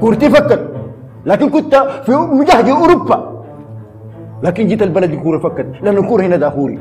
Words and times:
كورتي 0.00 0.30
فكت 0.30 0.72
لكن 1.26 1.50
كنت 1.50 1.74
في 2.06 2.12
مجهد 2.12 2.68
أوروبا. 2.68 3.44
لكن 4.42 4.66
جيت 4.66 4.82
البلد 4.82 5.12
الكوره 5.12 5.38
فكت. 5.38 5.66
لأن 5.82 5.96
الكورة 5.96 6.22
هنا 6.22 6.36
دافوري. 6.36 6.78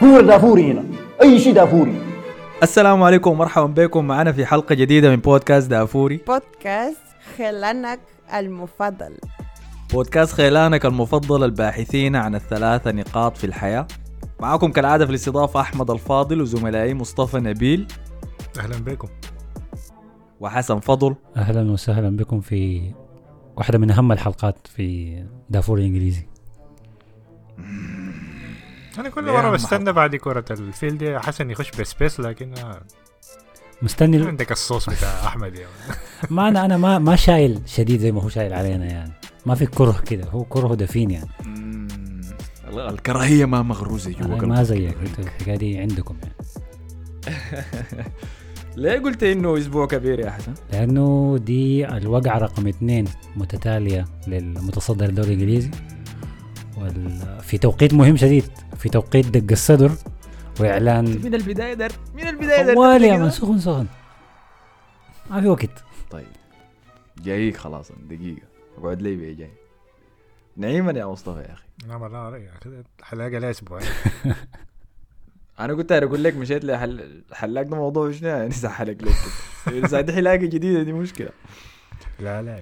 كورة 0.00 0.20
دافوري 0.20 0.72
هنا. 0.72 0.82
أي 1.22 1.38
شيء 1.38 1.54
دافوري. 1.54 2.02
السلام 2.62 3.02
عليكم. 3.02 3.30
ومرحبا 3.30 3.66
بكم. 3.66 4.04
معنا 4.04 4.32
في 4.32 4.46
حلقة 4.46 4.74
جديدة 4.74 5.10
من 5.10 5.16
بودكاست 5.16 5.70
دافوري. 5.70 6.20
بودكاست 6.26 7.02
خلانك 7.38 8.00
المفضل. 8.34 9.14
بودكاست 9.92 10.32
خيلانك 10.32 10.86
المفضل 10.86 11.44
الباحثين 11.44 12.16
عن 12.16 12.34
الثلاثة 12.34 12.90
نقاط 12.90 13.36
في 13.36 13.44
الحياة. 13.44 13.86
معكم 14.40 14.70
كالعادة 14.70 15.04
في 15.04 15.10
الاستضافة 15.10 15.60
أحمد 15.60 15.90
الفاضل 15.90 16.40
وزملائي 16.40 16.94
مصطفى 16.94 17.36
نبيل. 17.36 17.86
أهلا 18.58 18.76
بكم. 18.76 19.08
وحسن 20.40 20.80
فضل. 20.80 21.14
أهلا 21.36 21.72
وسهلا 21.72 22.16
بكم 22.16 22.40
في 22.40 22.92
واحدة 23.56 23.78
من 23.78 23.90
أهم 23.90 24.12
الحلقات 24.12 24.66
في 24.66 25.18
دافور 25.50 25.78
الإنجليزي. 25.78 26.26
أنا 28.98 29.08
كل 29.08 29.24
مرة 29.24 29.50
بستنى 29.50 29.92
بعد 29.92 30.16
كرة 30.16 30.44
الفيل 30.50 30.98
دي 30.98 31.18
حسن 31.18 31.50
يخش 31.50 31.70
بسبيس 31.70 32.20
لكن 32.20 32.54
مستني 33.82 34.26
عندك 34.26 34.52
الصوص 34.52 34.90
بتاع 34.90 35.26
أحمد 35.26 35.54
يا 35.54 35.66
ولد. 35.66 35.98
ما 36.36 36.48
أنا 36.48 36.64
أنا 36.64 36.76
ما 36.76 36.98
ما 36.98 37.16
شايل 37.16 37.60
شديد 37.66 38.00
زي 38.00 38.12
ما 38.12 38.22
هو 38.22 38.28
شايل 38.28 38.52
علينا 38.52 38.84
يعني. 38.84 39.12
ما 39.46 39.54
في 39.54 39.66
كره 39.66 40.02
كده 40.06 40.24
هو 40.24 40.44
كره 40.44 40.74
دفين 40.74 41.10
يعني. 41.10 41.28
مم، 41.44 41.88
الكراهية 42.68 43.44
ما 43.44 43.62
مغروزة 43.62 44.10
جوا. 44.12 44.46
ما 44.46 44.62
زيك 44.62 44.96
الحكاية 45.18 45.56
دي 45.56 45.78
عندكم 45.78 46.16
يعني. 46.22 46.34
ليه 48.76 48.98
قلت 48.98 49.22
إنه 49.22 49.58
أسبوع 49.58 49.86
كبير 49.86 50.20
يا 50.20 50.30
حسن؟ 50.30 50.54
لأنه 50.72 51.38
دي 51.38 51.88
الوقعه 51.88 52.38
رقم 52.38 52.68
اثنين 52.68 53.04
متتاليه 53.36 54.04
للمتصدر 54.26 55.04
الدوري 55.04 55.28
الانجليزي. 55.34 55.70
في 57.40 57.58
توقيت 57.58 57.94
مهم 57.94 58.16
شديد 58.16 58.44
في 58.76 58.88
توقيت 58.88 59.26
دق 59.26 59.52
الصدر 59.52 59.92
واعلان 60.60 61.04
من 61.04 61.34
البداية 61.34 61.74
در 61.74 61.92
من 62.14 62.28
البداية 62.28 62.62
در 62.62 62.74
طوال 62.74 63.04
يا 63.04 63.16
من 63.16 63.30
سخن 63.30 63.58
سخن 63.58 63.86
ما 65.30 65.40
في 65.40 65.48
وقت 65.48 65.84
طيب 66.10 66.26
جايك 67.22 67.56
خلاص 67.56 67.92
دقيقة 68.10 68.42
اقعد 68.78 69.02
لي 69.02 69.16
بيه 69.16 69.32
جاي 69.32 69.50
نعيما 70.56 70.92
يا 70.92 71.06
مصطفى 71.06 71.40
يا 71.40 71.52
أخي 71.52 71.64
لا 71.88 71.96
والله 71.96 72.28
رأيك 72.28 72.50
كده 72.64 72.84
حلاقه 73.02 73.38
لها 73.38 73.50
أسبوع 73.50 73.80
أنا 75.60 75.74
كنت 75.74 75.92
أقول 75.92 76.24
لك 76.24 76.36
مشيت 76.36 76.64
لحل 76.64 77.22
حلاق 77.32 77.62
ده 77.62 77.76
موضوع 77.76 78.10
شنو 78.12 78.28
يعني؟ 78.28 78.50
سحلك 78.64 79.02
لك. 79.02 79.14
كده 79.66 80.00
دي 80.00 80.12
حلاقة 80.12 80.36
جديدة 80.36 80.82
دي 80.82 80.92
مشكلة. 80.92 81.28
لا 82.20 82.42
لا. 82.42 82.60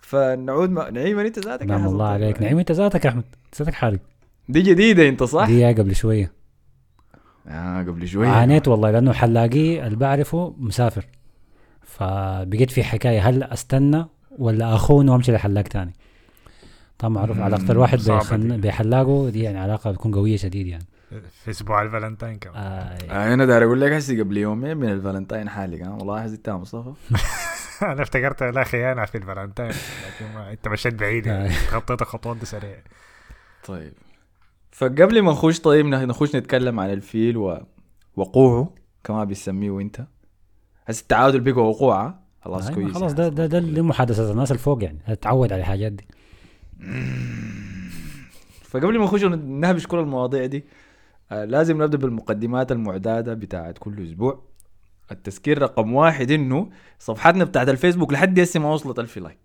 فنعود 0.00 0.70
ما... 0.70 0.90
نعيم 0.90 1.18
أنت 1.18 1.38
ذاتك 1.38 1.66
نعم 1.66 1.86
الله 1.86 2.04
طيب. 2.12 2.22
عليك. 2.22 2.42
نعيم 2.42 2.58
أنت 2.58 2.72
ذاتك 2.72 3.04
يا 3.04 3.10
أحمد. 3.10 3.24
ذاتك 3.58 3.74
حالك. 3.74 4.00
دي 4.48 4.62
جديدة 4.62 5.08
أنت 5.08 5.22
صح؟ 5.22 5.46
دي 5.46 5.66
قبل 5.66 5.96
شوية. 5.96 6.32
آه 7.48 7.82
قبل 7.82 8.08
شوية. 8.08 8.28
عانيت 8.28 8.68
والله 8.68 8.90
لأنه 8.90 9.12
حلاقي 9.12 9.86
اللي 9.86 9.96
بعرفه 9.96 10.54
مسافر. 10.58 11.06
فبقيت 11.82 12.70
في 12.70 12.84
حكاية 12.84 13.28
هل 13.28 13.42
أستنى 13.42 14.06
ولا 14.38 14.74
أخون 14.74 15.08
وأمشي 15.08 15.32
لحلاق 15.32 15.64
تاني؟ 15.64 15.92
طبعا 16.98 17.12
معروف 17.12 17.38
علاقة 17.38 17.72
الواحد. 17.72 17.98
بحلاقه 18.38 19.30
دي 19.30 19.42
يعني 19.42 19.58
علاقة 19.58 19.90
بتكون 19.90 20.14
قوية 20.14 20.36
شديد 20.36 20.66
يعني. 20.66 20.84
في 21.44 21.50
أسبوع 21.50 21.82
الفالنتاين 21.82 22.38
كمان. 22.38 22.56
آه 22.56 22.98
آه 23.10 23.34
أنا 23.34 23.44
داير 23.44 23.64
أقول 23.64 23.80
لك 23.80 23.92
هسي 23.92 24.20
قبل 24.20 24.36
يومين 24.36 24.76
من 24.76 24.88
الفالنتاين 24.88 25.48
حالي 25.48 25.82
ها 25.82 25.90
والله 25.90 26.22
حزت 26.22 26.48
يا 26.48 26.52
مصطفى 26.52 26.92
أنا 27.82 28.02
افتكرت 28.02 28.42
لا 28.42 28.64
خيانه 28.64 29.04
في 29.04 29.18
الفالنتاين 29.18 29.68
لكن 29.70 30.34
ما 30.34 30.52
أنت 30.52 30.68
مشيت 30.68 30.94
بعيد 30.94 31.26
يعني. 31.26 31.50
خطيت 31.50 32.02
الخطوات 32.02 32.36
دي 32.36 32.46
سريع 32.46 32.76
طيب. 33.66 33.92
فقبل 34.70 35.22
ما 35.22 35.32
نخش 35.32 35.60
طيب 35.60 35.86
نخش 35.86 36.36
نتكلم 36.36 36.80
عن 36.80 36.90
الفيل 36.90 37.36
و... 37.36 37.60
وقوعه 38.16 38.74
كما 39.04 39.24
بيسميه 39.24 39.80
أنت. 39.80 40.06
هسه 40.86 41.02
التعادل 41.02 41.40
بقى 41.40 41.68
وقوعه. 41.68 42.20
خلاص 42.42 42.68
أيوة، 42.68 42.74
كويس. 42.82 42.96
خلاص 42.96 43.12
ده 43.14 43.28
ده 43.28 43.46
ده 43.46 43.58
اللي 43.58 43.82
محادثه 43.82 44.32
الناس 44.32 44.52
الفوق 44.52 44.84
يعني. 44.84 44.98
هتتعود 45.04 45.52
على 45.52 45.60
الحاجات 45.60 45.92
دي. 45.92 46.06
فقبل 48.62 48.98
ما 48.98 49.04
نخش 49.04 49.24
نهبش 49.24 49.86
كل 49.86 49.98
المواضيع 49.98 50.46
دي. 50.46 50.58
آه 50.58 50.87
لازم 51.30 51.82
نبدأ 51.82 51.98
بالمقدمات 51.98 52.72
المعتاده 52.72 53.34
بتاعت 53.34 53.78
كل 53.78 54.02
أسبوع. 54.08 54.42
التذكير 55.10 55.62
رقم 55.62 55.92
واحد 55.94 56.30
إنه 56.30 56.70
صفحتنا 56.98 57.44
بتاعت 57.44 57.68
الفيسبوك 57.68 58.12
لحد 58.12 58.40
هسه 58.40 58.60
ما 58.60 58.72
وصلت 58.72 58.98
ألف 58.98 59.18
like. 59.18 59.38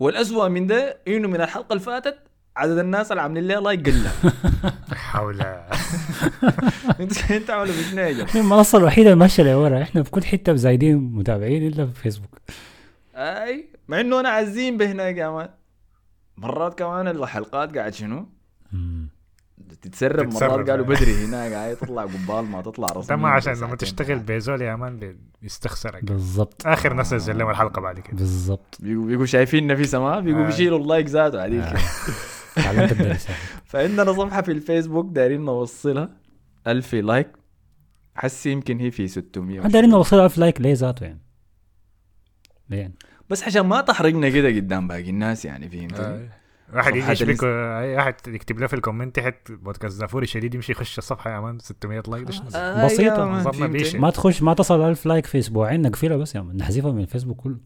والأسوأ 0.00 0.48
من 0.48 0.66
ده 0.66 0.98
إنه 1.08 1.28
من 1.28 1.40
الحلقة 1.40 1.72
اللي 1.72 1.82
فاتت 1.84 2.18
عدد 2.56 2.78
الناس 2.78 3.10
اللي 3.10 3.22
عاملين 3.22 3.46
لها 3.48 3.60
like 3.60 3.88
قل 3.88 4.02
حول. 4.94 5.40
انت 7.00 7.30
أنت 7.30 7.50
عامل 7.50 7.70
بشنو 7.70 8.26
المنصة 8.42 8.78
الوحيدة 8.78 9.06
اللي 9.08 9.20
ماشية 9.20 9.42
لورا. 9.42 9.82
إحنا 9.82 10.02
في 10.02 10.10
كل 10.10 10.24
حتة 10.24 10.54
زايدين 10.54 10.96
متابعين 10.96 11.66
إلا 11.66 11.86
في 11.86 11.94
فيسبوك. 12.02 12.38
أي 13.14 13.68
مع 13.88 14.00
إنه 14.00 14.20
أنا 14.20 14.28
عزين 14.28 14.76
بهناك 14.76 15.16
يا 15.16 15.28
مان. 15.30 15.48
مرات 16.36 16.78
كمان 16.78 17.08
الحلقات 17.08 17.76
قاعد 17.78 17.94
شنو؟ 17.94 18.28
تتسرب 19.82 20.34
مرات 20.34 20.70
قالوا 20.70 20.90
أي. 20.90 20.94
بدري 20.96 21.24
هناك 21.24 21.52
قاعد 21.52 21.76
تطلع 21.76 22.02
قبال 22.02 22.44
ما 22.44 22.62
تطلع 22.62 22.86
رسمي 22.96 23.16
ما 23.16 23.28
عشان 23.28 23.52
لما 23.54 23.76
تشتغل. 23.76 24.18
بيزول 24.18 24.62
يا 24.62 24.76
مان 24.76 24.96
بي- 24.98 25.16
بيستخسرك 25.42 26.04
بالضبط. 26.04 26.66
آخر 26.66 26.92
ناس 26.92 27.12
نزل 27.12 27.38
لهم 27.38 27.50
الحلقة 27.50 27.80
بعد 27.80 28.00
كده. 28.00 28.16
بالضبط. 28.16 28.76
بيقوا 28.80 29.26
شايفين 29.26 29.66
نفيسة 29.66 29.98
ما؟ 30.00 30.20
بيقوا 30.20 30.42
آه. 30.42 30.46
بيشيلوا 30.46 30.78
اللايك 30.78 31.06
ذاته 31.08 31.44
آه. 31.44 31.46
الدرس 32.92 33.26
فعندنا 33.64 34.12
صفحة 34.12 34.42
في 34.42 34.52
الفيسبوك 34.52 35.06
دايرين 35.12 35.44
نوصلها. 35.44 36.08
ألف 36.66 36.94
like. 36.94 37.28
حسي 38.14 38.50
يمكن 38.50 38.78
هي 38.80 38.90
في 38.90 39.08
600 39.08 39.58
إحنا 39.58 39.70
دايرين 39.70 39.90
نوصل 39.90 40.20
1000 40.20 40.38
like 40.38 40.60
ليه 40.60 40.74
ذاته 40.74 41.04
يعني؟ 41.04 41.20
ليه 42.68 42.78
يعني؟ 42.78 42.94
بس 43.30 43.42
عشان 43.44 43.60
ما 43.62 43.80
تحرقنا 43.80 44.28
كده 44.28 44.48
قدام 44.48 44.88
باقي 44.88 45.10
الناس 45.10 45.44
يعني 45.44 45.68
فهمتني؟ 45.68 45.98
آه. 46.06 46.28
واحد 46.74 46.96
يجي 46.96 47.12
يشبك 47.12 47.44
أي 47.44 47.96
واحد 47.96 48.14
يكتب 48.28 48.58
له 48.58 48.66
في 48.66 48.74
ال 48.74 48.79
comment 48.79 49.16
تحت 49.16 49.52
بودكاست 49.52 50.00
دافوري 50.00 50.26
شديد 50.26 50.54
يمشي 50.54 50.72
يخش 50.72 50.98
الصفحه 50.98 51.30
يا 51.30 51.40
man 51.40 51.58
600 51.58 52.02
like؟ 52.08 52.28
آه؟ 52.54 53.66
بيشي. 53.66 53.98
ما 53.98 54.10
تخش 54.10 54.42
ما 54.42 54.54
تصل 54.54 54.80
1000 54.80 55.06
like 55.06 55.26
في 55.26 55.38
أسبوعين 55.38 55.82
نقفلها 55.82 56.16
بس 56.16 56.34
يا 56.34 56.40
man. 56.40 56.56
نحذفها 56.56 56.92
من 56.92 57.00
الفيسبوك 57.00 57.36
كله. 57.36 57.56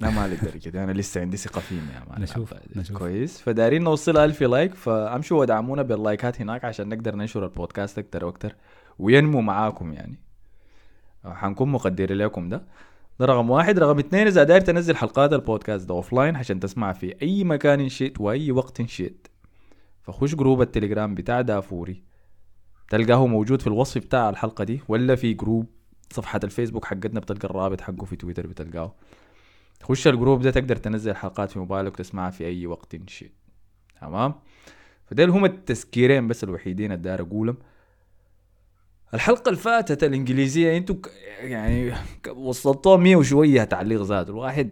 لا 0.00 0.10
ما 0.10 0.28
للدرجة 0.28 0.68
دي 0.68 0.84
أنا 0.84 0.92
لسه 0.92 1.20
عندي 1.20 1.36
ثقة 1.36 1.60
فيهم 1.60 1.88
يا 1.94 2.02
man. 2.10 2.22
نشوف،. 2.22 2.54
نشوف. 2.76 2.98
كويس. 2.98 3.40
فدايرين 3.40 3.82
نوصل 3.84 4.16
ألف 4.16 4.42
like. 4.42 4.74
فامشوا 4.74 5.40
ودعمونا 5.40 5.82
باللايكات 5.82 6.40
هناك 6.40 6.64
عشان 6.64 6.88
نقدر 6.88 7.14
ننشر 7.14 7.44
البودكاست 7.44 7.98
أكتر 7.98 8.24
وأكتر. 8.24 8.54
وينمو 8.98 9.40
معاكم 9.40 9.92
يعني. 9.92 10.18
حنكون 11.24 11.68
مقدرين 11.68 12.18
لكم 12.18 12.48
ده. 12.48 12.62
ده 13.20 13.26
رقم 13.26 13.50
واحد. 13.50 13.78
رقم 13.78 13.98
اثنين 13.98 14.26
إذا 14.26 14.44
داير 14.44 14.60
تنزل 14.60 14.96
حلقات 14.96 15.32
البودكاست 15.32 15.88
ده 15.88 15.94
offline 15.94 16.36
عشان 16.36 16.60
تسمع 16.60 16.92
في 16.92 17.22
أي 17.22 17.44
مكان 17.44 17.80
إن 17.80 17.88
شئت 17.88 18.20
وأي 18.20 18.50
وقت 18.52 18.80
إن 18.80 18.88
شئت. 18.88 19.26
فخش 20.02 20.34
group 20.34 20.62
التليجرام 20.62 21.14
بتاع 21.14 21.40
دافوري. 21.40 22.02
تلقاه 22.88 23.26
موجود 23.26 23.60
في 23.60 23.66
الوصف 23.66 24.00
بتاع 24.00 24.28
الحلقة 24.28 24.64
دي 24.64 24.80
ولا 24.88 25.14
في 25.14 25.34
group 25.34 25.66
صفحة 26.12 26.40
الفيسبوك 26.44 26.84
حقتنا 26.84 27.20
بتلقى 27.20 27.48
الرابط 27.48 27.80
حقه 27.80 28.04
في 28.04 28.16
تويتر 28.16 28.46
بتلقاه. 28.46 28.94
خش 29.82 30.08
الجروب 30.08 30.42
ده 30.42 30.50
تقدر 30.50 30.76
تنزل 30.76 31.14
حلقات 31.16 31.50
في 31.50 31.58
موبايلك 31.58 31.92
وتسمعها 31.92 32.30
في 32.30 32.46
أي 32.46 32.66
وقت 32.66 32.94
إن 32.94 33.06
شئت. 33.06 33.32
تمام؟ 34.00 34.34
فديل 35.06 35.30
هم 35.30 35.44
التذكيرين 35.44 36.28
بس 36.28 36.44
الوحيدين 36.44 36.92
اللي 36.92 37.02
داير 37.02 37.20
أقولهم. 37.20 37.56
الحلقة 39.14 39.48
اللي 39.48 39.60
فاتت 39.60 40.04
الإنجليزية 40.04 40.76
أنتوا 40.76 40.96
ك- 40.96 41.10
يعني 41.40 41.92
وصلتوها 42.36 42.96
مية 42.96 43.16
وشوية 43.16 43.64
تعليق 43.64 44.02
ذاته. 44.02 44.30
الواحد 44.30 44.70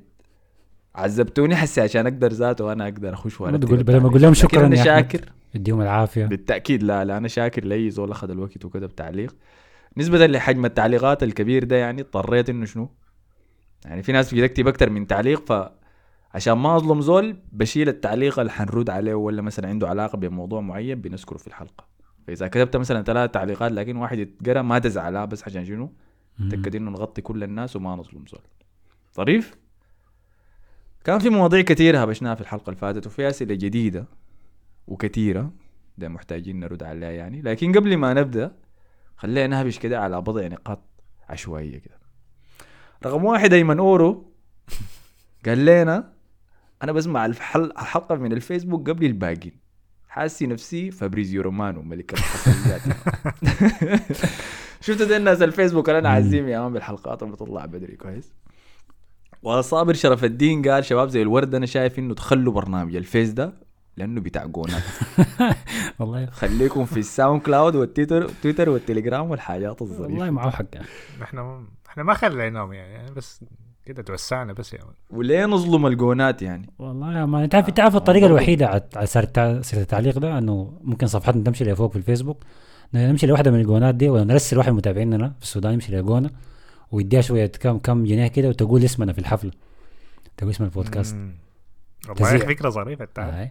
عذبتوني 0.94 1.56
حسي 1.56 1.81
عشان 1.81 2.06
أقدر 2.06 2.33
ذاته 2.33 2.65
وأنا 2.65 2.85
أقدر 2.85 3.15
أخش 3.15 3.41
ما 3.41 3.47
وأرتب 3.47 3.65
تقول- 3.65 3.83
بدل 3.83 4.00
ما. 4.00 4.09
أقول 4.09 4.23
لهم 4.23 4.35
شكراً 4.35 4.62
أحمد. 4.65 4.75
شاكر. 4.77 5.33
يديهم 5.55 5.81
العافية. 5.81 6.27
بالتأكيد 6.27 6.83
لا 6.83 7.05
لا 7.05 7.17
أنا 7.17 7.29
شاكر 7.29 7.65
لأي 7.65 7.91
زول 7.91 8.11
أخذ 8.11 8.31
الوقت 8.31 8.65
وكتب 8.65 8.94
تعليق. 8.97 9.35
نسبة 9.97 10.27
لحجم 10.27 10.65
التعليقات 10.65 11.23
الكبير 11.23 11.65
ده 11.65 11.77
يعني 11.77 12.00
اضطريت 12.03 12.50
إنه 12.50 12.65
شنو؟ 12.67 12.88
يعني 13.85 14.03
في 14.03 14.12
ناس 14.12 14.35
بتكتب 14.35 14.69
أكتر 14.69 14.91
من 14.91 15.06
تعليق 15.06 15.45
فعشان 16.33 16.53
ما 16.53 16.77
أظلم 16.77 17.00
زول 17.00 17.37
بشيل 17.53 17.88
التعليق 17.88 18.38
اللي 18.38 18.53
حنرد 18.53 18.91
عليه 18.91 19.15
ولا 19.15 19.43
مثلا 19.43 19.69
عنده 19.69 19.88
علاقة 19.88 20.17
بموضوع 20.19 20.61
معين 20.61 21.00
بنذكره 21.00 21.37
في 21.38 21.47
الحلقة. 21.47 21.85
فإذا 22.27 22.49
كتبت 22.49 22.77
مثلا 22.77 23.03
ثلاث 23.03 23.31
تعليقات 23.31 23.73
لكن 23.73 23.97
واحد 23.97 24.19
يتقرأ 24.19 24.63
ما 24.63 24.79
تزعلها 24.79 25.25
بس 25.25 25.45
عشان 25.45 25.65
شنو؟ 25.65 25.93
تأكد 26.51 26.77
إنه 26.77 26.91
نغطي 26.91 27.23
كل 27.23 27.43
الناس 27.43 27.77
وما 27.77 27.97
نظلم 27.97 28.25
زول. 28.27 28.41
طريف 29.15 29.55
كان 31.05 31.19
في 31.19 31.31
مواضيع 31.31 31.61
كثيرة 31.61 31.99
هبشناها 32.03 32.35
في 32.35 32.41
الحلقة 32.41 32.65
اللي 32.71 32.77
فاتت 32.81 33.07
وفي 33.07 33.29
أسئلة 33.29 33.55
جديدة 33.55 34.05
وكثيرة 34.87 35.53
ده 35.99 36.09
محتاجين 36.09 36.61
نرد 36.61 36.83
عليها 36.83 37.11
يعني. 37.11 37.43
لكن 37.43 37.73
قبل 37.73 37.97
ما 37.97 38.15
نبدأ 38.15 38.57
خلينا 39.17 39.47
نهبش 39.47 39.79
كده 39.79 40.01
على 40.01 40.21
بضع 40.21 40.47
نقاط 40.47 40.83
عشوائية 41.29 41.79
كده. 41.79 41.99
رقم 43.07 43.25
واحد 43.25 43.53
ايمن 43.53 43.79
أورو. 43.79 44.33
قال 45.47 45.65
لنا 45.65 46.13
أنا 46.83 46.93
بسمع 46.93 47.27
الحل- 47.27 47.73
الحلقة 47.79 48.15
من 48.15 48.33
الفيسبوك 48.33 48.91
قبل 48.91 49.05
الباقين 49.07 49.62
حاسي 50.12 50.47
نفسي 50.47 50.91
فابريزيو 50.91 51.43
رومانو 51.43 51.82
ملك 51.82 52.12
الحصريات. 52.12 52.81
شفتوا 54.81 55.06
دي 55.06 55.17
الناس 55.17 55.43
الفيسبوك؟ 55.43 55.88
أنا 55.88 56.09
عزيم 56.09 56.49
يا 56.49 56.61
man 56.61 56.73
بالحلقات 56.73 57.23
اللي 57.23 57.35
بتطلع 57.35 57.67
بدري 57.67 57.97
كويس. 57.97 58.32
وصابر 59.43 59.94
شرف 59.94 60.25
الدين 60.25 60.69
قال 60.69 60.85
شباب 60.85 61.09
زي 61.09 61.23
الورد 61.23 61.55
أنا 61.55 61.67
شايف 61.67 61.99
إنه 61.99 62.14
تخلوا 62.14 62.53
برنامج 62.53 62.97
الفيس 62.97 63.31
ده 63.31 63.55
لأنه 63.97 64.20
بتاع 64.20 64.47
جونات 64.47 64.82
والله. 65.99 66.26
خليكم 66.26 66.85
في 66.85 66.97
ال 67.00 67.43
SoundCloud 67.43 67.76
والتويتر 67.76 68.29
تويتر 68.43 68.69
والتليجرام 68.70 69.31
والحاجات 69.31 69.82
الظريفة. 69.82 70.03
والله 70.03 70.31
معه 70.31 70.50
حق. 70.50 70.64
إحنا 71.23 71.64
إحنا 71.88 72.03
ما 72.03 72.14
خليناهم 72.14 72.73
يعني 72.73 73.11
بس 73.14 73.44
كده 73.84 74.02
توسعنا 74.02 74.52
بس 74.52 74.75
يا 74.75 74.79
man 74.79 74.94
وليه 75.11 75.46
نظلم 75.46 75.87
الجونات 75.87 76.43
يعني؟ 76.43 76.70
والله 76.79 77.19
يا 77.19 77.25
man 77.25 77.44
انت 77.44 77.55
عارف 77.55 77.69
انت 77.69 77.81
عارف 77.81 77.96
الطريقة 77.96 78.26
الوحيدة 78.26 78.67
على 78.96 79.06
سيرة 79.06 79.32
التعليق 79.82 80.19
ده؟ 80.19 80.38
إنه 80.38 80.79
ممكن 80.84 81.06
صفحتنا 81.06 81.44
تمشي 81.44 81.64
لفوق 81.64 81.90
في 81.90 81.96
الفيسبوك. 81.96 82.44
نمشي 82.94 83.26
لواحدة 83.26 83.50
من 83.50 83.61
الجونات 83.61 83.94
دي 83.94 84.08
ولا 84.08 84.25
نرسل 84.25 84.58
واحد 84.58 84.70
من 84.70 84.76
متابعيننا 84.76 85.29
في 85.38 85.43
السودان 85.43 85.73
يمشي 85.73 85.93
لجونة 85.96 86.31
ويديها 86.93 87.20
شوية 87.20 87.46
كم 87.46 87.79
كم 87.79 88.05
جنيه 88.05 88.26
كده 88.26 88.49
وتقول 88.49 88.84
اسمنا 88.84 89.12
في 89.12 89.19
الحفلة. 89.19 89.50
تقول 90.37 90.50
اسم 90.50 90.64
البودكاست. 90.64 91.17
والله 92.08 92.38
فكرة 92.38 92.69
ظريفة 92.69 93.05
انت 93.05 93.50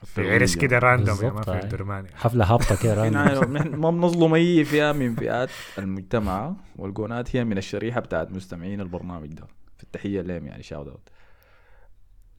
عارف. 0.00 0.18
آه. 0.18 0.22
في 0.22 0.34
عرس 0.34 0.56
كده 0.56 0.78
random 0.78 1.16
يا 1.16 1.22
بالضبط، 1.22 1.44
في 1.44 1.50
آه. 1.50 1.62
الدرمان 1.62 2.04
يعني. 2.04 2.16
حفلة 2.16 2.44
هابطة 2.44 2.82
كده 2.82 2.94
random. 3.02 3.56
نحن 3.56 3.74
ما 3.74 3.90
بنظلم 3.90 4.34
اي 4.34 4.64
فئه 4.64 4.92
من 4.92 5.14
فئات 5.14 5.50
المجتمع 5.78 6.54
والجونات 6.76 7.36
هي 7.36 7.44
من 7.44 7.58
الشريحة 7.58 8.00
بتاعت 8.00 8.30
مستمعين 8.32 8.80
البرنامج 8.80 9.28
ده 9.32 9.44
في 9.76 9.82
التحية 9.84 10.20
لهم 10.20 10.46
يعني 10.46 10.62
shout 10.62 10.88
out 10.88 11.08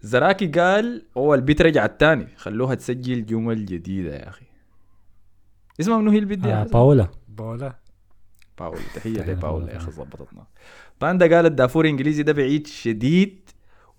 زراكي 0.02 0.48
قال 0.48 1.06
هو 1.18 1.34
البيت 1.34 1.62
رجع 1.62 1.86
الثاني 1.86 2.28
خلوها 2.38 2.76
تسجل 2.76 3.26
جمل 3.26 3.66
جديدة 3.66 4.16
يا 4.16 4.30
أخي 4.30 4.46
اسمها 5.80 5.98
منو 5.98 6.12
هي 6.12 6.18
البيت 6.20 6.40
دي 6.40 6.50
آه؟ 6.54 6.64
باولا 6.64 7.08
بولا 7.28 7.76
باول 8.60 8.78
تحية 8.96 8.96
تحية 8.96 9.12
لباول 9.34 9.62
لباول. 9.62 9.70
يا 9.70 9.78
أخي 9.78 9.92
ظبطتنا 9.92 10.44
باندا 11.02 11.36
قال 11.36 11.46
الدافور 11.46 11.86
الانجليزي 11.86 12.24
ده 12.24 12.34
بعيد 12.34 12.68
شديد 12.68 13.50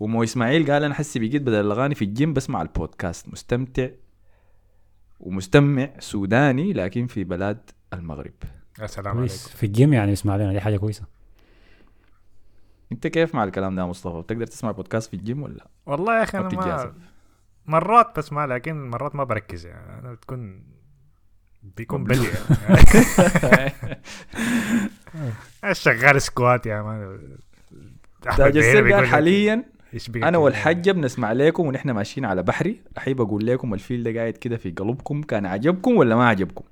ومو 0.00 0.23
إسماعيل 0.23 0.73
قال 0.73 0.85
أنا 0.85 0.94
حسي 0.94 1.19
بقيت 1.19 1.43
بدل 1.43 1.55
الأغاني 1.67 1.94
في 1.94 2.05
الجيم 2.05 2.32
بسمع 2.32 2.62
البودكاست. 2.62 3.29
مستمتع 3.29 3.88
ومستمع 5.20 5.88
سوداني 5.99 6.73
لكن 6.73 7.06
في 7.06 7.25
بلاد 7.25 7.70
المغرب. 7.93 8.32
يا 8.81 8.87
سلام 8.87 9.14
كويس. 9.14 9.43
عليكم. 9.44 9.56
في 9.58 9.67
الجيم 9.67 9.93
يعني 9.93 10.12
اسمع 10.12 10.37
لنا 10.37 10.52
دي 10.52 10.61
حاجة 10.61 10.76
كويسة. 10.76 11.05
أنت 12.93 13.06
كيف 13.06 13.35
مع 13.35 13.44
الكلام 13.44 13.75
ده 13.75 13.82
يا 13.82 13.87
مصطفى؟ 13.87 14.23
بتقدر 14.23 14.47
تسمع 14.47 14.70
بودكاست 14.70 15.11
في 15.11 15.17
الجيم 15.17 15.43
ولا؟ 15.43 15.67
والله 15.87 16.19
يا 16.19 16.23
أخي 16.23 16.38
أنا 16.38 16.49
ما 16.49 16.94
مرات 17.67 18.19
بسمع 18.19 18.44
لكن 18.44 18.91
مرات 18.91 19.14
ما 19.14 19.25
بركز 19.25 19.67
يعني. 19.67 19.99
أنا 19.99 20.12
بتكون 20.12 20.62
بيكون 21.62 22.05
بدي 22.05 22.26
يعني. 22.69 23.73
شغال 25.82 26.23
squat 26.22 26.67
يا 26.67 26.82
man. 26.82 27.38
حاليا 29.06 29.64
يشبهك 29.92 30.25
أنا. 30.25 30.38
والحجه 30.38 30.92
بنسمع 30.92 31.32
لكم 31.32 31.66
ونحن 31.66 31.90
ماشيين 31.90 32.25
على 32.25 32.42
بحري. 32.42 32.81
احيب 32.98 33.20
أقول 33.20 33.46
لكم 33.46 33.75
الفيل 33.75 34.02
ده 34.02 34.20
قاعد 34.20 34.32
كده 34.32 34.56
في 34.56 34.70
قلبكم 34.70 35.22
كان 35.22 35.46
عجبكم 35.46 35.96
ولا 35.96 36.16
ما 36.16 36.28
عجبكم؟ 36.28 36.64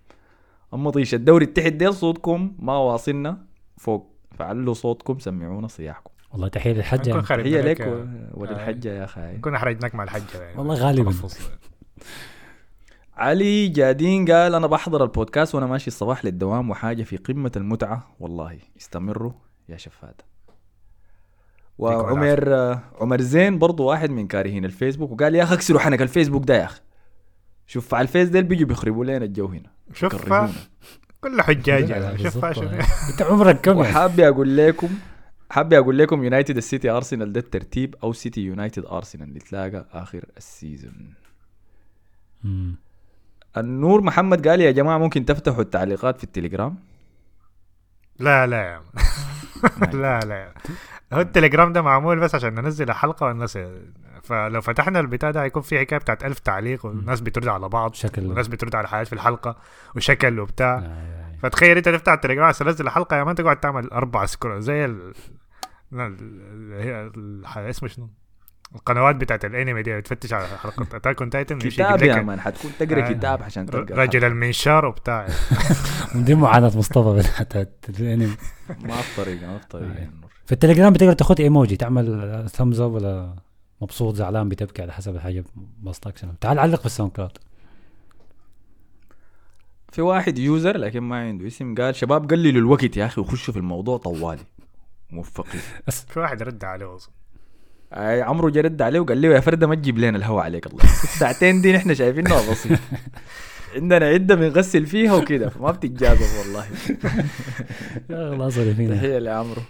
أما 0.75 0.91
طيش 0.91 1.15
الدوري 1.15 1.45
التحت 1.45 1.73
ديل 1.73 1.95
صوتكم 1.95 2.57
ما 2.59 2.77
واصلنا 2.77 3.39
فوق 3.77 4.15
فعلوا 4.39 4.75
صوتكم 4.75 5.19
سمعونا 5.19 5.69
صياحكم. 5.69 6.11
والله 6.33 6.49
تحية 6.49 6.73
للحجه 6.73 7.09
يعني. 7.09 7.21
هي 7.21 7.25
خربنا 7.25 7.59
لك 7.59 8.07
وللحجه 8.35 8.89
يا 8.89 9.05
أخي. 9.05 9.37
نكون 9.37 9.55
أحرجناك 9.55 9.95
مع 9.95 10.05
الحجه 10.05 10.43
يعني. 10.43 10.59
والله 10.59 10.75
غالباً. 10.75 11.13
علي 13.17 13.69
جادين 13.69 14.31
قال 14.31 14.55
أنا 14.55 14.67
بحضر 14.67 15.03
البودكاست 15.03 15.55
وأنا 15.55 15.67
ماشي 15.67 15.89
الصباح 15.89 16.25
للدوام 16.25 16.71
وحاجة 16.71 17.03
في 17.03 17.17
قمة 17.17 17.53
المتعة. 17.57 18.17
والله 18.21 18.59
استمروا 18.81 19.33
يا 19.69 19.77
شفاته 19.77 20.25
وعمر 21.79 22.55
عمر 23.01 23.21
زين 23.21 23.59
برضو 23.59 23.85
واحد 23.85 24.11
من 24.11 24.27
كارهين 24.27 24.65
الفيسبوك 24.65 25.11
وقال 25.11 25.35
يا 25.35 25.43
أخي 25.43 25.55
اكسروا 25.55 25.81
حنك 25.81 26.03
الفيسبوك 26.03 26.45
ده 26.45 26.57
يا 26.57 26.65
أخي 26.65 26.81
شوف 27.67 27.95
على 27.95 28.03
الفيس 28.03 28.29
ديل 28.29 28.45
بيجوا 28.45 28.69
بيخربوا 28.69 29.05
لنا 29.05 29.17
الجو 29.17 29.47
هنا 29.47 29.71
يكرهونا. 30.03 30.53
كل 31.21 31.43
حجاج 31.43 31.85
لا، 31.91 31.97
يعني. 31.97 32.19
شوف 32.19 32.45
أنت 32.45 33.23
عمرك 33.23 33.61
كم؟ 33.61 33.77
وحابي 33.77 34.29
أقول 34.29 34.57
لكم 34.57 34.89
حابي 35.51 35.79
أقول 35.79 35.99
لكم 35.99 36.25
يونايتد 36.25 36.57
السيتي 36.57 36.91
ارسنال 36.91 37.33
ده 37.33 37.41
الترتيب 37.41 37.95
أو 38.03 38.13
سيتي 38.13 38.41
يونايتد 38.41 38.85
ارسنال 38.85 39.35
نتلاقى 39.35 39.87
آخر 39.93 40.25
ال 40.37 40.47
season. 40.47 41.15
النور 43.57 44.01
محمد 44.01 44.49
قال 44.49 44.61
يا 44.61 44.71
جماعة 44.71 44.99
ممكن 44.99 45.25
تفتحوا 45.25 45.63
التعليقات 45.63 46.19
في 46.19 46.25
التليجرام 46.25 46.77
لا 48.19 48.47
لا 48.47 48.57
يا 48.57 48.71
عم. 48.71 48.83
لا 49.93 50.21
لا 50.21 50.53
هو 51.13 51.21
التليجرام 51.21 51.73
ده 51.73 51.83
معمول 51.83 52.21
بس 52.21 52.35
عشان 52.35 52.55
ننزل 52.55 52.91
الحلقة 52.91 53.27
والناس 53.27 53.59
فلو 54.23 54.61
فتحنا 54.61 55.01
البتاع 55.01 55.31
ده 55.31 55.43
هيكون 55.43 55.63
في 55.63 55.79
حكاية 55.81 55.99
بتاعت 55.99 56.25
ألف 56.25 56.39
تعليق 56.39 56.87
والناس 56.87 57.21
بترد 57.21 57.49
على 57.49 57.69
بعض 57.69 57.95
شكل 57.95 58.27
والناس 58.27 58.49
بترد 58.49 58.75
على 58.75 58.89
حاجات 58.89 59.07
في 59.07 59.13
الحلقة 59.13 59.57
وشكل 59.97 60.41
وبتاع 60.41 60.75
آه، 60.79 60.81
آه. 60.83 61.37
فتخيل 61.43 61.77
انت 61.77 61.89
تفتح 61.89 62.13
التليجرام 62.13 62.47
عشان 62.47 62.67
تنزل 62.67 62.87
الحلقة 62.87 63.17
يا 63.17 63.25
مان 63.25 63.35
تقعد 63.35 63.61
تعمل 63.61 63.91
أربع 63.91 64.27
سكرول 64.27 64.63
زي 64.63 64.85
ال 64.85 65.13
ال- 65.93 67.45
اسمه 67.57 67.89
شنو؟ 67.89 68.09
القنوات 68.75 69.17
بتاعت 69.17 69.45
الانمي 69.45 69.83
دي 69.83 69.97
بتفتش 70.01 70.33
على 70.33 70.47
حلقة. 70.47 70.97
Attack 70.97 71.21
on 71.21 71.31
Titan 71.31 71.59
كتاب 71.59 72.03
يا 72.03 72.23
man 72.23 72.41
حتكون 72.41 72.71
تقرا 72.79 73.09
آه. 73.09 73.13
كتاب 73.13 73.43
عشان 73.43 73.67
تلقى 73.67 73.95
رجل 73.95 74.25
المنشار 74.25 74.87
وبتاع. 74.87 75.29
دي 76.15 76.35
معاناة 76.35 76.73
مصطفى 76.77 77.19
بتاعت 77.43 77.75
الانمي. 77.89 78.37
ما 78.81 78.97
في 78.97 79.25
طريقة 79.25 79.47
ما 79.47 79.59
في 79.59 79.69
طريقة 79.69 79.93
آه. 79.93 80.05
نور. 80.05 80.31
في 80.47 80.53
التليجرام 80.53 80.93
بتقدر 80.93 81.13
تاخد 81.13 81.41
ايموجي 81.41 81.77
تعمل 81.77 82.47
thumbs 82.49 82.81
up 82.81 82.93
ولا 82.93 83.35
مبسوط 83.81 84.15
زعلان 84.15 84.49
بتبكي 84.49 84.83
على 84.83 84.93
حسب 84.93 85.15
الحاجة 85.15 85.45
بسطك 85.83 86.17
شنو 86.17 86.33
تعال 86.41 86.59
علق 86.59 86.81
في 86.81 86.87
ال 86.87 87.13
SoundCloud. 87.13 87.39
في 89.93 90.03
واحد 90.03 90.39
user 90.39 90.77
لكن 90.77 91.01
ما 91.01 91.29
عنده 91.29 91.47
اسم 91.47 91.75
قال 91.75 91.97
شباب 91.97 92.31
قللوا 92.31 92.61
الوقت 92.61 92.97
يا 92.97 93.07
أخي 93.07 93.21
وخشوا 93.21 93.53
في 93.53 93.59
الموضوع 93.59 93.97
طوالي. 93.99 94.45
موفقين. 95.11 95.61
في 96.09 96.21
واحد 96.21 96.43
رد 96.43 96.65
عليه 96.65 96.97
أصلا. 96.97 97.13
اي 97.93 98.23
عمرو 98.23 98.49
جرد 98.49 98.83
عليه 98.83 99.01
وقال 99.01 99.23
له 99.23 99.29
يا 99.29 99.41
فرده 99.41 99.67
ما 99.67 99.75
تجيب 99.75 99.99
لنا 99.99 100.19
الهوا 100.19 100.43
عليك 100.43 100.67
الله. 100.67 100.87
ساعتين 101.19 101.61
دي 101.63 101.73
نحن 101.73 101.95
شايفينها 101.95 102.51
بسيط. 102.51 102.79
عندنا 103.75 104.07
عدة 104.07 104.35
بنغسل 104.35 104.87
فيها 104.87 105.15
وكده 105.15 105.49
فما 105.49 105.71
بتتجازف 105.71 106.39
والله. 106.39 106.67
يا 108.11 108.33
الله 108.33 108.95
تحية 108.95 109.19
لعمرو. 109.19 109.63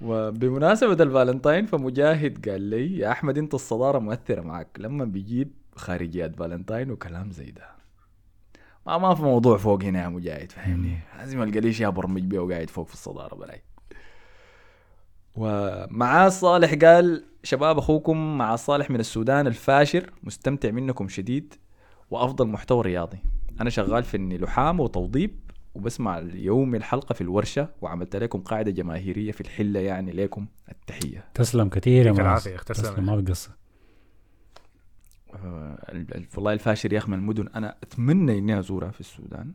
وبمناسبة 0.00 1.02
الفالنتاين 1.02 1.66
فمجاهد 1.66 2.48
قال 2.48 2.60
لي 2.62 2.98
يا 2.98 3.12
أحمد 3.12 3.38
أنت 3.38 3.54
الصدارة 3.54 3.98
مؤثرة 3.98 4.40
معك. 4.40 4.68
لما 4.78 5.04
بيجيب 5.04 5.52
خارجيات 5.76 6.36
فالنتاين 6.36 6.90
وكلام 6.90 7.30
زي 7.30 7.50
ده. 7.50 7.76
ما 8.86 8.98
ما 8.98 9.14
في 9.14 9.22
موضوع 9.22 9.56
فوق 9.56 9.82
هنا 9.82 10.02
يا 10.02 10.08
مجاهد 10.08 10.52
فاهمني؟ 10.52 10.98
لازم 11.18 11.42
ألقى 11.42 11.60
لي 11.60 11.72
شيء 11.72 11.90
برمج 11.90 12.22
بيه 12.22 12.38
وقاعد 12.38 12.70
فوق 12.70 12.86
في 12.86 12.94
الصدارة 12.94 13.34
براي 13.34 13.62
ومعاه 15.36 16.28
صالح 16.28 16.74
قال 16.74 17.24
شباب 17.42 17.78
أخوكم 17.78 18.38
مع 18.38 18.56
صالح 18.56 18.90
من 18.90 19.00
السودان 19.00 19.46
الفاشر 19.46 20.10
مستمتع 20.22 20.70
منكم 20.70 21.08
شديد 21.08 21.54
وأفضل 22.10 22.46
محتوى 22.48 22.82
رياضي. 22.82 23.18
أنا 23.60 23.70
شغال 23.70 24.04
في 24.04 24.16
إني 24.16 24.38
لحام 24.38 24.80
وتوضيب 24.80 25.38
وبسمع 25.74 26.18
اليوم 26.18 26.74
الحلقة 26.74 27.12
في 27.12 27.20
الورشة 27.20 27.68
وعملت 27.82 28.16
لكم 28.16 28.40
قاعدة 28.40 28.70
جماهيرية 28.70 29.32
في 29.32 29.40
الحلة 29.40 29.80
يعني 29.80 30.12
لكم 30.12 30.46
التحية. 30.72 31.24
تسلم 31.34 31.68
كثير 31.68 32.06
يا 32.06 32.12
معاذ 32.12 32.40
تسلم. 32.42 32.56
تسلم 32.92 33.06
ما 33.06 33.16
بقصر 33.16 33.50
آه، 35.34 35.92
ال- 35.92 36.16
ال- 36.16 36.26
والله 36.36 36.52
الفاشر 36.52 36.92
يا 36.92 36.98
أخي 36.98 37.10
من 37.10 37.18
المدن 37.18 37.48
أنا 37.48 37.76
أتمنى 37.82 38.38
إني 38.38 38.58
أزورها 38.58 38.90
في 38.90 39.00
السودان 39.00 39.52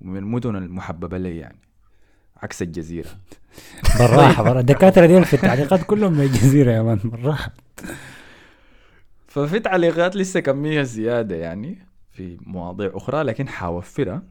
ومن 0.00 0.16
المدن 0.16 0.56
المحببة 0.56 1.18
لي 1.18 1.36
يعني. 1.36 1.58
عكس 2.42 2.62
الجزيرة. 2.62 3.10
بالراحة 3.98 4.42
بالراحة. 4.42 4.60
الدكاترة 4.64 5.06
دي 5.06 5.24
في 5.24 5.34
التعليقات 5.34 5.82
كلهم 5.82 6.12
من 6.12 6.20
الجزيرة 6.24 6.72
يا 6.72 6.82
مان 6.82 6.96
بالراحة. 7.04 7.52
ففي 9.26 9.60
تعليقات 9.60 10.16
لسه 10.16 10.40
كمية 10.40 10.82
زيادة 10.82 11.36
يعني 11.36 11.86
في 12.12 12.38
مواضيع 12.46 12.90
أخرى 12.94 13.22
لكن 13.22 13.48
حوفرها 13.48 14.22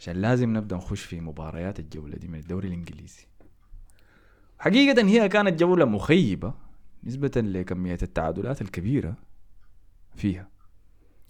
عشان 0.00 0.16
لازم 0.16 0.56
نبدأ 0.56 0.76
نخش 0.76 1.00
في 1.02 1.20
مباريات 1.20 1.78
الجولة 1.78 2.16
دي 2.16 2.28
من 2.28 2.38
الدوري 2.38 2.68
الإنجليزي. 2.68 3.26
حقيقة 4.58 5.06
هي 5.06 5.28
كانت 5.28 5.60
جولة 5.60 5.84
مخيبة 5.84 6.54
نسبة 7.04 7.30
لكمية 7.36 7.98
التعادلات 8.02 8.62
الكبيرة 8.62 9.14
فيها. 10.16 10.48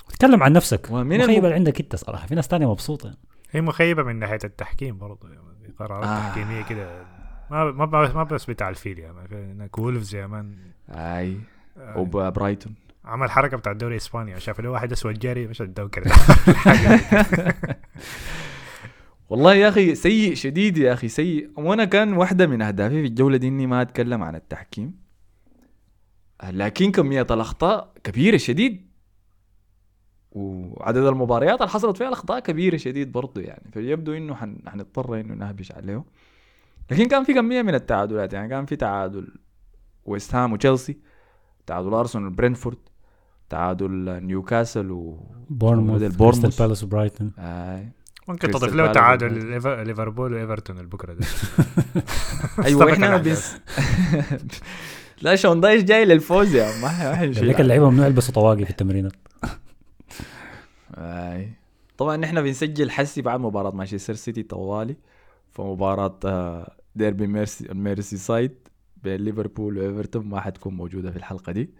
تكلم 0.09 0.43
عن 0.43 0.53
نفسك. 0.53 0.87
ومن 0.91 1.19
مخيب 1.19 1.45
الم- 1.45 1.55
عندك 1.55 1.81
أنت 1.81 1.97
صراحة. 1.97 2.27
في 2.27 2.35
ناس 2.35 2.49
تانية 2.49 2.71
مبسوطة. 2.71 3.15
هي 3.51 3.61
مخيبة 3.61 4.03
من 4.03 4.17
ناحية 4.17 4.39
التحكيم 4.45 4.99
برضه 4.99 5.29
يعني 5.29 5.75
قرارات 5.79 6.05
آه. 6.09 6.29
تحكيمية 6.29 6.63
كده. 6.63 7.07
ما 7.51 7.65
ما 7.71 7.87
ما 7.87 8.23
بس 8.23 8.51
بتاع 8.51 8.69
الفيل 8.69 8.99
مان 9.13 9.27
إنك 9.33 9.79
وولفز 9.79 10.15
يا 10.15 10.27
مان. 10.27 10.57
أي. 10.91 11.39
آه، 11.79 11.99
وبرايتون 11.99 12.75
عمل 13.05 13.31
حركة 13.31 13.57
بتاع 13.57 13.73
الدوري 13.73 13.95
الإسباني 13.95 14.41
شاف 14.41 14.61
له 14.61 14.71
واحد 14.71 14.93
أسود 14.93 15.19
جاري 15.19 15.47
مش 15.47 15.63
الدو 15.63 15.89
كده. 15.89 16.11
والله 19.31 19.55
يا 19.55 19.69
أخي 19.69 19.95
سيء 19.95 20.35
شديد 20.35 20.79
يا 20.79 20.93
أخي 20.93 21.09
سيء. 21.09 21.51
وأنا 21.57 21.85
كان 21.85 22.13
واحدة 22.13 22.47
من 22.47 22.63
أهدافي 22.63 23.03
في 23.03 23.07
الجولة 23.07 23.37
دي 23.37 23.49
إني 23.49 23.67
ما 23.67 23.83
أتكلم 23.83 24.23
عن 24.23 24.35
التحكيم. 24.35 24.95
لكن 26.51 26.93
كميه 26.93 27.27
الاخطاء 27.31 27.93
كبيرة 28.05 28.37
شديد. 28.37 28.88
وعدد 30.39 30.97
المباريات 31.05 31.59
اللي 31.61 31.69
حصلت 31.71 31.97
فيها 31.97 32.07
الاخطاء 32.09 32.41
كبيرة 32.41 32.77
شديد 32.77 33.13
برضه 33.13 33.41
يعني. 33.41 33.63
فيبدو 33.73 34.13
إنه 34.13 34.35
حن... 34.35 34.57
حنضطر 34.67 35.21
إنه 35.21 35.35
نهبش 35.35 35.73
عليه 35.73 36.05
لكن 36.91 37.09
كان 37.09 37.25
في 37.25 37.35
كمية 37.35 37.63
من 37.63 37.75
التعادلات 37.75 38.33
يعني. 38.33 38.49
كان 38.49 38.67
في 38.67 38.77
تعادل 38.77 39.29
ويست 40.05 40.35
هام 40.35 40.53
وتشيلسي 40.53 40.97
تعادل 41.67 41.95
أرسنال 41.95 42.27
وبرنتفورد 42.27 42.77
تعادل 43.51 44.21
نيوكاسل 44.23 44.91
و 44.91 45.21
بورنموث. 45.51 46.17
كريستال 46.19 46.51
بالاس 46.67 46.85
وبرايتون. 46.85 47.33
ممكن 48.29 48.51
تضيف 48.51 48.75
له 48.75 48.93
تعادل 48.93 49.47
ليفربول 49.87 50.35
وإيفرتون 50.35 50.79
البكرة 50.79 51.13
ده 51.13 51.27
أيوه 52.65 52.93
إحنا. 52.93 53.17
بس 53.17 53.57
لا 55.23 55.37
شون 55.37 55.61
دايش 55.61 55.83
جاي 55.83 56.05
للفوز 56.05 56.55
يا 56.55 56.81
ما 56.83 56.89
ح- 56.89 57.03
ما 57.03 57.15
حنشيل 57.17 57.49
لك 57.49 57.61
اللعيبه 57.61 57.91
ممنوع 57.91 58.07
يلبسوا 58.07 58.35
طواقي 58.35 58.65
في 58.65 58.71
التمرينات. 58.71 59.13
أي. 60.99 61.53
طبعا 61.99 62.25
إحنا 62.25 62.41
بنسجل 62.41 62.91
حسي 62.91 63.23
بعد 63.23 63.41
مباراة 63.41 63.71
مانشستر 63.71 64.15
سيتي 64.15 64.43
طوالي 64.43 64.97
فمباراة 65.51 66.19
آه، 66.25 66.77
ديربي 66.95 67.27
ميرسي 67.27 67.73
الميرسي 67.73 68.17
سايد 68.17 68.55
بين 69.03 69.21
ليفربول 69.21 69.79
وإيفرتون 69.79 70.27
ما 70.27 70.41
حتكون 70.41 70.75
موجودة 70.75 71.11
في 71.11 71.17
الحلقة 71.17 71.53
دي. 71.53 71.71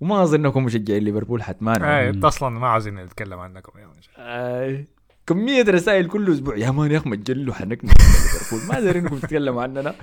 وما 0.00 0.22
اظنكم 0.22 0.64
مشجعين 0.64 1.02
ليفربول 1.02 1.42
حتمانعوا 1.42 2.06
آه، 2.06 2.10
انت 2.10 2.24
أصلا 2.24 2.48
ما 2.48 2.68
عاوزين 2.68 2.94
نتكلم 2.94 3.38
عنكم 3.38 3.78
يا. 3.78 3.90
أي. 4.18 4.86
كمية 5.26 5.62
رسائل 5.62 6.06
كل 6.08 6.32
أسبوع. 6.32 6.56
يا 6.56 6.70
مان 6.70 6.90
يا 6.90 6.96
أخي 6.96 7.10
مجلوا 7.10 7.54
حنكنا 7.54 7.90
ليفربول. 7.90 8.68
ما 8.68 8.80
دارين 8.80 9.02
أنكم 9.02 9.18
تتكلموا 9.18 9.62
عننا. 9.62 9.94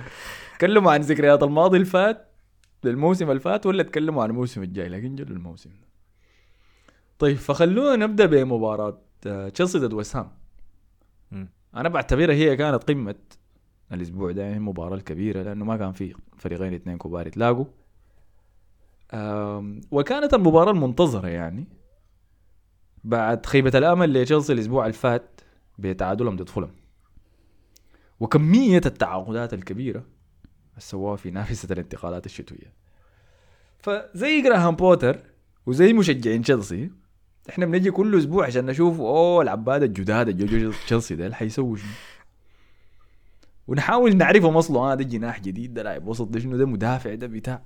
تكلموا 0.58 0.92
عن 0.92 1.00
ذكريات 1.00 1.42
الماضي 1.42 1.76
اللي 1.76 1.88
فات 1.88 2.28
الموسم 2.84 3.30
اللي 3.30 3.40
فات 3.40 3.66
ولا 3.66 3.82
تكلموا 3.82 4.22
عن 4.22 4.30
الموسم 4.30 4.62
الجاي؟ 4.62 4.88
لكن 4.88 5.14
جلوا 5.16 5.36
الموسم. 5.36 5.70
طيب 7.18 7.36
فخلونا 7.36 8.06
نبدأ 8.06 8.26
بمباراة 8.26 8.98
آه، 9.26 9.48
تشيلسي 9.48 9.78
ضد 9.78 9.92
ويست 9.92 10.16
هام 10.16 10.30
مم. 11.30 11.48
أنا 11.76 11.88
بعتبرها 11.88 12.34
هي 12.34 12.56
كانت 12.56 12.84
قمة 12.84 13.14
الأسبوع 13.92 14.32
ده 14.32 14.42
يعني 14.42 14.56
المباراة 14.56 14.94
الكبيرة 14.94 15.42
لأنه 15.42 15.64
ما 15.64 15.76
كان 15.76 15.92
في 15.92 16.14
فريقين 16.36 16.74
اثنين 16.74 16.98
كبار 16.98 17.26
يتلاقوا. 17.26 17.64
وكانت 19.90 20.34
المباراة 20.34 20.70
المنتظرة 20.72 21.28
يعني 21.28 21.66
بعد 23.04 23.46
خيبة 23.46 23.72
الأمل 23.74 24.12
لتشيلسي 24.12 24.52
الأسبوع 24.52 24.82
اللي 24.86 24.92
فات 24.92 25.40
بتعادلهم 25.78 26.36
ضد 26.36 26.48
فولم. 26.48 26.70
وكمية 28.20 28.80
التعاقدات 28.86 29.54
الكبيرة 29.54 29.98
اللي 29.98 30.80
سووها 30.80 31.16
في 31.16 31.30
نافسة 31.30 31.72
الانتقالات 31.72 32.26
الشتوية. 32.26 32.72
فزي 33.78 34.42
جراهام 34.42 34.76
بوتر 34.76 35.18
وزي 35.66 35.92
مشجعين 35.92 36.42
تشيلسي 36.42 36.90
إحنا 37.48 37.66
بنجي 37.66 37.90
كل 37.90 38.18
أسبوع 38.18 38.46
عشان 38.46 38.66
نشوف 38.66 39.00
أوه 39.00 39.42
العباد 39.42 39.82
الجداد 39.82 40.28
اللي 40.28 40.46
جو 40.60 40.72
تشيلسي 40.86 41.14
ده 41.14 41.34
حيسووا 41.34 41.76
شنو؟ 41.76 41.88
ونحاول 43.68 44.16
نعرفهم 44.16 44.56
اصله 44.56 44.92
آه 44.92 44.94
جناح 44.94 45.40
جديد 45.40 45.74
ده 45.74 45.82
لاعب 45.82 46.06
وسط 46.08 46.26
ده 46.28 46.40
شنو؟ 46.40 46.56
ده 46.56 46.66
مدافع 46.66 47.14
ده 47.14 47.26
بتاع. 47.26 47.62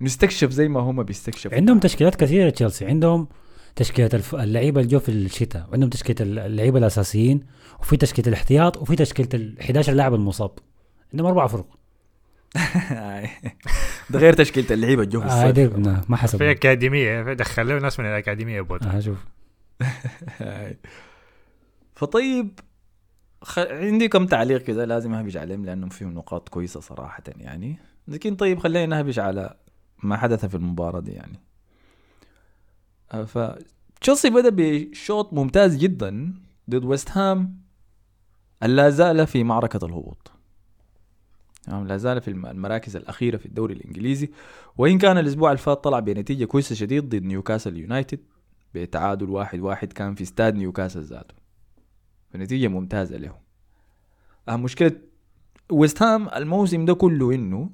نستكشف 0.00 0.50
زي 0.50 0.68
ما 0.68 0.80
هم 0.80 1.02
بيستكشفوا. 1.02 1.56
عندهم 1.56 1.78
تشكيلات 1.78 2.14
كثيرة 2.14 2.50
تشيلسي. 2.50 2.86
عندهم 2.86 3.28
تشكيلة. 3.76 4.22
اللعيبة 4.32 4.80
اللي 4.80 4.90
جو 4.92 4.98
في 4.98 5.08
الشتاء 5.08 5.66
وعندهم 5.70 5.90
تشكيلة 5.90 6.46
اللعيبة 6.46 6.78
الأساسيين 6.78 7.46
وفي 7.80 7.96
تشكيلة 7.96 8.28
الاحتياط 8.28 8.76
وفي 8.76 8.96
تشكيلة 8.96 9.28
ال 9.34 9.60
11 9.60 9.92
لاعب 9.92 10.14
المصاب. 10.14 10.50
عندهم 11.12 11.26
أربع 11.26 11.46
فرق. 11.46 11.77
ده 14.10 14.18
غير 14.18 14.32
تشكيلة 14.32 14.66
اللعيبة 14.70 15.02
الجو 15.02 15.20
في 15.20 15.26
آه 15.26 16.04
ما 16.08 16.16
في 16.16 16.22
حسب 16.22 16.42
أكاديمية 16.42 17.22
في 17.22 17.34
دخلوا 17.34 17.80
ناس 17.80 18.00
من 18.00 18.06
الأكاديمية 18.06 18.60
بوت. 18.60 18.82
آه 18.82 19.00
شوف. 19.00 19.18
هاي. 20.38 20.78
فطيب 21.96 22.60
خ... 23.42 23.58
عندي 23.58 24.08
كم 24.08 24.26
تعليق 24.26 24.62
كذا 24.62 24.86
لازم 24.86 25.14
أهبش 25.14 25.36
عليهم 25.36 25.64
لأنهم 25.64 25.88
فيهم 25.88 26.14
نقاط 26.14 26.48
كويسة 26.48 26.80
صراحة 26.80 27.22
يعني. 27.36 27.78
لكن 28.08 28.36
طيب 28.36 28.58
خلينا 28.58 28.96
نهبش 28.96 29.18
على 29.18 29.54
ما 30.02 30.16
حدث 30.16 30.44
في 30.44 30.54
المباراة 30.54 31.00
دي 31.00 31.12
يعني. 31.12 31.40
آه، 33.12 33.24
ف 33.24 33.38
تشيلسي 34.00 34.30
بدأ 34.30 34.50
بشوط 34.52 35.32
ممتاز 35.32 35.76
جدا 35.76 36.34
ضد 36.70 36.84
ويست 36.84 37.10
هام 37.10 37.60
لا 38.62 38.90
زال 38.90 39.26
في 39.26 39.44
معركة 39.44 39.86
الهبوط. 39.86 40.37
تمام؟ 41.68 41.86
لا 41.86 41.96
زال 41.96 42.20
في 42.20 42.28
الم- 42.28 42.46
المراكز 42.46 42.96
الأخيرة 42.96 43.36
في 43.36 43.46
الدوري 43.46 43.74
الإنجليزي. 43.74 44.30
وإن 44.76 44.98
كان 44.98 45.18
الأسبوع 45.18 45.50
اللي 45.50 45.58
فات 45.62 45.84
طلع 45.84 45.98
بنتيجة 46.00 46.44
كويسة 46.44 46.74
شديد 46.74 47.08
ضد 47.08 47.22
نيوكاسل 47.22 47.76
يونايتد 47.76 48.20
بتعادل 48.74 49.30
واحد 49.30 49.60
واحد 49.60 49.92
كان 49.92 50.14
في 50.14 50.22
استاد 50.22 50.54
نيوكاسل 50.54 51.02
ذاته. 51.02 51.34
فنتيجة 52.30 52.68
ممتازة 52.68 53.16
لهم. 53.16 53.38
أه 54.48 54.56
مشكلة 54.56 54.92
ويست 55.70 56.02
هام 56.02 56.28
الموسم 56.28 56.84
ده 56.84 56.94
كله 56.94 57.34
إنه 57.34 57.70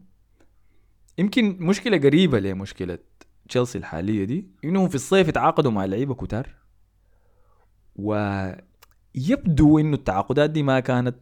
يمكن 1.19 1.57
مشكلة 1.61 1.99
قريبة 1.99 2.41
لمشكلة 2.41 2.99
تشيلسي 3.49 3.79
الحالية 3.79 4.25
دي 4.25 4.47
إنهم 4.65 4.89
في 4.89 4.95
الصيف 4.95 5.31
تعاقدوا 5.31 5.71
مع 5.71 5.85
لعيبة 5.85 6.15
كتار. 6.15 6.55
ويبدو 7.97 9.79
إنه 9.79 9.95
التعاقدات 9.97 10.51
دي 10.51 10.63
ما 10.63 10.81
كانت 10.81 11.17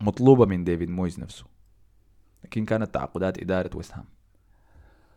مطلوبة 0.00 0.46
من 0.46 0.64
ديفيد 0.64 0.90
مويز 0.90 1.20
نفسه. 1.20 1.51
لكن 2.52 2.64
كانت 2.64 2.94
تعاقدات 2.94 3.38
إدارة 3.38 3.70
ويست 3.76 3.92
هام 3.94 4.04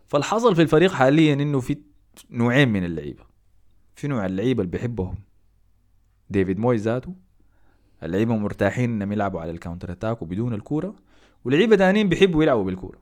فالحصل 0.08 0.56
في 0.56 0.62
الفريق 0.62 0.92
حاليا 0.92 1.34
إنه 1.34 1.60
في 1.60 1.76
نوعين 2.30 2.68
من 2.68 2.84
اللعيبة. 2.84 3.24
في 3.96 4.08
نوع 4.08 4.26
اللعيبة 4.26 4.62
اللي 4.62 4.70
بيحبهم 4.72 5.14
ديفيد 6.30 6.58
مويز 6.58 6.82
ذاته 6.82 7.14
اللعيبة 8.02 8.36
مرتاحين 8.36 8.90
إنهم 8.90 9.12
يلعبوا 9.12 9.40
على 9.40 9.50
ال 9.50 9.55
counter 9.55 9.92
attack 9.92 10.22
وبدون 10.22 10.54
الكورة 10.54 10.94
ولعيبة 11.44 11.76
تانيين 11.76 12.08
بيحبوا 12.08 12.42
يلعبوا 12.42 12.64
بالكورة. 12.64 12.98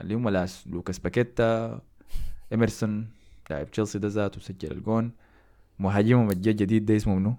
اللي 0.00 0.14
هم 0.14 0.28
لاس 0.28 0.66
لوكاس 0.66 0.98
باكيتا 0.98 1.80
إيمرسون 2.52 3.08
لاعب 3.50 3.70
تشيلسي 3.70 3.98
ده 3.98 4.08
ذاته 4.08 4.40
سجل 4.40 4.72
الجون. 4.72 5.12
مهاجمهم 5.78 6.30
الجديد 6.30 6.84
ده 6.86 6.96
اسمه 6.96 7.14
منو؟ 7.14 7.34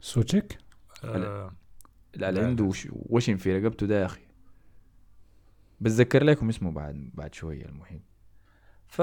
سوتشيك؟ 0.00 0.58
آه، 1.04 1.16
لا. 2.14 2.28
اللي 2.28 2.40
عنده 2.40 2.64
وش- 2.64 2.88
وشم 2.92 3.36
في 3.36 3.58
رقبته 3.58 3.86
ده 3.86 4.00
يا 4.00 4.06
أخي؟ 4.06 4.20
بتذكر 5.82 6.24
لكم 6.24 6.48
اسمه 6.48 6.70
بعد 6.70 7.10
بعد 7.14 7.34
شوية 7.34 7.64
المهم 7.64 8.00
ف 8.86 9.02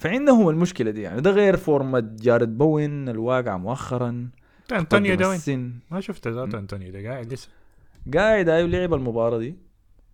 فعندهم 0.00 0.48
المشكلة 0.48 0.90
دي 0.90 1.02
يعني 1.02 1.20
ده 1.20 1.30
غير 1.30 1.56
فورمة 1.56 2.00
جارد 2.00 2.58
بوين 2.58 3.08
الواقع 3.08 3.56
مؤخرا. 3.56 4.30
انطونيو 4.72 5.14
ده 5.14 5.28
وين؟ 5.28 5.36
السن. 5.36 5.72
ما 5.90 6.00
شفت 6.00 6.28
ذاته 6.28 6.58
انطونيو 6.58 6.92
ده 6.92 7.08
قاعد 7.10 7.32
لسه. 7.32 7.48
قاعد 8.14 8.48
أيوه 8.48 8.68
لعب 8.68 8.94
المباراة 8.94 9.38
دي. 9.38 9.56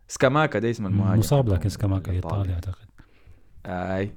سكاماكا 0.09 0.59
ده 0.59 0.71
اسم 0.71 0.87
المهاجم. 0.87 1.19
مصاب. 1.19 1.49
لكن 1.49 1.69
سكاماكا. 1.69 2.13
ايطالي 2.13 2.53
أعتقد. 2.53 2.87
أي. 3.67 4.13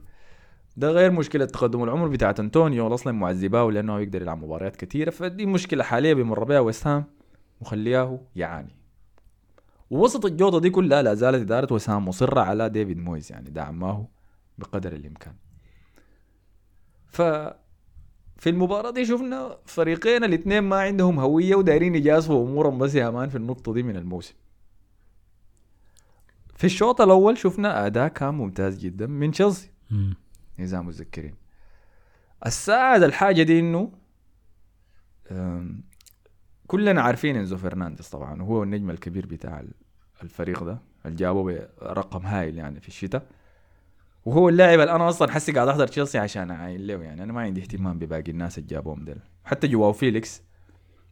ده 0.78 0.92
غير 0.92 1.12
مشكلة 1.12 1.46
تقدم 1.46 1.84
العمر 1.84 2.08
بتاعت 2.08 2.40
انطونيو 2.40 2.94
أصلا 2.94 3.14
معذباه 3.14 3.72
لأنه 3.72 4.00
يقدر 4.00 4.22
يلعب 4.22 4.44
مباريات 4.44 4.76
كثيره 4.76 5.10
فدي 5.10 5.46
مشكلة 5.46 5.84
حاليه 5.84 6.14
بيمر 6.14 6.44
بها 6.44 6.60
ويست 6.60 6.88
هام 6.88 7.06
مخلياه 7.62 8.20
يعاني 8.36 8.76
ووسط 9.90 10.26
الجوطة 10.26 10.60
دي 10.60 10.70
كلها 10.70 11.02
لا 11.02 11.14
زالت 11.14 11.42
إدارة 11.42 11.74
ويست 11.74 11.90
هام 11.90 12.08
مصرة 12.08 12.42
على 12.42 12.70
ديفيد 12.70 12.98
مويز 12.98 13.32
يعني 13.32 13.50
دعماه 13.50 14.08
بقدر 14.58 14.94
الإمكان 14.94 15.34
ف 17.08 17.22
في 18.38 18.50
المباراة 18.50 18.92
دي 18.92 19.06
شفنا 19.06 19.58
فريقين 19.66 20.24
الاثنين 20.24 20.64
ما 20.64 20.80
عندهم 20.80 21.20
هوية 21.20 21.56
ودايرين 21.56 21.96
يجازفوا 21.96 22.48
أمورهم 22.48 22.78
بس 22.78 22.96
يا 22.96 23.10
مان 23.10 23.30
في 23.30 23.36
النقطة 23.36 23.74
دي 23.74 23.84
من 23.84 23.96
الموسم. 23.96 24.34
في 26.56 26.64
الشوط 26.64 27.02
الأول 27.02 27.38
شفنا 27.38 27.86
أداء 27.86 28.08
كان 28.08 28.34
ممتاز 28.34 28.78
جدا 28.78 29.08
من 29.08 29.32
تشيلسي. 29.32 29.72
اذا 30.60 30.82
متذكرين 30.82 31.36
الساعد 32.46 33.04
الحاجة 33.04 33.44
دي 33.44 33.60
إنه 33.60 33.92
كلنا 36.68 37.02
عارفين 37.02 37.36
إنزو 37.36 37.58
فرنانديز 37.58 38.10
طبعا 38.10 38.42
وهو 38.42 38.64
النجم 38.64 38.90
الكبير 38.90 39.26
بتاع 39.26 39.60
ال- 39.60 39.74
الفريق 40.24 40.64
ده 40.64 40.78
اللي 41.06 41.16
جابه 41.18 41.44
برقم 41.82 42.26
هايل 42.26 42.58
يعني 42.58 42.80
في 42.80 42.88
الشتاء. 42.88 43.26
وهو 44.26 44.50
اللاعب 44.50 44.80
اللي 44.80 44.96
أنا 44.96 45.10
أصلا 45.10 45.32
حسي 45.32 45.52
قاعد 45.52 45.68
أحضر 45.68 45.88
تشيلسي 45.88 46.18
عشان 46.18 46.52
اعاين 46.52 46.88
له 46.88 47.04
يعني. 47.04 47.24
أنا 47.24 47.34
ما 47.34 47.42
عندي 47.42 47.62
اهتمام 47.62 48.00
بباقي 48.00 48.32
الناس 48.32 48.58
اللي 48.58 48.70
جابوهم 48.70 49.06
ديل. 49.06 49.20
حتى 49.46 49.68
جواو 49.68 49.94
فيليكس 49.94 50.42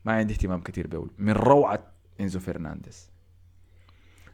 ما 0.06 0.14
عندي 0.14 0.34
اهتمام 0.34 0.62
كثير 0.62 0.88
به 0.88 1.08
من 1.18 1.34
روعة 1.34 1.92
إنزو 2.22 2.40
فرنانديز. 2.40 3.10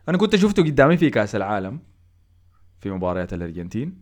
أنا 0.09 0.17
كنت 0.17 0.35
شفته 0.35 0.63
قدامي 0.63 0.97
في 0.97 1.09
كأس 1.09 1.35
العالم 1.35 1.79
في 2.79 2.91
مباريات 2.91 3.33
الأرجنتين. 3.33 4.01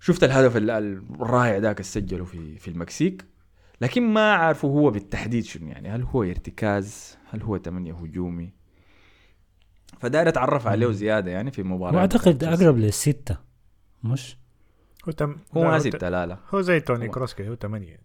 شفت 0.00 0.24
الهدف 0.24 0.56
ال- 0.56 0.70
الرائع 0.70 1.56
ذاك 1.56 1.76
اللي 1.76 1.88
سجله 1.88 2.24
في 2.24 2.58
في 2.58 2.68
المكسيك. 2.68 3.24
لكن 3.84 4.02
ما 4.02 4.32
عارفه 4.32 4.68
هو 4.68 4.90
بالتحديد 4.90 5.44
شنو 5.44 5.68
يعني. 5.68 5.88
هل 5.88 6.02
هو 6.02 6.22
ارتكاز؟ 6.22 7.18
هل 7.30 7.42
هو 7.42 7.56
تمنية 7.56 7.92
هجومي؟ 7.92 8.52
فداير 10.00 10.28
أتعرف 10.28 10.66
عليه 10.66 10.90
زيادة 10.90 11.30
يعني 11.30 11.50
في 11.50 11.62
مباراة. 11.62 11.94
واعتقد 11.96 12.44
أقرب 12.44 12.78
للستة 12.78 13.36
مش؟ 14.04 14.36
هو 15.08 15.12
تم 15.12 15.36
هو 15.56 15.64
ما 15.64 15.78
ستة 15.78 16.08
لا 16.08 16.26
لا 16.26 16.38
هو 16.54 16.60
زي 16.60 16.80
توني 16.80 17.08
كروس 17.08 17.34
كده 17.34 17.48
هو 17.48 17.54
ثمانية 17.54 18.00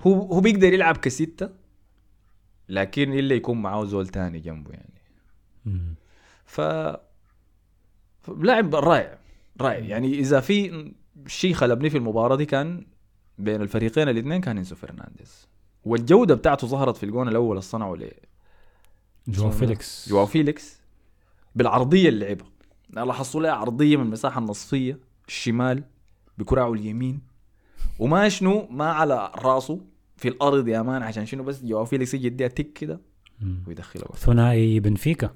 هو 0.00 0.14
هو 0.14 0.40
بيقدر 0.40 0.72
يلعب 0.72 0.96
كستة 0.96 1.50
لكن 2.68 3.12
إلا 3.12 3.34
يكون 3.34 3.62
معاه 3.62 3.84
زول 3.84 4.08
تاني 4.08 4.38
جنبه 4.38 4.70
يعني. 4.70 5.00
مم. 5.64 5.94
ف 6.44 6.60
ف- 8.20 8.30
لاعب 8.38 8.74
رائع 8.74 9.18
رائع. 9.60 9.78
يعني 9.84 10.18
إذا 10.18 10.40
في 10.40 10.92
شيء 11.26 11.54
خلبني 11.54 11.90
في 11.90 11.96
المباراة 11.98 12.36
دي 12.36 12.46
كان 12.46 12.86
بين 13.42 13.62
الفريقين 13.62 14.08
الاثنين 14.08 14.40
كان 14.40 14.58
إنسو 14.58 14.76
فرنانديز. 14.76 15.48
والجودة 15.84 16.34
بتاعته 16.34 16.66
ظهرت 16.66 16.96
في 16.96 17.06
الجون 17.06 17.28
الأول 17.28 17.50
اللي 17.50 17.62
صنعه 17.62 17.94
ل 17.94 18.10
جواو 19.28 19.50
فيليكس. 19.50 20.08
جواو 20.08 20.26
فيليكس. 20.26 20.80
بالعرضية 21.54 22.08
اللي 22.08 22.26
لعبها. 22.26 22.46
لاحظت 22.90 23.34
لها 23.34 23.52
عرضية 23.52 23.96
من 23.96 24.04
المساحة 24.04 24.40
النصفية 24.40 24.98
الشمال 25.28 25.84
بكراعه 26.38 26.72
اليمين. 26.72 27.20
وما 27.98 28.28
شنو 28.28 28.66
ما 28.70 28.92
على 28.92 29.32
راسه 29.36 29.80
في 30.16 30.28
الأرض 30.28 30.68
يا 30.68 30.82
man 30.82 31.02
عشان 31.02 31.26
شنو 31.26 31.42
بس 31.44 31.62
جواو 31.64 31.84
فيليكس 31.84 32.14
يجي 32.14 32.26
يديها 32.26 32.48
تك 32.48 32.72
كده. 32.72 33.00
ويدخلها. 33.66 34.12
ثنائي 34.16 34.80
بنفيكا. 34.80 35.30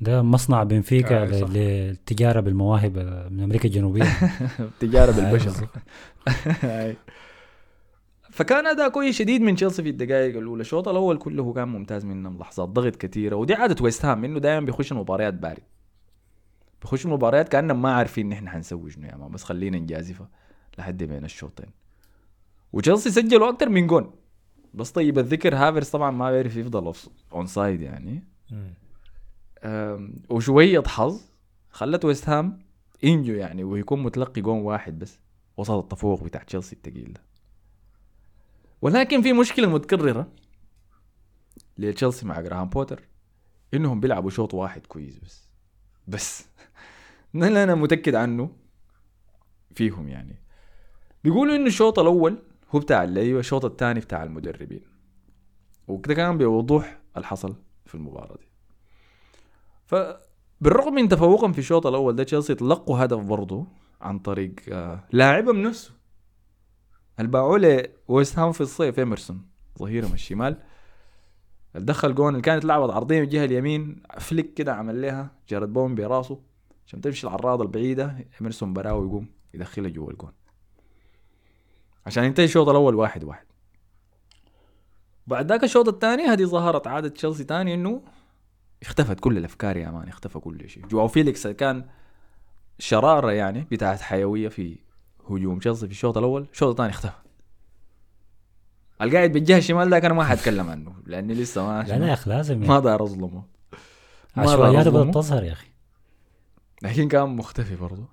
ده 0.00 0.22
مصنع 0.22 0.62
بنفيكا 0.62 1.22
آه، 1.22 1.40
صح. 1.40 1.48
للتجارة 1.50 2.40
بالمواهب 2.40 2.98
من 3.30 3.40
أمريكا 3.40 3.68
الجنوبية. 3.68 4.04
تجارة 4.80 5.12
أيوة. 5.12 5.30
بالبشر 5.30 5.68
أي. 6.64 6.96
فكان 8.30 8.66
أداء 8.66 8.88
كويس 8.88 9.16
شديد 9.16 9.40
من 9.40 9.54
تشيلسي 9.54 9.82
في 9.82 9.88
الدقائق 9.88 10.36
الأولى. 10.36 10.60
الشوط 10.60 10.88
الأول 10.88 11.18
كله 11.18 11.52
كان 11.52 11.68
ممتاز 11.68 12.04
منهم 12.04 12.38
لحظات 12.38 12.68
ضغط 12.68 12.96
كثيرة 12.96 13.36
ودي 13.36 13.54
عادة 13.54 13.84
ويست 13.84 14.04
هام 14.04 14.24
إنه 14.24 14.38
دائما 14.38 14.66
بيخش 14.66 14.92
المباريات 14.92 15.34
بارد. 15.34 15.62
بيخش 16.82 17.06
المباريات 17.06 17.48
كانهم 17.48 17.82
ما 17.82 17.92
عارفين 17.92 18.28
نحن 18.28 18.48
حنسوي 18.48 18.90
شنو 18.90 19.06
يا 19.06 19.16
man 19.16 19.30
بس 19.30 19.44
خلينا 19.44 19.78
نجازفه 19.78 20.28
لحد 20.78 21.04
بين 21.04 21.24
الشوطين. 21.24 21.70
وتشيلسي 22.72 23.10
سجلوا 23.10 23.48
أكثر 23.48 23.68
من 23.68 23.86
جون. 23.86 24.10
بس 24.74 24.90
طيب 24.90 25.18
الذكر 25.18 25.54
هافرز 25.54 25.88
طبعا 25.88 26.10
ما 26.10 26.30
بيعرف 26.30 26.56
يفضل 26.56 26.92
onside 27.32 27.80
يعني. 27.80 28.24
أم، 29.64 30.14
وشوية 30.30 30.82
حظ 30.86 31.20
خلت 31.70 32.04
ويست 32.04 32.28
هام 32.28 32.58
ينجو 33.04 33.32
يعني 33.34 33.64
ويكون 33.64 34.02
متلقي 34.02 34.40
جون 34.40 34.58
واحد 34.62 34.98
بس 34.98 35.18
وسط 35.56 35.70
التفوق 35.70 36.22
بتاع 36.24 36.42
تشيلسي 36.42 36.76
الثقيل 36.76 37.12
ده. 37.12 37.22
ولكن 38.82 39.22
في 39.22 39.32
مشكلة 39.32 39.68
متكررة 39.68 40.28
لتشيلسي 41.78 42.26
مع 42.26 42.40
جراهام 42.40 42.68
بوتر 42.68 43.02
إنهم 43.74 44.00
بيلعبوا 44.00 44.30
شوط 44.30 44.54
واحد 44.54 44.86
كويس 44.86 45.18
بس. 45.18 45.48
بس. 46.08 46.46
اللي 47.34 47.62
أنا 47.62 47.74
متأكد 47.74 48.14
عنه 48.14 48.50
فيهم 49.74 50.08
يعني. 50.08 50.36
بيقولوا 51.24 51.56
إنه 51.56 51.66
الشوط 51.66 51.98
الأول 51.98 52.38
هو 52.70 52.78
بتاع 52.78 53.04
اللعيبة 53.04 53.38
الشوط 53.38 53.64
الثاني 53.64 54.00
بتاع 54.00 54.24
المدربين. 54.24 54.82
وكده 55.88 56.14
كان 56.14 56.38
بوضوح 56.38 56.98
الحصل 57.16 57.56
في 57.86 57.94
المباراة 57.94 58.36
دي. 58.36 58.47
فبالرغم 59.88 60.94
من 60.94 61.08
تفوقهم 61.08 61.52
في 61.52 61.58
الشوط 61.58 61.86
الأول 61.86 62.16
ده 62.16 62.24
تشيلسي 62.24 62.54
تلقوا 62.54 63.04
هدف 63.04 63.18
برضه 63.18 63.66
عن 64.00 64.18
طريق 64.18 64.54
آه، 64.68 65.04
لاعبهم 65.12 65.62
نفسه. 65.62 65.92
الباعوا 67.20 67.58
لويست 68.08 68.38
هام 68.38 68.52
في 68.52 68.60
الصيف 68.60 68.98
إيمرسون 68.98 69.42
ظهيرهم 69.78 70.12
الشمال. 70.12 70.56
دخل 71.74 72.14
جون 72.14 72.28
اللي 72.28 72.42
كانت 72.42 72.64
لعبت 72.64 72.90
عرضية 72.90 73.16
من 73.18 73.24
الجهة 73.24 73.44
اليمين 73.44 74.02
flick 74.18 74.54
كده 74.54 74.74
عمل 74.74 75.02
لها 75.02 75.30
جارد 75.48 75.72
بوين 75.72 75.94
براسه 75.94 76.40
عشان 76.86 77.00
تمشي 77.00 77.26
العارضة 77.26 77.64
البعيدة. 77.64 78.16
إيمرسون 78.40 78.72
براو 78.72 79.04
يقوم 79.04 79.28
يدخلها 79.54 79.90
جوا 79.90 80.10
الجون. 80.10 80.32
عشان 82.06 82.24
ينتهي 82.24 82.44
الشوط 82.44 82.68
الأول 82.68 82.94
واحد 82.94 83.24
واحد. 83.24 83.46
بعد 85.26 85.48
ذاك 85.48 85.64
الشوط 85.64 85.88
الثاني 85.88 86.22
هذه 86.22 86.44
ظهرت 86.44 86.86
عادة 86.86 87.08
تشيلسي 87.08 87.44
ثاني 87.44 87.74
إنه 87.74 88.02
اختفت 88.82 89.20
كل 89.20 89.38
الأفكار 89.38 89.76
يا 89.76 89.90
man 89.90 90.08
اختفى 90.08 90.38
كل 90.38 90.68
شيء 90.68 90.86
جواو 90.86 91.08
فيليكس 91.08 91.46
كان 91.46 91.84
شرارة 92.78 93.32
يعني 93.32 93.66
بتاعت 93.70 94.00
حيوية 94.00 94.48
في 94.48 94.78
هجوم 95.30 95.58
تشيلسي 95.58 95.86
في 95.86 95.92
الشوط 95.92 96.18
الأول 96.18 96.46
الشوط 96.52 96.68
الثاني 96.70 96.90
اختفى 96.90 97.12
القاعد 99.02 99.32
بالجهة 99.32 99.58
الشمال 99.58 99.90
ذاك 99.90 100.04
أنا 100.04 100.14
ما 100.14 100.24
حاتكلم 100.24 100.70
عنه 100.70 100.92
لأني 101.06 101.34
لسه 101.34 101.66
ما 101.66 101.82
لا 101.88 101.98
لا 101.98 102.06
يا 102.08 102.12
أخي 102.12 102.30
لازم 102.30 102.58
ما. 102.58 102.80
دار 102.80 103.02
أظلمه 103.04 103.42
عشوائياته 104.36 104.90
بدأت. 104.90 105.14
تظهر 105.14 105.44
يا 105.44 105.52
أخي 105.52 105.66
لكن 106.82 107.08
كان 107.08 107.28
مختفي 107.28 107.76
برضه 107.76 108.08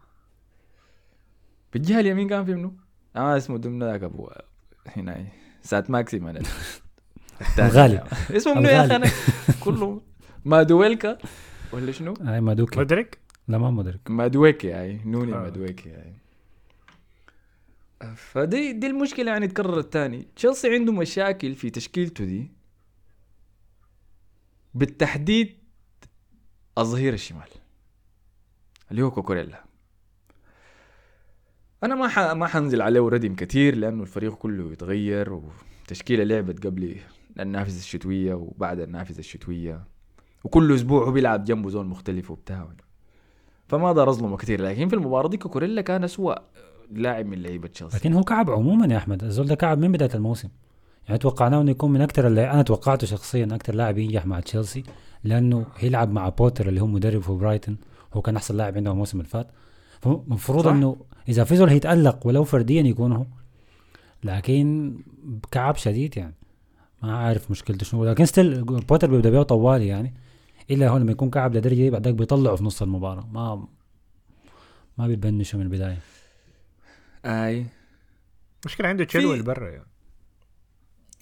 بالجهة 1.73 1.99
اليمين 1.99 2.29
كان 2.29 2.45
في 2.45 2.55
منو؟ 2.55 2.73
آه 3.15 3.37
اسمه 3.37 3.57
ضمن 3.57 3.83
ذاك 3.83 4.03
أبو 4.03 4.29
هنا 4.87 5.25
سات 5.61 5.89
ماكسيما 5.89 6.31
الثاني. 7.41 7.69
الغالي. 7.69 8.03
اسمه 8.31 8.53
منو 8.53 8.69
يا 8.69 8.85
أخي. 8.85 8.95
أنا 8.95 9.09
كله 9.63 10.01
مادويلكا. 10.45 11.17
ولا 11.71 11.91
شنو؟ 11.91 12.13
اي 12.21 12.41
ما 12.41 12.53
دوكي 12.53 12.79
مدرك 12.79 13.17
لا 13.47 13.57
ما 13.57 13.71
مدرك 13.71 14.11
مادويكي 14.11 14.67
يعني 14.67 15.01
نوني 15.05 15.33
آه. 15.33 15.37
مادويكي 15.37 15.89
يعني 15.89 16.15
فدي 18.15 18.73
دي 18.73 18.87
المشكلة 18.87 19.31
يعني 19.31 19.47
تكررت 19.47 19.93
تاني. 19.93 20.27
تشيلسي 20.35 20.73
عنده 20.73 20.91
مشاكل 20.93 21.55
في 21.55 21.69
تشكيلته 21.69 22.25
دي. 22.25 22.51
بالتحديد 24.73 25.57
الظهير 26.77 27.13
الشمال 27.13 27.49
اللي 28.91 29.01
هو 29.01 29.11
كوكوريلا. 29.11 29.63
أنا 31.83 31.95
ما 31.95 32.07
ح... 32.07 32.19
ما 32.19 32.47
حنزل 32.47 32.81
عليه 32.81 33.01
ردم 33.01 33.35
كتير 33.35 33.75
لأنه 33.75 34.03
الفريق 34.03 34.33
كله 34.33 34.71
يتغير 34.71 35.41
وتشكيلة 35.83 36.23
لعبت 36.23 36.67
قبل 36.67 36.97
النافذة 37.39 37.79
الشتوية 37.79 38.33
وبعد 38.33 38.79
النافذة 38.79 39.19
الشتوية. 39.19 39.94
وكل 40.45 40.75
أسبوع 40.75 41.07
هو 41.07 41.11
بيلعب 41.11 41.43
جنبه 41.43 41.69
زول 41.69 41.85
مختلف 41.85 42.31
وبتاع. 42.31 42.67
فما 43.67 43.87
أقدر 43.87 44.09
اظلمه 44.09 44.37
كثير 44.37 44.61
لكن 44.61 44.87
في 44.87 44.95
المباراة 44.95 45.29
دي 45.29 45.37
كوكوريلا 45.37 45.81
كان 45.81 46.03
اسوء 46.03 46.35
لاعب 46.91 47.25
من 47.25 47.41
لعيبة 47.41 47.67
تشيلسي. 47.67 47.97
لكن 47.97 48.13
هو 48.13 48.23
كعب 48.23 48.49
عموما 48.49 48.93
يا 48.93 48.97
أحمد. 48.97 49.23
الزول 49.23 49.47
ده 49.47 49.55
كعب 49.55 49.77
من 49.77 49.91
بداية 49.91 50.15
الموسم. 50.15 50.49
يعني 51.07 51.17
توقعناه 51.17 51.61
إنه 51.61 51.71
يكون 51.71 51.91
من 51.91 52.01
أكثر 52.01 52.27
اللي 52.27 52.51
أنا 52.51 52.61
توقعته 52.61 53.07
شخصيا 53.07 53.47
أكثر 53.51 53.75
لاعب 53.75 53.97
ينجح 53.97 54.25
مع 54.25 54.39
تشيلسي 54.39 54.83
لأنه 55.23 55.65
هيلعب 55.77 56.11
مع 56.11 56.29
بوتر 56.29 56.69
اللي 56.69 56.81
هو 56.81 56.87
مدرب 56.87 57.21
في 57.21 57.31
برايتون. 57.31 57.77
هو 58.13 58.21
كان 58.21 58.35
أحسن 58.35 58.57
لاعب 58.57 58.77
عنده 58.77 58.91
الموسم 58.91 59.17
اللي 59.17 59.29
فات. 59.29 59.47
فالمفروض. 60.01 60.67
إنه 60.67 60.95
إذا 61.29 61.43
في 61.43 61.55
زول 61.55 61.69
هيتألق 61.69 62.27
ولو 62.27 62.43
فرديا 62.43 62.81
يكون 62.81 63.11
هو. 63.11 63.25
لكن 64.23 64.93
كعب 65.51 65.75
شديد 65.75 66.17
يعني. 66.17 66.35
ما 67.03 67.17
عارف 67.17 67.51
مشكلته 67.51 67.85
شنو. 67.85 68.05
لكن 68.05 68.25
still 68.25 68.63
بوتر 68.63 69.09
بيبدأ 69.09 69.29
بيه 69.29 69.41
طوالي 69.41 69.87
يعني. 69.87 70.13
الا 70.71 70.89
هو 70.89 70.97
لما 70.97 71.11
يكون 71.11 71.29
كعب 71.29 71.55
لدرجة 71.55 71.89
بعدك 71.89 72.13
بيطلعه 72.13 72.55
في 72.55 72.63
نص 72.63 72.81
المباراة. 72.81 73.27
ما 73.31 73.67
ما 74.97 75.07
بيبنشه 75.07 75.57
من 75.57 75.63
البداية. 75.63 75.99
أي. 77.25 77.65
مشكلة 78.65 78.87
عنده 78.87 79.03
تشيلويل 79.03 79.43
برا 79.43 79.69
يعني. 79.69 79.87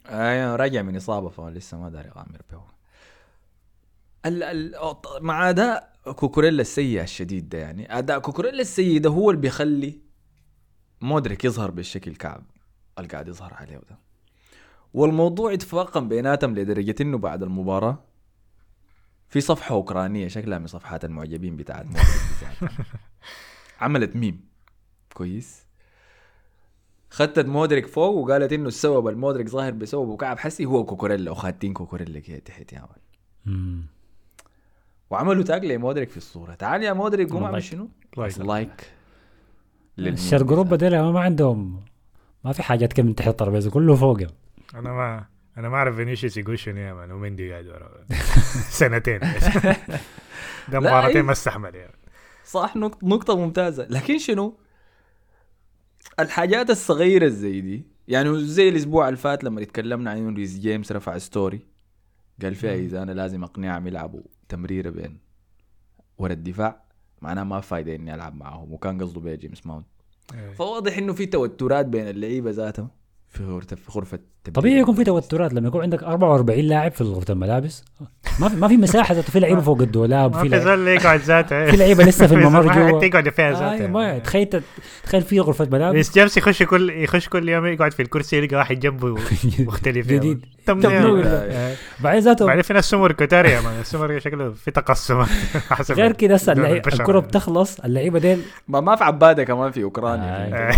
أي 0.06 0.56
راجع 0.56 0.82
من 0.82 0.96
إصابة 0.96 1.30
فلسه 1.30 1.78
ما 1.78 1.90
داري 1.90 2.10
اغامر 2.10 2.42
به. 2.52 2.62
ال 4.26 4.44
ال 4.44 4.76
مع 5.22 5.50
أداء 5.50 5.94
كوكوريلا 6.16 6.62
السيء 6.62 7.02
الشديد 7.02 7.50
ده 7.50 7.58
يعني 7.58 7.98
أداء 7.98 8.20
كوكوريلا 8.20 8.62
السيء 8.62 9.00
ده 9.00 9.10
هو 9.10 9.30
اللي 9.30 9.42
بيخلي 9.42 10.02
مودريك 11.02 11.46
يظهر 11.46 11.72
بالشكل 11.72 12.16
كعب 12.16 12.44
اللي 12.98 13.10
قاعد 13.10 13.28
يظهر 13.28 13.54
عليه 13.54 13.78
ده. 13.78 13.98
والموضوع 14.94 15.54
اتفاقم 15.54 16.08
بيناتهم 16.08 16.56
لدرجة 16.56 16.96
إنه 17.02 17.18
بعد 17.18 17.44
المباراة 17.44 18.04
في 19.34 19.42
صفحة 19.42 19.76
أوكرانية 19.76 20.28
شكلها 20.28 20.60
من 20.60 20.68
صفحات 20.68 21.06
المعجبين 21.06 21.58
بتاعت. 21.58 21.86
عملت 23.82 24.16
ميم 24.16 24.42
كويس 25.14 25.66
خدت 27.10 27.40
مودريك 27.46 27.88
فوق 27.88 28.16
وقالت 28.16 28.54
إنه 28.54 28.68
السبب 28.68 29.08
المودريك 29.08 29.50
ظاهر 29.50 29.72
بسببه 29.72 30.18
كعب 30.18 30.40
حسي 30.40 30.66
هو 30.66 30.86
كوكوريلا 30.86 31.32
وخاتين 31.32 31.74
كوكوريلا 31.74 32.20
كده 32.20 32.40
تحت 32.40 32.74
يا 32.74 32.88
man. 33.46 33.84
وعملوا 35.10 35.44
tag 35.44 35.66
لمودريك 35.66 36.10
في 36.10 36.18
الصورة 36.18 36.54
تعال 36.54 36.84
يا 36.84 36.94
مودريك 36.94 37.32
قوم. 37.32 37.44
اعمل 37.44 37.64
شنو؟ 37.64 37.90
لايك. 38.18 38.94
like 39.98 40.14
الشرق 40.14 40.50
أوروبا 40.50 40.76
ديل 40.76 41.02
ما 41.02 41.20
عندهم 41.20 41.86
ما 42.44 42.52
في 42.52 42.64
حاجات 42.64 43.00
من 43.00 43.16
تحت 43.16 43.28
الترابيزة 43.28 43.72
كله 43.72 43.96
فوق 43.96 44.20
أنا 44.76 44.94
ما 44.94 45.26
أنا 45.58 45.70
ما 45.70 45.76
اعرف 45.76 45.96
فينيسيوس 45.96 46.38
يقول 46.38 46.60
شنو 46.60 46.78
يا 46.78 46.94
man 46.94 47.12
ومندي 47.12 47.52
قاعد 47.52 47.68
ورا. 47.68 48.06
سنتين. 48.80 49.20
ده 50.72 50.80
مباراتين 50.80 51.22
أي- 51.22 51.26
ما 51.26 51.32
استحمل 51.32 51.76
يعني. 51.76 51.96
صح 52.46 52.76
نقطة, 53.04 53.38
ممتازة. 53.38 53.88
لكن 53.90 54.18
شنو؟ 54.18 54.58
الحاجات 56.20 56.70
الصغيرة 56.70 57.28
زي 57.28 57.62
دي 57.62 57.86
يعني 58.08 58.40
زي 58.46 58.70
الأسبوع 58.70 59.08
اللي 59.08 59.18
فات 59.18 59.44
لما 59.44 59.62
اتكلمنا 59.62 60.12
عن 60.12 60.36
ريس 60.36 60.60
جيمس 60.60 60.92
رفع 60.92 61.18
story 61.18 61.60
قال 62.42 62.56
فيها 62.56 62.74
إذا 62.74 63.04
أنا 63.04 63.12
لازم 63.12 63.44
أقنعهم 63.44 63.88
يلعبوا 63.88 64.22
تمريرة 64.50 64.90
بين 64.90 65.20
ورا 66.18 66.34
الدفاع 66.34 66.84
معناها 67.22 67.44
ما 67.44 67.62
فايدة 67.62 67.96
إني 67.96 68.14
ألعب 68.16 68.36
معاهم 68.36 68.74
وكان 68.74 69.02
قصده 69.02 69.22
بيها 69.22 69.36
جيمس 69.36 69.66
ماونت. 69.68 69.86
إيه. 70.34 70.54
فواضح 70.54 70.98
إنه 70.98 71.14
في 71.14 71.26
توترات 71.26 71.86
بين 71.86 72.08
اللعيبة 72.10 72.52
ذاتهم 72.52 72.90
في 73.30 74.14
التمرين. 74.14 74.33
طبيعي 74.52 74.80
يكون 74.80 74.96
في 74.96 75.04
توترات. 75.04 75.54
لما 75.54 75.68
يكون 75.68 75.82
عندك 75.82 76.04
44 76.04 76.60
لاعب 76.60 76.92
في 76.92 77.04
غرفه 77.04 77.32
الملابس 77.34 77.84
ما 78.40 78.50
في 78.50 78.56
ما 78.56 78.68
في 78.68 78.78
مساحة 78.78 79.14
ذاته. 79.14 79.32
في 79.32 79.40
لعيبة 79.40 79.62
فوق 79.62 79.82
الدولاب 79.82 80.36
ما 80.36 80.42
في 80.42 80.48
لعيبه 80.48 80.66
زول 80.66 80.88
يقعد 80.88 81.20
ذاته. 81.20 81.66
في 81.72 81.78
لعيبة 81.78 82.04
لسه 82.04 82.28
في 82.28 82.34
الممر 82.36 82.64
ما 82.64 82.76
جوا. 82.90 82.98
حتى 82.98 83.06
يقعد 83.06 83.30
فيها 83.30 83.50
آه 83.50 83.72
ذاته. 83.74 83.88
ما 83.88 84.20
تخيل 84.20 84.62
تخيل 85.04 85.22
في 85.22 85.40
غرفة 85.40 85.68
ملابس. 85.72 85.96
ريس 85.96 86.14
جيمس 86.14 86.38
يخش 86.38 86.64
كل 86.64 86.90
يخش 86.90 87.30
كل 87.30 87.50
يوم 87.50 87.66
يقعد 87.66 87.92
في 87.94 88.02
الكرسي 88.02 88.38
يلقى 88.38 88.56
واحد 88.56 88.80
جنبه 88.80 89.08
مختلف. 89.60 90.08
جديد. 90.08 90.46
بعدين 92.00 92.22
ذاته 92.22 92.46
بعدين 92.46 92.62
في 92.64 92.74
ناس 92.74 92.86
سمر 92.90 93.12
كتار 93.12 93.46
يا 93.46 93.62
man 93.62 93.80
السمر 93.80 94.20
شكله 94.20 94.52
في 94.52 94.72
تقسم. 94.72 95.24
حسب 95.72 95.96
غير 95.96 96.12
كده 96.12 96.36
هسه. 96.36 96.52
الكرة 96.54 97.20
بتخلص 97.20 97.80
اللعيبة 97.80 98.20
ديل 98.20 98.42
ما 98.68 98.80
ما 98.80 98.96
في 98.96 99.04
عبادة 99.04 99.44
كمان 99.44 99.72
في 99.72 99.84
أوكرانيا. 99.84 100.26
آه. 100.26 100.76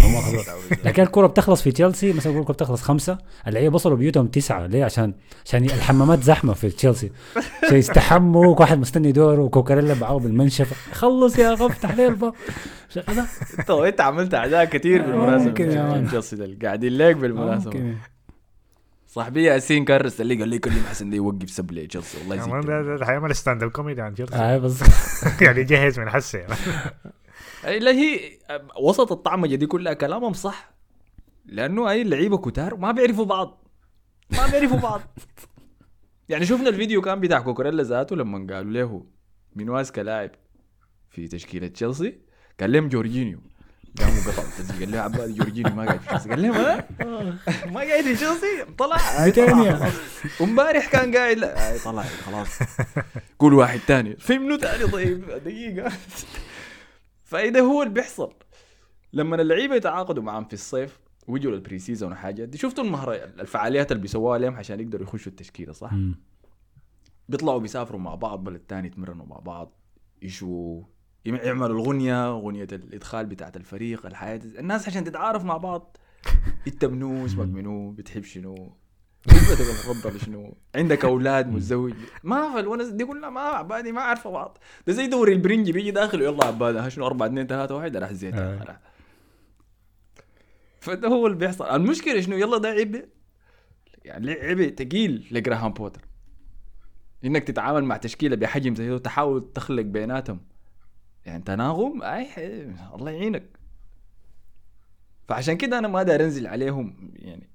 لكن 0.85 1.03
الكرة 1.03 1.27
بتخلص 1.27 1.61
في 1.61 1.71
تشيلسي 1.71 2.13
مثلا 2.13 2.39
الكرة 2.39 2.53
بتخلص 2.53 2.81
خمسة. 2.81 3.17
اللعيبه 3.55 3.75
وصلوا 3.75 3.97
بيوتهم 3.97 4.27
تسعة. 4.27 4.67
ليه؟ 4.67 4.85
عشان 4.85 5.13
عشان 5.45 5.63
الحمامات 5.63 6.23
زحمة 6.23 6.53
في 6.53 6.69
تشيلسي. 6.69 7.11
عشان 7.63 7.77
يستحموا 7.77 8.55
واحد 8.59 8.79
مستني 8.79 9.11
دوره 9.11 9.41
وكوكاريلا 9.41 9.93
معاه 9.93 10.19
بالمنشفه 10.19 10.75
خلص 10.93 11.39
يا 11.39 11.53
أخي 11.53 11.65
افتح 11.65 11.95
لي 11.95 12.07
الباب 12.07 12.33
شغلة. 12.89 13.27
أنت 13.89 14.01
عملت 14.01 14.33
أعداء 14.33 14.65
كثير 14.65 15.01
بالمناسبة. 15.01 15.63
يا 15.63 15.83
man. 15.83 16.07
تشيلسي 16.07 16.35
ده 16.35 16.67
قاعدين 16.67 16.97
ليك 16.97 17.17
بالمناسبة. 17.17 17.95
صاحبي 19.07 19.43
ياسين 19.43 19.85
كرس 19.85 20.21
اللي 20.21 20.35
قال 20.35 20.49
لي 20.49 20.59
كل 20.59 20.71
ما 20.71 20.89
حسن 20.89 21.13
يوقف 21.13 21.49
سب 21.49 21.71
لي 21.71 21.87
تشيلسي 21.87 22.17
والله 22.29 22.61
ده 22.97 23.05
حيعمل 23.05 23.35
stand-up 23.35 23.71
comedy 23.71 24.01
عن 24.01 24.13
تشيلسي. 24.13 24.35
آه 24.35 24.57
بس. 24.57 24.83
يعني 25.41 25.63
جهز 25.63 25.99
من 25.99 26.09
حسه. 26.09 26.39
أي 27.65 27.79
لا 27.79 27.91
هي 27.91 28.19
وسط 28.81 29.11
الطعمجه 29.11 29.55
دي 29.55 29.65
كلها 29.65 29.93
كلامهم 29.93 30.33
صح. 30.33 30.74
لأنه 31.45 31.89
اي 31.89 32.01
اللعيبة 32.01 32.37
كتار 32.37 32.75
ما 32.75 32.91
بيعرفوا 32.91 33.25
بعض. 33.25 33.63
ما 34.31 34.47
بيعرفوا 34.47 34.77
بعض. 34.79 35.01
يعني 36.29 36.45
شفنا 36.45 36.69
الفيديو 36.69 37.01
كان 37.01 37.19
بتاع 37.19 37.39
كوكوريلا 37.39 37.83
ذاته 37.83 38.15
لما 38.15 38.53
قالوا 38.53 38.71
له 38.71 39.05
من 39.55 39.65
ماسك 39.65 39.99
لاعب 39.99 40.31
في 41.09 41.27
تشكيلة 41.27 41.67
تشيلسي؟ 41.67 42.19
قال 42.59 42.71
لهم 42.71 42.89
جورجينيو. 42.89 43.39
قاموا 43.99 44.21
قطعوا 44.21 44.47
التسجيل. 44.47 44.79
قال 44.79 44.91
له 44.91 44.99
عباد 44.99 45.35
جورجينيو 45.35 45.75
ما 45.75 45.85
قاعد 45.85 45.99
في 45.99 46.07
تشيلسي. 46.07 46.29
قال 46.29 46.41
لهم 46.41 46.53
ها 46.53 46.87
ما 47.73 47.79
قاعد 47.79 48.03
في 48.03 48.15
تشيلسي؟ 48.15 48.65
طلع. 48.77 48.97
وامبارح 50.39 50.91
كان 50.91 51.15
قاعد. 51.15 51.37
طلع 51.85 52.03
خلاص. 52.03 52.59
قول 53.39 53.53
واحد 53.53 53.79
تاني. 53.87 54.15
في 54.15 54.37
منو 54.37 54.55
تاني؟ 54.55 54.87
طيب 54.91 55.25
دقيقة. 55.29 55.91
فإذا 57.23 57.59
هو 57.61 57.83
اللي 57.83 57.93
بيحصل 57.93 58.33
لما 59.13 59.41
اللعيبة 59.41 59.75
يتعاقدوا 59.75 60.23
معاهم 60.23 60.45
في 60.45 60.53
الصيف 60.53 60.99
ويجوا 61.27 61.51
للبري 61.51 61.79
سيزون 61.79 62.11
وحاجات 62.11 62.49
دي 62.49 62.57
شفتوا 62.57 62.83
المهرة 62.83 63.13
الفعاليات 63.15 63.91
اللي 63.91 64.01
بيسووها 64.01 64.37
لهم 64.39 64.55
عشان 64.55 64.79
يقدروا 64.79 65.03
يخشوا 65.07 65.31
التشكيلة 65.31 65.73
صح؟ 65.73 65.93
مم. 65.93 66.19
بيطلعوا 67.29 67.59
بيسافروا 67.59 67.99
مع 68.01 68.15
بعض 68.15 68.43
بلد 68.43 68.59
تاني 68.59 68.87
يتمرنوا 68.87 69.25
مع 69.25 69.37
بعض 69.39 69.71
يشوا 70.21 70.81
يعملوا 71.25 71.67
الغنية 71.81 72.31
غنية 72.31 72.67
الإدخال 72.71 73.25
بتاعت 73.25 73.57
الفريق 73.57 74.05
الحياة. 74.05 74.39
الناس 74.59 74.87
عشان 74.87 75.03
تتعارف 75.03 75.43
مع 75.43 75.57
بعض 75.57 75.97
انت 76.67 76.85
منو 76.85 77.25
اسمك 77.25 77.47
منو 77.47 77.91
بتحب 77.91 78.23
شنو؟ 78.23 78.75
نسبتك 79.27 79.61
المفضلة 79.61 80.17
شنو؟ 80.17 80.57
عندك 80.75 81.05
أولاد 81.05 81.47
متزوج؟ 81.51 81.93
ما 82.23 82.53
في 82.53 82.59
الونس 82.59 82.87
دي 82.87 83.05
كلها 83.05 83.29
ما 83.29 83.39
عبادي 83.41 83.91
ما 83.91 84.01
عارفة 84.01 84.29
بعض. 84.29 84.57
ده 84.87 84.93
زي 84.93 85.07
دوري 85.07 85.33
البرنجي 85.33 85.71
بيجي 85.71 85.91
داخل 85.91 86.21
يلا 86.21 86.45
عبادة 86.45 86.85
ها 86.85 86.89
شنو 86.89 87.05
4 87.07 87.27
2 87.27 87.47
3 87.47 87.75
1 87.75 87.97
راح 87.97 88.13
زيت 88.13 88.33
آه. 88.33 88.79
فده 90.85 91.07
هو 91.07 91.27
اللي 91.27 91.37
بيحصل. 91.37 91.65
المشكلة 91.65 92.21
شنو؟ 92.21 92.35
يلا 92.35 92.57
ده 92.57 92.69
عيب 92.69 93.05
يعني 94.05 94.31
عيب 94.31 94.75
تقيل 94.75 95.27
لجراهام 95.31 95.73
بوتر. 95.73 96.01
إنك 97.25 97.43
تتعامل 97.43 97.83
مع 97.83 97.97
تشكيلة 97.97 98.35
بحجم 98.35 98.75
زي 98.75 98.87
ده 98.87 98.95
وتحاول 98.95 99.53
تخلق 99.53 99.81
بيناتهم. 99.83 100.39
يعني 101.25 101.43
تناغم؟ 101.43 102.03
أي 102.03 102.27
الله 102.95 103.11
يعينك. 103.11 103.59
فعشان 105.27 105.57
كده 105.57 105.79
أنا 105.79 105.87
ما 105.87 106.03
داير 106.03 106.23
أنزل 106.23 106.47
عليهم 106.47 107.11
يعني 107.15 107.49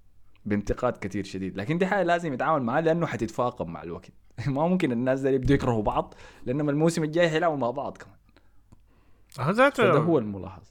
بانتقاد 0.44 0.96
كثير 0.96 1.24
شديد. 1.24 1.56
لكن 1.56 1.78
دي 1.78 1.86
حاجة 1.86 2.02
لازم 2.02 2.32
يتعامل 2.32 2.62
معاها 2.62 2.80
لأنه 2.80 3.06
حتتفاقم 3.06 3.70
مع 3.70 3.82
الوقت. 3.82 4.10
ما 4.46 4.68
ممكن 4.68 4.92
الناس 4.92 5.20
دي 5.20 5.28
يبدوا 5.28 5.54
يكرهوا 5.54 5.82
بعض 5.82 6.14
لانما 6.46 6.70
الموسم 6.70 7.04
الجاي 7.04 7.30
حيلعبوا 7.30 7.56
مع 7.56 7.70
بعض 7.70 7.96
كمان. 7.96 8.16
فده 9.28 9.98
هو 9.98 10.18
الملاحظ 10.18 10.62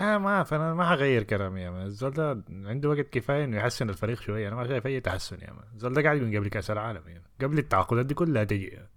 آه 0.00 0.18
ما 0.18 0.42
فانا 0.42 0.74
ما 0.74 0.84
حغير 0.86 1.22
كلامي 1.22 1.60
يا 1.60 1.70
مان. 1.70 1.86
الزول 1.86 2.10
ده 2.12 2.42
عنده 2.50 2.88
وقت 2.88 3.00
كفاية 3.00 3.44
إنه 3.44 3.56
يحسن 3.56 3.90
الفريق 3.90 4.20
شوية. 4.20 4.48
أنا 4.48 4.56
ما 4.56 4.66
شايف 4.66 4.86
أي 4.86 5.00
تحسن 5.00 5.40
يا 5.40 5.52
مان. 5.52 5.64
الزول 5.74 5.92
ده 5.94 6.02
قاعد 6.02 6.20
من 6.20 6.36
قبل 6.36 6.48
كأس 6.48 6.70
العالم 6.70 7.02
يعني. 7.06 7.24
قبل 7.42 7.58
التعاقدات 7.58 8.06
دي 8.06 8.14
كلها 8.14 8.44
تجي 8.44 8.66
يعني. 8.66 8.88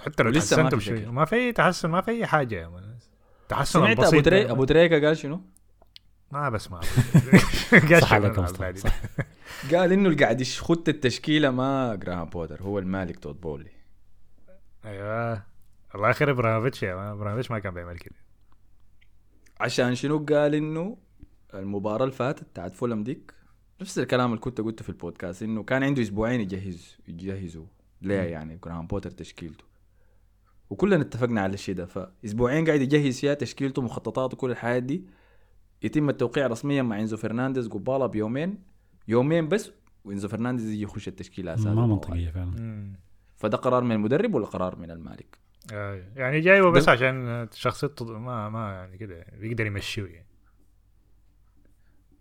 حتى 0.00 0.22
لو 0.22 0.30
شوية. 0.80 1.00
شكل. 1.00 1.08
ما 1.08 1.24
في 1.24 1.36
أي 1.36 1.52
تحسن 1.52 1.90
ما 1.90 2.00
في 2.00 2.10
أي 2.10 2.26
حاجة 2.26 2.54
يا 2.54 2.68
man. 2.68 2.98
تحسن 3.48 3.80
سمعت 3.80 3.92
أبو 3.98 4.24
تري 4.24 4.44
ده. 4.44 4.50
أبو 4.50 4.64
تريكة 4.64 5.06
قال 5.06 5.16
شنو؟ 5.16 5.40
ما 6.32 6.48
بسمع 6.48 6.80
صح. 8.76 8.92
قال 9.72 9.92
إنه 9.92 10.08
اللي 10.08 10.24
قاعد 10.24 10.40
يخط 10.40 10.88
التشكيلة 10.88 11.50
ما 11.50 11.94
جراهام 11.94 12.24
بوتر 12.28 12.62
هو 12.62 12.78
المالك 12.78 13.18
تود 13.18 13.40
بولي. 13.40 13.70
أيوه. 14.84 15.42
الله 15.94 16.10
يخرب 16.10 16.28
ابراموفيتش 16.38 16.82
يا 16.82 16.94
man. 16.94 17.06
ابراموفيتش 17.06 17.50
ما 17.50 17.58
كان 17.58 17.74
بيعمل 17.74 17.98
كده. 17.98 18.14
عشان 19.60 19.94
شنو 19.94 20.18
قال 20.18 20.54
إنه 20.54 20.96
المباراة 21.54 22.04
اللي 22.04 22.16
فاتت 22.16 22.44
بتاعت 22.44 22.74
فولهام 22.74 23.04
ديك؟ 23.04 23.34
نفس 23.80 23.98
الكلام 23.98 24.30
اللي 24.30 24.40
كنت 24.40 24.60
قلته 24.60 24.82
في 24.82 24.88
البودكاست 24.88 25.42
إنه 25.42 25.62
كان 25.62 25.82
عنده 25.82 26.02
أسبوعين 26.02 26.40
يجهز 26.40 26.96
يجهزوا 27.08 27.66
ليه 28.02 28.14
يعني؟ 28.14 28.58
جراهام 28.64 28.86
بوتر 28.86 29.10
تشكيلته. 29.10 29.64
وكلنا 30.70 31.00
اتفقنا 31.00 31.40
على 31.40 31.54
الشيء 31.54 31.74
ده. 31.74 31.86
فأسبوعين 31.86 32.66
قاعد 32.66 32.80
يجهز 32.80 33.20
فيها 33.20 33.34
تشكيلته 33.34 33.82
مخططاته 33.82 34.36
كل 34.36 34.50
الحياة 34.50 34.78
دي. 34.78 35.04
يتم 35.82 36.08
التوقيع 36.08 36.46
رسميا 36.46 36.82
مع 36.82 37.00
إنزو 37.00 37.16
فرنانديز 37.16 37.68
قبالة 37.68 38.06
بيومين. 38.06 38.58
يومين 39.08 39.48
بس 39.48 39.70
وإنزو 40.04 40.28
فرنانديز 40.28 40.70
يجي 40.70 40.82
يخش 40.82 41.08
التشكيله 41.08 41.54
أساسا 41.54 41.74
ما 41.74 41.86
منطقية 41.86 42.30
فعلا. 42.30 42.92
فده 43.36 43.56
قرار 43.56 43.84
من 43.84 43.92
المدرب 43.92 44.34
ولا 44.34 44.46
قرار 44.46 44.78
من 44.78 44.90
المالك؟ 44.90 45.38
آه، 45.72 46.02
يعني 46.16 46.40
جايبه 46.40 46.70
بس 46.70 46.88
عشان 46.88 47.48
شخصيته 47.52 48.18
ما 48.18 48.48
ما 48.48 48.72
يعني 48.72 48.98
كده 48.98 49.26
بيقدر 49.38 49.66
يمشيه 49.66 50.06
يعني 50.06 50.26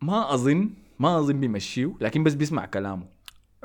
ما 0.02 0.34
اظن 0.34 0.70
ما 1.00 1.20
أظن 1.20 1.40
بيمشيه 1.40 1.96
لكن 2.02 2.24
بس 2.24 2.34
بيسمع 2.34 2.66
كلامه 2.66 3.08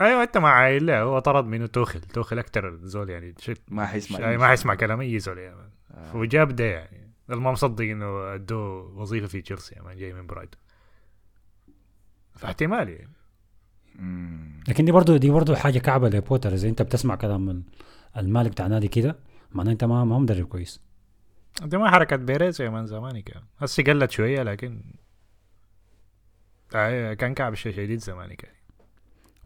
أيوه 0.01 0.23
أنت 0.23 0.39
ما 0.39 0.49
عايل 0.49 0.87
لا 0.87 1.01
هو 1.01 1.19
طرد 1.19 1.45
منه 1.45 1.67
توخل 1.67 2.01
توخل 2.01 2.39
أكتر 2.39 2.79
زول 2.83 3.11
يعني 3.11 3.35
شك 3.39 3.61
ما 3.69 3.87
حيسمع 3.87 4.21
يعني 4.21 4.37
ما. 4.37 4.49
حيسمع 4.49 4.75
كلام 4.75 5.01
أي 5.01 5.19
زول 5.19 5.39
يعني 5.39 5.57
آه. 5.91 6.17
وجاب 6.17 6.57
ده 6.57 6.65
يعني 6.65 7.15
ما 7.29 7.53
مصدق 7.53 7.85
إنه 7.85 8.35
أدوه 8.35 8.99
وظيفة 9.01 9.27
في 9.27 9.43
تشيلسي 9.43 9.75
يعني 9.75 10.01
جاي 10.01 10.13
من 10.13 10.27
برايتون 10.27 10.61
فاحتمال 12.35 12.89
يعني. 12.89 13.11
لكن 14.69 14.85
دي 14.85 14.93
برضو 14.93 15.17
دي 15.17 15.31
برضو 15.31 15.55
حاجة 15.55 15.79
كعبة 15.79 16.09
لبوتر 16.09 16.55
إذا 16.55 16.69
أنت 16.69 16.83
بتسمع 16.83 17.15
كلام 17.15 17.47
من 17.47 17.63
المالك 18.17 18.51
بتاع 18.51 18.67
نادي 18.67 18.89
كده 18.89 19.17
معناه 19.55 19.73
انت 19.73 19.85
ما 19.85 20.05
ما 20.05 20.19
مدرب 20.19 20.47
كويس. 20.47 20.81
ده 21.63 21.79
ما 21.79 21.91
حركة 21.91 22.17
بيريز 22.17 22.63
يا 22.63 22.71
man 22.71 22.87
زمان 22.87 23.21
كان. 23.21 23.43
هسه 23.59 23.83
قلت 23.83 24.11
شوية 24.11 24.43
لكن 24.43 24.81
آه، 26.75 27.15
كان 27.15 27.35
كعب 27.35 27.73
شديد 27.73 28.01
زمان 28.01 28.35
كان. 28.35 28.51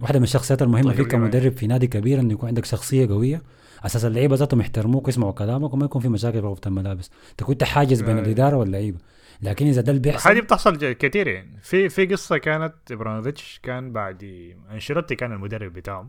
واحدة 0.01 0.18
من 0.18 0.25
الشخصيات 0.25 0.62
المهمة 0.62 0.92
طيب، 0.92 0.97
فيك. 0.97 1.09
كمدرب 1.09 1.53
في 1.53 1.66
نادي 1.66 1.87
كبير 1.87 2.21
إنه 2.21 2.33
يكون 2.33 2.49
عندك 2.49 2.64
شخصية 2.64 3.09
قوية 3.09 3.42
أساس 3.87 4.05
اللعيبة 4.05 4.37
ذاتهم 4.37 4.61
يحترموك 4.61 5.07
ويسمعوا 5.07 5.33
كلامك 5.33 5.75
وما 5.75 5.85
يكون 5.85 6.03
في 6.03 6.09
مشاكل 6.09 6.57
في 6.57 6.66
الملابس. 6.66 7.11
أنت 7.31 7.42
كنت 7.42 7.64
حاجز 7.64 8.01
بين 8.01 8.18
آه. 8.18 8.21
الإدارة 8.21 8.57
واللعيبة 8.57 8.99
لكن 9.42 9.66
إذا 9.66 9.81
ده 9.83 9.90
اللي 9.90 10.03
بيحصل 10.03 10.31
هذه 10.31 10.40
بتحصل 10.40 10.92
كتير 10.92 11.29
يعني. 11.29 11.59
في 11.62 11.88
في 11.88 12.07
قصة 12.07 12.38
كانت 12.38 12.75
ابراموفيتش 12.90 13.61
كان 13.62 13.92
بعد 13.92 14.53
أنشيلوتي 14.70 15.14
كان 15.14 15.33
المدرب 15.33 15.73
بتاعهم. 15.73 16.09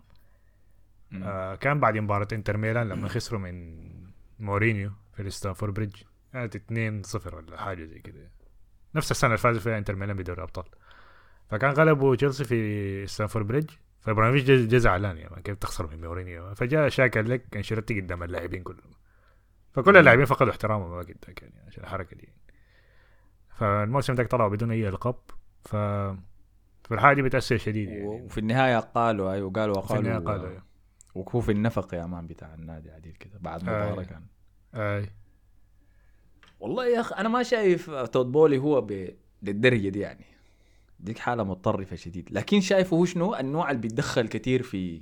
آه 1.13 1.55
كان 1.55 1.79
بعد 1.79 1.97
مباراة 1.97 2.27
انتر 2.33 2.57
ميلان 2.57 2.89
لما 2.89 3.07
خسروا 3.07 3.39
من 3.39 3.89
مورينيو 4.39 4.91
في 5.13 5.21
الستامفورد 5.21 5.73
بريدج. 5.73 5.95
كانت 6.33 6.55
2 6.55 7.03
0 7.03 7.35
ولا 7.35 7.57
حاجة 7.57 7.83
زي 7.83 7.99
كده. 7.99 8.31
نفس 8.95 9.11
السنة 9.11 9.27
اللي 9.27 9.37
فازوا 9.37 9.61
فيها 9.61 9.77
انتر 9.77 9.95
ميلان 9.95 10.17
بدوري 10.17 10.37
الأبطال. 10.37 10.65
فكان 11.49 11.71
غلبوا 11.71 12.15
تشيلسي 12.15 12.43
في 12.43 13.07
ستامفورد 13.07 13.47
بريدج. 13.47 13.69
فابراموفيتش 13.99 14.49
جا 14.49 14.77
زعلان 14.77 15.17
يعني 15.17 15.41
كيف 15.41 15.57
تخسر 15.57 15.87
من 15.87 16.01
مورينيو. 16.01 16.55
فجاء 16.55 16.89
شاكر 16.89 17.21
لك 17.21 17.55
أنشيلوتي 17.55 18.01
قدام 18.01 18.23
اللاعبين 18.23 18.63
كلهم. 18.63 18.91
فكل 19.73 19.97
اللاعبين 19.97 20.25
فقدوا 20.25 20.51
احترامهم 20.51 20.91
وقتها 20.91 21.33
يعني 21.41 21.53
عشان 21.67 21.83
الحركة 21.83 22.15
دي. 22.17 22.29
فالموسم 23.49 24.15
ده 24.15 24.23
طلعوا 24.23 24.49
بدون 24.49 24.71
أي 24.71 24.89
ألقاب. 24.89 25.19
ف 25.63 25.75
فالحاجه 26.83 27.15
دي 27.15 27.21
بتأثر 27.21 27.57
شديد 27.57 27.89
يعني. 27.89 28.05
وفي 28.05 28.37
النهاية 28.37 28.79
قالوا 28.79 29.31
أيوه 29.31 29.51
قالوا 29.51 29.81
في 29.81 29.95
النهاية 29.95 30.17
قالوا 30.17 30.31
قالوا 30.31 30.59
وهو 31.15 31.41
في 31.41 31.51
النفق 31.51 31.93
يا 31.93 32.05
man 32.05 32.27
بتاع 32.27 32.53
النادي 32.53 32.91
عديد 32.91 33.17
كده 33.17 33.39
بعد 33.39 33.63
مباراة. 33.63 34.03
كان. 34.03 34.23
آي. 34.73 35.09
والله 36.59 36.87
يا 36.87 36.99
أخي 37.01 37.15
أنا 37.15 37.29
ما 37.29 37.43
شايف 37.43 37.89
تود 37.91 38.31
بولي 38.31 38.57
هو 38.57 38.81
ب... 38.81 39.09
للدرجة 39.43 39.89
دي 39.89 39.99
يعني. 39.99 40.25
ديك 40.99 41.17
حالة 41.17 41.43
متطرفة 41.43 41.95
شديد. 41.95 42.29
لكن 42.31 42.61
شايفه 42.61 42.97
هو 42.97 43.05
شنو؟ 43.05 43.35
النوع 43.35 43.71
اللي 43.71 43.81
بيتدخل 43.81 44.27
كتير 44.27 44.63
في 44.63 45.01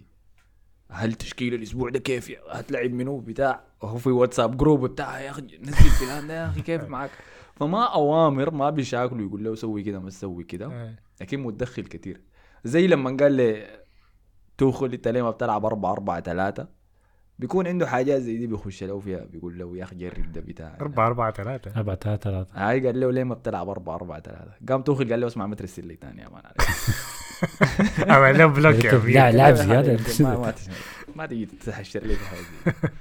هل 0.92 1.14
تشكيل 1.14 1.54
الأسبوع 1.54 1.90
ده 1.90 2.00
كيف 2.00 2.32
هتلعب 2.50 2.92
منو 2.92 3.20
بتاع 3.20 3.64
وهو 3.82 3.98
في 3.98 4.10
واتساب 4.10 4.58
group 4.58 4.86
بتاع 4.86 5.20
يا 5.22 5.30
أخي 5.30 5.42
نزل 5.42 5.74
فلان 5.90 6.28
ده 6.28 6.34
يا 6.34 6.50
أخي 6.50 6.62
كيف 6.62 6.84
معك 6.90 7.10
فما 7.56 7.84
أوامر 7.94 8.52
ما 8.54 8.70
بيشاكله 8.70 9.22
يقول 9.22 9.44
له 9.44 9.56
سوي 9.56 9.84
كده 9.84 10.00
ما 10.00 10.10
تسوي 10.10 10.44
كده. 10.44 10.96
لكن 11.22 11.40
متدخل 11.40 11.84
كتير. 11.84 12.22
زي 12.64 12.88
لما 12.88 13.18
قال 13.20 13.32
لي 13.32 13.80
توخل 14.58 14.94
انت 14.94 15.08
ليه 15.08 15.22
ما 15.22 15.32
بتلعب 15.32 15.66
4 15.66 15.92
4 15.92 16.20
3 16.22 16.68
بيكون 17.40 17.68
عنده 17.68 17.88
حاجات 17.88 18.22
زي 18.22 18.38
دي 18.38 18.48
بيخش 18.48 18.84
له 18.84 19.00
فيها 19.00 19.26
بيقول 19.26 19.58
له 19.60 19.78
يا 19.78 19.84
أخي 19.84 19.96
جرب 19.96 20.32
ده. 20.32 20.42
بتاع 20.42 20.78
4 20.82 21.08
4 21.08 21.32
3 21.32 21.72
4 21.78 21.96
3 21.96 22.18
3 22.32 22.48
هاي 22.54 22.86
قال 22.86 23.00
له 23.00 23.12
ليه 23.12 23.24
ما 23.24 23.36
بتلعب 23.36 23.70
4 23.70 23.96
4 23.96 24.20
3 24.20 24.52
قام 24.70 24.82
توخل 24.82 25.10
قال 25.10 25.22
له 25.22 25.28
اسمع 25.28 25.48
ما 25.48 25.56
ترسل 25.56 25.88
لي 25.88 25.96
ثاني 26.02 26.22
يا 26.22 26.30
man 26.30 26.42
عليك. 26.46 26.70
عمل 28.12 28.38
له 28.38 28.46
block 28.46 28.86
يا 28.86 28.92
لا. 28.92 29.32
لاعب 29.32 29.56
زيادة. 29.56 29.98
ما 30.20 30.54
ما 31.16 31.26
تجي 31.26 31.46
تحشر 31.46 32.04
لي 32.04 32.16
في 32.16 32.26
حاجة. 32.26 32.74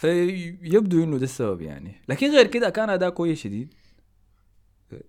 فيبدو 0.00 1.04
إنه 1.04 1.18
ده 1.18 1.24
السبب 1.24 1.60
يعني. 1.60 1.94
لكن 2.08 2.30
غير 2.30 2.46
كده 2.46 2.70
كان 2.70 2.90
أداء 2.90 3.10
كويس 3.10 3.38
شديد. 3.38 3.74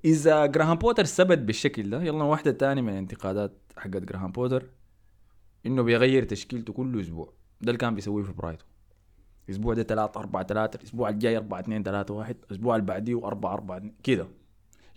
إذا 0.06 0.46
جراهام 0.46 0.78
بوتر 0.78 1.06
ثبت 1.06 1.38
بالشكل 1.38 1.89
ده 1.89 2.04
يلا 2.04 2.24
واحدة 2.24 2.52
تاني 2.52 2.82
من 2.82 2.89
الانتقادات 2.89 3.52
حقت 3.78 3.98
جراهام 3.98 4.32
بوتر 4.32 4.70
إنه 5.65 5.82
بيغير 5.84 6.24
تشكيلته 6.24 6.74
كل 6.74 7.02
أسبوع. 7.02 7.34
ده 7.62 7.67
اللي 7.67 7.78
كان 7.78 7.96
بيسويه 7.96 8.24
في 8.24 8.34
برايتون. 8.34 8.67
الأسبوع 9.50 9.74
ده 9.74 9.84
3 9.84 10.20
4 10.20 10.44
3 10.44 10.78
الأسبوع 10.78 11.10
الجاي 11.10 11.38
4 11.38 11.60
2 11.60 11.84
3 11.84 12.13
1 12.13 12.36
الأسبوع 12.46 12.76
اللي 12.76 12.86
بعديه 12.86 13.28
4 13.28 13.54
4 13.54 13.78
2 13.78 13.94
كده. 14.04 14.28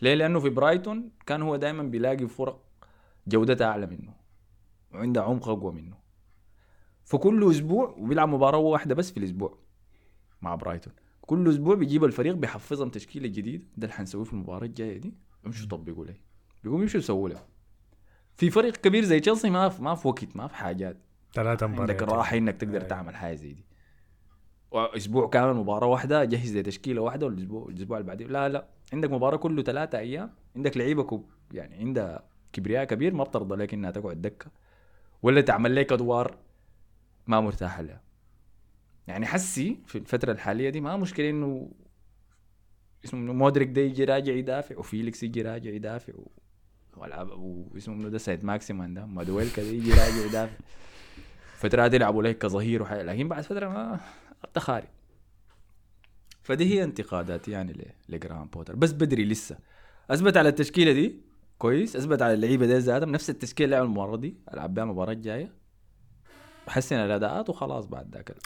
ليه؟ 0.03 0.14
لأنه 0.14 0.40
في 0.40 0.49
برايتون 0.49 1.11
كان 1.27 1.42
هو 1.42 1.57
دائما 1.57 1.83
بيلاقي 1.83 2.29
فرق 2.29 2.61
جودتها 3.27 3.66
أعلى 3.66 3.87
منه 3.87 4.12
وعنده 4.92 5.23
عمق 5.23 5.49
أقوى 5.49 5.73
منه. 5.73 5.97
فكل 7.05 7.51
أسبوع 7.51 7.94
وبيلعب 7.99 8.29
مباراة 8.29 8.59
واحدة 8.59 8.94
بس 8.94 9.11
في 9.11 9.16
الأسبوع 9.16 9.59
مع 10.42 10.55
برايتون. 10.55 10.92
كل 11.27 11.49
أسبوع 11.49 11.75
بيجيب 11.75 12.05
الفريق 12.05 12.35
بيحفظهم 12.35 12.89
تشكيله 12.89 13.29
جديده 13.29 13.65
ده 13.77 13.85
اللي 13.85 13.95
حنسويه 13.97 14.25
في 14.25 14.33
المباراة 14.33 14.67
الجاية 14.67 14.99
دي. 14.99 15.15
يمشوا 15.47 15.67
يطبقوا 15.67 16.05
لي 16.05 16.15
بيقوم 16.65 16.83
يمشوا 16.83 17.01
يسووا 17.01 17.29
له 17.29 17.43
في 18.37 18.51
فريق 18.51 18.77
كبير 18.77 19.05
زي 19.05 19.21
تشيلسي 19.21 19.51
ما 19.51 19.69
في 19.69 19.83
ما 19.83 19.95
في 19.95 20.09
وقت 20.09 20.37
ما 20.37 20.47
في 20.47 20.55
حاجات. 20.55 20.97
ثلاثة 21.35 21.67
عندك 21.67 21.81
مباريات 21.81 22.03
الراحة 22.03 22.37
إنك 22.37 22.57
تقدر 22.57 22.83
أي. 22.83 22.87
تعمل 22.87 23.17
حاجة 23.17 23.35
زي 23.35 23.53
دي. 23.53 23.65
وأسبوع 24.71 25.29
كامل 25.29 25.55
مباراة 25.55 25.87
واحدة 25.87 26.25
جهز 26.25 26.57
لتشكيله 26.57 27.03
واحدة 27.03 27.27
والاسبوع 27.27 27.69
الأسبوع 27.69 27.99
اللي 27.99 28.07
بعديه. 28.07 28.27
لا 28.27 28.49
لا. 28.49 28.69
عندك 28.93 29.11
مباراة 29.11 29.37
كله 29.37 29.63
ثلاثة 29.63 29.99
أيام. 29.99 30.31
عندك 30.57 30.77
لعيبة 30.77 31.25
يعني 31.53 31.75
عندها 31.77 32.25
كبرياء 32.53 32.85
كبير 32.85 33.15
ما 33.15 33.25
بترضى 33.25 33.55
لك 33.55 33.75
إنها 33.75 33.91
تقعد 33.91 34.23
دكة. 34.23 34.51
ولا 35.23 35.41
تعمل 35.41 35.77
لك 35.77 35.93
أدوار 35.93 36.37
ما 37.27 37.41
مرتاح 37.41 37.81
لها. 37.81 38.04
يعني 39.07 39.27
حسي 39.27 39.79
في 39.87 39.99
الفترة 39.99 40.33
الحالية 40.33 40.71
دي 40.71 40.81
ما 40.81 40.97
مشكلة 40.97 41.31
إنه 41.31 41.71
اسمه 43.05 43.33
مودريك 43.33 43.69
ده 43.69 43.81
يجي 43.81 44.05
راجع 44.05 44.33
يدافع 44.33 44.79
وفيليكس 44.79 45.23
يجي 45.23 45.43
راجع 45.43 45.71
يدافع 45.71 46.12
و... 46.14 46.31
واسمه 46.97 47.94
منو 47.95 48.09
ده 48.09 48.19
سانت 48.18 48.44
ماكسيمان 48.45 48.95
ده 48.95 49.07
مادويكي 49.07 49.51
كده 49.57 49.67
يجي 49.67 49.90
راجع 49.90 50.27
يدافع. 50.27 50.57
فترات 51.57 51.95
يلعبوا 51.95 52.23
لك 52.23 52.38
كظهير 52.38 52.83
وحاجة 52.83 53.03
لكن 53.03 53.29
بعد 53.29 53.43
فترة 53.45 53.69
ما 53.69 54.01
تخاري 54.55 54.88
فدي 56.43 56.64
هي 56.75 56.85
انتقاداتي 56.85 57.51
يعني 57.51 57.73
ل- 57.73 57.93
لجراهام 58.14 58.47
بوتر. 58.49 58.77
بس 58.77 58.93
بدري 58.93 59.25
لسه. 59.25 59.59
أثبت 60.11 60.37
على 60.37 60.49
التشكيلة 60.49 60.93
دي. 60.93 61.21
كويس. 61.59 61.97
أثبت 61.97 62.23
على 62.23 62.35
اللعيبة 62.35 62.67
دي 62.67 62.79
ذاتهم. 62.79 63.11
نفس 63.12 63.31
التشكيلة 63.31 63.71
لعبوا 63.71 63.87
المباراه 63.87 64.17
دي. 64.17 64.35
ألعب 64.55 64.75
بها 64.75 64.85
المباراة 64.85 65.12
الجاية. 65.12 65.53
حسن 66.68 66.96
الأداءات 66.96 67.50
وخلاص 67.50 67.87
بعد 67.87 68.14
ذاك 68.14 68.37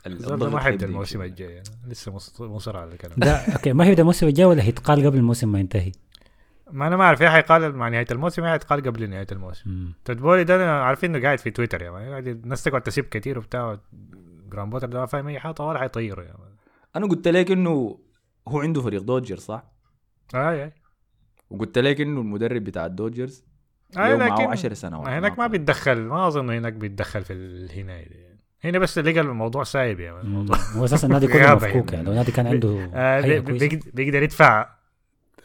ما 0.53 0.61
حيبدأ 0.61 0.87
الموسم. 0.87 1.23
الجاي 1.23 1.63
لسه 1.89 2.13
مص- 2.13 2.41
مصر 2.41 2.77
على 2.77 2.93
الكلام. 2.93 3.15
ده 3.19 3.33
أوكي 3.37 3.73
ما 3.73 3.85
هيبدا 3.85 4.01
الموسم 4.03 4.27
الجاي 4.27 4.47
ولا 4.47 4.63
هيتقال 4.63 5.07
قبل 5.07 5.17
الموسم 5.19 5.53
ما 5.53 5.61
ينتهي؟ 5.61 5.93
ما 6.71 6.87
أنا 6.87 6.97
ما 6.97 7.05
أعرف 7.05 7.21
يا 7.21 7.31
حيقال 7.31 7.77
مع 7.77 7.89
نهاية 7.89 8.07
الموسم 8.11 8.45
يا 8.45 8.51
حيتقال 8.51 8.83
قبل 8.83 9.11
نهاية 9.11 9.27
الموسم. 9.33 9.71
مم. 9.71 9.93
تود 10.05 10.22
بولي 10.22 10.45
ده 10.45 10.57
أنا 10.57 10.83
عارفين 10.83 11.15
إنه 11.15 11.25
قاعد 11.25 11.39
في 11.39 11.51
تويتر 11.51 11.83
يا 11.83 11.91
man 11.91 12.11
قاعد 12.11 12.27
الناس 12.29 12.63
تقعد 12.65 12.83
تسيب 12.83 13.05
كتير 13.05 13.39
وبتاع 13.39 13.79
جراهام 14.53 14.71
بوتر 14.71 14.89
ده 14.89 15.01
ما 15.01 15.07
فاهم 15.07 15.29
أي 15.29 15.39
حاجة 15.41 15.53
طوال 15.53 15.79
حيطيره 15.79 16.23
يا 16.23 16.33
man 16.39 16.53
أنا 16.97 17.07
قلت 17.07 17.29
لك 17.29 17.51
إنه 17.51 17.99
هو 18.49 18.61
عنده 18.61 18.83
فريق 18.83 19.03
دودجرز 19.03 19.37
صح؟ 19.37 19.65
اي 20.35 20.65
اي 20.65 20.73
وقلت 21.51 21.79
لك 21.79 22.01
إنه 22.01 22.21
المدرب 22.21 22.65
بتاع 22.65 22.87
الدودجرز 22.87 23.45
اي 23.97 24.11
له 24.11 24.17
معه 24.17 24.35
لكن 24.41 24.51
10 24.51 24.75
سنوات 24.75 25.07
ما 25.07 25.19
هناك 25.19 25.39
ما. 25.39 25.47
بيتدخل 25.47 25.99
ما 25.99 26.29
أظن 26.29 26.51
هناك 26.51 26.73
بيتدخل 26.73 27.25
في 27.25 27.33
الهنا 27.33 28.03
دي. 28.03 28.29
هنا 28.65 28.79
بس 28.79 28.99
لقى 28.99 29.21
الموضوع 29.21 29.65
سايب 29.65 30.01
مم. 30.01 30.21
الموضوع 30.21 30.57
هو 30.57 30.85
أساسا 30.85 31.07
النادي 31.07 31.27
كله 31.27 31.55
مفكوك 31.55 31.75
يعني. 31.75 31.93
يعني 31.93 32.05
لو 32.05 32.11
النادي 32.13 32.33
كان 32.33 32.47
عنده 32.47 32.91
آه، 32.95 33.21
بيقدر 33.95 34.23
يدفع 34.23 34.69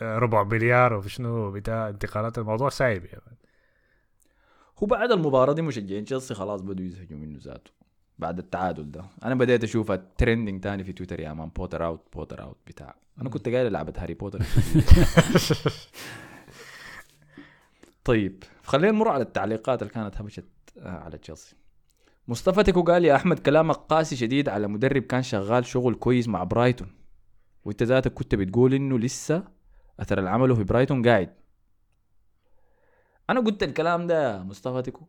آه، 0.02 0.18
ربع 0.18 0.44
مليار 0.44 0.94
وفي 0.94 1.10
شنو 1.10 1.52
بتاع 1.52 1.90
انتقالات 1.90 2.38
الموضوع 2.38 2.70
سايب 2.70 3.04
man 3.04 3.36
هو 4.84 4.88
بعد 4.88 5.12
المباراة 5.12 5.54
دي 5.54 5.62
مشجعين 5.62 6.06
تشيلسي 6.06 6.34
خلاص 6.34 6.62
بدوا 6.62 6.86
يزهجوا 6.86 7.18
منه 7.18 7.40
ذاته 7.42 7.72
بعد 8.20 8.38
التعادل 8.40 8.92
ده 8.92 9.06
أنا 9.24 9.36
بديت 9.36 9.64
أشوف 9.64 9.92
trending 9.92 10.64
تاني 10.64 10.84
في 10.84 10.94
تويتر 10.94 11.20
يا 11.20 11.34
man 11.34 11.50
Potter 11.50 11.86
out 11.86 12.02
Potter 12.14 12.44
out 12.44 12.58
بتاع 12.68 12.96
أنا 13.22 13.30
كنت 13.30 13.50
قايل 13.50 13.72
لعبة 13.72 13.94
هاري 13.98 14.14
بوتر 14.14 14.40
طيب 18.04 18.44
خلينا 18.64 18.92
نمر 18.92 19.08
على 19.08 19.24
التعليقات 19.24 19.82
اللي 19.82 19.94
كانت 19.94 20.18
هبشت 20.18 20.46
آه، 20.80 20.90
على 20.90 21.18
تشيلسي. 21.18 21.56
مصطفى 22.28 22.64
تيكو 22.64 22.84
قال 22.84 23.06
يا 23.06 23.16
أحمد 23.16 23.40
كلامك 23.40 23.76
قاسي 23.76 24.16
شديد 24.16 24.50
على 24.50 24.68
مدرب 24.68 25.04
كان 25.04 25.22
شغال 25.22 25.66
شغل 25.66 25.96
كويس 25.96 26.28
مع 26.28 26.44
برايتون. 26.44 26.96
وانت 27.66 27.84
ذاتك 27.84 28.14
كنت 28.14 28.36
بتقول 28.36 28.74
إنه 28.74 29.00
لسه 29.00 29.44
أثر 30.00 30.20
العمل 30.20 30.56
في 30.56 30.64
برايتون 30.64 31.08
قاعد. 31.08 31.34
أنا 33.30 33.40
قلت 33.40 33.64
الكلام 33.64 34.08
ده 34.08 34.44
مصطفى 34.44 34.82
تيكو 34.82 35.06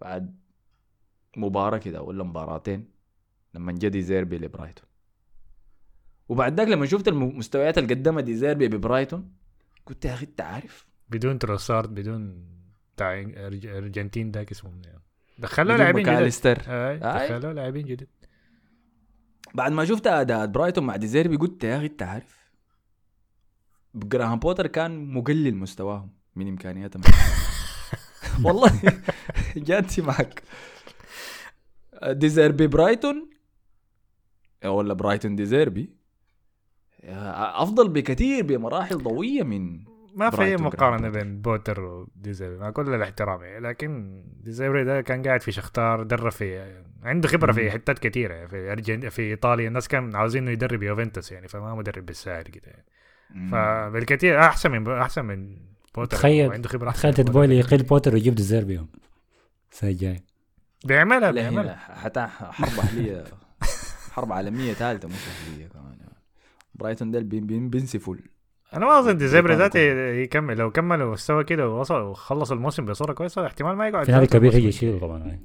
بعد 0.00 0.38
مباراة 1.36 1.78
كده 1.78 2.02
ولا 2.02 2.24
مباراتين 2.24 2.90
لما 3.54 3.72
جا 3.72 3.88
ديزيربي 3.88 4.38
لبرايتون. 4.38 4.86
وبعد 6.28 6.56
ذاك 6.56 6.68
لما 6.68 6.86
شفت 6.86 7.08
المستويات 7.08 7.78
اللي 7.78 7.94
قدمها 7.94 8.20
ديزيربي 8.20 8.68
ببرايتون 8.68 9.32
قلت 9.86 10.04
يا 10.04 10.14
أخي 10.14 10.26
أنت 10.26 10.40
عارف 10.40 10.86
بدون 11.08 11.38
تروسارد 11.38 11.94
بدون 11.94 12.46
بتاع 12.96 13.20
أرجنتين 13.66 14.30
داك 14.30 14.50
اسمه 14.50 14.70
يعني. 14.84 15.02
دخلوا 15.38 15.76
لاعبين 15.76 16.04
جدد. 16.04 16.32
دخلوا 17.00 17.52
لاعبين 17.52 17.86
جدد. 17.86 18.08
بعد 19.54 19.72
ما 19.72 19.84
شفت 19.84 20.06
أداء 20.06 20.46
برايتون 20.46 20.84
مع 20.86 20.96
ديزيربي 20.96 21.36
قلت 21.36 21.64
يا 21.64 21.76
أخي 21.76 21.86
أنت 21.86 22.02
عارف 22.02 22.50
جراهام 23.94 24.38
بوتر 24.38 24.66
كان 24.66 25.12
مقلل 25.14 25.56
مستواهم 25.56 26.10
من 26.36 26.48
إمكانياتهم. 26.48 27.02
والله 28.44 29.02
جاتي 29.56 30.02
معك. 30.02 30.42
ديزيربي 32.02 32.66
برايتون 32.66 33.30
ولا 34.64 34.94
برايتون 34.94 35.36
ديزيربي. 35.36 35.96
أفضل 37.04 37.88
بكثير 37.88 38.44
بمراحل 38.44 38.98
ضوئية 38.98 39.42
من 39.42 39.95
ما 40.16 40.30
في 40.30 40.42
اي 40.42 40.56
مقارنة 40.56 41.08
بين 41.08 41.40
بوتر 41.40 41.80
وديزيربي 41.80 42.58
مع 42.58 42.70
كل 42.70 42.94
الاحترام 42.94 43.42
يعني 43.42 43.60
لكن 43.60 44.22
ديزيربي 44.40 44.84
ده 44.84 45.00
كان 45.00 45.22
قاعد 45.22 45.42
في 45.42 45.52
شختار 45.52 46.02
درب 46.02 46.32
في 46.32 46.74
عنده 47.02 47.28
خبرة 47.28 47.52
في. 47.52 47.70
حتات 47.70 47.98
كثيره 47.98 48.34
يعني 48.34 48.48
في 48.48 48.72
أرجن... 48.72 49.08
في 49.08 49.22
إيطاليا. 49.22 49.68
الناس 49.68 49.88
كان 49.88 50.16
عاوزينه 50.16 50.50
يدرب 50.50 50.82
يوفنتوس 50.82 51.32
يعني 51.32 51.48
فما 51.48 51.74
مدرب 51.74 52.06
بالسهل 52.06 52.42
كده. 52.42 52.62
يعني. 52.66 52.84
فبالكثير 53.50 54.40
أحسن 54.40 54.70
من 54.70 54.90
أحسن 54.92 55.24
من 55.24 55.56
بوتر. 55.94 56.16
تخيل- 56.16 56.52
عنده 56.52 56.68
خبرة 56.68 56.88
أحسن 56.90 57.00
تخيل. 57.12 57.14
تود 57.26 57.38
بويلي 57.38 57.58
يقيل 57.58 57.82
بوتر 57.82 58.14
ويجيب 58.14 58.34
ديزيربي 58.34 58.86
السنة 59.72 59.90
الجايه 59.90 60.24
بيعملها 60.84 61.30
بيعملها. 61.30 61.74
حتى 61.76 62.26
حرب 62.30 62.78
اهليه 62.78 63.24
حرب 64.14 64.32
عالمية 64.32 64.72
ثالثة 64.72 65.08
مش 65.08 65.14
اهليه 65.14 65.66
كمان. 65.68 65.96
برايتون 66.74 67.10
ده 67.10 67.20
بين 67.20 67.46
بين 67.46 67.70
بينسفوا 67.70 68.16
أنا 68.76 68.86
ما 68.86 68.98
اظن 68.98 69.16
دي 69.16 69.28
زبرة 69.28 69.40
بريطانيا 69.42 69.62
ذاتي 69.94 70.20
يكمل 70.22 70.56
لو 70.56 70.70
كمل 70.70 71.02
ومستوى 71.02 71.44
كده 71.44 71.68
ووصل 71.68 72.00
وخلص 72.00 72.52
الموسم 72.52 72.84
بصورة 72.84 73.12
كويسة 73.12 73.46
احتمال 73.46 73.76
ما 73.76 73.88
يقعد 73.88 74.04
في 74.06 74.12
نادي 74.12 74.26
كبير 74.26 74.54
يجي 74.54 74.68
يشيله 74.68 74.98
طبعا 74.98 75.18
يعني. 75.18 75.40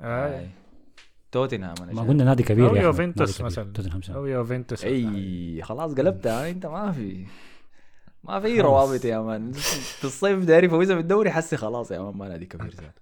آه. 0.00 0.46
توتنهام 1.32 1.74
أنا 1.82 1.92
ما. 1.92 2.02
قلنا 2.02 2.24
نادي 2.24 2.42
كبير 2.42 2.66
أحمد، 2.66 2.76
يوفنتوس 2.82 3.20
نادي 3.28 3.32
كبير. 3.32 3.46
مثلا. 3.46 3.72
توتنهام. 3.72 4.00
أو 4.16 4.26
يوفنتوس 4.26 4.84
إي 4.84 5.62
خلاص 5.62 5.94
قلبتها 5.94 6.50
أنت 6.50 6.66
ما 6.66 6.92
في 6.92 7.26
ما 8.24 8.40
في 8.40 8.60
روابط 8.60 9.04
يا 9.04 9.18
مان 9.18 9.52
في 9.52 10.04
الصيف 10.04 10.44
داري 10.44 10.68
فوزها 10.68 10.96
بالدوري 10.96 11.30
حسي 11.30 11.56
خلاص 11.56 11.90
يا 11.90 11.98
مان 12.00 12.16
ما 12.16 12.28
نادي 12.28 12.46
كبير 12.46 12.70
زاد 12.80 12.92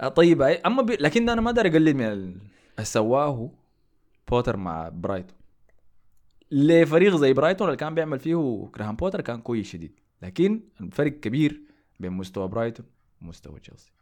آه 0.00 0.08
طيب 0.08 0.42
أما 0.42 0.82
بي... 0.82 0.96
لكن 0.96 1.28
أنا 1.28 1.40
ما 1.40 1.52
داير 1.52 1.68
اقلل 1.68 1.94
من 1.94 2.04
ال- 2.04 2.12
اللي 2.74 2.84
سواه 2.84 3.50
بوتر 4.30 4.56
مع 4.56 4.88
برايتون 4.88 5.36
لفريق 6.50 7.16
زي 7.16 7.32
برايتون 7.32 7.66
اللي 7.66 7.76
كان 7.76 7.94
بيعمل 7.94 8.18
فيه 8.18 8.70
جراهام 8.76 8.96
بوتر 8.96 9.20
كان 9.20 9.40
كويس 9.40 9.72
شديد. 9.72 10.00
لكن 10.22 10.60
الفرق 10.80 11.12
كبير 11.12 11.62
بين 12.00 12.12
مستوى 12.12 12.48
برايتون 12.48 12.86
ومستوى 13.22 13.60
تشيلسي. 13.60 13.92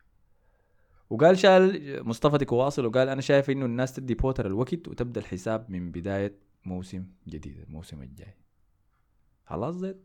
وقال 1.10 1.38
شال 1.38 2.08
مصطفى 2.08 2.38
تيكو 2.38 2.56
واصل 2.56 2.86
وقال 2.86 3.08
أنا 3.08 3.20
شايف 3.20 3.50
إنه 3.50 3.64
الناس 3.64 3.92
تدي 3.92 4.14
بوتر 4.14 4.46
الوقت 4.46 4.88
وتبدأ 4.88 5.20
الحساب 5.20 5.70
من 5.70 5.90
بداية 5.90 6.38
موسم 6.64 7.06
جديد 7.28 7.60
الموسم 7.68 8.02
الجاي. 8.02 8.34
خلاص 9.44 9.74
زيد 9.74 9.96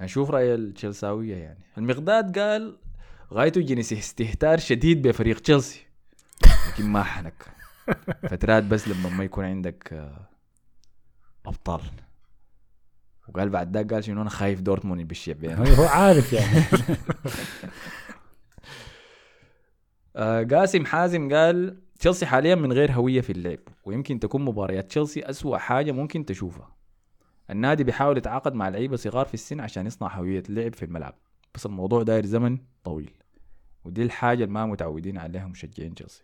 هنشوف 0.00 0.30
رأي 0.30 0.54
التشيلساوية 0.54 1.36
يعني. 1.36 1.64
المقداد 1.78 2.38
قال 2.38 2.78
غايته 3.32 3.60
جنس 3.60 3.92
استهتار 3.92 4.58
شديد 4.58 5.08
بفريق 5.08 5.40
تشيلسي. 5.40 5.86
لكن 6.68 6.84
ما 6.84 7.02
حنك. 7.02 7.46
فترات 8.30 8.64
بس 8.64 8.88
لما 8.88 9.08
ما 9.08 9.24
يكون 9.24 9.44
عندك 9.44 9.92
آه، 9.92 10.28
أبطال. 11.46 11.80
وقال 13.28 13.50
بعد 13.50 13.76
ذاك 13.76 13.92
قال 13.92 14.04
شنو 14.04 14.22
أنا 14.22 14.30
خايف 14.30 14.60
دورتموند 14.60 15.12
بينا 15.28 15.76
هو 15.78 15.84
عارف 15.84 16.32
يعني. 16.32 16.64
آه، 20.16 20.42
قاسم 20.42 20.86
حازم 20.86 21.34
قال 21.34 21.80
تشيلسي 21.98 22.26
حاليا 22.26 22.54
من 22.54 22.72
غير 22.72 22.92
هوية 22.92 23.20
في 23.20 23.32
اللعب 23.32 23.58
ويمكن 23.84 24.20
تكون 24.20 24.44
مباريات 24.44 24.88
تشيلسي 24.88 25.20
أسوأ 25.20 25.58
حاجة 25.58 25.92
ممكن 25.92 26.24
تشوفها. 26.24 26.76
النادي 27.50 27.84
بيحاول 27.84 28.18
يتعاقد 28.18 28.54
مع 28.54 28.68
لعيبة 28.68 28.96
صغار 28.96 29.26
في 29.26 29.34
السن 29.34 29.60
عشان 29.60 29.86
يصنع 29.86 30.18
هوية 30.18 30.42
لعب 30.48 30.74
في 30.74 30.84
الملعب 30.84 31.14
بس 31.54 31.66
الموضوع 31.66 32.02
داير 32.02 32.26
زمن 32.26 32.58
طويل 32.84 33.10
ودي 33.84 34.02
الحاجة 34.02 34.44
اللي 34.44 34.54
ما 34.54 34.66
متعودين 34.66 35.18
عليها 35.18 35.46
مشجعين 35.46 35.94
تشيلسي. 35.94 36.22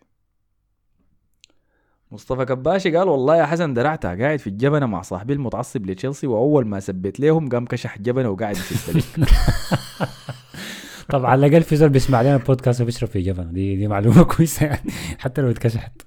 مصطفى 2.13 2.45
كباشي 2.45 2.97
قال 2.97 3.07
والله 3.07 3.35
يا 3.37 3.45
حسن 3.45 3.73
درعتها 3.73 4.15
قاعد 4.15 4.39
في 4.39 4.47
الجبنة 4.47 4.85
مع 4.85 5.01
صاحبي 5.01 5.33
المتعصب 5.33 5.85
لتشيلسي 5.85 6.27
وأول 6.27 6.67
ما 6.67 6.79
سبيت 6.79 7.19
لهم 7.19 7.49
قام 7.49 7.65
كشح 7.65 7.97
جبنة 7.97 8.29
وقاعد 8.29 8.55
يسب 8.55 8.97
لي 9.17 9.25
طبعا 11.09 11.31
على 11.31 11.47
الأقل 11.47 11.63
في 11.63 11.75
زول 11.75 11.89
بيسمع 11.89 12.21
لنا 12.21 12.35
البودكاست 12.35 12.81
وبيشرب 12.81 13.09
في 13.09 13.21
جبنة. 13.21 13.51
دي 13.51 13.75
دي 13.75 13.87
معلومة 13.87 14.23
كويسة 14.35 14.65
يعني 14.65 14.91
حتى 15.19 15.41
لو 15.41 15.49
اتكشحت. 15.49 16.01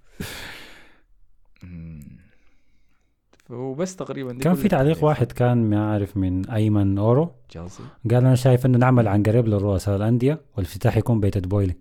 وبس 3.51 3.97
تقريبا 3.97 4.33
دي 4.33 4.39
كان 4.39 4.55
في 4.55 4.69
تعليق. 4.69 5.05
واحد 5.05 5.33
كان 5.33 5.71
ما 5.71 5.93
عارف 5.93 6.17
من 6.17 6.51
أيمن 6.51 6.99
أورو. 6.99 7.33
تشيلسي. 7.49 7.83
قال 8.11 8.15
أنا 8.15 8.35
شايف 8.35 8.67
إنه 8.67 8.79
نعمل 8.79 9.09
عن 9.09 9.23
قريب 9.23 9.49
لرؤساء 9.49 9.97
الأندية 9.97 10.41
والافتتاح 10.57 10.97
يكون 10.97 11.21
بيت 11.21 11.39
بويلي 11.39 11.77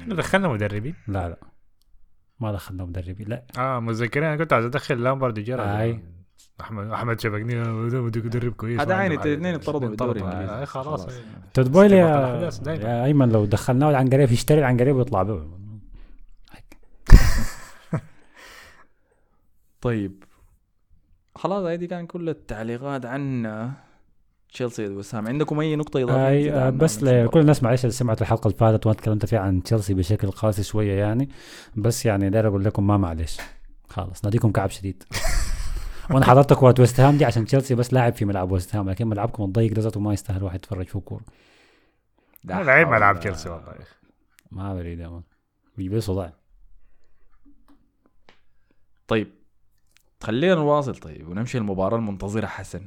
إحنا 0.00 0.14
دخلنا 0.14 0.48
مدربين. 0.48 0.94
لا 1.08 1.28
لا. 1.28 1.53
ما 2.44 2.52
دخلنا 2.52 2.84
مدربين 2.84 3.28
لا. 3.28 3.42
آه 3.58 3.80
متذكرين 3.80 4.26
أنا 4.26 4.36
كنت 4.36 4.52
عايز 4.52 4.64
ادخل 4.64 5.02
لامبرد 5.02 5.38
وجيرارد 5.38 5.80
آي. 5.80 6.00
احمد 6.60 6.90
أحمد 6.90 7.20
شبكني 7.20 7.62
مدرب 7.64 8.52
كويس. 8.52 8.80
هذا 8.80 8.94
ما 8.94 9.00
عين 9.00 9.10
عنده 9.10 9.22
حاجة. 9.22 9.32
الاثنين 9.32 9.54
اطردوا 9.54 9.88
بالدوري. 9.88 10.20
الانجليزي 10.20 10.58
آي 10.60 10.66
خلاص. 10.66 11.06
تود 11.54 11.72
بويلي 11.72 11.96
يا, 11.96 13.04
أيمن 13.04 13.28
لو 13.28 13.44
دخلناه 13.44 13.90
العنقريب 13.90 14.32
يشتري 14.32 14.58
العنقريب 14.58 14.96
ويطلع 14.96 15.22
به. 15.22 15.48
طيب. 19.80 20.24
خلاص 21.36 21.64
هذه 21.64 21.84
كان 21.84 22.06
كل 22.06 22.28
التعليقات 22.28 23.06
عن 23.06 23.46
تشيلسي 24.54 24.86
وسام 24.86 25.28
عندكم 25.28 25.60
أي 25.60 25.76
نقطة 25.76 26.02
إضافية 26.02 26.50
كده 26.50 26.66
آه، 26.66 26.70
بس 26.70 27.02
لكل 27.02 27.40
الناس 27.40 27.62
معلش 27.62 27.84
اللي 27.84 27.92
سمعت 27.92 28.22
الحلقة 28.22 28.48
اللي 28.48 28.58
فاتت 28.58 28.86
وأنا 28.86 28.98
تكلمت 28.98 29.26
فيها 29.26 29.38
عن 29.38 29.62
تشيلسي 29.62 29.94
بشكل 29.94 30.30
قاسي 30.30 30.62
شوية 30.62 30.92
يعني. 30.92 31.28
بس 31.76 32.06
يعني 32.06 32.30
داير 32.30 32.48
أقول 32.48 32.64
لكم 32.64 32.86
ما 32.86 32.96
معلش 32.96 33.40
خلاص 33.88 34.24
ناديكم 34.24 34.52
كعب 34.52 34.70
شديد. 34.70 35.02
وأنا 36.10 36.24
حضرت 36.24 36.52
كوره 36.52 36.74
ويست 36.78 37.00
هام 37.00 37.16
دي 37.16 37.24
عشان 37.24 37.44
تشيلسي 37.44 37.74
بس 37.74 37.92
لاعب 37.92 38.12
في 38.12 38.24
ملعب 38.24 38.52
ويست 38.52 38.76
هام 38.76 38.90
لكن 38.90 39.06
ملعبكم 39.06 39.44
الضيق 39.44 39.72
ده 39.72 39.82
ذاته 39.82 40.00
ما 40.00 40.12
يستاهل 40.12 40.42
واحد 40.42 40.56
يتفرج 40.56 40.86
فيه 40.86 40.98
كورة. 40.98 41.22
لعيب 42.44 42.88
ملعب 42.88 43.20
تشيلسي 43.20 43.48
والله 43.48 43.72
يا 43.72 43.82
أخي. 43.82 43.94
ما 44.50 44.74
بريد 44.74 44.98
يا 44.98 45.08
man. 45.08 45.22
بيجيب 45.76 46.00
صداع 46.00 46.32
طيب 49.08 49.28
خلينا 50.22 50.54
نواصل 50.54 50.94
طيب 50.94 51.28
ونمشي 51.28 51.58
المباراه 51.58 51.96
المنتظرة 51.96 52.46
حسن. 52.46 52.86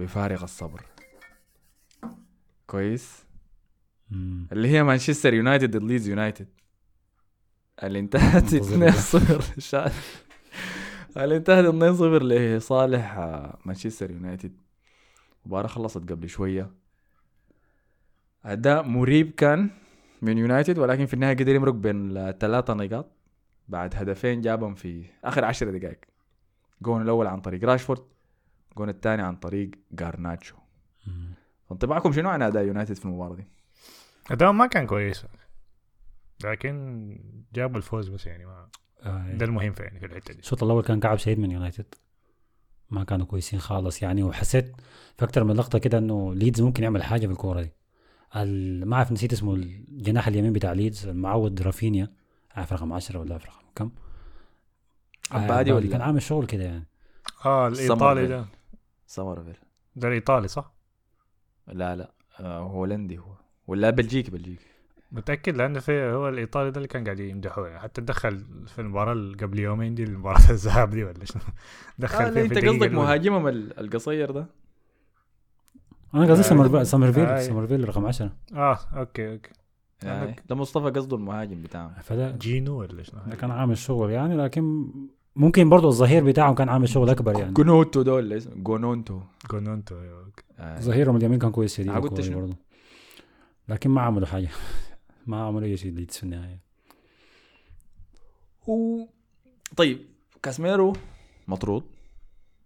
بفارغ 0.00 0.44
الصبر. 0.44 0.82
كويس؟ 2.66 3.24
مم. 4.10 4.46
اللي 4.52 4.68
هي 4.68 4.82
مانشستر 4.82 5.34
يونايتد 5.34 5.76
ضد 5.76 5.82
ليدز 5.82 6.08
يونايتد. 6.08 6.48
اللي 7.82 7.98
انتهت 7.98 8.54
منتظر. 8.54 8.90
2-0 8.90 9.58
شا- 9.60 9.92
اللي 11.16 11.36
انتهت 11.36 11.64
2-0 11.64 12.22
لصالح 12.22 13.18
آه، 13.18 13.58
مانشستر 13.64 14.10
يونايتد؟ 14.10 14.56
المباراة 15.44 15.66
خلصت 15.66 16.10
قبل 16.12 16.28
شوية. 16.28 16.70
أداء 18.44 18.82
مريب 18.82 19.30
كان 19.30 19.70
من 20.22 20.38
يونايتد 20.38 20.78
ولكن 20.78 21.06
في 21.06 21.14
النهاية 21.14 21.36
قدر 21.36 21.54
يمرق 21.54 21.72
بين 21.74 22.16
الثلاثة 22.16 22.74
نقاط. 22.74 23.06
بعد 23.68 23.94
هدفين 23.96 24.40
جابهم 24.40 24.74
في 24.74 25.04
آخر 25.24 25.44
عشر 25.44 25.78
دقائق. 25.78 25.98
جون 26.82 27.02
الأول 27.02 27.26
عن 27.26 27.40
طريق 27.40 27.64
راشفورد. 27.64 28.02
الجون 28.70 28.88
الثاني 28.88 29.22
عن 29.22 29.36
طريق 29.36 29.70
جارناتشو. 29.92 30.56
انطباعكم 31.72 32.12
شنو 32.12 32.28
عن 32.28 32.42
أداء 32.42 32.64
يونايتد 32.64 32.94
في 32.94 33.04
المباراة 33.04 33.34
دي؟ 33.36 33.46
اداؤهم 34.30 34.58
ما 34.58 34.66
كان 34.66 34.86
كويس 34.86 35.24
لكن 36.44 37.18
جابوا 37.54 37.76
الفوز 37.76 38.08
بس 38.08 38.26
يعني 38.26 38.46
ما 38.46 38.68
آه، 39.02 39.32
ده 39.32 39.44
المهم 39.46 39.72
في 39.72 39.82
يعني 39.82 40.00
في 40.00 40.06
الحتة 40.06 40.34
دي. 40.34 40.40
الشوط 40.40 40.62
الأول 40.62 40.82
كان 40.82 41.00
كعب 41.00 41.18
شديد 41.18 41.38
من 41.38 41.50
يونايتد. 41.50 41.94
ما 42.90 43.04
كانوا 43.04 43.26
كويسين 43.26 43.58
خالص 43.60 44.02
يعني 44.02 44.22
وحسيت 44.22 44.76
في 45.18 45.24
أكتر 45.24 45.44
من 45.44 45.54
لقطة 45.56 45.78
كده 45.78 45.98
إنه 45.98 46.34
ليدز 46.34 46.60
ممكن 46.60 46.82
يعمل 46.82 47.02
حاجة 47.02 47.26
في 47.26 47.32
الكورة 47.32 47.62
دي. 47.62 47.72
ما 48.84 48.96
أعرف 48.96 49.12
نسيت 49.12 49.32
اسمه 49.32 49.54
الجناح 49.54 50.28
اليمين 50.28 50.52
بتاع 50.52 50.72
ليدز 50.72 51.06
المعود 51.06 51.62
رافينيا. 51.62 52.12
عارف 52.54 52.72
رقم 52.72 52.92
10 52.92 53.18
ولا 53.18 53.32
عارف 53.32 53.46
رقم 53.46 53.64
كم 53.74 53.90
عبادي 55.30 55.70
آه، 55.72 55.74
ولا؟ 55.74 55.90
كان 55.90 56.00
عامل 56.00 56.22
شغل 56.22 56.46
كده 56.46 56.64
يعني. 56.64 56.86
آه 57.44 57.68
الإيطالي 57.68 58.26
ده. 58.26 58.44
سمرفيل 59.10 59.56
ده 59.96 60.08
الإيطالي 60.08 60.48
صح؟ 60.48 60.72
لا 61.66 61.96
لا. 61.96 62.10
آه 62.40 62.58
هولندي 62.60 63.18
هو. 63.18 63.32
ولا 63.66 63.90
بلجيكي 63.90 64.30
بلجيكي. 64.30 64.66
متأكد؟ 65.12 65.56
لأنه 65.56 65.80
في 65.80 66.02
هو 66.12 66.28
الإيطالي 66.28 66.70
ده 66.70 66.76
اللي 66.76 66.88
كان 66.88 67.04
قاعد 67.04 67.20
يمدحوه. 67.20 67.68
يعني 67.68 67.80
حتى 67.80 68.00
دخل 68.00 68.44
في 68.66 68.80
المباراة 68.80 69.12
اللي 69.12 69.36
قبل 69.36 69.58
يومين 69.58 69.94
دي 69.94 70.04
المباراة 70.04 70.50
الذهاب 70.50 70.90
دي 70.90 71.04
ولا 71.04 71.24
شنو؟ 71.24 71.42
دخل 71.98 72.24
آه 72.38 72.42
أنت 72.42 72.58
قصدك. 72.58 72.90
مهاجمهم 72.92 73.48
ال- 73.48 73.80
القصير 73.80 74.30
ده؟ 74.30 74.46
أنا 76.14 76.22
قصدي 76.22 76.38
آه، 76.40 76.42
سمرفيل 76.42 76.86
سمرفيل 76.86 77.24
آه. 77.24 77.40
سمرفيل 77.40 77.88
رقم 77.88 78.06
10 78.06 78.32
آه 78.54 78.78
أوكي 78.96 79.32
أوكي. 79.32 79.50
يعني 80.02 80.36
ده 80.48 80.54
مصطفى 80.56 80.90
قصده 80.90 81.16
المهاجم 81.16 81.62
بتاعهم. 81.62 81.92
فده 82.02 82.30
جينو 82.30 82.80
ولا 82.80 83.02
شنو؟ 83.02 83.20
ده 83.26 83.36
كان 83.36 83.50
عامل 83.50 83.78
شغل 83.78 84.10
يعني 84.10 84.36
لكن 84.36 84.90
ممكن 85.36 85.68
برضه 85.68 85.88
الظهير 85.88 86.24
بتاعهم 86.24 86.54
كان 86.54 86.68
عامل 86.68 86.88
شغل 86.88 87.10
أكبر 87.10 87.38
يعني. 87.38 87.52
جونوتو 87.52 88.02
ده 88.02 88.14
ولا 88.14 88.36
اسمه 88.36 88.54
جونونتو 88.54 89.20
كونونتو 89.50 90.00
أيوة،. 90.00 90.32
آه. 90.58 90.80
ظهيرهم 90.80 91.16
اليمين 91.16 91.38
كان 91.38 91.50
كويس 91.50 91.74
شديد؟ 91.74 91.92
برضه 91.92 92.56
لكن 93.68 93.90
ما 93.90 94.00
عملوا 94.00 94.26
حاجة. 94.26 94.48
ما 95.26 95.42
عملوا 95.42 95.68
أي 95.68 95.76
شيء 95.76 96.06
في 96.08 96.22
النهاية. 96.22 96.58
و... 98.66 99.04
طيب 99.76 99.98
كاسميرو 100.42 100.92
مطرود. 101.48 101.84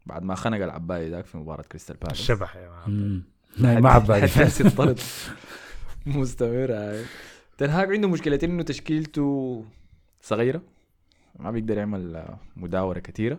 بعد 0.07 0.23
ما 0.23 0.35
خنق 0.35 0.57
العباية 0.65 1.11
ذاك 1.11 1.27
في 1.27 1.39
مباراة 1.39 1.63
كريستال 1.63 1.97
بالاس. 1.97 2.21
الشبح 2.21 2.57
يا. 2.57 2.71
لا، 3.59 3.81
ما 3.81 3.91
عبالي 3.91 4.29
حدث 4.29 4.61
الطرد. 4.67 5.01
مستمرة. 6.07 6.75
هاي 6.75 7.05
تنهاج 7.59 7.93
عنده 7.93 8.09
مشكلتين 8.09 8.51
إنه 8.51 8.63
تشكيلته 8.63 9.65
صغيرة. 10.23 10.63
ما 11.39 11.51
بيقدر 11.51 11.79
يعمل 11.79 12.17
آه، 12.17 12.39
مداورة 12.57 12.99
كثيرة 12.99 13.39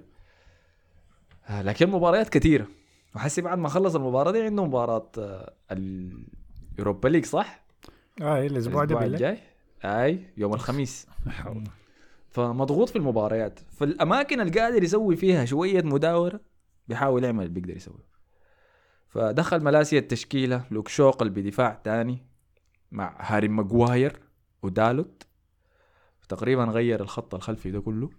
آه، 1.50 1.62
لكن 1.62 1.89
مباريات 1.89 2.30
كثيرة 2.30 2.68
وحسي 3.16 3.41
بعد 3.41 3.58
ما 3.58 3.70
خلص 3.70 3.96
المباراة 3.96 4.32
دي 4.32 4.41
عنده 4.41 4.66
مباراة 4.66 5.12
آه، 5.18 5.54
اليوروبا 5.72 7.08
ليج 7.08 7.26
صح؟ 7.26 7.66
آه 8.22 8.46
الأسبوع 8.46 8.84
ده 8.84 8.96
الأسبوع 8.96 9.02
بالله 9.02 9.16
الجاي؟ 9.16 9.39
آي 9.84 10.34
يوم 10.38 10.54
الخميس. 10.54 11.08
فمضغوط 12.36 12.89
في 12.89 12.96
المباريات. 12.96 13.60
فالاماكن 13.60 14.41
اللي 14.41 14.60
قادر 14.60 14.84
يسوي 14.84 15.16
فيها 15.16 15.46
شوية 15.46 15.82
مداورة 15.82 16.39
بيحاول 16.88 17.24
يعمل 17.24 17.46
اللي 17.46 17.54
بيقدر 17.54 17.76
يسويه. 17.76 18.16
فدخل 19.10 19.64
ملاسيا 19.64 20.00
التشكيلة 20.00 20.66
لوك 20.72 20.88
شو 20.88 21.09
قلب 21.09 21.30
دفاع 21.30 21.82
تاني 21.84 22.26
مع 22.91 23.16
هاري 23.20 23.48
ماجواير 23.48 24.20
ودالوت. 24.64 25.24
تقريبا 26.26 26.63
غير 26.63 27.01
الخط 27.01 27.36
الخلفي 27.36 27.71
ده 27.71 27.80
كله. 27.82 28.09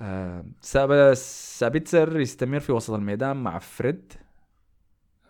آه 0.00 0.44
ساب- 0.60 1.14
سابيتسر 1.14 2.20
يستمر 2.20 2.60
في 2.60 2.72
وسط 2.72 2.90
الميدان 2.94 3.36
مع 3.36 3.58
فريد 3.58 4.12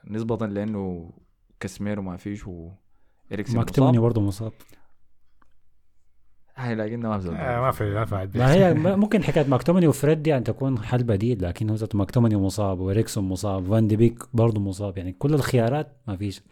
نسبة 0.05 0.47
لأنه 0.47 1.11
كاسميرو 1.61 2.03
ما 2.03 2.17
فيش 2.17 2.47
وإريكسن 2.47 3.57
ماكتومني 3.57 3.91
مصاب. 3.93 4.03
برضه 4.03 4.21
مصاب. 4.21 4.53
هاي 6.57 6.75
لكنه 6.75 7.09
ما 7.09 7.19
زول 7.19 7.35
آه 7.35 7.61
ما 7.61 7.71
في 7.71 7.85
ما 7.95 8.05
في 8.05 8.17
عاد 8.17 8.37
ما 8.39 8.53
هي 8.53 8.75
ما- 8.75 8.97
ممكن 8.97 9.23
حكاية 9.23 9.47
ماكتومني 9.47 9.87
وفريد 9.87 10.23
دي 10.23 10.37
ان 10.37 10.45
تكون 10.45 10.79
حل 10.79 11.03
بديل 11.03 11.43
لكن 11.45 11.71
هو 11.71 11.77
ماكتومني 11.95 12.37
مصاب 12.37 12.81
وإريكسون 12.81 13.25
مصاب 13.25 13.67
فان 13.67 13.87
دي 13.89 13.97
بيك 13.97 14.23
برضه 14.35 14.61
مصاب. 14.61 14.99
يعني 14.99 15.13
كل 15.13 15.35
الخيارات 15.35 15.97
ما 16.09 16.17
فيش. 16.17 16.43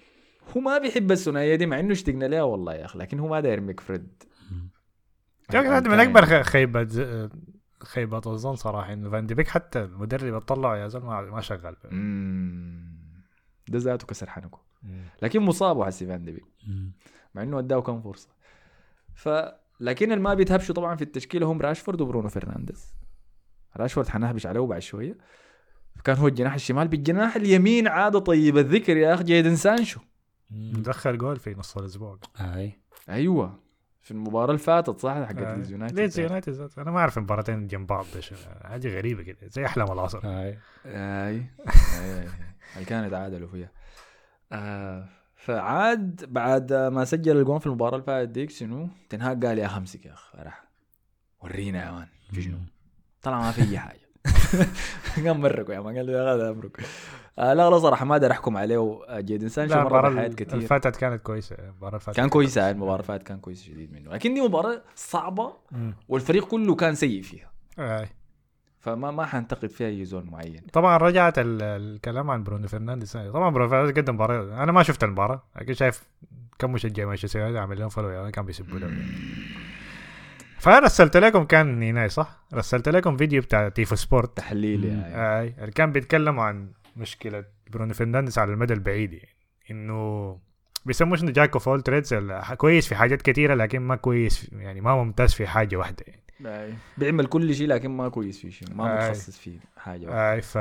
هو 0.57 0.61
ما 0.61 0.79
بيحب 0.79 1.13
الثنائية 1.13 1.55
دي 1.55 1.67
مع 1.67 1.81
إنه 1.81 1.93
اشتقنا 1.93 2.25
لها 2.25 2.43
والله 2.43 2.75
يا 2.75 2.85
أخي 2.85 2.99
لكن 2.99 3.19
هو 3.21 3.29
ما 3.29 3.41
داير 3.41 3.55
يرميك 3.59 3.81
فريد. 3.81 4.23
هذا 5.51 5.81
من 5.89 6.01
أكبر 6.01 6.27
خ- 6.27 6.47
خيبة 6.47 6.89
خيبة 7.83 8.23
الظن 8.27 8.57
صراحة 8.57 8.93
إنه 8.93 9.11
فان 9.11 9.27
دي 9.27 9.35
بيك 9.35 9.49
حتى 9.49 9.83
المدرب 9.85 10.35
اطلعه 10.35 10.77
يا 10.77 10.89
زلمة 10.89 11.07
ما 11.07 11.21
ما 11.23 11.41
شغال. 11.41 11.77
ده 13.69 13.79
ذاته 13.79 14.07
كسر 14.07 14.31
حنكه. 14.31 14.59
لكن 15.23 15.41
مصاب 15.41 15.77
وحسي 15.77 16.07
فان 16.07 16.25
دي 16.25 16.33
بيك. 16.33 16.45
مع 17.35 17.43
إنه 17.43 17.59
أداه 17.59 17.81
كم 17.81 18.01
فرصة. 18.03 18.29
ف 19.15 19.29
لكن 19.81 20.13
اللي 20.13 20.25
ما 20.25 20.35
بيتهبشوا 20.35 20.75
طبعا 20.75 20.97
في 20.97 21.03
التشكيلة 21.03 21.47
هم 21.53 21.61
راشفورد 21.61 22.01
وبرونو 22.01 22.29
فرنانديز. 22.29 22.95
راشفورد 23.77 24.09
حنهبش 24.09 24.47
عليه 24.47 24.61
بعد 24.61 24.81
شوية. 24.83 25.19
كان 26.05 26.17
هو 26.17 26.29
الجناح 26.29 26.55
الشمال. 26.55 26.89
بالجناح 26.89 27.37
اليمين 27.37 27.89
عادة 27.89 28.19
طيب 28.19 28.59
الذكر 28.59 28.97
يا 28.97 29.15
أخي 29.15 29.25
جيدن 29.25 29.57
سانشو. 29.57 30.01
مدخل 30.51 31.19
جول 31.19 31.37
في 31.37 31.55
نص 31.55 31.77
الأسبوع. 31.77 32.19
أي. 32.41 32.81
أيوه. 33.09 33.59
في 34.07 34.13
المباراة 34.13 34.47
اللي 34.47 34.59
فاتت 34.59 35.01
صح؟ 35.01 35.13
حقت 35.13 35.39
آه. 35.39 35.55
ليدز 35.55 35.73
يونايتد 35.73 35.97
ليدز 36.01 36.21
يونايتد. 36.21 36.71
أنا 36.79 36.91
ما 36.91 36.99
أعرف 36.99 37.19
المباراتين 37.19 37.67
جنب 37.67 37.87
بعض. 37.87 38.07
حاجة 38.63 38.97
غريبة 38.97 39.23
كده. 39.23 39.39
زي 39.43 39.67
أحلام 39.67 39.93
العصر. 39.93 40.21
اي 40.25 40.59
اي 40.87 41.47
اي 42.01 42.29
اللي 42.75 42.85
كانوا 42.87 43.07
يتعادلوا 43.07 43.49
فيها. 43.49 43.71
آه 44.53 45.09
فعاد 45.37 46.25
بعد 46.33 46.73
ما 46.73 47.05
سجل 47.05 47.37
الجون 47.37 47.59
في 47.59 47.67
المباراة 47.67 47.95
اللي 47.95 48.07
فاتت 48.07 48.31
ديك 48.31 48.51
شنو؟ 48.51 48.89
تنهاج 49.09 49.47
قال 49.47 49.59
يا 49.59 49.77
أمسك 49.77 50.07
يا 50.07 50.13
أخي 50.13 50.39
راح 50.39 50.65
ورينا 51.41 51.87
يا 51.87 51.91
مان. 51.91 52.09
في 52.33 52.43
شنو؟ 52.43 52.59
طلع 53.23 53.41
ما 53.41 53.51
في 53.51 53.63
أي 53.71 53.79
حاجة. 53.79 54.07
قام 55.27 55.41
مرقوا 55.41 55.75
يا 55.75 55.81
مان 55.81 55.97
قال 55.97 56.07
له 56.07 56.13
يا 56.13 56.35
هذا 56.35 56.51
أمرك. 56.51 56.81
آه 57.39 57.55
لا 57.55 57.71
لا 57.71 57.79
صراحة 57.79 58.05
ما 58.05 58.15
أقدر 58.15 58.31
أحكم 58.31 58.57
عليه. 58.57 59.01
آه، 59.09 59.21
جيدن 59.21 59.49
سانشو 59.49 59.75
لا 59.75 59.85
مرة 59.85 60.09
اللي 60.09 60.29
كثير. 60.29 60.61
فاتت 60.61 60.97
كانت 60.97 61.23
كويسة 61.23 61.57
المباراة 61.59 61.89
اللي 61.91 62.01
فاتت 62.01 62.17
كان 62.17 62.29
كويس 62.29 62.59
هاي 62.59 62.71
المباراة 62.71 62.95
اللي 62.95 63.05
فاتت 63.07 63.23
كان 63.27 63.39
كويس 63.39 63.63
شديد 63.63 63.93
منه. 63.93 64.11
لكن 64.11 64.35
دي 64.35 64.41
مباراة 64.41 64.83
صعبة. 64.95 65.53
والفريق 66.09 66.45
كله 66.49 66.75
كان 66.75 66.95
سيء 66.95 67.23
فيها. 67.23 67.51
آه. 67.79 68.09
فما 68.81 69.11
ما 69.11 69.27
حنتقد 69.27 69.71
فيها 69.71 69.87
أي 69.89 70.05
زول 70.05 70.25
معين. 70.27 70.61
طبعا 70.73 70.97
رجعت 70.97 71.39
ال- 71.39 71.63
الكلام 71.63 72.31
عن 72.31 72.43
برونو 72.45 72.69
فرنانديز. 72.69 73.13
طبعا 73.17 73.51
برونو 73.51 73.69
فرنانديز 73.71 73.97
قدم 74.05 74.15
مباراة. 74.15 74.63
أنا 74.63 74.73
ما 74.73 74.83
شفت 74.83 75.05
المباراة 75.05 75.43
لكن 75.61 75.75
شايف 75.75 76.03
كم 76.59 76.73
مشجع 76.73 77.05
مانشستر 77.05 77.39
يونايتد 77.39 77.59
عامل 77.59 77.79
لهم 77.79 77.89
follow 77.89 78.09
يعني 78.11 78.33
كان 78.33 78.45
بيسبوا 78.45 78.79
له 78.79 78.91
فرسلت 80.59 81.17
لكم 81.17 81.45
كان 81.45 81.79
نيناي 81.79 82.09
صح؟ 82.09 82.39
رسلت 82.55 82.89
لكم 82.89 83.17
فيديو 83.17 83.43
بتاع 83.43 83.69
تيفو 83.69 83.95
سبورت. 83.97 84.37
تحليل. 84.37 84.85
يعني. 84.85 85.55
اللي 85.61 85.71
كان 85.73 85.93
بيتكلم 85.93 86.41
عن 86.41 86.69
مشكلة 86.97 87.45
برونو 87.71 87.95
فرنانديز 87.95 88.39
على 88.39 88.53
المدى 88.53 88.75
البعيد 88.75 89.13
يعني 89.13 89.37
إنه 89.71 90.39
بيسموه 90.85 91.17
شنو 91.17 91.31
jack 91.31 91.53
of 91.53 91.69
all 91.69 91.83
trades 91.83 92.15
كويس 92.57 92.89
في 92.89 92.95
حاجات 92.95 93.23
كثيره 93.23 93.55
لكن 93.55 93.79
ما 93.79 93.97
كويس 93.97 94.53
يعني 94.53 94.81
ما 94.81 95.05
ممتاز 95.05 95.35
في 95.35 95.47
حاجة 95.47 95.77
واحدة 95.77 96.05
يعني. 96.07 96.75
بيعمل 96.99 97.27
كل 97.27 97.55
شيء 97.55 97.69
لكن 97.69 97.91
ما 97.91 98.09
كويس 98.09 98.41
في 98.41 98.51
شيء 98.51 98.75
ما. 98.75 98.95
متخصص 98.95 99.39
في 99.39 99.59
حاجة 99.77 100.07
واحدة. 100.07 100.33
أي 100.33 100.43
ف... 100.43 100.59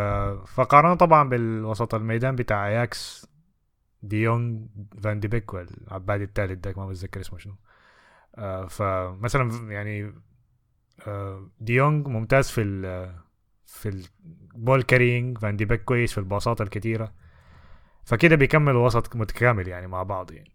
فقارنوا 0.47 0.95
طبعا 0.95 1.29
بالوسط 1.29 1.95
الميدان 1.95 2.35
بتاع 2.35 2.67
أياكس 2.67 3.27
ديونج 4.03 4.67
فان 5.03 5.19
دي 5.19 5.27
بيك 5.27 5.53
واللاعب 5.53 6.23
الثالث 6.23 6.59
ده 6.59 6.73
ما 6.77 6.87
بتذكر 6.87 7.21
اسمه 7.21 7.39
شنو 7.39 7.55
آه 8.35 8.65
فمثلا 8.65 9.71
يعني 9.71 10.13
آه 11.07 11.49
ديونج 11.59 12.07
ممتاز 12.07 12.49
في 12.49 12.61
ال 12.61 13.11
في 13.65 14.07
ال 14.55 14.61
ball 14.61 14.83
carrying 14.83 15.37
فان 15.37 15.55
دي 15.57 15.65
بيك 15.65 15.83
كويس 15.83 16.11
في 16.11 16.17
الباصات 16.17 16.61
الكثيره 16.61 17.13
فكده 18.03 18.35
بيكملوا 18.35 18.85
وسط 18.85 19.15
متكامل 19.15 19.67
يعني 19.67 19.87
مع 19.87 20.03
بعض 20.03 20.31
يعني. 20.31 20.51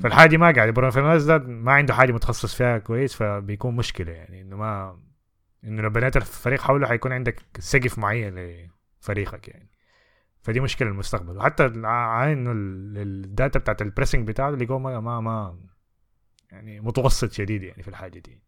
فالحاجه 0.00 0.28
دي 0.28 0.38
ما 0.38 0.50
قاعد 0.50 0.68
برونو 0.68 0.90
فرنانديز 0.90 1.24
ده 1.24 1.38
ما 1.38 1.72
عنده 1.72 1.94
حاجة 1.94 2.12
متخصص 2.12 2.54
فيها 2.54 2.78
كويس 2.78 3.14
فبيكون 3.14 3.76
مشكلة 3.76 4.12
يعني 4.12 4.40
إنه 4.40 4.56
ما 4.56 4.98
إنه 5.64 5.82
لو 5.82 5.90
بنيت 5.90 6.16
الفريق 6.16 6.60
حوله 6.60 6.86
حيكون 6.86 7.12
عندك 7.12 7.40
سقف 7.58 7.98
معين 7.98 8.34
لفريقك 8.34 9.48
يعني. 9.48 9.68
فدي 10.42 10.60
مشكلة 10.60 10.88
للمستقبل 10.88 11.36
وحتى 11.36 11.64
ال- 11.66 12.98
ال 12.98 13.10
data 13.10 13.58
بتاعت 13.58 13.82
ال 13.82 13.87
pressing 13.87 14.28
بتاعه 14.28 14.48
اللي 14.48 14.66
جوه 14.66 14.78
ما, 14.78 15.00
ما 15.00 15.20
ما 15.20 15.58
يعني 16.52 16.80
متوسط 16.80 17.32
شديد 17.32 17.62
يعني 17.62 17.82
في 17.82 17.88
الحاجة 17.88 18.18
دي. 18.18 18.42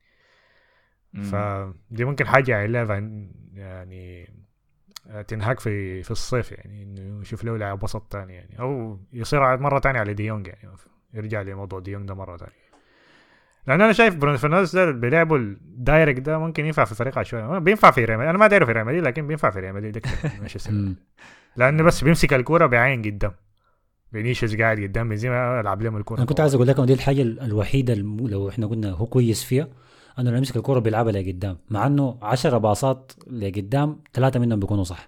فدي 1.22 2.04
ممكن 2.04 2.26
حاجة 2.26 2.50
يعملها 2.50 2.84
يعني 3.54 4.28
تنهاك 5.28 5.60
في 5.60 6.02
في 6.02 6.10
الصيف 6.10 6.52
يعني 6.52 6.82
إنه 6.82 7.20
يشوف 7.20 7.44
له 7.44 7.56
لاعب 7.56 7.82
وسط 7.82 8.02
تاني 8.10 8.34
يعني. 8.34 8.60
أو 8.60 8.98
يصر 9.12 9.56
مرة 9.56 9.78
تانية 9.78 10.00
على 10.00 10.14
ديونج 10.14 10.46
يعني 10.46 10.68
يرجع 11.14 11.42
لموضوع 11.42 11.80
ديونج 11.80 12.08
ده 12.08 12.14
مرة 12.14 12.36
تانية. 12.36 12.64
لأن 13.66 13.80
أنا 13.80 13.92
شايف 13.92 14.16
برونو 14.16 14.38
فرنانديز 14.38 14.76
ده 14.76 14.90
بيلعبوا 14.90 15.38
ال 15.38 15.50
direct 15.50 16.20
ده 16.20 16.38
ممكن 16.38 16.66
ينفع 16.66 16.84
في 16.84 16.94
فريق 16.94 17.18
عشوائي. 17.18 17.60
بينفع 17.60 17.90
في 17.90 18.04
ريال 18.04 18.20
أنا 18.20 18.38
ما 18.38 18.46
دايره 18.46 18.64
في 18.64 18.72
ريال 18.72 18.86
مدريد 18.86 19.04
لكن 19.04 19.26
بينفع 19.26 19.50
في 19.50 19.60
ريال 19.60 19.74
مدريد. 19.74 19.96
أكثر 19.96 20.30
مانشستر. 20.40 20.72
لأنه 21.56 21.82
بس 21.82 22.04
بيمسك 22.04 22.34
الكورة 22.34 22.66
يعاين 22.66 23.02
قدام 23.02 23.32
فينيسيوس 24.12 24.56
قاعد 24.56 24.80
قدام 24.80 25.08
بنزيما 25.08 25.60
ألعب 25.60 25.82
لهم 25.82 25.96
الكورة 25.96 26.18
أنا 26.18 26.26
كنت 26.26 26.40
عايز 26.40 26.54
أقول 26.54 26.66
لكم 26.66 26.84
دي 26.84 26.92
الحاجة 26.92 27.22
الوحيدة. 27.22 27.94
لو 27.94 28.48
إحنا 28.48 28.66
قلنا 28.66 28.90
هو 28.90 29.06
كويس 29.06 29.44
فيها 29.44 29.68
أنه 30.18 30.28
لما 30.30 30.38
يمسك 30.38 30.56
الكورة 30.56 30.78
بيلعبها 30.78 31.12
لقدام 31.12 31.58
مع 31.70 31.86
إنه 31.86 32.18
10 32.22 32.58
باصات 32.58 33.12
لقدام 33.26 34.00
ثلاثة 34.12 34.40
منهم 34.40 34.60
بيكونوا 34.60 34.84
صح. 34.84 35.06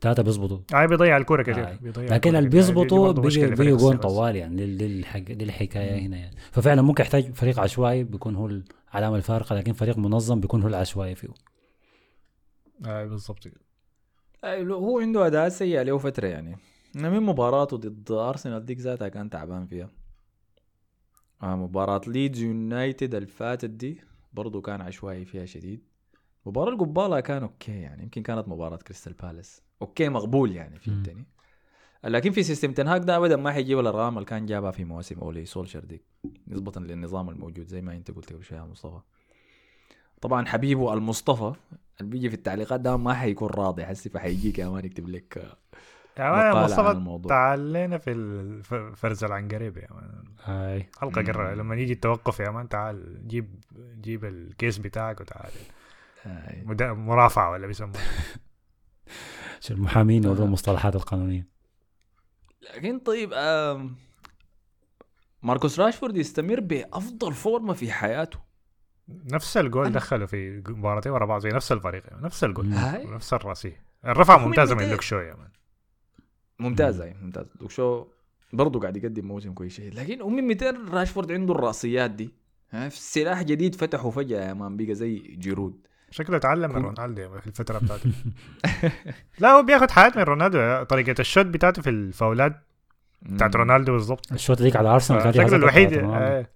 ثلاثة 0.00 0.22
بيظبطوا 0.22 0.58
هاي 0.72 0.86
بيضيع 0.86 1.16
الكورة 1.16 1.42
كثير 1.42 1.68
آه. 1.68 1.78
بيضيع 1.82 2.04
لكن 2.04 2.14
الكرة 2.14 2.38
اللي 2.38 2.48
دي 2.50 2.56
بيظبطوا 2.56 3.12
بيجوا 3.12 3.76
جون. 3.76 3.96
طوال 3.96 4.36
يعني 4.36 4.56
دي, 4.76 5.02
دي 5.34 5.44
الحكاية 5.44 5.98
هنا 5.98 6.16
يعني. 6.16 6.36
ففعلا 6.52 6.82
ممكن 6.82 7.02
يحتاج 7.02 7.32
فريق 7.32 7.60
عشوائي 7.60 8.04
بيكون 8.04 8.36
هو 8.36 8.46
العلامه 8.94 9.16
الفارقة 9.16 9.56
لكن 9.56 9.72
فريق 9.72 9.98
منظم 9.98 10.40
بيكون 10.40 10.62
هو 10.62 10.68
العشوائي 10.68 11.14
فيه. 11.14 11.28
اي 12.86 13.08
بالضبط. 13.08 13.48
لو 14.44 14.78
هو 14.78 14.98
عنده 15.00 15.26
اداء 15.26 15.48
سيء 15.48 15.82
له 15.82 15.98
فترة 15.98 16.26
يعني. 16.26 16.56
من 16.94 17.20
مباراته 17.20 17.76
ضد 17.76 18.12
أرسنال 18.12 18.64
ديك 18.64 18.78
ذاتها 18.78 19.08
كان 19.08 19.30
تعبان 19.30 19.66
فيها. 19.66 19.90
آه 21.42 21.56
مباراة 21.56 22.00
ليدز 22.06 22.42
يونايتد 22.42 23.14
اللي 23.14 23.26
فاتت 23.28 23.70
دي 23.70 24.00
برضو 24.32 24.60
كان 24.60 24.80
عشوائي 24.80 25.24
فيها 25.24 25.46
شديد. 25.46 25.80
مباراة 26.46 26.72
القبالة 26.72 27.20
كان 27.20 27.42
أوكي 27.42 27.72
يعني 27.80 28.02
يمكن 28.02 28.22
كانت 28.22 28.48
مباراة 28.48 28.76
كريستال 28.76 29.12
بالاس 29.12 29.62
أوكي 29.82 30.08
مقبول 30.08 30.52
يعني. 30.52 30.76
التاني 30.88 31.24
لكن 32.04 32.30
في 32.30 32.42
system 32.42 32.72
تنهاك 32.72 33.00
ده 33.02 33.16
ابدا 33.16 33.36
ما 33.36 33.52
حيجيب 33.52 33.78
الارقام 33.78 34.14
اللي 34.18 34.24
كان 34.26 34.46
جابها 34.46 34.70
في 34.70 34.84
مواسم 34.84 35.18
أولي 35.18 35.44
سولشر 35.46 35.84
ديك 35.84 36.02
نسبة 36.48 36.72
للنظام 36.80 37.28
الموجود 37.30 37.66
زي 37.66 37.80
ما 37.82 37.92
أنت 37.92 38.10
قلت 38.10 38.32
قبل 38.32 38.44
شوية 38.44 38.58
يا 38.58 38.64
مصطفى. 38.64 39.00
طبعا 40.20 40.46
حبيبه 40.46 40.94
المصطفى 40.94 41.52
اللي 42.00 42.10
بيجي 42.10 42.28
في 42.28 42.34
التعليقات 42.36 42.80
ده 42.80 42.96
ما 42.96 43.14
حيكون 43.14 43.48
راضي 43.48 43.84
حسي 43.86 44.08
فحيجيك 44.10 44.58
يا 44.58 44.68
مان 44.68 44.84
يكتب 44.84 45.08
لك 45.08 45.56
عن 46.18 46.64
مصطفى. 46.64 47.28
تعال 47.28 48.00
في 48.00 48.10
الف- 48.12 48.74
فرز 48.74 49.24
العنقريب 49.24 49.76
يا 49.76 49.88
مان 49.90 50.24
هاي 50.44 50.88
حلقه. 51.00 51.22
قرر 51.22 51.54
لما 51.54 51.74
يجي 51.76 51.92
التوقف 51.92 52.40
يا 52.40 52.50
مان 52.50 52.68
تعال 52.68 53.28
جيب 53.28 53.64
جيب 54.00 54.24
الكيس 54.24 54.78
بتاعك 54.78 55.20
وتعال. 55.20 55.50
مدا- 56.64 56.92
مرافعة 56.92 57.50
ولا 57.50 57.66
بيسموها 57.66 57.92
المحامين 59.70 60.24
يوضعوا 60.24 60.42
آه. 60.44 60.46
المصطلحات 60.48 60.96
القانونية 60.96 61.46
لكن 62.74 62.98
طيب 62.98 63.30
آم، 63.34 63.96
ماركوس 65.42 65.80
راشفورد 65.80 66.16
يستمر 66.16 66.60
بأفضل 66.60 67.32
فورمة 67.32 67.72
في 67.72 67.92
حياته 67.92 68.38
نفس 69.08 69.56
الجول 69.56 69.92
دخله 69.92 70.26
في 70.26 70.62
مباراتين 70.68 71.12
ورا 71.12 71.26
بعض 71.26 71.40
زي 71.40 71.48
نفس 71.48 71.72
الفريق 71.72 72.02
يعني. 72.10 72.22
نفس 72.22 72.44
الجول. 72.44 72.66
ونفس 73.06 73.34
الراسي 73.34 73.76
من 74.04 74.44
ممتازه 74.44 74.74
من 74.74 74.90
لوك 74.90 75.00
شو 75.00 75.16
يا 75.18 75.34
مان 75.34 75.48
ممتازة 76.58 77.04
يعني 77.04 77.18
ممتاز 77.24 77.46
لوك 77.60 77.70
شو 77.70 78.06
برضه 78.52 78.80
قاعد 78.80 78.96
يقدم 78.96 79.26
موسم 79.26 79.52
كويس. 79.52 79.72
شديد 79.76 79.94
لكن 79.94 80.22
هم 80.22 80.46
200 80.46 80.70
راشفورد 80.90 81.32
عنده 81.32 81.54
الرأسيات 81.54 82.10
دي. 82.10 82.30
ها 82.70 82.88
في 82.88 83.00
سلاح 83.00 83.42
جديد 83.42 83.74
فتحه 83.74 84.10
فجأة 84.10 84.48
يا 84.48 84.52
مان 84.54 84.76
بقى 84.76 84.94
زي 84.94 85.18
جيرود. 85.18 85.86
شكله 86.10 86.38
تعلم 86.38 86.70
من 86.74 86.82
رونالدو 86.82 87.38
في 87.40 87.46
الفترة 87.46 87.78
بتاعته. 87.78 88.10
لا 89.40 89.48
هو 89.48 89.62
بياخد 89.62 89.90
حاجات 89.90 90.16
من 90.16 90.22
رونالدو. 90.22 90.82
طريقة 90.84 91.20
الشوت 91.20 91.46
بتاعته 91.46 91.82
في 91.82 91.90
الفاولات 91.90 92.60
بتاعت 93.22 93.56
رونالدو 93.56 93.92
بالضبط. 93.92 94.32
الشوت 94.32 94.62
ديك 94.62 94.76
على 94.76 94.88
أرسنال 94.88 95.22
كان 95.22 95.32
شكله 95.32 95.56
الوحيد. 95.56 95.92
آه، 95.92 96.46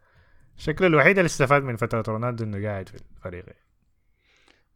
شكله 0.56 0.86
الوحيد 0.86 1.18
اللي 1.18 1.26
استفاد 1.26 1.62
من 1.62 1.76
فترة 1.76 2.04
رونالدو 2.08 2.44
إنه 2.44 2.68
قاعد 2.68 2.88
في 2.88 2.94
الفريق. 3.16 3.44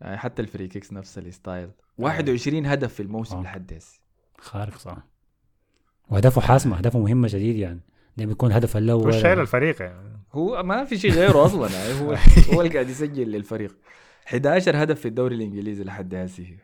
يعني 0.00 0.18
حتى 0.18 0.42
ال 0.42 0.48
free 0.48 0.68
kicks 0.68 0.92
نفس 0.92 1.18
ال 1.18 1.26
style. 1.26 1.70
21 1.98 2.66
هدف 2.66 2.94
في 2.94 3.02
الموسم 3.02 3.36
آه. 3.36 3.42
لحد 3.42 3.72
هسه. 3.72 4.00
خارق 4.38 4.78
صح 4.78 4.96
واهدافه 6.08 6.40
حاسمه 6.40 6.78
اهدافه 6.78 6.98
مهمه 6.98 7.28
شديد 7.28 7.56
يعني. 7.56 7.80
ده 8.16 8.24
بيكون 8.24 8.50
الهدف 8.50 8.76
الأول 8.76 9.04
هو 9.14 9.20
شايل 9.20 9.40
الفريق 9.40 9.82
يعني. 9.82 10.20
هو 10.32 10.62
ما 10.62 10.84
في 10.84 10.98
شيء 10.98 11.12
غيره 11.12 11.46
أصلا 11.46 11.70
يعني. 11.70 12.00
هو 12.00 12.16
هو 12.54 12.60
اللي 12.60 12.72
قاعد 12.72 12.88
يسجل 12.88 13.30
للفريق. 13.30 13.76
11 14.28 14.82
هدف 14.82 15.00
في 15.00 15.08
الدوري 15.08 15.34
الإنجليزي 15.36 15.84
لحد 15.84 16.14
هسه. 16.14 16.56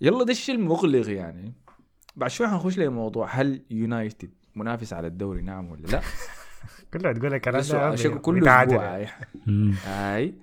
يلا 0.00 0.24
ده 0.24 0.32
الشيء 0.32 0.54
المقلق 0.54 1.10
يعني. 1.10 1.52
بعد 2.16 2.30
شوي 2.30 2.48
حنخش 2.48 2.78
لموضوع 2.78 3.28
هل 3.30 3.62
يونايتد 3.70 4.30
منافس 4.54 4.92
على 4.92 5.06
الدوري؟ 5.06 5.42
نعم 5.42 5.70
ولا 5.70 5.86
لا؟ 5.86 6.00
كله 6.92 7.12
تقول 7.12 7.30
لك 7.32 7.34
الكلام 7.48 7.62
ده 7.62 7.90
ده 7.90 7.96
شكل 7.96 8.18
كل 8.18 8.34
بيتعادل 8.40 8.72
أسبوع 8.74 8.84
يعني. 8.98 9.06
أي- 9.06 9.38
مم. 9.46 9.74
هاي 9.86 10.34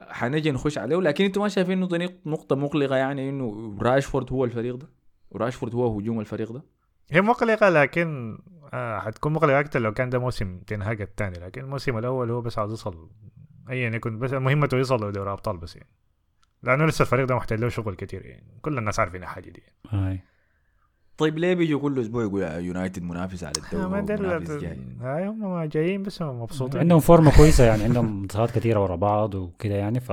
حنجي 0.00 0.50
نخش 0.50 0.78
عليه. 0.78 0.96
لكن 0.96 1.24
أنتم 1.24 1.40
ما 1.40 1.48
شايفين 1.48 1.82
إنه 1.82 2.08
نقطة 2.26 2.56
مقلقة 2.56 2.96
يعني 2.96 3.28
إنه 3.28 3.76
راشفورد 3.80 4.32
هو 4.32 4.44
الفريق 4.44 4.74
ده؟ 4.76 4.88
وراشفورد 5.30 5.74
هو 5.74 5.98
هجوم 5.98 6.20
الفريق 6.20 6.52
ده؟ 6.52 6.62
هي 7.10 7.20
مقلقه 7.20 7.68
لكن 7.68 8.38
آه 8.74 8.98
حتكون 8.98 9.32
مقلقه 9.32 9.60
أكثر 9.60 9.80
لو 9.80 9.92
كان 9.92 10.10
ده 10.10 10.18
موسم 10.18 10.58
تنهاج 10.66 11.00
الثاني 11.00 11.38
لكن 11.38 11.60
الموسم 11.60 11.98
الأول 11.98 12.30
هو 12.30 12.40
بس 12.40 12.58
عاوز 12.58 12.70
يوصل 12.70 13.10
ايا 13.70 13.90
يكن 13.90 14.18
بس 14.18 14.32
مهمته 14.32 14.76
يوصل 14.78 15.08
لدوري 15.08 15.32
ابطال 15.32 15.56
بس 15.56 15.76
يعني. 15.76 15.88
لأنه 16.62 16.86
لسه 16.86 17.02
الفريق 17.02 17.24
ده 17.26 17.34
محتاج 17.36 17.60
له 17.60 17.68
شغل 17.68 17.94
كتير 17.94 18.26
يعني. 18.26 18.58
كل 18.62 18.78
الناس 18.78 19.00
عارفين 19.00 19.22
الحاجة 19.22 19.50
دي 19.50 19.62
هاي. 19.90 20.20
طيب 21.18 21.38
ليه 21.38 21.54
بيجوا 21.54 21.80
كل 21.80 22.00
أسبوع 22.00 22.22
يقول 22.22 22.42
يونايتد 22.42 23.02
منافس 23.02 23.44
على 23.44 23.52
آه، 23.74 23.88
ما 23.88 23.98
الدوري 23.98 24.36
ال- 24.36 24.58
جاي؟ 24.60 24.78
هاي 25.00 25.26
هم 25.28 25.52
ما 25.52 25.66
جايين 25.66 26.02
بس 26.02 26.22
هم 26.22 26.42
مبسوطين. 26.42 26.80
عندهم 26.80 27.00
فورمة 27.00 27.36
كويسة 27.36 27.64
يعني 27.64 27.82
عندهم 27.84 28.22
انتصارات 28.22 28.50
كثيره 28.50 28.80
ورا 28.82 28.96
بعض 28.96 29.34
وكده 29.34 29.74
يعني 29.74 30.00
ف 30.00 30.12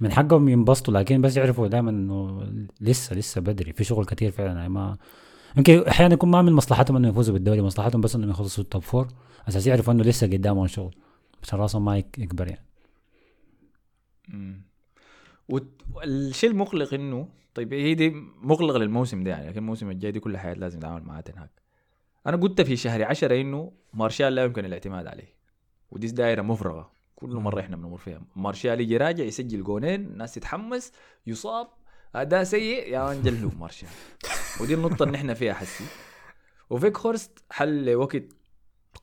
من 0.00 0.12
حقهم 0.12 0.48
ينبسطوا 0.48 0.94
لكن 0.94 1.20
بس 1.20 1.36
يعرفوا 1.36 1.68
دائما 1.68 1.90
إنه 1.90 2.46
لسه 2.80 3.16
لسه 3.16 3.40
بدري. 3.40 3.72
في 3.72 3.84
شغل 3.84 4.04
كثير 4.04 4.30
فعلا 4.30 4.52
يعني 4.52 4.68
ما 4.68 4.96
يمكن 5.56 5.82
أحيانا 5.88 6.14
يكون 6.14 6.30
ما 6.30 6.42
من 6.42 6.52
مصلحتهم 6.52 6.96
إنه 6.96 7.08
يفوزوا 7.08 7.34
بالدوري 7.34 7.62
مصلحتهم 7.62 8.00
بس 8.00 8.14
انهم 8.16 8.30
يخلصوا 8.30 8.64
ال 8.64 8.69
top 8.69 8.82
four 8.82 9.08
أساس 9.48 9.66
يعرفوا 9.66 9.92
إنه 9.92 10.02
لسه 10.02 10.26
قدامهم 10.26 10.66
شغل 10.66 10.94
عشان 11.42 11.58
راسهم 11.58 11.84
ما 11.84 11.98
يك- 11.98 12.18
يكبر 12.18 12.48
يعني. 12.48 12.64
والشيء 15.94 16.50
المقلق 16.50 16.94
إنه 16.94 17.28
طيب 17.54 17.72
هي 17.74 17.94
دي 17.94 18.10
مقلقة 18.42 18.78
للموسم 18.78 19.24
ده 19.24 19.30
يعني 19.30 19.48
لكن 19.48 19.58
الموسم 19.58 19.90
الجاي 19.90 20.12
دي 20.12 20.20
كل 20.20 20.36
حاجات 20.38 20.60
لازم 20.60 20.78
نتعامل 20.78 21.02
معاه 21.04 21.20
تنهاك 21.20 21.50
أنا 22.26 22.36
قلت 22.36 22.60
في 22.60 22.76
شهر 22.76 23.02
عشرة 23.04 23.40
إنه 23.40 23.72
مارشال 23.94 24.34
لا 24.34 24.44
يمكن 24.44 24.64
الاعتماد 24.64 25.06
عليه 25.06 25.34
ودي 25.90 26.06
دائره 26.06 26.42
مفرغة. 26.42 26.90
كل 27.16 27.28
مرة 27.28 27.60
إحنا 27.60 27.76
بنمر 27.76 27.96
فيها. 27.98 28.20
مارشال 28.36 28.80
يجي 28.80 28.96
راجع 28.96 29.24
يسجل 29.24 29.62
جونين 29.62 30.06
الناس 30.06 30.34
تتحمس 30.34 30.92
يصاب 31.26 31.68
اداء 32.14 32.44
سيء 32.44 32.88
يا 32.92 33.04
مان 33.04 33.22
جلو 33.22 33.50
مارشال 33.58 33.88
ودي 34.60 34.74
النقطة 34.74 35.02
اللي 35.02 35.16
إحنا 35.16 35.34
فيها 35.34 35.54
حسي. 35.54 35.84
وفيخورست 36.70 37.44
حل 37.50 37.94
وقت 37.94 38.22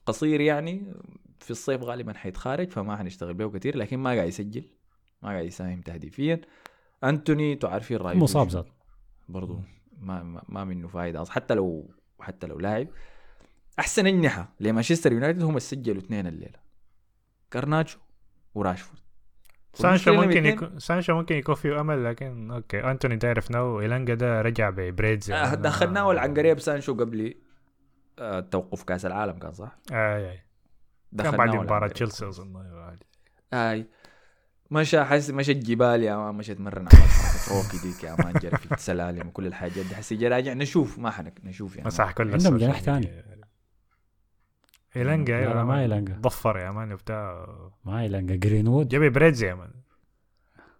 قصير 0.06 0.40
يعني 0.40 0.94
في 1.40 1.50
الصيف 1.50 1.82
غالبا 1.82 2.12
حيتخارج 2.12 2.70
فما 2.70 2.96
حنشتغل 2.96 3.34
به 3.34 3.50
كثير 3.50 3.76
لكن 3.76 3.98
ما 3.98 4.10
قاعد 4.10 4.28
يسجل 4.28 4.64
ما 5.22 5.28
قاعد 5.28 5.44
يساهم 5.44 5.80
تهديفيا. 5.80 6.40
أنتوني 7.04 7.56
تعرفين 7.56 7.96
رايه 7.96 8.16
مصاب 8.16 8.48
ذات 8.48 8.66
برضو 9.28 9.60
ما 9.98 10.42
ما, 10.48 10.64
منه 10.64 10.88
فايدة. 10.88 11.24
حتى 11.24 11.54
لو 11.54 11.94
حتى 12.20 12.46
لو 12.46 12.58
لاعب 12.58 12.88
أحسن 13.78 14.06
أجنحة 14.06 14.52
لمانشستر 14.60 15.12
يونايتد 15.12 15.42
هم 15.42 15.58
سجلوا 15.58 16.02
اثنين 16.02 16.26
الليلة. 16.26 16.58
كارناتشو 17.50 17.98
وراشفورد. 18.54 19.00
سانشو 19.74 20.12
ممكن 20.12 20.46
يكون 20.46 20.78
سانشو 20.78 21.14
ممكن 21.14 21.34
يكون 21.34 21.54
فيه 21.54 21.80
أمل 21.80 22.04
لكن 22.04 22.50
أوكي. 22.50 22.90
أنتوني 22.90 23.16
ده 23.16 23.28
عرفناه 23.28 23.80
إيلانجا 23.80 24.14
ده 24.14 24.42
رجع 24.42 24.70
ببريدز 24.70 25.30
آه 25.30 25.54
دخلناه 25.54 26.10
العنقريب 26.10 26.52
سانشو 26.52 26.94
قبل 26.94 27.34
آه 28.18 28.40
توقف 28.40 28.82
كأس 28.82 29.06
العالم 29.06 29.38
كان 29.38 29.52
صح؟ 29.52 29.76
آي 29.92 30.30
آي. 30.30 30.36
كان 30.36 30.42
دخلناه 31.12 31.36
بعد 31.36 31.56
مباراة. 31.56 31.88
تشيلسي 31.88 32.28
أظن 32.28 32.66
هاي 33.52 33.86
مشى 34.70 35.04
حس 35.04 35.30
مشى 35.30 35.52
الجبال 35.52 36.02
يا 36.02 36.16
مان 36.16 36.34
مشى 36.34 36.54
تمرن 36.54 36.88
حركه 36.88 37.56
روكي 37.56 37.88
ديك 37.88 38.04
يا 38.04 38.16
مان 38.24 38.32
جرى 38.32 38.56
في 38.56 38.72
السلالم 38.72 39.28
وكل 39.28 39.46
الحاجات 39.46 39.86
دي. 39.86 39.94
حسي 39.94 40.16
جا 40.16 40.28
راجع 40.28 40.52
نشوف 40.52 40.98
ما 40.98 41.10
حنك 41.10 41.40
نشوف 41.44 41.76
يعني. 41.76 41.86
مسح 41.86 42.12
كل 42.12 42.32
عندهم 42.32 42.56
جناح 42.56 42.88
ميديا. 42.88 43.31
إيلانجا 44.96 45.40
لا، 45.40 45.50
أيوه 45.52 45.64
ما 45.64 45.80
إيلانجا. 45.80 46.18
ضفر 46.20 46.58
يا 46.58 46.70
مان 46.70 46.94
بتاع 46.94 47.46
ما 47.84 48.04
يلقى 48.04 48.22
جرينوود. 48.22 48.88
جابي 48.88 49.08
بريدز 49.10 49.42
يا 49.42 49.54
مان. 49.54 49.70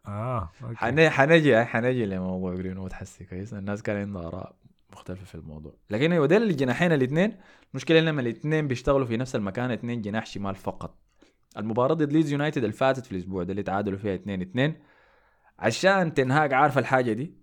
آه 0.06 0.50
أوكي. 0.62 0.76
حن... 0.76 1.10
حنجي 1.10 1.64
حنجي 1.64 2.06
لموضوع 2.06 2.54
جرين 2.54 2.78
وود 2.78 2.92
حسي 2.92 3.24
كويس. 3.24 3.54
الناس 3.54 3.82
كان 3.82 3.96
عندها 3.96 4.26
آراء 4.28 4.56
مختلفة 4.92 5.24
في 5.24 5.34
الموضوع. 5.34 5.74
لكن 5.90 6.12
أيوه 6.12 6.26
ديل 6.26 6.42
الجناحين 6.42 6.92
الاثنين 6.92 7.36
المشكلة 7.70 8.00
لما 8.00 8.20
الاثنين 8.20 8.68
بيشتغلوا 8.68 9.06
في 9.06 9.16
نفس 9.16 9.36
المكان 9.36 9.70
اثنين 9.70 10.02
جناح 10.02 10.26
شمال 10.26 10.54
فقط. 10.54 10.98
المباراة 11.56 11.94
ضد 11.94 12.12
ليدز 12.12 12.32
يونايتد 12.32 12.62
اللي 12.62 12.76
فاتت 12.76 13.06
في 13.06 13.12
الأسبوع 13.12 13.42
ده 13.42 13.50
اللي 13.50 13.62
تعادلوا 13.62 13.98
فيها 13.98 14.14
2 14.14 14.40
2 14.42 14.74
عشان 15.58 16.14
تنهاج 16.14 16.52
عارف 16.54 16.78
الحاجة 16.78 17.12
دي 17.12 17.34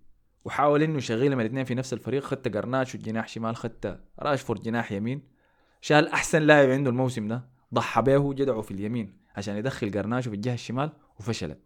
وحاول 0.44 0.82
إنه 0.82 0.96
يشغلهم 0.96 1.40
الاثنين 1.40 1.64
في 1.64 1.74
نفس 1.74 1.92
الفريق 1.92 2.22
خدت 2.22 2.48
جرناتشو 2.48 2.98
جناح 2.98 3.28
شمال 3.28 3.56
خدت 3.56 4.00
راشفورد 4.18 4.60
جناح 4.60 4.92
يمين. 4.92 5.39
شال 5.80 6.08
أحسن 6.08 6.42
لاعب 6.42 6.68
عنده 6.70 6.90
الموسم 6.90 7.28
ده 7.28 7.44
ضحى 7.74 8.02
به 8.02 8.34
جدعه 8.34 8.60
في 8.60 8.70
اليمين 8.70 9.16
عشان 9.36 9.56
يدخل 9.56 9.90
جرناتشو 9.90 10.30
في 10.30 10.36
الجهة 10.36 10.54
الشمال 10.54 10.92
وفشلت. 11.20 11.58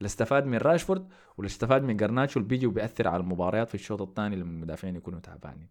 لا 0.00 0.06
استفاد 0.06 0.46
من 0.46 0.58
راشفورد 0.58 1.08
ولا 1.38 1.46
استفاد 1.46 1.82
من 1.82 1.96
جرناتشو 1.96 2.40
اللي 2.40 2.48
بيجي 2.48 2.66
وبيأثر 2.66 3.08
على 3.08 3.20
المباريات 3.20 3.68
في 3.68 3.74
الشوط 3.74 4.02
الثاني 4.02 4.36
لما 4.36 4.50
المدافعين 4.50 4.96
يكونوا 4.96 5.20
تعبانين. 5.20 5.68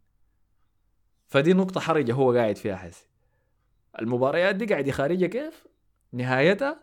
فدي 1.28 1.53
نقطة 1.53 1.80
حرجة 1.80 2.13
هو 2.13 2.32
قاعد 2.32 2.55
فيها 2.55 2.76
حسي. 2.76 3.07
المباريات 3.99 4.55
دي 4.55 4.65
قاعد 4.65 4.88
يخارجها 4.88 5.28
كيف؟ 5.28 5.67
نهايتها 6.11 6.80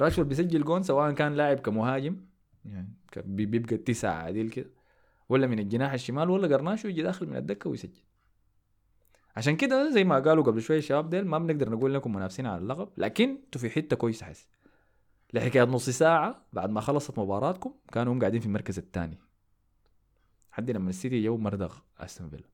راشفورد 0.00 0.28
بيسجل 0.28 0.64
جون 0.64 0.82
سواء 0.82 1.12
كان 1.12 1.34
لاعب 1.34 1.58
كمهاجم 1.58 2.16
يعني 2.64 2.88
بيبقى 3.16 3.76
تسعة 3.76 4.22
عديل 4.22 4.50
كده 4.50 4.70
ولا 5.28 5.46
من 5.46 5.58
الجناح 5.58 5.92
الشمال 5.92 6.30
ولا 6.30 6.56
قرناشو 6.56 6.88
يجي 6.88 7.02
داخل 7.02 7.26
من 7.26 7.36
الدكة 7.36 7.70
ويسجل. 7.70 8.02
عشان 9.36 9.56
كده 9.56 9.90
زي 9.90 10.04
ما 10.04 10.18
قالوا 10.18 10.44
قبل 10.44 10.62
شوية 10.62 10.78
الشباب 10.78 11.10
ديل 11.10 11.26
ما 11.26 11.38
بنقدر 11.38 11.70
نقول 11.70 11.94
لكم 11.94 12.14
منافسين 12.14 12.46
على 12.46 12.58
اللقب 12.58 12.88
لكن 12.96 13.28
أنتوا 13.28 13.60
في 13.60 13.70
حتة 13.70 13.96
كويسة 13.96 14.26
حسي 14.26 14.46
لحكاية 15.32 15.64
نص 15.64 15.90
ساعة 15.90 16.46
بعد 16.52 16.70
ما 16.70 16.80
خلصت 16.80 17.18
مباراتكم 17.18 17.74
كانوا 17.92 18.12
هم 18.12 18.20
قاعدين 18.20 18.40
في 18.40 18.46
المركز 18.46 18.78
الثاني. 18.78 19.18
حد 20.50 20.70
لما 20.70 20.90
السيتي 20.90 21.24
جو 21.24 21.36
مردغ 21.36 21.78
أستون 21.98 22.28
فيلا. 22.28 22.44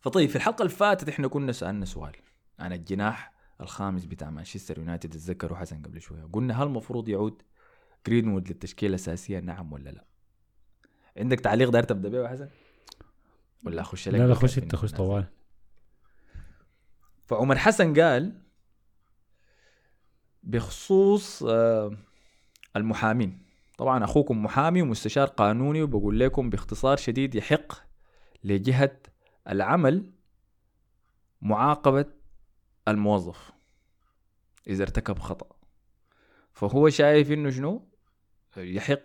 فطيب 0.00 0.28
في 0.28 0.36
الحلقة 0.36 0.62
اللي 0.62 0.72
فاتت 0.76 1.08
إحنا 1.08 1.28
كنا 1.28 1.52
سألنا 1.52 1.84
سؤال 1.84 2.16
عن 2.58 2.72
الجناح 2.72 3.32
الخامس 3.60 4.04
بتاع 4.04 4.30
مانشستر 4.30 4.78
يونايتد 4.78 5.10
تذكروا 5.10 5.56
حسن 5.56 5.82
قبل 5.82 6.00
شوية؟ 6.00 6.28
قلنا 6.32 6.62
هل 6.62 6.66
المفروض 6.66 7.08
يعود 7.08 7.42
جرينوود 8.06 8.48
للتشكيلة 8.48 8.90
الاساسيه 8.90 9.38
نعم 9.38 9.72
ولا 9.72 9.90
لا؟ 9.90 10.04
عندك 11.16 11.40
تعليق 11.40 11.70
داير 11.70 11.84
تبدأ 11.84 12.08
بيه 12.08 12.28
حسن؟ 12.28 12.48
ولا 13.64 13.80
أخش 13.80 14.08
لك 14.08 14.14
لا 14.14 14.26
لا 14.26 14.34
خش 14.34 14.58
أنت 14.58 14.76
خش؟ 14.76 14.92
طوال. 14.92 15.24
فعمر 17.26 17.58
حسن 17.58 18.00
قال 18.00 18.42
بخصوص 20.42 21.42
آه، 21.42 21.96
المحامين. 22.76 23.46
طبعا 23.78 24.04
أخوكم 24.04 24.44
محامي 24.44 24.82
ومستشار 24.82 25.26
قانوني 25.28 25.82
وبقول 25.82 26.20
لكم 26.20 26.50
باختصار 26.50 26.96
شديد 26.96 27.34
يحق 27.34 27.72
لجهة 28.44 28.98
العمل 29.48 30.12
معاقبة 31.42 32.06
الموظف 32.88 33.52
إذا 34.66 34.82
ارتكب 34.82 35.18
خطأ. 35.18 35.56
فهو 36.52 36.88
شايف 36.88 37.32
إنه 37.32 37.50
شنو؟ 37.50 37.88
يحق 38.56 39.02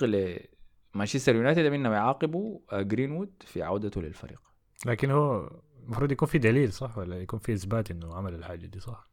لمانشستر 0.96 1.36
يونايتد 1.36 1.66
انهم 1.66 1.94
يعاقبوا 1.94 2.60
آه، 2.72 2.82
جرينوود 2.82 3.32
في 3.46 3.64
عودته 3.64 4.02
للفريق. 4.02 4.42
لكن 4.86 5.12
هو 5.12 5.50
المفروض 5.84 6.12
يكون 6.12 6.28
في 6.28 6.38
دليل 6.38 6.74
صح؟ 6.74 6.98
ولا 6.98 7.18
يكون 7.18 7.40
في 7.40 7.54
إثبات 7.54 7.92
إنه 7.92 8.16
عمل 8.16 8.34
الحاجة 8.34 8.66
دي 8.66 8.80
صح؟ 8.80 9.12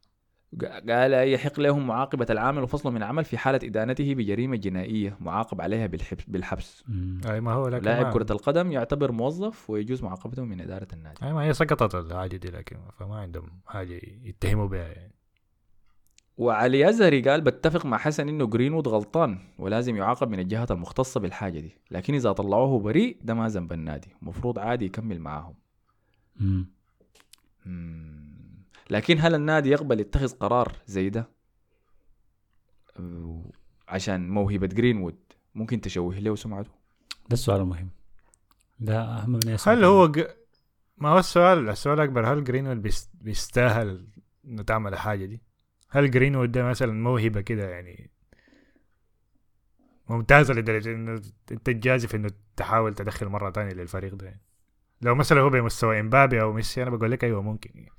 قال 0.89 1.13
يحق 1.33 1.59
لهم 1.59 1.87
معاقبة 1.87 2.25
العامل 2.29 2.63
وفصله 2.63 2.91
من 2.91 2.97
العمل 2.97 3.25
في 3.25 3.37
حالة 3.37 3.59
إدانته 3.63 4.15
بجريمة 4.15 4.55
جنائية 4.55 5.17
معاقب 5.19 5.61
عليها 5.61 5.87
بالحبس, 5.87 6.23
بالحبس. 6.27 6.83
أي 7.29 7.41
ما 7.41 7.53
هو 7.53 7.67
لكن 7.67 7.85
لاعب 7.85 8.13
كرة 8.13 8.31
القدم 8.31 8.71
يعتبر 8.71 9.11
موظف 9.11 9.69
ويجوز 9.69 10.03
معاقبته 10.03 10.43
من 10.43 10.61
إدارة 10.61 10.87
النادي. 10.93 11.25
أي 11.25 11.33
ما 11.33 11.43
هي 11.43 11.53
سقطت 11.53 11.95
الحاجة 11.95 12.37
دي 12.37 12.47
لكن 12.47 12.77
فما 12.99 13.15
عندهم 13.15 13.61
حاجة 13.65 13.99
يتهموا 14.23 14.67
بها 14.67 14.87
يعني. 14.87 15.18
وعلي 16.39 16.89
أزهري 16.89 17.21
قال 17.21 17.41
بتفق 17.41 17.85
مع 17.85 17.97
حسن 17.97 18.29
إنه 18.29 18.45
جرينوود 18.45 18.87
غلطان 18.87 19.39
ولازم 19.57 19.95
يعاقب 19.95 20.29
من 20.29 20.39
الجهات 20.39 20.71
المختصة 20.71 21.19
بالحاجة 21.19 21.59
دي 21.59 21.77
لكن 21.91 22.13
إذا 22.13 22.31
طلعوه 22.31 22.79
بريء 22.79 23.17
ده 23.21 23.33
ما 23.33 23.47
ذنب 23.47 23.73
النادي 23.73 24.15
مفروض 24.21 24.59
عادي 24.59 24.85
يكمل 24.85 25.19
معاهم 25.19 25.53
مم. 26.39 26.67
مم. 27.65 28.65
لكن 28.89 29.17
هل 29.19 29.35
النادي 29.35 29.69
يقبل 29.69 29.99
يتخذ 29.99 30.33
قرار 30.33 30.71
زي 30.85 31.09
ده 31.09 31.29
عشان 33.87 34.29
موهبة 34.29 34.67
جرينوود 34.67 35.17
ممكن 35.55 35.81
تشوه 35.81 36.19
له 36.19 36.35
سمعته 36.35 36.71
ده 37.29 37.33
السؤال 37.33 37.61
المهم 37.61 37.89
ده 38.79 39.01
أهم 39.01 39.29
من 39.29 39.47
أي 39.47 39.57
سؤال. 39.57 39.77
هل 39.77 39.83
هو 39.83 40.07
ج... 40.07 40.23
ما 40.97 41.09
هو 41.09 41.19
السؤال 41.19 41.69
السؤال 41.69 41.99
الاكبر 41.99 42.33
هل 42.33 42.43
جرينوود 42.43 42.81
بيست... 42.81 43.09
بيستاهل 43.21 44.07
إنه 44.45 44.63
تعمل 44.63 44.93
الحاجة 44.93 45.25
دي؟ 45.25 45.48
هل 45.89 46.11
جرينوود 46.11 46.51
ده 46.51 46.63
مثلا 46.63 46.93
موهبة 46.93 47.41
كده 47.41 47.69
يعني 47.69 48.09
ممتازة 50.09 50.53
لدرجة 50.53 50.89
انه 50.89 51.21
أنت 51.51 51.65
تجازف 51.65 52.15
إنه 52.15 52.29
تحاول 52.55 52.93
تدخل 52.93 53.27
مرة 53.27 53.49
تانية 53.49 53.73
للفريق 53.73 54.15
ده 54.15 54.25
يعني. 54.25 54.41
لو 55.01 55.15
مثلا 55.15 55.41
هو 55.41 55.49
بمستوى 55.49 55.99
إمبابي 55.99 56.41
أو 56.41 56.53
ميسي 56.53 56.83
أنا 56.83 56.89
بقول 56.89 57.11
لك 57.11 57.23
أيوه 57.23 57.41
ممكن 57.41 57.71
يعني. 57.75 57.91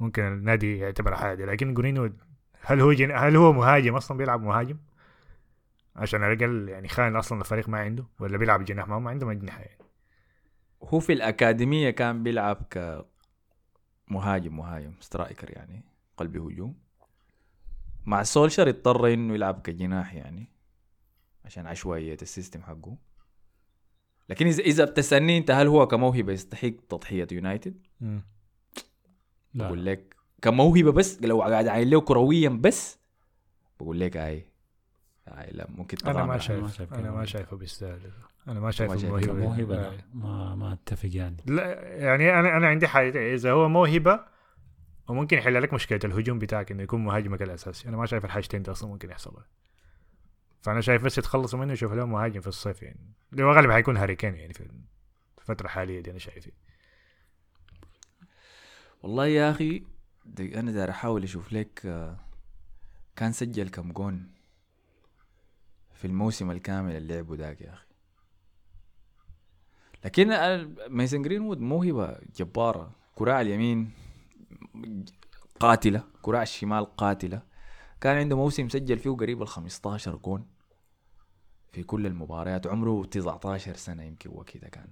ممكن 0.00 0.22
النادي 0.22 0.78
يعتبر 0.78 1.16
حاجة 1.16 1.44
لكن 1.44 1.74
جرينوود 1.74 2.20
هل 2.60 2.80
هو 2.80 2.92
جن... 2.92 3.10
هل 3.10 3.36
هو 3.36 3.52
مهاجم 3.52 3.94
أصلا 3.96 4.16
بيلعب 4.16 4.42
مهاجم؟ 4.42 4.78
عشان 5.96 6.22
على 6.22 6.32
الأقل 6.32 6.68
يعني 6.68 6.88
خاين 6.88 7.16
أصلا 7.16 7.40
الفريق 7.40 7.68
ما 7.68 7.78
عنده 7.78 8.04
ولا 8.20 8.38
بيلعب 8.38 8.64
جناح 8.64 8.88
ما 8.88 8.98
هم 8.98 9.08
عندهم 9.08 9.30
اجنحه 9.30 9.60
يعني. 9.60 9.80
هو 10.82 11.00
في 11.00 11.12
الأكاديمية 11.12 11.90
كان 11.90 12.22
بيلعب 12.22 12.66
كمهاجم 14.08 14.56
مهاجم 14.56 14.92
striker 15.00 15.50
يعني 15.50 15.84
قلب 16.16 16.38
هجوم 16.38 16.89
مع 18.06 18.22
سولشر 18.22 18.68
اضطر 18.68 19.12
إنه 19.12 19.34
يلعب 19.34 19.60
كجناح 19.62 20.14
يعني 20.14 20.48
عشان 21.44 21.66
عشوائية 21.66 22.16
ال 22.22 22.28
system 22.28 22.62
حقه 22.62 22.96
لكن 24.28 24.46
اذا 24.46 24.62
إذا 24.62 24.84
بتسألني 24.84 25.38
أنت 25.38 25.50
هل 25.50 25.66
هو 25.66 25.86
كموهبة 25.86 26.32
يستحق 26.32 26.72
تضحية 26.88 27.26
يونايتد؟ 27.32 27.86
لا. 28.00 28.20
بقول 29.54 29.86
لك 29.86 30.16
كموهبة 30.42 30.92
بس 30.92 31.22
لو 31.22 31.42
قاعد 31.42 31.66
عاين 31.66 31.90
له 31.90 32.00
كرويا 32.00 32.48
بس 32.48 32.98
بقول 33.80 34.00
لك 34.00 34.16
هاي 34.16 34.44
هاي 35.28 35.50
لا 35.52 35.66
ممكن 35.70 36.08
أنا 36.08 36.24
ما. 36.24 36.38
شايف 36.38 36.92
أنا. 36.92 37.10
ما 37.10 37.24
شايفه 37.24 37.56
بيستاهل 37.56 38.00
أنا 38.48 38.60
ما 38.60 38.70
شايفه 38.70 38.96
شايف 38.96 39.10
موهبة 39.10 39.32
موهبه 39.32 39.92
ما 40.14 40.54
ما 40.54 40.72
أتفق 40.72 41.08
يعني 41.12 41.36
لا 41.46 41.96
يعني 41.96 42.38
أنا 42.38 42.56
أنا 42.56 42.68
عندي 42.68 42.88
حاجة 42.88 43.34
إذا 43.34 43.52
هو 43.52 43.68
موهبة 43.68 44.20
وممكن 45.10 45.38
يحل 45.38 45.62
لك 45.62 45.74
مشكلة 45.74 46.00
الهجوم 46.04 46.38
بتاعك 46.38 46.72
إنه 46.72 46.82
يكون 46.82 47.04
مهاجمك 47.04 47.42
الأساسي. 47.42 47.88
أنا 47.88 47.96
ما 47.96 48.06
شايف 48.06 48.24
الحاجتين 48.24 48.62
دي 48.62 48.70
أصلا 48.70 48.90
ممكن 48.90 49.10
يحصلوا 49.10 49.40
فأنا 50.62 50.80
شايف 50.80 51.04
بس 51.04 51.18
يتخلصوا 51.18 51.58
منه 51.58 51.72
يشوف 51.72 51.92
لهم 51.92 52.12
مهاجم 52.12 52.40
في 52.40 52.46
الصيف 52.46 52.82
يعني. 52.82 53.14
اللي 53.32 53.44
هو 53.44 53.52
غالبا 53.52 53.72
حيكون 53.72 53.96
هاري 53.96 54.16
كين 54.16 54.34
يعني 54.34 54.52
في 54.54 54.68
الفترة 55.38 55.66
الحالية 55.66 56.00
دي 56.00 56.10
أنا 56.10 56.18
شايف 56.18 56.48
والله 59.02 59.26
يا 59.26 59.50
أخي 59.50 59.84
أنا 60.40 60.72
داير 60.72 60.90
أحاول 60.90 61.22
أشوف 61.22 61.52
لك 61.52 61.86
آه، 61.86 62.16
كان 63.16 63.32
سجل 63.32 63.68
كم 63.68 63.92
جون 63.92 64.30
في 65.94 66.06
الموسم 66.06 66.50
الكامل 66.50 66.96
اللي 66.96 67.14
لعبه 67.14 67.36
ذاك 67.36 67.60
يا 67.60 67.72
أخي. 67.72 67.86
لكن 70.04 70.28
ميسن 70.88 71.22
جرينوود 71.22 71.60
موهبة 71.60 72.18
جبارة. 72.36 72.92
كراع 73.14 73.40
اليمين. 73.40 73.90
قاتلة 75.60 76.04
كراع 76.22 76.42
الشمال 76.42 76.96
قاتلة. 76.96 77.42
كان 78.00 78.16
عنده 78.16 78.36
موسم 78.36 78.68
سجل 78.68 78.98
فيه 78.98 79.10
قريب 79.10 79.42
ال 79.42 79.48
15 79.48 80.16
جون 80.16 80.46
في 81.72 81.82
كل 81.82 82.06
المباريات. 82.06 82.66
عمره 82.66 83.04
19 83.04 83.76
سنة 83.76 84.02
يمكن 84.02 84.30
وكذا 84.30 84.68
كان. 84.68 84.88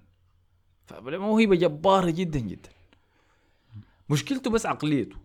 فموهبة 0.85 1.55
جبارة 1.55 2.09
جدا 2.09 2.39
جدا. 2.39 2.69
مشكلته 4.09 4.51
بس 4.51 4.65
عقليته 4.65 5.17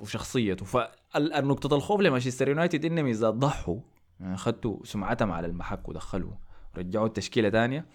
وشخصيته. 0.00 0.64
فالنقطة 0.64 1.76
الخوف 1.76 2.00
لمانشستر 2.00 2.48
يونايتد 2.48 2.84
إنهم 2.84 3.06
إذا 3.06 3.30
ضحوا 3.30 3.80
يعني 4.20 4.36
خدوا 4.36 4.84
سمعتهم 4.84 5.32
على 5.32 5.46
المحك 5.46 5.88
ودخلوا 5.88 6.32
رجعوا 6.76 7.06
التشكيلة 7.06 7.48
تانية. 7.48 7.86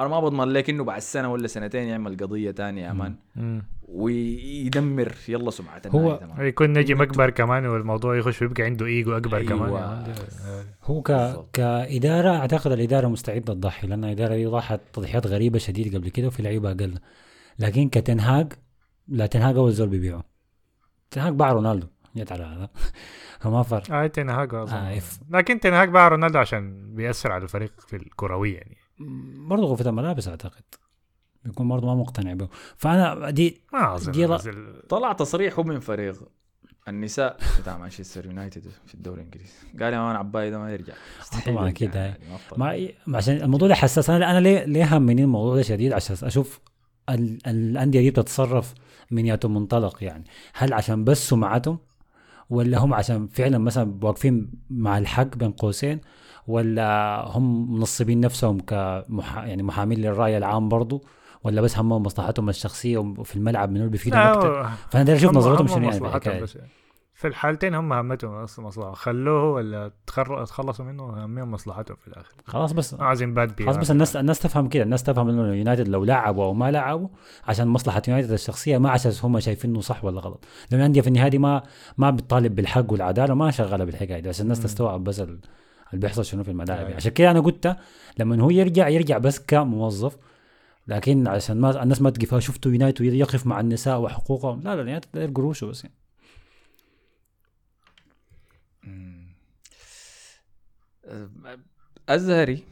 أنا 0.00 0.08
ما 0.08 0.20
بضمن 0.20 0.48
لك 0.48 0.70
انه 0.70 0.84
بعد 0.84 1.00
سنة 1.00 1.32
ولا 1.32 1.46
سنتين 1.46 1.82
يعمل 1.88 2.16
قضية 2.16 2.50
تانية 2.50 2.82
يا 2.86 2.92
مان 2.92 3.14
ويدمر 3.82 5.14
يلا 5.28 5.50
سمعة 5.50 5.82
هو- 5.86 6.16
تمام. 6.16 6.46
يكون 6.46 6.72
نجم 6.72 7.02
أكبر 7.02 7.30
كمان 7.30 7.66
والموضوع 7.66 8.16
يخش 8.16 8.42
ويبقى 8.42 8.62
عنده 8.62 8.86
إيجو 8.86 9.16
أكبر 9.16 9.36
أيوة. 9.36 9.48
كمان. 9.48 10.14
هو 10.82 11.02
ك... 11.02 11.10
بالضبط. 11.12 11.48
كإدارة 11.52 12.36
أعتقد 12.36 12.72
الإدارة 12.72 13.08
مستعدة 13.08 13.54
تضحي 13.54 13.86
لأن 13.86 14.04
الإدارة 14.04 14.34
دي 14.34 14.46
ضحت 14.46 14.80
تضحيات 14.92 15.26
غريبة 15.26 15.58
شديد 15.58 15.96
قبل 15.96 16.08
كده 16.08 16.26
وفي 16.26 16.42
لعيبة 16.42 16.70
أقل 16.70 16.98
لكن 17.58 17.88
كتنهاج 17.88 18.52
لا 19.08 19.26
تنهاج 19.26 19.56
أول 19.56 19.72
زول 19.72 19.88
بيبيعه 19.88 20.24
تنهاج 21.10 21.32
باع 21.34 21.52
رونالدو 21.52 21.86
جت 22.16 22.32
على 22.32 22.44
هذا 22.44 22.68
فما 23.40 23.62
فرق 23.62 23.92
آه 23.92 24.06
تنهاج 24.06 24.54
أظن. 24.54 24.72
آه،. 24.76 25.00
لكن 25.30 25.60
تنهاج 25.60 25.88
باع 25.88 26.08
رونالدو 26.08 26.38
عشان 26.38 26.94
بيأثر 26.94 27.32
على 27.32 27.42
الفريق 27.42 27.72
في 27.80 27.96
الكروية 27.96 28.54
يعني 28.56 28.76
برضه 29.48 29.66
غرفة 29.66 29.90
الملابس 29.90 30.28
أعتقد. 30.28 30.62
بيكون 31.44 31.68
برضه 31.68 31.86
ما 31.86 31.94
مقتنع 31.94 32.34
به. 32.34 32.48
فأنا 32.76 33.30
دي 33.30 33.60
ما 33.72 33.98
دي 34.08 34.24
لا- 34.26 34.82
طلع 34.88 35.12
تصريح 35.12 35.58
من 35.58 35.80
فريق 35.80 36.14
النساء 36.88 37.36
بتاع 37.60 37.78
مانشستر 37.78 38.26
يونايتد 38.26 38.62
في 38.86 38.94
الدوري 38.94 39.20
الإنجليزي. 39.20 39.52
قال 39.80 39.92
يا 39.94 39.98
مان 39.98 40.16
عباي 40.16 40.50
ده 40.50 40.58
ما 40.58 40.72
يرجع. 40.72 40.94
مستحيل 41.20 41.54
طبعاً 41.54 41.68
هاي. 41.96 42.14
يعني، 42.84 42.94
ما 43.06 43.18
عشان 43.18 43.36
الموضوع 43.36 43.68
ده 43.68 43.74
حساس. 43.74 44.10
أنا 44.10 44.30
أنا 44.30 44.40
ليه 44.40 44.64
ليه 44.64 44.96
همني 44.96 45.22
الموضوع 45.22 45.56
ده 45.56 45.62
شديد؟ 45.62 45.92
عشان 45.92 46.16
أشوف 46.22 46.60
ال- 47.08 47.46
الأندية 47.46 48.00
دي 48.00 48.10
بتتصرف 48.10 48.74
من 49.10 49.26
ياتو 49.26 49.48
منطلق 49.48 50.04
يعني. 50.04 50.24
هل 50.54 50.72
عشان 50.72 51.04
بس 51.04 51.28
سمعتهم 51.28 51.78
ولا 52.50 52.78
هم 52.78 52.94
عشان 52.94 53.26
فعلا 53.26 53.58
مثلا 53.58 53.98
واقفين 54.02 54.50
مع 54.70 54.98
الحق 54.98 55.36
بين 55.36 55.52
قوسين 55.52 56.00
ولا 56.46 57.20
هم 57.26 57.74
منصبين 57.74 58.20
نفسهم 58.20 58.60
كمحا 58.60 59.44
يعني 59.46 59.62
محامين 59.62 59.98
للرأي 59.98 60.36
العام 60.38 60.68
برضو؟ 60.68 61.04
ولا 61.44 61.60
بس 61.60 61.78
همهم 61.78 62.02
مصلحتهم 62.02 62.48
الشخصية 62.48 62.98
وفي 62.98 63.36
الملعب 63.36 63.68
منو 63.70 63.78
اللي 63.80 63.90
بيفيدهم 63.90 64.20
أكثر 64.20 64.68
فأنا 64.90 65.04
داير 65.04 65.18
أشوف 65.18 65.30
هم- 65.30 65.36
نظرتهم 65.36 65.66
هم 65.68 65.74
شنو 65.74 65.84
يعني 65.90 66.06
الحكاية 66.06 66.40
بس 66.42 66.58
في 67.14 67.28
الحالتين 67.28 67.74
هم 67.74 67.92
همتهم 67.92 68.42
بس 68.42 68.58
مصلحة. 68.58 68.92
خلوه 68.92 69.50
ولا 69.50 69.92
تخر- 70.06 70.44
تخلصوا 70.44 70.84
منه 70.84 71.24
همهم 71.24 71.50
مصلحتهم 71.50 71.96
في 71.96 72.08
الآخر. 72.08 72.34
خلاص 72.44 72.72
بس 72.72 72.94
عايزين 72.94 73.34
باد 73.34 73.56
بي 73.56 73.64
خلاص 73.64 73.76
بس 73.76 73.90
الناس 73.90 74.16
الناس 74.16 74.38
تفهم 74.40 74.68
كده. 74.68 74.82
الناس 74.82 75.02
تفهم 75.02 75.28
إنه 75.28 75.54
يونايتد 75.54 75.88
لو 75.88 76.04
لعبوا 76.04 76.44
أو 76.44 76.54
ما 76.54 76.70
لعبوا 76.70 77.08
عشان 77.48 77.68
مصلحة 77.68 78.02
يونايتد 78.08 78.32
الشخصية 78.32 78.78
ما 78.78 78.90
عشان 78.90 79.12
هم 79.22 79.40
شايفينه 79.40 79.80
صح 79.80 80.04
ولا 80.04 80.20
غلط. 80.20 80.44
لأن 80.70 80.80
الانديه 80.80 81.00
في 81.00 81.08
النهاية 81.08 81.28
دي 81.30 81.38
ما 81.38 81.62
ما 81.98 82.10
بتطالب 82.10 82.54
بالحق 82.54 82.92
والعدالة 82.92 83.34
ما 83.34 83.50
شغالة 83.50 83.84
بالحكاية 83.84 84.20
دي. 84.20 84.28
عشان 84.28 84.42
الناس 84.44 84.58
مم. 84.58 84.64
تستوعب 84.64 85.04
بس 85.04 85.22
اللي 85.92 86.00
بيحصل 86.00 86.24
شنو 86.24 86.44
في 86.44 86.50
الملاعب. 86.50 86.82
يعني. 86.82 86.94
عشان 86.94 87.12
كده 87.12 87.30
أنا 87.30 87.40
قلت 87.40 87.76
لما 88.18 88.42
هو 88.42 88.50
يرجع 88.50 88.88
يرجع 88.88 89.18
بس 89.18 89.38
كموظف 89.38 90.16
لكن 90.88 91.28
عشان 91.28 91.60
ما 91.60 91.82
الناس 91.82 92.02
ما 92.02 92.10
تقف 92.10 92.38
شفتوا 92.38 92.72
يونايتد 92.72 93.04
يقف 93.04 93.46
مع 93.46 93.60
النساء 93.60 94.00
وحقوقهم 94.00 94.60
لا 94.60 94.74
لا 94.74 94.80
يونايتد 94.80 95.08
داير 95.14 95.30
قروشه 95.30 95.66
بس 95.66 95.84
يعني. 95.84 95.94
أزهري 102.08 102.64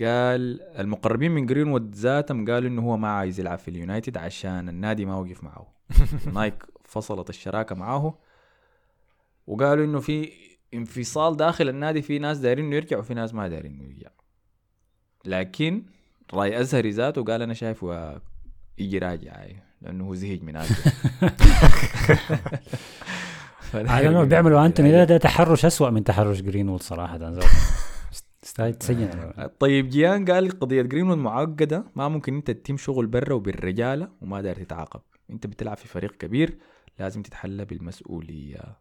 قال 0.00 0.62
المقربين 0.62 1.30
من 1.30 1.46
جرينوود 1.46 1.94
ذاتهم 1.94 2.50
قالوا 2.50 2.68
إنه 2.68 2.82
هو 2.82 2.96
ما 2.96 3.08
عايز 3.08 3.40
يلعب 3.40 3.58
في 3.58 3.68
اليونايتد 3.68 4.16
عشان 4.16 4.68
النادي 4.68 5.04
ما 5.04 5.16
وقف 5.16 5.44
معه 5.44 5.66
نايك 6.34 6.64
فصلت 6.84 7.30
الشراكة 7.30 7.74
معاه 7.74 8.18
وقالوا 9.46 9.84
إنه 9.84 10.00
في 10.00 10.32
انفصال 10.74 11.36
داخل 11.36 11.68
النادي 11.68 12.02
في 12.02 12.18
ناس 12.18 12.38
دايرين 12.38 12.64
إنه 12.64 12.76
يرجع 12.76 12.98
وفي 12.98 13.14
ناس 13.14 13.34
ما 13.34 13.48
دايرين 13.48 13.72
إنه 13.72 13.84
يرجع 13.84 14.10
لكن 15.24 15.82
راي 16.34 16.60
أزهري 16.60 16.90
ذاته 16.90 17.24
قال 17.24 17.42
أنا 17.42 17.54
شايفه 17.54 18.20
يجي 18.78 18.98
راجع 18.98 19.46
لأنه 19.82 20.04
هو 20.04 20.14
زهج 20.14 20.42
من 20.42 20.56
على 23.74 24.08
انه 24.08 24.24
بيعملوا 24.24 24.66
أنتوني 24.66 24.92
ده, 24.92 25.04
ده 25.04 25.16
تحرش 25.16 25.64
اسوء 25.64 25.90
من 25.90 26.04
تحرش 26.04 26.40
جرينوود 26.40 26.82
صراحة 26.82 27.16
ده 27.16 27.40
يستاهل 28.42 28.74
تسجن 28.74 29.32
طيب 29.58 29.88
جيان 29.88 30.24
قال 30.24 30.58
قضية 30.60 30.82
جرينوود 30.82 31.18
معقدة 31.18 31.84
ما 31.96 32.08
ممكن 32.08 32.34
أنت 32.34 32.50
تتم 32.50 32.76
شغل 32.76 33.06
برا 33.06 33.34
وبالرجالة 33.34 34.08
وما 34.20 34.40
داير 34.40 34.56
تتعاقب. 34.56 35.00
أنت 35.30 35.46
بتلعب 35.46 35.76
في 35.76 35.88
فريق 35.88 36.16
كبير 36.16 36.58
لازم 36.98 37.22
تتحلى 37.22 37.64
بالمسؤولية. 37.64 38.76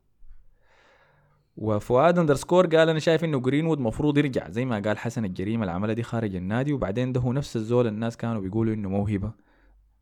وفؤاد 1.57 2.19
underscore 2.19 2.67
قال 2.67 2.89
أنا 2.89 2.99
شايف 2.99 3.23
إنه 3.23 3.39
جرينوود 3.39 3.79
مفروض 3.79 4.17
يرجع 4.17 4.49
زي 4.49 4.65
ما 4.65 4.79
قال 4.79 4.97
حسن 4.97 5.25
الجريمة 5.25 5.63
اللي 5.63 5.71
عملها 5.71 5.93
دي 5.93 6.03
خارج 6.03 6.35
النادي 6.35 6.73
وبعدين 6.73 7.11
ده 7.11 7.21
هو 7.21 7.33
نفس 7.33 7.55
الزول 7.55 7.87
الناس 7.87 8.17
كانوا 8.17 8.41
بيقولوا 8.41 8.73
إنه 8.73 8.89
موهبة 8.89 9.31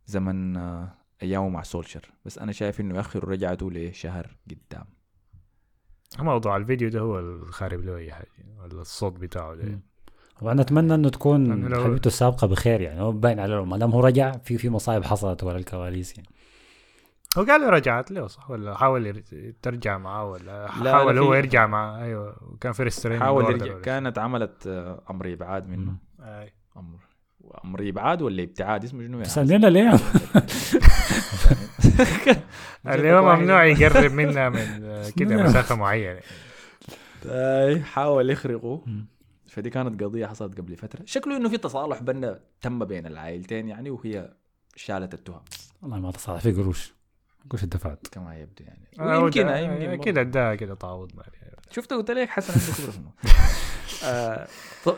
زمن 0.06 0.58
آه، 0.58 0.94
أيامه 1.24 1.50
مع 1.50 1.64
سولشر 1.64 2.12
بس 2.26 2.38
أنا 2.38 2.52
شايف 2.52 2.82
إنه 2.82 2.96
ياخروا 2.98 3.32
رجعته 3.32 3.72
لشهر 3.72 4.38
قدام. 4.50 4.86
موضوع 6.20 6.58
الفيديو 6.58 6.90
ده 6.90 7.00
هو 7.00 7.20
الخارب 7.20 7.86
له 7.86 7.98
أي 7.98 8.12
حاجة 8.12 8.28
ولا 8.64 8.82
الصوت 8.82 9.14
بتاعه 9.14 9.56
ده. 9.56 9.80
وأنا 10.42 10.62
أتمنى 10.62 10.96
إنه 10.96 11.10
تكون 11.10 11.76
حبيبته 11.84 12.08
السابقة 12.08 12.48
بخير 12.48 12.82
يعني 12.82 13.02
هو 13.02 13.12
باين 13.12 13.40
عليه 13.40 13.66
ما 13.66 13.78
دام 13.78 13.92
هو 13.92 14.00
رجع 14.00 14.32
في 14.32 14.58
في 14.58 14.70
مصايب 14.70 15.04
حصلت 15.04 15.44
ورا 15.44 15.58
الكواليس 15.58 16.18
يعني. 16.18 16.30
هو 17.38 17.44
قال 17.44 17.62
له 17.62 17.70
رجعت 17.70 18.12
له 18.12 18.28
صح؟ 18.28 18.52
ولا 18.52 18.76
حاول 18.78 19.06
ير- 19.08 19.54
ترجع 19.62 19.98
معاه 19.98 20.26
ولا 20.26 20.44
لا، 20.66 20.92
حاول 20.92 21.16
لا، 21.16 21.22
هو 21.22 21.34
يرجع 21.34 21.68
معاه 21.68 22.04
أيوه 22.04 22.36
كان 22.62 22.72
في 22.72 22.84
ريسترين 22.84 23.20
حاول 23.20 23.46
يرجع. 23.46 23.80
كانت 23.82 24.18
عملت 24.18 24.68
آه، 24.68 25.02
أمر 25.10 25.34
إبعاد 25.34 25.68
منه. 25.68 25.96
أي. 26.20 26.54
أمر. 26.78 27.00
أمر 27.66 27.90
إبعاد 27.90 28.22
ولا 28.22 28.44
ابتعاد؟ 28.44 28.84
اسمه 28.84 29.02
شنو 29.04 29.12
يعني؟ 29.18 29.24
تسالني 29.24 29.70
ليه 29.70 30.00
اليوم 32.88 33.26
ممنوع 33.40 33.66
يقرب 33.66 34.12
منها 34.12 34.50
من 34.50 34.84
آه، 34.84 35.10
كده. 35.20 35.44
مسافة 35.44 35.76
معينة. 35.76 36.20
اي 37.26 37.82
حاول 37.84 38.30
يخرقوا. 38.30 38.80
مم. 38.86 39.06
فدي 39.48 39.70
كانت 39.70 40.04
قضية 40.04 40.26
حصلت 40.26 40.58
قبل 40.58 40.76
فترة. 40.76 41.02
شكله 41.06 41.38
إنه 41.38 41.50
في 41.50 41.58
تصالح 41.58 42.02
بيننا 42.02 42.40
تم 42.62 42.86
بين 42.86 43.06
العائلتين 43.08 43.68
يعني 43.68 43.90
وهي 43.90 44.34
شالت 44.76 45.14
التهم. 45.14 45.42
والله 45.82 46.00
ما 46.00 46.12
تصالح 46.12 46.42
في 46.42 46.52
قروش. 46.52 46.94
قروش 47.50 47.64
الدفعت 47.64 48.08
كما 48.12 48.38
يبدو 48.38 48.64
يعني 48.64 48.88
آه، 49.00 49.20
ويمكن 49.20 49.46
وده- 49.46 49.60
يمكن 49.60 49.90
آه،. 49.90 49.96
كده 49.96 50.22
اداها 50.22 50.56
كده 50.56 50.76
تعوض 50.76 51.12
مالي 51.16 51.56
شفت 51.72 51.94
قلت 51.94 52.12
لك 52.12 52.30
حسن 52.30 52.54
عنده 52.54 52.92
خبره. 52.92 53.14
آه، 54.06 54.48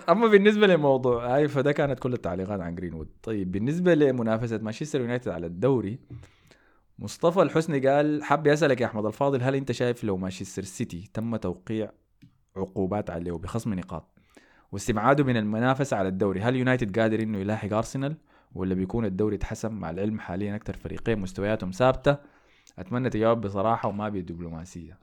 أما 0.10 0.28
بالنسبة 0.28 0.68
لموضوع 0.68 1.36
هاي 1.36 1.48
فده 1.48 1.72
كانت 1.72 2.00
كل 2.00 2.14
التعليقات 2.14 2.60
عن 2.62 2.76
جرينوود 2.76 3.10
طيب 3.24 3.52
بالنسبة 3.52 3.94
لمنافسة 3.94 4.58
مانشستر 4.58 5.02
يونايتد 5.02 5.30
على 5.30 5.46
الدوري 5.46 6.00
مصطفى 7.00 7.42
الحسني 7.42 7.88
قال 7.88 8.24
حاب 8.24 8.48
يسألك 8.48 8.82
يا 8.82 8.86
أحمد 8.86 9.06
الفاضل 9.06 9.44
هل 9.44 9.56
أنت 9.56 9.72
شايف 9.72 10.04
لو 10.04 10.18
مانشستر 10.18 10.64
سيتي 10.64 11.10
تم 11.14 11.36
توقيع 11.36 11.92
عقوبات 12.58 13.10
عليه 13.10 13.32
بخصم 13.32 13.74
نقاط 13.74 14.18
واستبعاده 14.72 15.24
من 15.24 15.38
المنافسة 15.38 15.98
على 15.98 16.08
الدوري 16.08 16.40
هل 16.40 16.56
يونايتد 16.56 17.00
قادر 17.00 17.24
إنه 17.24 17.38
يلاحق 17.38 17.74
ارسنال 17.74 18.16
ولا 18.56 18.76
بيكون 18.76 19.06
الدوري 19.06 19.36
اتحسم 19.36 19.74
مع 19.74 19.90
العلم 19.90 20.20
حاليا 20.20 20.56
أكثر 20.56 20.78
فريقين 20.78 21.20
مستوياتهم 21.20 21.72
ثابتة 21.72 22.18
أتمنى 22.80 23.10
تجاوب 23.10 23.42
بصراحة 23.42 23.90
وما 23.90 24.10
بدبلوماسية. 24.10 25.00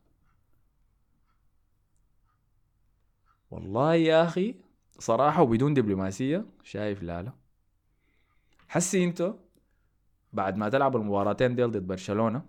والله 3.51 3.95
يا 3.95 4.25
أخي 4.25 4.55
صراحة 4.99 5.43
وبدون 5.43 5.75
دبلوماسية 5.75 6.45
شايف 6.63 7.03
لا 7.03 7.23
لا 7.23 7.33
حسي 8.69 9.05
أنتو 9.05 9.35
بعد 10.33 10.57
ما 10.57 10.69
تلعب 10.69 10.97
المباراتين 10.97 11.55
ديل 11.55 11.71
ضد 11.71 11.87
برشلونة 11.87 12.43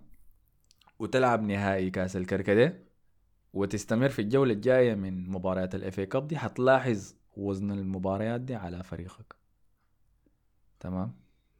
وتلعب 0.98 1.42
نهائي 1.42 1.90
كأس 1.90 2.16
الكركديه 2.16 2.84
وتستمر 3.52 4.08
في 4.08 4.22
الجولة 4.22 4.52
الجاية 4.52 4.94
من 4.94 5.30
مباريات 5.30 5.74
ال 5.74 5.98
FA 5.98 6.06
Cup 6.06 6.26
دي 6.26 6.38
حتلاحظ 6.38 7.14
وزن 7.36 7.70
المباريات 7.70 8.40
دي 8.40 8.54
على 8.54 8.82
فريقك. 8.82 9.39
تمام؟ 10.80 11.12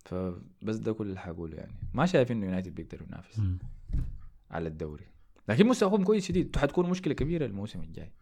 فبس 0.05 0.77
ده 0.77 0.93
كل 0.93 1.07
اللي 1.07 1.21
حقوله 1.21 1.57
يعني. 1.57 1.73
ما 1.95 2.07
شايف 2.07 2.33
إنه 2.33 2.47
يونايتد 2.47 2.75
بيقدر 2.75 3.03
ينافس. 3.03 3.41
على 4.51 4.69
الدوري. 4.69 5.05
لكن 5.49 5.67
مستواهم 5.67 6.05
كويس 6.05 6.29
شديد. 6.29 6.57
حتكون 6.57 6.91
مشكلة 6.91 7.15
كبيرة 7.15 7.47
الموسم 7.47 7.81
الجاي. 7.81 8.13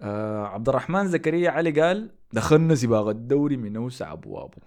آه 0.00 0.46
عبد 0.46 0.68
الرحمن 0.68 1.08
زكريا 1.08 1.50
علي 1.50 1.80
قال 1.80 2.10
دخلنا 2.32 2.74
سباق 2.74 3.08
الدوري 3.08 3.56
من 3.56 3.76
أوسع 3.76 4.12
أبوابه. 4.12 4.54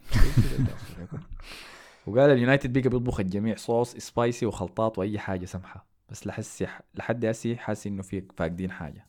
وقال 2.08 2.32
اليونايتد 2.32 2.74
بيقى 2.74 2.90
بيطبخ 2.90 3.20
الجميع 3.20 3.56
صوص 3.56 3.96
سبايسي 3.96 4.46
وخلطات 4.46 5.00
وأي 5.00 5.20
حاجة 5.20 5.46
سمحة. 5.46 5.86
بس 6.10 6.28
لحسي 6.28 6.68
لحد 6.96 7.26
هسي 7.26 7.56
حاسس 7.56 7.88
إنه 7.88 8.02
في 8.02 8.24
فاقدين 8.38 8.72
حاجة. 8.72 9.08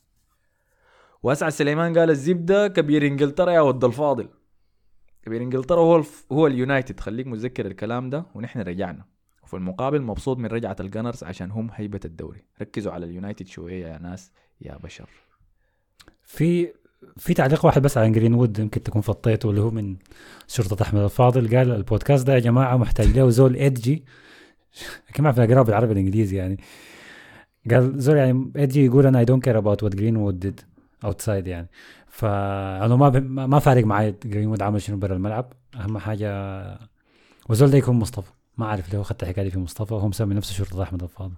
واسعد 1.23 1.51
سليمان 1.51 1.97
قال 1.97 2.09
الزبدة 2.09 2.67
كبير 2.67 3.07
إنجلترا 3.07 3.51
يا 3.51 3.61
ود 3.61 3.83
الفاضل. 3.83 4.29
كبير. 5.25 5.41
إنجلترا 5.41 5.81
هو. 5.81 6.03
هو 6.31 6.47
اليونايتد. 6.47 6.99
خليك 6.99 7.27
متذكر 7.27 7.65
الكلام 7.65 8.09
ده 8.09 8.25
ونحن 8.35 8.59
رجعنا. 8.59 9.05
وفي 9.43 9.53
المقابل 9.53 10.01
مبسوط 10.01 10.37
من 10.37 10.45
رجعة 10.45 10.75
ال 10.79 10.85
Gunners 10.85 11.23
عشان 11.23 11.51
هم 11.51 11.69
هيبة 11.73 11.99
الدوري. 12.05 12.43
ركزوا 12.61 12.91
على 12.91 13.05
اليونايتد 13.05 13.47
شوية 13.47 13.87
يا 13.87 13.97
ناس 13.97 14.31
يا 14.61 14.77
بشر. 14.83 15.09
في 16.23 16.73
في 17.17 17.33
تعليق 17.33 17.65
واحد 17.65 17.81
بس 17.81 17.97
عن 17.97 18.11
جرين 18.11 18.33
وود 18.33 18.59
يمكن 18.59 18.83
تكون 18.83 19.01
فطيته 19.01 19.49
اللي 19.49 19.61
هو 19.61 19.71
من 19.71 19.95
شرطة 20.47 20.83
أحمد 20.83 21.01
الفاضل. 21.01 21.57
قال 21.57 21.71
البودكاست 21.71 22.27
ده 22.27 22.33
يا 22.33 22.39
جماعة 22.39 22.77
محتاج 22.77 23.07
له 23.07 23.29
زول 23.29 23.55
edgy 23.55 24.05
كما 25.13 25.27
عرفنا 25.27 25.43
أقراه 25.43 25.61
بالعربي 25.61 25.89
والإنجليزي 25.89 26.37
يعني. 26.37 26.59
قال 27.71 27.99
زول 27.99 28.17
يعني 28.17 28.51
edgy 28.55 28.85
يقول 28.85 29.05
أنا 29.05 29.23
I 29.23 29.27
don't 29.27 29.41
care 29.41 29.57
about 29.61 29.85
what 29.85 29.95
Greenwood 29.99 30.47
did 30.47 30.63
outside 31.09 31.47
يعني. 31.47 31.67
فأنا 32.11 32.95
ما 32.95 33.09
ب- 33.09 33.29
ما 33.31 33.59
فارق 33.59 33.83
معي 33.85 34.15
جرينوود 34.25 34.61
عمل 34.61 34.81
شنو 34.81 34.97
برا 34.97 35.15
الملعب. 35.15 35.53
أهم 35.75 35.97
حاجة 35.97 36.29
وزول 37.49 37.71
ده 37.71 37.77
يكون 37.77 37.95
مصطفى. 37.95 38.31
ما 38.57 38.65
أعرف 38.65 38.93
ليه 38.93 39.01
أخذت 39.01 39.23
الحكاية 39.23 39.43
دي 39.45 39.51
في 39.51 39.59
مصطفى 39.59 39.93
وهو 39.93 40.07
مسمي 40.07 40.35
نفسه 40.35 40.53
شرطة 40.53 40.83
أحمد 40.83 41.03
الفاضل. 41.03 41.33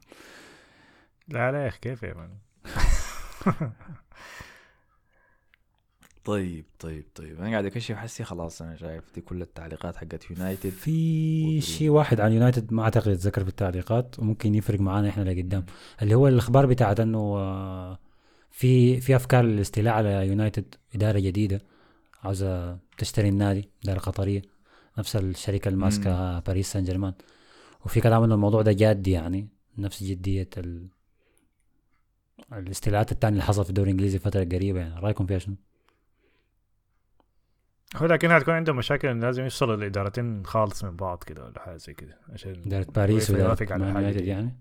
لا 1.28 1.52
لا 1.52 1.64
يا 1.64 1.68
أخي 1.68 1.80
كيف 1.82 2.04
يا 2.04 2.14
man؟ 2.14 2.30
طيب 6.26 6.66
طيب 6.80 7.06
طيب. 7.16 7.40
أنا 7.40 7.50
قاعد 7.52 7.66
أكشف 7.66 7.96
حسي 7.96 8.24
خلاص 8.24 8.62
أنا 8.62 8.76
شايف 8.76 9.04
دي 9.16 9.22
كل 9.22 9.42
التعليقات 9.42 9.96
حقت 9.98 10.32
يونايتد. 10.32 10.70
في. 10.70 11.62
شيء 11.62 11.90
واحد 11.90 12.20
عن 12.20 12.32
يونايتد 12.34 12.74
ما 12.74 12.84
أعتقد 12.84 13.12
يتذكر 13.12 13.44
في 13.44 13.50
التعليقات 13.50 14.20
وممكن 14.20 14.56
يفرق 14.56 14.80
معانا 14.80 15.10
إحنا 15.10 15.24
لقدام. 15.24 15.66
اللي 16.02 16.16
هو 16.16 16.28
الأخبار 16.28 16.66
بتاعت 16.66 17.00
إنه 17.00 17.20
آه، 17.20 18.00
في 18.56 19.02
في 19.02 19.16
أفكار 19.16 19.44
للاستيلاء 19.44 19.94
على 19.94 20.28
يونايتد 20.28 20.76
إدارة 20.96 21.20
جديدة 21.20 21.62
عاوزة 22.24 22.78
تشتري 22.98 23.30
النادي 23.30 23.70
إدارة 23.84 24.00
قطرية 24.00 24.42
نفس 24.98 25.16
الشركة 25.16 25.68
اللي 25.68 25.80
ماسكه 25.80 26.40
باريس 26.40 26.72
سان 26.72 26.84
جيرمان 26.84 27.14
وفي 27.86 28.02
كلام 28.02 28.24
إنه 28.24 28.36
الموضوع 28.36 28.62
ده 28.62 28.72
جادي 28.72 29.12
يعني 29.12 29.48
نفس 29.78 30.04
جدية 30.04 30.50
ال... 30.58 30.88
الاستيلاءات 32.54 33.12
الثانية 33.12 33.34
اللي 33.34 33.44
حصل 33.48 33.64
في 33.64 33.70
الدوري 33.70 33.90
الإنجليزي 33.90 34.18
الفترة 34.18 34.44
القريبة 34.44 34.80
يعني 34.80 35.00
رأيكم 35.00 35.26
فيها 35.26 35.40
شنو؟ 35.40 35.56
هو 37.96 38.06
لكن 38.06 38.32
هتكون 38.32 38.54
عندهم 38.54 38.76
مشاكل 38.78 39.20
لازم 39.20 39.46
يفصلوا 39.46 39.76
الادارتين 39.76 40.46
خالص 40.46 40.84
من 40.84 40.96
بعض 40.96 41.24
كده 41.24 41.46
ولا 41.46 41.60
حاجة 41.60 41.78
زي 41.78 41.94
كده 41.94 42.18
عشان 42.30 42.64
إدارة 42.66 42.88
باريس 42.96 43.30
وإدارة 43.30 43.54
دي. 44.12 44.28
يعني 44.28 44.58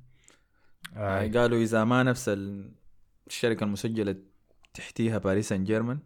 آه. 0.96 1.26
قالوا 1.26 1.62
إذا 1.62 1.84
ما 1.84 2.02
نفس 2.02 2.28
ال- 2.28 2.81
الشركة 3.26 3.64
المسجلة 3.64 4.16
تحتيها 4.74 5.18
باريس 5.18 5.48
سان 5.48 5.64
جيرمان 5.64 5.98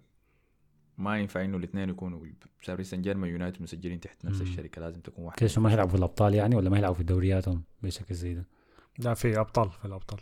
ما 0.98 1.18
ينفع 1.18 1.44
إنه 1.44 1.56
الاثنين 1.56 1.88
يكونوا 1.88 2.20
باريس 2.68 2.90
سان 2.90 3.02
جيرمان 3.02 3.30
يونايتد 3.30 3.62
مسجلين 3.62 4.00
تحت 4.00 4.24
نفس 4.24 4.36
مم. 4.36 4.42
الشركة 4.42 4.80
لازم 4.80 5.00
تكون 5.00 5.24
واحدة. 5.24 5.38
كده 5.40 5.48
شو 5.48 5.60
ما 5.60 5.72
يلعبوا 5.72 5.90
في 5.90 5.96
الأبطال 5.96 6.34
يعني 6.34 6.56
ولا 6.56 6.70
ما 6.70 6.78
يلعبوا 6.78 6.96
في 6.96 7.04
دورياتهم 7.04 7.62
بشكل 7.82 8.14
زي 8.14 8.34
ده؟ 8.34 8.46
لا 8.98 9.14
في 9.14 9.40
أبطال 9.40 9.70
في 9.70 9.84
الأبطال. 9.84 10.20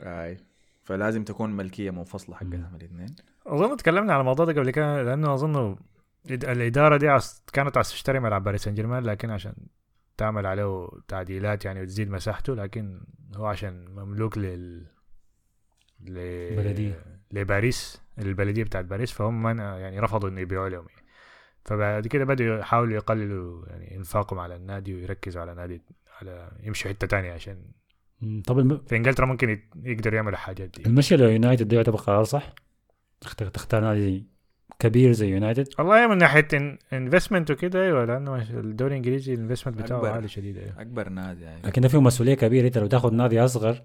أي. 0.00 0.36
فلازم 0.82 1.24
تكون 1.24 1.50
ملكية 1.52 1.90
منفصلة. 1.90 2.36
حقتهم 2.36 2.74
الاثنين. 2.76 3.16
أظن 3.46 3.76
تكلمنا 3.76 4.12
على 4.12 4.20
الموضوع 4.20 4.44
ده 4.46 4.52
قبل 4.52 4.70
كده 4.70 5.02
لأنه 5.02 5.34
أظن 5.34 5.76
الإدارة 6.30 6.96
دي 6.96 7.08
عس 7.08 7.42
كانت 7.52 7.76
عايزة 7.76 7.90
تشتري 7.90 8.20
ملعب 8.20 8.44
باريس 8.44 8.62
سان 8.64 8.74
جيرمان 8.74 9.02
لكن 9.02 9.30
عشان 9.30 9.54
تعمل 10.16 10.46
عليه 10.46 10.88
تعديلات 11.08 11.64
يعني 11.64 11.82
وتزيد 11.82 12.10
مساحته 12.10 12.54
لكن 12.54 13.00
هو 13.36 13.46
عشان 13.46 13.88
مملوك 13.94 14.38
لل 14.38 14.86
ل... 16.04 16.92
لباريس 17.32 18.02
البلدية 18.18 18.64
بتاعت 18.64 18.84
باريس 18.84 19.12
فهم 19.12 19.58
يعني 19.58 20.00
رفضوا 20.00 20.28
إنه 20.28 20.40
يبيعوا 20.40 20.68
لهم 20.68 20.86
يعني. 20.90 21.06
فبعد 21.64 22.06
كده 22.06 22.24
بدأوا 22.24 22.58
يحاولوا 22.58 22.94
يقللوا 22.94 23.66
يعني 23.66 23.96
إنفاقهم 23.96 24.38
على 24.38 24.56
النادي 24.56 24.94
ويركزوا 24.94 25.42
على 25.42 25.54
نادي 25.54 25.82
على 26.20 26.50
يمشوا 26.62 26.90
حتة 26.90 27.06
تانية 27.06 27.32
عشان 27.32 27.56
طب 28.46 28.58
الم... 28.58 28.78
في 28.88 28.96
إنجلترا 28.96 29.26
ممكن 29.26 29.50
يت- 29.50 29.64
يقدروا 29.84 30.14
يعملوا 30.16 30.32
الحاجات 30.32 30.68
دي 30.68 30.86
المشي 30.86 31.16
ليونايتد 31.16 31.68
ده 31.68 31.76
يعتبر 31.76 31.96
قرار 31.96 32.24
صح؟ 32.24 32.54
تختار 33.20 33.48
تختار 33.48 33.80
نادي 33.82 34.26
كبير 34.78 35.12
زي 35.12 35.28
يونايتد 35.30 35.68
والله 35.78 36.06
من 36.08 36.18
ناحية 36.18 36.48
investment 36.92 37.50
وكده 37.50 37.82
أيوه 37.84 38.04
لأنه 38.04 38.42
الدوري 38.50 38.92
الإنجليزي 38.92 39.34
ال 39.34 39.38
investment 39.38 39.78
بتاعه 39.82 39.98
أكبر. 39.98 40.10
عالي 40.10 40.28
شديد 40.28 40.58
أيوه 40.58 40.80
أكبر 40.80 41.08
نادي 41.08 41.42
يعني 41.42 41.62
لكن 41.66 41.82
ده 41.82 41.88
فيه 41.88 42.00
مسؤولية 42.00 42.34
كبيرة 42.34 42.66
أنت 42.66 42.78
لو 42.78 42.86
تاخذ 42.86 43.14
نادي 43.14 43.40
أصغر 43.44 43.82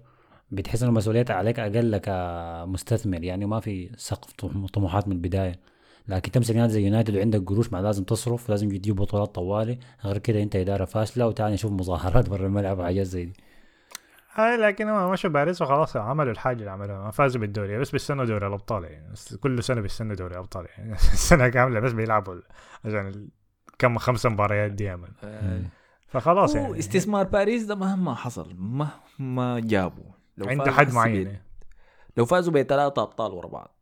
بتحس 0.52 0.82
إنه 0.82 0.92
مسؤوليتها 0.92 1.34
عليك 1.36 1.58
أقل 1.60 1.96
كمستثمر 1.96 3.24
يعني 3.24 3.46
ما 3.46 3.60
في 3.60 3.90
سقف 3.96 4.32
طم- 4.32 4.66
طموحات 4.66 5.08
من 5.08 5.12
البداية. 5.16 5.60
لكن 6.08 6.30
تمسك 6.32 6.56
نادي 6.56 6.72
زي 6.72 6.84
يونايتد 6.84 7.16
وعندك 7.16 7.42
قروش 7.48 7.72
ما 7.72 7.78
لازم 7.82 8.04
تصرف 8.04 8.48
لازم 8.50 8.68
تجيب 8.68 8.96
بطولات 8.96 9.34
طوالي. 9.34 9.78
غير 10.04 10.18
كده 10.18 10.42
أنت 10.42 10.56
إدارة 10.56 10.84
فاشلة 10.84 11.26
وتعال 11.26 11.52
نشوف 11.52 11.72
مظاهرات 11.72 12.28
برا 12.28 12.46
الملعب 12.46 12.78
وحاجات 12.78 13.06
زي 13.06 13.24
دي. 13.24 13.32
هاي 14.34 14.56
لكن 14.56 14.88
هم 14.88 15.12
مشوا 15.12 15.30
باريس 15.30 15.62
وخلاص 15.62 15.96
عملوا 15.96 16.32
الحاجة 16.32 16.58
اللي 16.58 16.70
عملوها. 16.70 16.98
ما 17.04 17.10
فازوا 17.10 17.40
بالدوري 17.40 17.78
بس 17.78 17.90
بيستنوا 17.90 18.24
دوري 18.24 18.46
الأبطال 18.46 18.84
يعني. 18.84 19.12
بس 19.12 19.34
كل 19.34 19.62
سنة 19.62 19.80
بيستنوا 19.80 20.14
دوري 20.16 20.34
الأبطال 20.34 20.66
يعني. 20.78 20.92
السنة 21.14 21.48
كاملة 21.48 21.80
بس 21.80 21.92
بيلعبوا 21.92 22.34
عشان 22.84 23.28
كم 23.78 23.98
خمسة 23.98 24.28
مباريات 24.30 24.70
دي. 24.72 24.92
آه. 24.92 25.62
فخلاص 26.08 26.54
يعني. 26.54 26.78
استثمار 26.78 27.24
باريس 27.24 27.62
ده 27.64 27.74
مهما 27.74 28.14
حصل 28.14 28.54
مهما 28.58 29.60
جابوا. 29.60 30.21
لو 30.36 30.46
فازوا 30.46 30.72
حد 30.72 30.92
معين 30.92 31.26
يعني. 31.26 31.42
لو 32.16 32.24
فازوا 32.24 32.52
بثلاثة 32.52 33.02
أبطال 33.02 33.32
ورا 33.32 33.48
بعض 33.48 33.76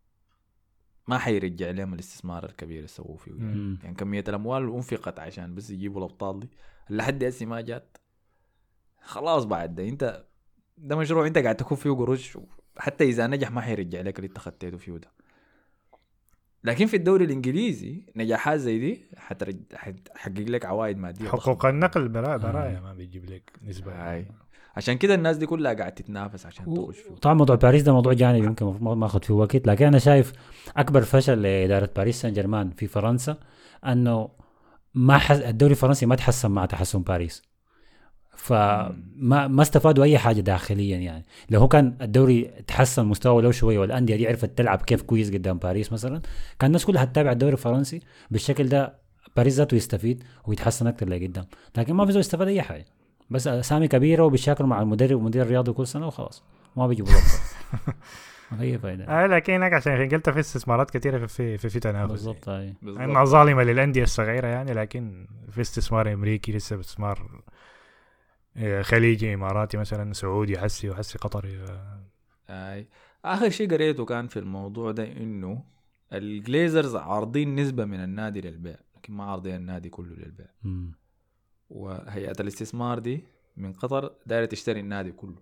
ما 1.09 1.19
حيرجع 1.19 1.71
لهم 1.71 1.95
الاستثمار 1.95 2.45
الكبير 2.45 2.77
اللي 2.77 2.89
سووه 2.89 3.17
فيه 3.17 3.31
يعني. 3.31 3.79
يعني 3.83 3.95
كمية 3.95 4.25
الأموال 4.29 4.63
اللي 4.63 4.75
انفقت 4.77 5.19
عشان 5.19 5.55
بس 5.55 5.71
يجيبوا 5.71 5.99
الأبطال 5.99 6.41
دي 6.41 6.51
لحد 6.91 7.25
هسه 7.25 7.47
ما 7.47 7.61
جات 7.61 7.97
خلاص 9.03 9.45
بعد 9.45 9.75
ده 9.75 9.89
انت 9.89 10.25
ده 10.79 10.97
مشروع 10.97 11.27
انت 11.27 11.39
قاعد 11.39 11.57
تكون 11.57 11.77
فيه 11.77 11.91
قروش 11.91 12.39
حتى 12.79 13.05
إذا 13.05 13.27
نجح 13.27 13.51
ما 13.51 13.61
حيرجع 13.61 14.01
لك 14.01 14.19
اللي 14.19 14.31
خطيته 14.39 14.77
فيه 14.77 14.93
ده 14.93 15.11
لكن 16.65 16.87
في 16.87 16.97
الدوري 16.97 17.25
الإنجليزي 17.25 18.07
نجاحات 18.17 18.61
زي 18.61 18.79
دي. 18.79 19.07
حتحقق 19.17 20.39
لك 20.39 20.65
عوائد 20.65 20.99
مادية. 20.99 21.29
حقوق 21.29 21.67
النقل 21.67 22.09
برا 22.09 22.37
برايا 22.37 22.81
ما 22.81 22.95
بيجيب 22.95 23.25
لك 23.25 23.53
نسبة 23.63 23.93
هاي 23.93 24.27
عشان 24.77 24.95
كده 24.95 25.15
الناس 25.15 25.37
دي 25.37 25.47
كلها 25.47 25.73
قاعد 25.73 25.93
تتنافس 25.93 26.47
عشان 26.47 26.75
تخش 26.75 26.97
فيه. 26.97 27.15
طبعا 27.15 27.35
موضوع 27.35 27.57
باريس 27.57 27.83
ده 27.83 27.93
موضوع 27.93 28.13
جانبي 28.13 28.47
يمكن 28.47 28.67
ما 28.81 29.07
أخذ 29.07 29.23
فيه 29.23 29.35
وقت. 29.35 29.67
لكن 29.67 29.87
أنا 29.87 29.99
شايف 29.99 30.33
أكبر 30.77 31.03
فشل 31.03 31.43
لإدارة 31.43 31.91
باريس 31.97 32.21
سان 32.21 32.33
جيرمان 32.33 32.71
في 32.71 32.87
فرنسا 32.87 33.37
أنه 33.87 34.29
ما 34.95 35.19
حس... 35.19 35.39
الدوري 35.39 35.73
الفرنسي 35.73 36.07
ما 36.07 36.15
تحسن 36.17 36.51
مع 36.51 36.67
تحسن 36.67 37.03
باريس. 37.03 37.43
فما 38.37 39.49
ما 39.49 39.63
استفادوا 39.63 40.05
أي 40.05 40.19
حاجة 40.19 40.41
داخليا 40.41 40.97
يعني. 40.99 41.25
لو 41.51 41.61
هو 41.61 41.69
كان 41.69 41.97
الدوري 42.03 42.45
تحسن 42.67 43.07
مستوى 43.07 43.43
لو 43.43 43.51
شوية 43.51 43.79
والأندية 43.79 44.17
دي 44.17 44.29
عرفت 44.29 44.59
تلعب 44.59 44.83
كيف 44.83 45.03
كويس 45.03 45.31
قدام 45.31 45.59
باريس 45.59 45.93
مثلا 45.93 46.21
كان 46.59 46.67
الناس 46.67 46.85
كلها 46.85 47.05
تتابع 47.05 47.33
الدوري 47.33 47.53
الفرنسي 47.53 48.01
بالشكل 48.31 48.69
ده 48.69 49.01
باريس 49.37 49.55
ذاته 49.55 49.75
يستفيد 49.75 50.25
ويتحسن 50.47 50.87
أكثر 50.87 51.09
لقدام. 51.09 51.45
لكن 51.77 51.95
ما 51.95 52.07
في 52.07 52.13
زول 52.13 52.21
يستفاد 52.21 52.49
أي 52.49 52.63
حاجة. 52.63 52.85
بس 53.31 53.47
اسامي 53.49 53.89
كبيرة 53.89 54.23
وبيشاكلوا 54.25 54.69
مع 54.69 54.83
المدرب 54.83 55.17
والمدير 55.17 55.43
الرياضي 55.43 55.73
كل 55.73 55.87
سنة 55.87 56.07
وخلاص. 56.07 56.45
ما 56.77 56.87
بيجيبوا 56.87 57.11
الابطال 57.11 57.95
ما 58.51 58.57
في 58.57 58.63
اي 58.63 58.79
فايدة. 58.79 59.05
آه 59.05 59.27
لكن 59.27 59.53
هناك 59.53 59.73
عشان 59.73 59.97
في 59.97 60.03
إنجلترا 60.03 60.33
في 60.35 60.41
استثمارات 60.41 60.91
كثيره 60.91 61.19
في 61.19 61.27
في 61.29 61.59
في, 61.59 61.69
في 61.69 61.81
تنافس. 61.81 62.11
بالضبط 62.11 62.49
هاي. 62.49 62.75
انها 62.83 63.25
ظالمه 63.25 63.63
للأندية 63.63 64.03
الصغيرة 64.03 64.47
يعني 64.47 64.73
لكن 64.73 65.27
في 65.51 65.61
استثمار 65.61 66.13
أمريكي 66.13 66.53
لسه 66.53 66.81
استثمار 66.81 67.43
آه، 68.57 68.83
خليجي 68.83 69.35
إماراتي 69.35 69.77
مثلا 69.77 70.13
سعودي 70.13 70.59
حسي 70.59 70.91
وحسي 70.91 71.19
قطري. 71.19 71.59
ف- 71.67 71.71
اي 72.51 72.89
آخر 73.25 73.49
شيء 73.51 73.71
قريته 73.71 74.05
كان 74.05 74.27
في 74.29 74.39
الموضوع 74.39 74.91
ده 74.93 75.13
إنه 75.13 75.65
الجليزرز 76.13 76.97
عارضين 76.97 77.55
نسبة 77.55 77.85
من 77.85 78.05
النادي 78.05 78.41
للبيع 78.41 78.77
لكن 78.97 79.13
ما 79.13 79.25
عارضين 79.25 79.55
النادي 79.55 79.89
كله 79.89 80.15
للبيع. 80.15 80.47
وهيئة 81.71 82.37
الاستثمار 82.41 82.99
دي 82.99 83.25
من 83.57 83.73
قطر 83.73 84.13
دايرة 84.27 84.45
تشتري 84.45 84.81
النادي 84.81 85.13
كله. 85.13 85.37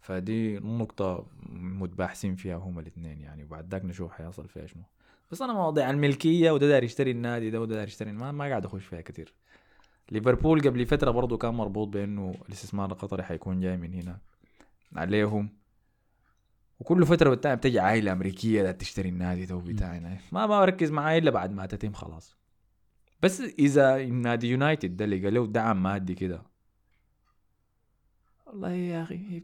فدي 0.00 0.58
نقطة 0.58 1.26
متباحثين 1.52 2.36
فيها 2.36 2.56
هما 2.56 2.80
الاثنين 2.80 3.20
يعني 3.20 3.44
وبعد 3.44 3.70
ذاك 3.70 3.84
نشوف 3.84 4.12
حيصل 4.12 4.48
فيها 4.48 4.66
شنو. 4.66 4.82
بس 5.30 5.42
أنا 5.42 5.52
مواضيع 5.52 5.90
الملكية 5.90 6.50
وده 6.50 6.68
داير 6.68 6.84
يشتري 6.84 7.10
النادي 7.10 7.50
ده 7.50 7.60
وده 7.60 7.74
داير 7.74 7.88
يشتري 7.88 8.12
ما, 8.12 8.32
ما 8.32 8.44
قاعد 8.44 8.64
أخش 8.64 8.84
فيها 8.84 9.00
كتير. 9.00 9.34
ليفربول 10.10 10.60
قبل 10.60 10.86
فترة 10.86 11.10
برضو 11.10 11.38
كان 11.38 11.54
مربوط 11.54 11.88
بأنه 11.88 12.34
الاستثمار 12.48 12.92
القطري 12.92 13.22
حيكون 13.22 13.60
جاي 13.60 13.76
من 13.76 13.94
هنا 13.94 14.18
عليهم. 14.96 15.48
وكل 16.80 17.06
فترة 17.06 17.30
والتانية 17.30 17.54
بتجي 17.56 17.80
عائلة 17.80 18.12
أمريكية 18.12 18.62
لا 18.62 18.72
تشتري 18.72 19.08
النادي 19.08 19.46
ده 19.46 19.56
بتاعنا 19.56 20.18
ما 20.32 20.46
ما 20.46 20.60
بركز 20.60 20.90
معاه 20.90 21.18
إلا 21.18 21.30
بعد 21.30 21.52
ما 21.52 21.66
تتم 21.66 21.92
خلاص. 21.92 22.36
بس 23.22 23.40
إذا 23.40 24.06
نادي 24.06 24.48
يونايتد 24.48 24.96
ده 24.96 25.06
لقى 25.06 25.30
له 25.30 25.46
دعم 25.46 25.82
مادي 25.82 26.14
كده. 26.14 26.42
والله 28.46 28.70
يا 28.72 29.02
أخي 29.02 29.42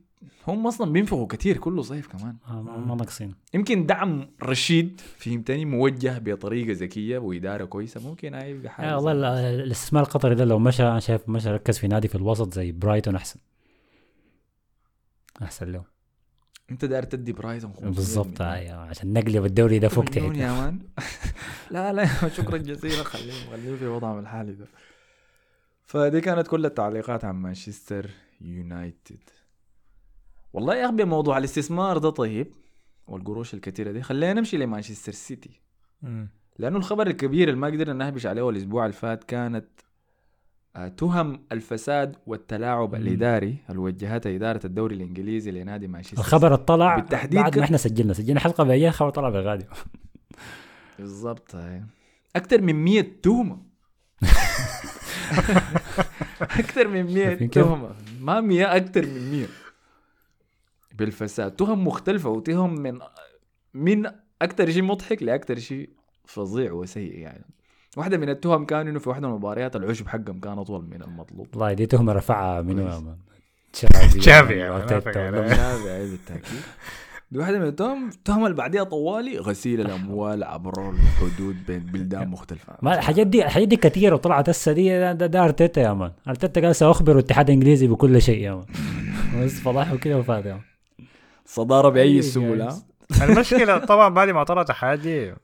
هم 0.48 0.66
أصلا 0.66 0.92
بينفقوا 0.92 1.26
كتير 1.26 1.56
كل 1.56 1.84
صيف 1.84 2.06
كمان. 2.06 2.36
آه، 2.48 2.62
ما 2.62 2.94
ناقصين. 2.94 3.34
يمكن 3.54 3.86
دعم 3.86 4.30
رشيد 4.42 5.00
فهمتني 5.00 5.64
موجه 5.64 6.18
بطريقة 6.18 6.72
ذكية 6.72 7.18
وإدارة 7.18 7.64
كويسة 7.64 8.08
ممكن 8.08 8.34
يبقى 8.34 8.70
حاجة 8.70 8.90
آه 8.92 8.98
والله 8.98 9.50
الاستثمار 9.50 10.02
القطري 10.02 10.34
ده 10.34 10.44
لو 10.44 10.58
مشى 10.58 10.82
أنا 10.82 11.00
شايف 11.00 11.28
مشى 11.28 11.50
ركز 11.50 11.78
في 11.78 11.88
نادي 11.88 12.08
في 12.08 12.14
الوسط 12.14 12.54
زي 12.54 12.72
برايتون 12.72 13.14
أحسن. 13.16 13.40
أحسن 15.42 15.72
له 15.72 15.91
أنت 16.72 16.84
داير 16.84 17.02
تدي 17.02 17.32
برايتون 17.32 17.72
500 17.72 17.94
بالضبط. 17.94 18.40
آه، 18.40 18.74
عشان 18.74 19.12
نقلب 19.12 19.44
الدوري 19.44 19.78
ده 19.78 19.88
فوق 19.94 20.04
تحت 20.04 20.16
يا 20.36 20.52
man 20.52 20.78
لا 21.70 21.92
لا 21.92 22.06
شكرا 22.28 22.56
جزيلا. 22.58 23.02
خليه 23.04 23.32
خليه 23.50 23.76
في 23.76 23.86
وضعهم 23.86 24.18
الحالي 24.18 24.52
ده. 24.52 24.66
فدي 25.86 26.20
كانت 26.20 26.46
كل 26.46 26.66
التعليقات 26.66 27.24
عن 27.24 27.34
مانشستر 27.34 28.10
يونايتد. 28.40 29.18
والله 30.52 30.74
يا 30.76 30.84
أخي 30.86 30.94
بموضوع 30.96 31.38
الاستثمار 31.38 31.98
ده 31.98 32.10
طيب 32.10 32.52
والقروش 33.06 33.54
الكثيرة 33.54 33.92
دي. 33.92 34.02
خلينا 34.02 34.32
نمشي 34.32 34.56
لمانشستر 34.56 35.12
سيتي. 35.12 35.60
لأنه 36.58 36.76
الخبر 36.78 37.06
الكبير 37.06 37.48
اللي 37.48 37.60
ما 37.60 37.66
قدرنا 37.66 37.92
نهبش 38.04 38.26
عليه 38.26 38.50
الأسبوع 38.50 38.84
اللي 38.84 38.96
فات 38.96 39.24
كانت 39.24 39.66
تهم 40.96 41.40
الفساد 41.52 42.16
والتلاعب 42.26 42.94
الإداري 42.94 43.56
اللي 43.70 43.80
وجهتها 43.80 44.36
إدارة 44.36 44.60
الدوري 44.64 44.94
الإنجليزي 44.94 45.50
لنادي 45.50 45.88
مانشستر 45.88 46.18
الخبر 46.18 46.54
اطلع 46.54 46.96
بالتحديد 46.96 47.40
بعد 47.40 47.58
ما 47.58 47.64
إحنا 47.64 47.76
سجلنا 47.76 48.12
سجلنا 48.12 48.40
حلقة 48.40 48.64
بعدين 48.64 48.88
الخبر 48.88 49.10
طلع 49.10 49.28
بالغادي 49.28 49.64
بالضبط 50.98 51.54
هاي 51.54 51.82
أكثر 52.36 52.60
من 52.60 52.74
100 52.74 53.06
تهمة. 53.22 53.62
أكثر 56.40 56.88
من 56.88 57.04
100 57.04 57.14
شايفين 57.14 57.48
كيف؟ 57.48 57.64
تهمة. 57.64 57.90
ما 58.20 58.40
100 58.40 58.76
أكثر 58.76 59.06
من 59.06 59.30
100 59.30 59.46
بالفساد. 60.94 61.56
تهم 61.56 61.86
مختلفة 61.86 62.30
وتهم 62.30 62.80
من 62.80 62.98
من 63.74 64.10
أكثر 64.42 64.70
شيء 64.70 64.82
مضحك 64.82 65.22
لأكثر 65.22 65.58
شيء 65.58 65.90
فظيع 66.24 66.72
وسيء 66.72 67.18
يعني. 67.18 67.44
واحدة 67.96 68.16
من 68.18 68.28
التهم 68.28 68.64
كان 68.64 68.88
إنه 68.88 68.98
في 68.98 69.08
واحدة 69.08 69.26
من 69.28 69.34
المباريات 69.34 69.76
العشب 69.76 70.08
حقهم 70.08 70.40
كان 70.40 70.58
أطول 70.58 70.84
من 70.90 71.02
المطلوب. 71.02 71.46
والله 71.52 71.72
دي 71.72 71.86
تهمة 71.86 72.12
رفعها 72.12 72.62
منو 72.62 72.82
يا 72.82 72.88
كويس. 72.90 73.02
مان 73.02 73.16
تشافي 73.72 74.18
تشافي 74.18 74.54
يعني، 74.58 74.86
بالتأكيد. 76.10 76.60
دي 77.30 77.38
واحدة 77.38 77.58
من 77.58 77.66
التهم. 77.66 78.08
التهمه 78.08 78.46
اللي 78.46 78.56
بعديها 78.56 78.82
طوالي 78.84 79.38
غسيل 79.38 79.80
الأموال 79.80 80.44
عبر 80.44 80.90
الحدود 80.90 81.56
بين 81.66 81.78
بلدان 81.80 82.28
مختلفة. 82.28 82.72
ما 82.82 82.94
الحاجات 82.98 83.26
دي 83.26 83.44
الحاجات 83.44 83.68
دي 83.68 83.76
كثيره 83.76 84.14
وطلعت 84.14 84.48
هسه. 84.48 84.72
دي 84.72 85.12
ده, 85.14 85.44
أرتيتا 85.44 85.80
يا 85.80 85.92
مان. 85.92 86.12
أرتيتا 86.28 86.60
قال 86.60 86.76
سأخبر 86.76 87.12
الاتحاد 87.12 87.50
الإنجليزي 87.50 87.86
بكل 87.86 88.22
شيء 88.22 88.38
يا 88.42 88.54
مان. 88.54 88.64
بس 89.44 89.60
فضحه 89.60 89.96
كده 89.96 90.18
وفات 90.18 90.44
يا 90.46 90.52
مان. 90.52 90.62
صدارة 91.44 91.88
بأي 91.88 92.22
سهولة. 92.22 92.76
المشكلة 93.22 93.78
طبعا 93.78 94.08
بعد 94.08 94.28
ما 94.28 94.44
طلعت 94.44 94.70
الحاجات 94.70 94.98
دي 94.98 95.34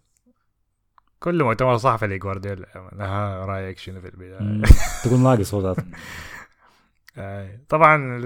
كل 1.21 1.45
مؤتمر 1.45 1.77
صحفي 1.77 2.07
لجوارديولا. 2.07 2.67
ها 3.01 3.45
رأيك 3.47 3.79
شنو 3.79 4.01
في 4.01 4.09
البداية. 4.09 4.63
تقول 5.05 5.21
ناقص 5.21 5.55
هو 5.55 5.75
طبعا 7.69 7.97
ال- 8.19 8.25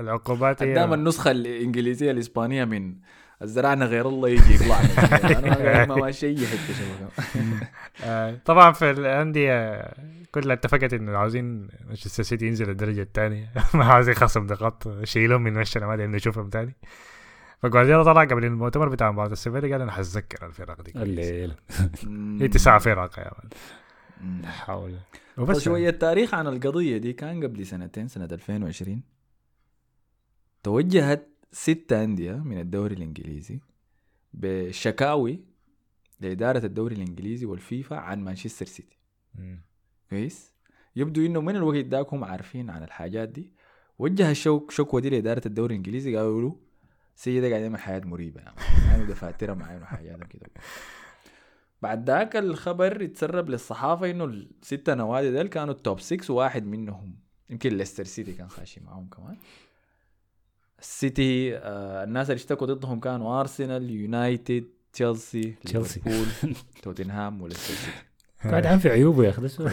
العقوبات 0.00 0.62
هي 0.62 0.72
قدام 0.72 0.94
النسخة 0.94 1.30
الإنجليزية 1.30 2.10
الإسبانية 2.10 2.64
من 2.64 2.94
الزرعنا 3.42 3.84
غير 3.84 4.08
الله 4.08 4.28
يجي 4.28 4.54
يطلع 4.54 4.80
أنا 5.38 5.86
ما 5.86 5.94
ماشي 5.94 6.46
حتة 6.46 7.08
آه، 8.04 8.38
طبعا 8.44 8.72
في 8.72 8.90
الأندية 8.90 9.88
كلها 10.34 10.52
اتفقت 10.52 10.92
إنه 10.94 11.18
عاوزين 11.18 11.68
مانشستر 11.86 12.22
سيتي 12.22 12.46
ينزل 12.46 12.70
الدرجة 12.70 13.02
الثانية. 13.02 13.50
ما 13.74 13.84
عاوزين 13.84 14.14
خصم 14.14 14.46
نقاط 14.46 15.04
شيلهم 15.04 15.42
من 15.42 15.56
وشنا 15.56 15.86
ما 15.86 15.96
نشوفهم 15.96 16.50
ثاني. 16.52 16.76
فجوارديولا 17.62 18.02
طلع 18.04 18.24
قبل 18.24 18.44
المؤتمر 18.44 18.88
بتاع 18.88 19.12
مباراة 19.12 19.32
الفيلا 19.32 19.72
قال 19.72 19.82
أنا 19.82 19.92
حتذكر 19.92 20.46
الفرق 20.46 20.82
دي. 20.82 20.92
الليل. 20.96 21.54
هي 22.40 22.48
تسع 22.48 22.78
فرق 22.78 23.18
يا 23.18 23.30
man. 23.38 24.46
حول. 24.46 24.98
وبس 25.38 25.56
بس 25.56 25.62
شوية 25.62 25.90
تاريخ 25.90 26.34
عن 26.34 26.46
القضية 26.46 26.96
دي 26.98 27.12
كان 27.12 27.44
قبل 27.44 27.66
سنتين 27.66 28.08
سنة 28.08 28.28
2020 28.32 29.02
توجهت 30.62 31.28
ستة 31.52 32.04
أندية 32.04 32.32
من 32.32 32.60
الدوري 32.60 32.94
الإنجليزي 32.94 33.60
بشكاوي 34.34 35.40
لإدارة 36.20 36.66
الدوري 36.66 36.94
الإنجليزي 36.94 37.46
والفيفا 37.46 37.96
عن 37.96 38.24
مانشستر 38.24 38.66
سيتي. 38.66 38.98
كويس؟ 40.10 40.54
يبدو 40.96 41.26
إنه 41.26 41.40
من 41.40 41.56
الوقت 41.56 41.84
داك 41.84 42.14
هم 42.14 42.24
عارفين 42.24 42.70
عن 42.70 42.82
الحاجات 42.82 43.28
دي. 43.28 43.52
وجه 43.98 44.30
الشوك 44.30 44.70
شكوى 44.70 45.00
دي 45.00 45.10
لإدارة 45.10 45.42
الدوري 45.46 45.74
الإنجليزي 45.74 46.16
قالوا 46.16 46.42
له 46.42 46.56
سيتي 47.20 47.48
قاعد 47.48 47.62
يعمل 47.62 47.78
حاجات 47.78 48.00
مريبة 48.00 48.40
يعني 48.40 48.56
عنده 48.92 49.04
دفاترة 49.04 49.54
معين 49.54 49.82
وحاجات 49.82 50.22
كده. 50.22 50.50
بعد 51.82 52.10
ذاك 52.10 52.36
الخبر 52.36 53.02
يتسرب 53.02 53.50
للصحافة 53.50 54.10
إنه 54.10 54.24
الستة 54.24 54.94
نوادي 54.94 55.30
ديل 55.30 55.46
كانوا 55.46 55.74
ال 55.74 55.80
top 55.80 56.00
6 56.00 56.34
وواحد 56.34 56.66
منهم. 56.66 57.16
يمكن 57.50 57.76
ليستر 57.76 58.04
سيتي 58.04 58.32
كان 58.32 58.48
خاشي 58.48 58.80
معاهم 58.80 59.08
كمان. 59.08 59.36
السيتي 60.78 61.56
آه 61.56 62.04
الناس 62.04 62.30
اللي 62.30 62.36
اشتكوا 62.36 62.66
ضدهم 62.66 63.00
كانوا 63.00 63.40
أرسنال 63.40 63.90
يونايتد 63.90 64.64
تشيلسي 64.92 65.54
تشيلسي. 65.64 66.00
توتنهام 66.82 67.42
وليستر 67.42 67.74
سيتي. 67.74 68.50
قاعد 68.50 68.66
عن 68.66 68.78
في 68.78 68.88
عيوبه 68.88 69.24
يا 69.24 69.30
أخي 69.30 69.42
ده. 69.42 69.70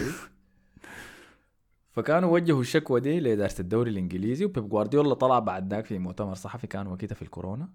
فكانوا 1.98 2.34
وجهوا 2.34 2.62
الشكوى 2.62 3.00
دي 3.00 3.20
لإدارة 3.20 3.54
الدوري 3.60 3.92
الإنجليزي 3.92 4.46
وبيب 4.46 4.70
جوارديولا 4.70 5.14
طلع 5.14 5.40
بعد 5.40 5.74
ذاك 5.74 5.86
في 5.86 6.00
مؤتمر 6.00 6.34
صحفي 6.34 6.68
كان 6.68 6.88
وقتها 6.88 7.16
في 7.16 7.22
الكورونا 7.22 7.70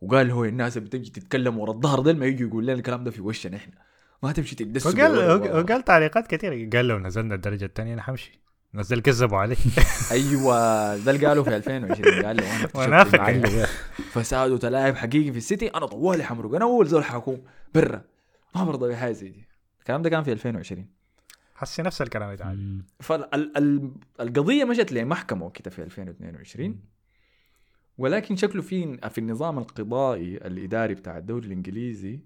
وقال 0.00 0.30
هو 0.30 0.44
الناس 0.44 0.76
اللي 0.76 0.88
بتجي 0.88 1.10
تتكلم 1.10 1.58
ورا 1.58 1.72
الظهر 1.72 2.00
ده 2.00 2.12
ما 2.12 2.26
يجي 2.26 2.44
يقول 2.44 2.64
لنا 2.64 2.72
الكلام 2.72 3.04
ده 3.04 3.10
في 3.10 3.20
وشنا 3.20 3.56
إحنا. 3.56 3.74
ما 4.22 4.32
تمشي 4.32 4.56
تدس 4.56 4.86
وقال 4.86 5.18
وقال 5.50 5.84
تعليقات 5.84 6.26
كثيرة. 6.26 6.70
قال 6.70 6.88
لو 6.88 6.98
نزلنا 6.98 7.34
الدرجة 7.34 7.64
الثانية 7.64 7.94
أنا 7.94 8.02
حمشي 8.02 8.40
نزل 8.74 9.00
كذبوا 9.00 9.38
عليه. 9.38 9.56
أيوه 10.10 10.96
ده 10.96 11.10
اللي 11.10 11.26
قالوا 11.26 11.44
في 11.44 11.56
2020 11.56 12.24
قال 12.24 12.36
له. 12.36 12.68
عندي 13.14 13.66
فساد 14.10 14.50
وتلاعب 14.50 14.96
حقيقي 14.96 15.32
في 15.32 15.38
السيتي. 15.38 15.68
أنا 15.68 15.86
طوالي 15.86 16.24
حمرق. 16.24 16.54
أنا 16.54 16.64
أول 16.64 16.86
زول 16.86 17.04
حكون 17.04 17.42
برا. 17.74 18.02
ما 18.54 18.64
برضى 18.64 18.88
بحاجة 18.88 19.12
زي 19.12 19.28
دي. 19.28 19.48
الكلام 19.80 20.02
ده 20.02 20.10
كان 20.10 20.22
في 20.22 20.32
2020 20.32 20.97
حسي 21.58 21.82
نفس 21.82 22.02
الكلام 22.02 22.32
يتعاد 22.32 22.58
مم. 22.58 22.84
فالقضيه 23.00 24.64
مشت 24.64 24.92
لمحكمه 24.92 25.46
وكده 25.46 25.70
في 25.70 25.82
2022 25.82 26.80
ولكن 27.98 28.36
شكله 28.36 28.62
في 28.62 28.98
في 29.10 29.18
النظام 29.18 29.58
القضائي 29.58 30.36
الإداري 30.36 30.94
بتاع 30.94 31.18
الدوري 31.18 31.46
الإنجليزي 31.46 32.20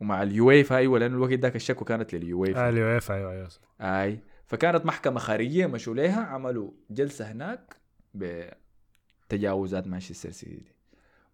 ومع 0.00 0.22
اليويفا 0.22 0.76
أيوه 0.76 0.98
لأنه 0.98 1.14
الوقت 1.14 1.32
ذاك 1.32 1.56
الشكوى 1.56 1.84
كانت 1.84 2.14
لليويفا. 2.14 2.66
آه 2.66 2.68
اليويفا 2.68 3.14
أيوه 3.14 3.32
أيوه 3.32 3.48
أي. 3.80 4.20
فكانت 4.46 4.86
محكمة 4.86 5.18
خارجية 5.18 5.66
مشوا 5.66 5.94
ليها 5.94 6.20
عملوا 6.20 6.70
جلسة 6.90 7.32
هناك 7.32 7.76
بتجاوزات 8.14 9.86
مانشستر 9.86 10.30
سيتي. 10.30 10.54
دي. 10.54 10.72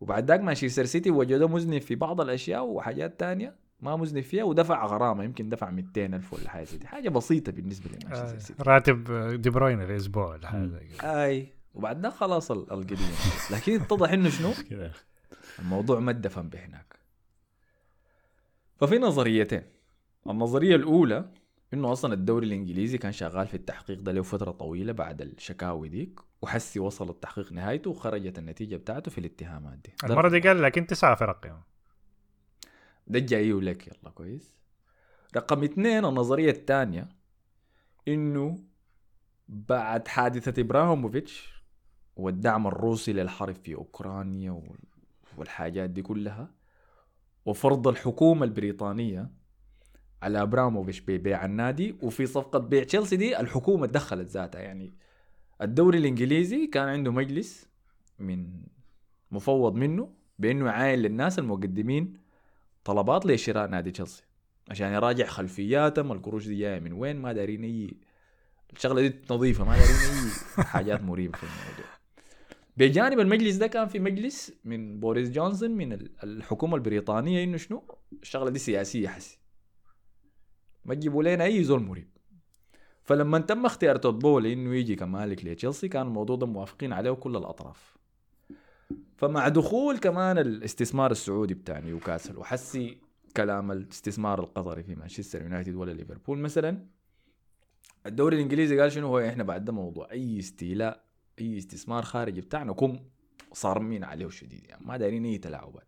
وبعد 0.01 0.28
ذاك 0.28 0.40
مانشستر 0.40 0.84
سيتي 0.84 1.11
وجدوه 1.11 1.49
مذنب 1.49 1.80
في 1.80 1.94
بعض 1.94 2.20
الأشياء 2.20 2.64
وحاجات 2.64 3.20
تانية. 3.20 3.66
ما 3.81 3.97
مذنب 3.97 4.22
فيها 4.22 4.45
ودفع 4.45 4.87
غرامة 4.87 5.24
يمكن 5.24 5.49
دفع 5.49 5.70
200 5.70 6.07
ألف 6.07 6.33
ولا 6.33 6.49
حاجة 6.51 6.64
زي 6.64 6.79
دي. 6.79 6.87
حاجة 6.87 7.09
بسيطة 7.09 7.53
بالنسبة 7.53 7.91
لمانشستر 7.91 8.35
آه 8.37 8.39
سيتي 8.39 8.62
راتب 8.62 9.12
دي 9.43 9.51
بروين 9.51 9.83
الأسبوع 9.83 10.27
ولا 10.27 10.49
حاجة. 10.49 10.81
أي. 11.24 11.53
وبعد 11.74 12.03
ذاك 12.03 12.12
خلاص 12.12 12.51
ال- 12.51 12.59
القضية 12.72 12.97
لكن 13.51 13.81
اتضح 13.81 14.11
إنه 14.12 14.29
شنو؟ 14.31 14.51
الموضوع 15.59 16.01
ما 16.01 16.11
اتدفن 16.11 16.49
بهناك. 16.49 16.97
ففي 18.81 18.99
نظريتين. 18.99 19.62
النظرية 20.31 20.77
الأولى 20.77 21.29
إنه 21.74 21.93
أصلا 21.93 22.14
الدوري 22.14 22.47
الإنجليزي 22.47 22.99
كان 22.99 23.12
شغال 23.12 23.47
في 23.47 23.55
التحقيق 23.55 24.01
ده 24.01 24.12
له 24.12 24.22
فترة 24.22 24.51
طويلة 24.51 24.93
بعد 24.93 25.20
الشكاوي 25.22 25.89
ديك 25.89 26.20
وحسي 26.43 26.81
وصل 26.81 27.09
التحقيق 27.11 27.53
نهايته 27.53 27.91
وخرجت 27.91 28.39
النتيجة 28.39 28.77
بتاعته 28.77 29.11
في 29.11 29.18
الاتهامات 29.18 29.79
دي. 29.79 29.93
المرة 30.05 30.29
دي 30.29 30.41
قال 30.41 30.62
لكن 30.62 30.87
تسعه 30.87 31.14
فرق 31.14 31.41
يعني. 31.47 31.62
ده 33.07 33.18
الجاي 33.18 33.52
لك 33.52 33.86
يلا 33.86 34.11
كويس. 34.11 34.54
رقم 35.36 35.62
اثنين 35.64 36.04
النظرية 36.04 36.50
الثانية 36.50 37.09
إنه 38.09 38.59
بعد 39.48 40.09
حادثة 40.09 40.61
إبراهيموفيتش 40.62 41.62
والدعم 42.16 42.66
الروسي 42.66 43.12
للحرب 43.12 43.54
في 43.54 43.74
أوكرانيا 43.74 44.50
وال- 44.50 44.78
والحاجات 45.36 45.90
دي 45.90 46.02
كلها 46.02 46.50
وفرض 47.46 47.88
الحكومة 47.88 48.44
البريطانية 48.44 49.30
على 50.22 50.42
ابراموفيتش 50.42 51.00
ببيع 51.00 51.44
النادي 51.44 51.96
وفي 52.02 52.26
صفقة 52.26 52.59
بيع 52.59 52.84
تشيلسي 52.84 53.16
دي 53.16 53.40
الحكومة 53.40 53.86
تدخلت 53.86 54.28
ذاتها. 54.28 54.61
يعني 54.61 54.94
الدوري 55.62 55.98
الإنجليزي 55.98 56.66
كان 56.66 56.88
عنده 56.88 57.12
مجلس 57.12 57.66
من 58.18 58.62
مفوض 59.30 59.74
منه 59.74 60.11
بإنه 60.38 60.66
يعاين 60.66 60.98
للناس 60.98 61.38
المقدمين 61.38 62.26
طلبات 62.87 63.26
لشراء 63.26 63.68
نادي 63.68 63.91
تشيلسي. 63.91 64.22
عشان 64.70 64.93
يراجع 64.93 65.26
خلفياتهم 65.26 66.12
القروش 66.12 66.47
دي 66.47 66.59
جاية 66.59 66.80
من 66.80 66.93
وين؟ 66.93 67.16
ما 67.16 67.32
دارين 67.32 67.64
أي 67.64 67.97
الشغلة 68.72 69.09
دي 69.09 69.14
نظيفه 69.30 69.64
ما 69.64 69.76
دارين 69.78 69.97
أي 70.59 70.64
حاجات 70.64 71.01
مريبة 71.03 71.39
في 71.39 71.43
الموضوع. 71.45 71.87
بجانب 72.76 73.20
المجلس 73.20 73.57
ده 73.57 73.66
كان 73.66 73.89
في 73.89 73.99
مجلس 73.99 74.53
من 74.64 75.01
بوريس 75.01 75.30
جونسون 75.30 75.70
من 75.70 75.93
ال- 75.93 76.11
الحكومة 76.22 76.76
البريطانية 76.76 77.45
إنه 77.45 77.57
شنو؟ 77.57 77.97
الشغلة 78.22 78.51
دي 78.51 78.59
سياسية 78.59 79.09
حسي. 79.09 79.39
ما 80.84 80.95
تجيبوا 80.95 81.22
لنا 81.22 81.45
أي 81.45 81.64
زول 81.64 81.82
مريب. 81.82 82.09
فلما 83.05 83.39
تم 83.39 83.66
اختيار 83.66 83.97
توت 83.97 84.14
بولي 84.14 84.53
إنه 84.53 84.74
يجي 84.74 84.97
كمالك 84.97 85.45
لتشيلسي 85.45 85.89
كان 85.89 86.07
الموضوع 86.07 86.37
ده 86.37 86.47
موافقين 86.47 86.93
عليه 86.93 87.11
كل 87.11 87.37
الأطراف. 87.37 87.95
فمع 89.16 89.49
دخول 89.49 89.99
كمان 89.99 90.39
الاستثمار 90.39 91.11
السعودي 91.11 91.55
بتاع 91.55 91.78
نيوكاسل 91.78 92.39
وحسي 92.39 92.99
كلام 93.37 93.72
الاستثمار 93.72 94.41
القطري 94.41 94.82
في 94.82 94.95
مانشستر 94.95 95.43
يونايتد 95.43 95.74
ولا 95.74 95.93
ليفربول 95.93 96.39
مثلا 96.39 96.87
الدوري 98.07 98.37
الإنجليزي 98.37 98.80
قال 98.80 98.93
شنو؟ 98.93 99.07
هو 99.07 99.18
إحنا 99.18 99.43
بعد 99.43 99.64
ده 99.64 99.72
موضوع 99.72 100.11
أي 100.11 100.39
استيلاء 100.39 101.05
أي 101.41 101.59
استثمار 101.59 102.03
خارجي 102.03 102.41
بتاعنا 102.41 102.72
كم 102.72 102.99
صارمين 103.53 104.05
عليه 104.05 104.28
شديد 104.28 104.66
يعني 104.68 104.87
ما 104.87 104.97
دايرين 104.97 105.24
أي 105.24 105.39
تلاعبات. 105.39 105.87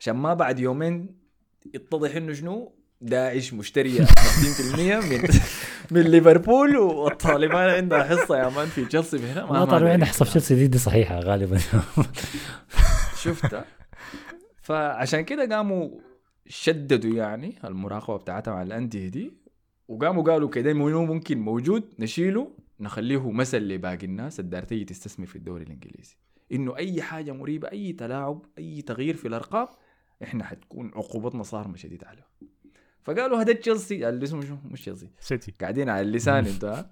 عشان 0.00 0.16
ما 0.16 0.34
بعد 0.34 0.58
يومين 0.58 1.16
يتضح 1.74 2.16
إنه 2.16 2.32
شنو؟ 2.32 2.72
داعش 3.00 3.52
مشترية 3.54 4.04
50% 4.04 4.04
من 4.78 5.28
من 5.90 6.00
ليفربول 6.00 6.76
والطالبان 6.76 7.70
عندها 7.70 8.02
حصه 8.04 8.38
يا 8.38 8.48
مان 8.48 8.66
في 8.66 8.84
تشيلسي 8.84 9.18
هنا 9.18 9.46
ما 9.46 9.64
طالما 9.64 9.90
عندنا 9.92 10.06
حصة 10.06 10.24
في 10.24 10.30
تشيلسي 10.30 10.54
دي, 10.54 10.66
دي 10.66 10.78
صحيحة 10.78 11.20
غالبا. 11.20 11.58
شفتها. 13.22 13.64
فعشان 14.62 15.20
كده 15.20 15.56
قاموا 15.56 15.90
شددوا 16.46 17.16
يعني 17.16 17.58
المراقبة 17.64 18.16
بتاعتهم 18.16 18.54
على 18.54 18.66
الأندية 18.66 19.08
دي 19.08 19.32
وقاموا 19.88 20.22
قالوا 20.22 20.48
كده 20.48 20.72
منو 20.72 21.04
ممكن 21.04 21.38
موجود 21.38 21.84
نشيله 21.98 22.50
نخليه 22.80 23.30
مثل 23.30 23.58
لباقي 23.58 24.06
الناس 24.06 24.40
الدار 24.40 24.62
تيجي 24.62 24.84
تستثمر 24.84 25.26
في 25.26 25.36
الدوري 25.36 25.64
الإنجليزي. 25.64 26.16
إنه 26.52 26.76
أي 26.76 27.02
حاجة 27.02 27.32
مريبة 27.32 27.68
أي 27.72 27.92
تلاعب 27.92 28.42
أي 28.58 28.82
تغيير 28.82 29.16
في 29.16 29.28
الأرقام 29.28 29.66
إحنا 30.22 30.44
حتكون 30.44 30.90
عقوبتنا 30.94 31.42
صارمه 31.42 31.76
شديده 31.76 32.06
عليه 32.06 32.26
فقالوا 33.04 33.40
هذا 33.40 33.52
تشيلسي. 33.52 34.08
اللي 34.08 34.24
اسمه 34.24 34.44
شو 34.44 34.56
مش 34.70 34.80
تشيلسي. 34.80 35.08
سيتي. 35.20 35.54
قاعدين 35.60 35.88
على 35.88 36.00
اللسان 36.00 36.46
انت؟ 36.46 36.86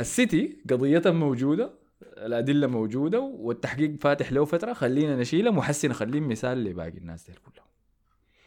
السيتي 0.00 0.56
قضيتها 0.70 1.12
موجودة 1.12 1.70
الأدلة 2.02 2.66
موجودة 2.66 3.20
والتحقيق 3.20 3.96
فاتح 4.00 4.32
له 4.32 4.44
فترة 4.44 4.72
خلينا 4.72 5.16
نشيلها 5.16 5.52
محسن 5.52 5.88
نخليه 5.88 6.20
مثال 6.20 6.64
لباقي 6.64 6.98
الناس 6.98 7.26
دي 7.26 7.32
كلهم. 7.32 7.66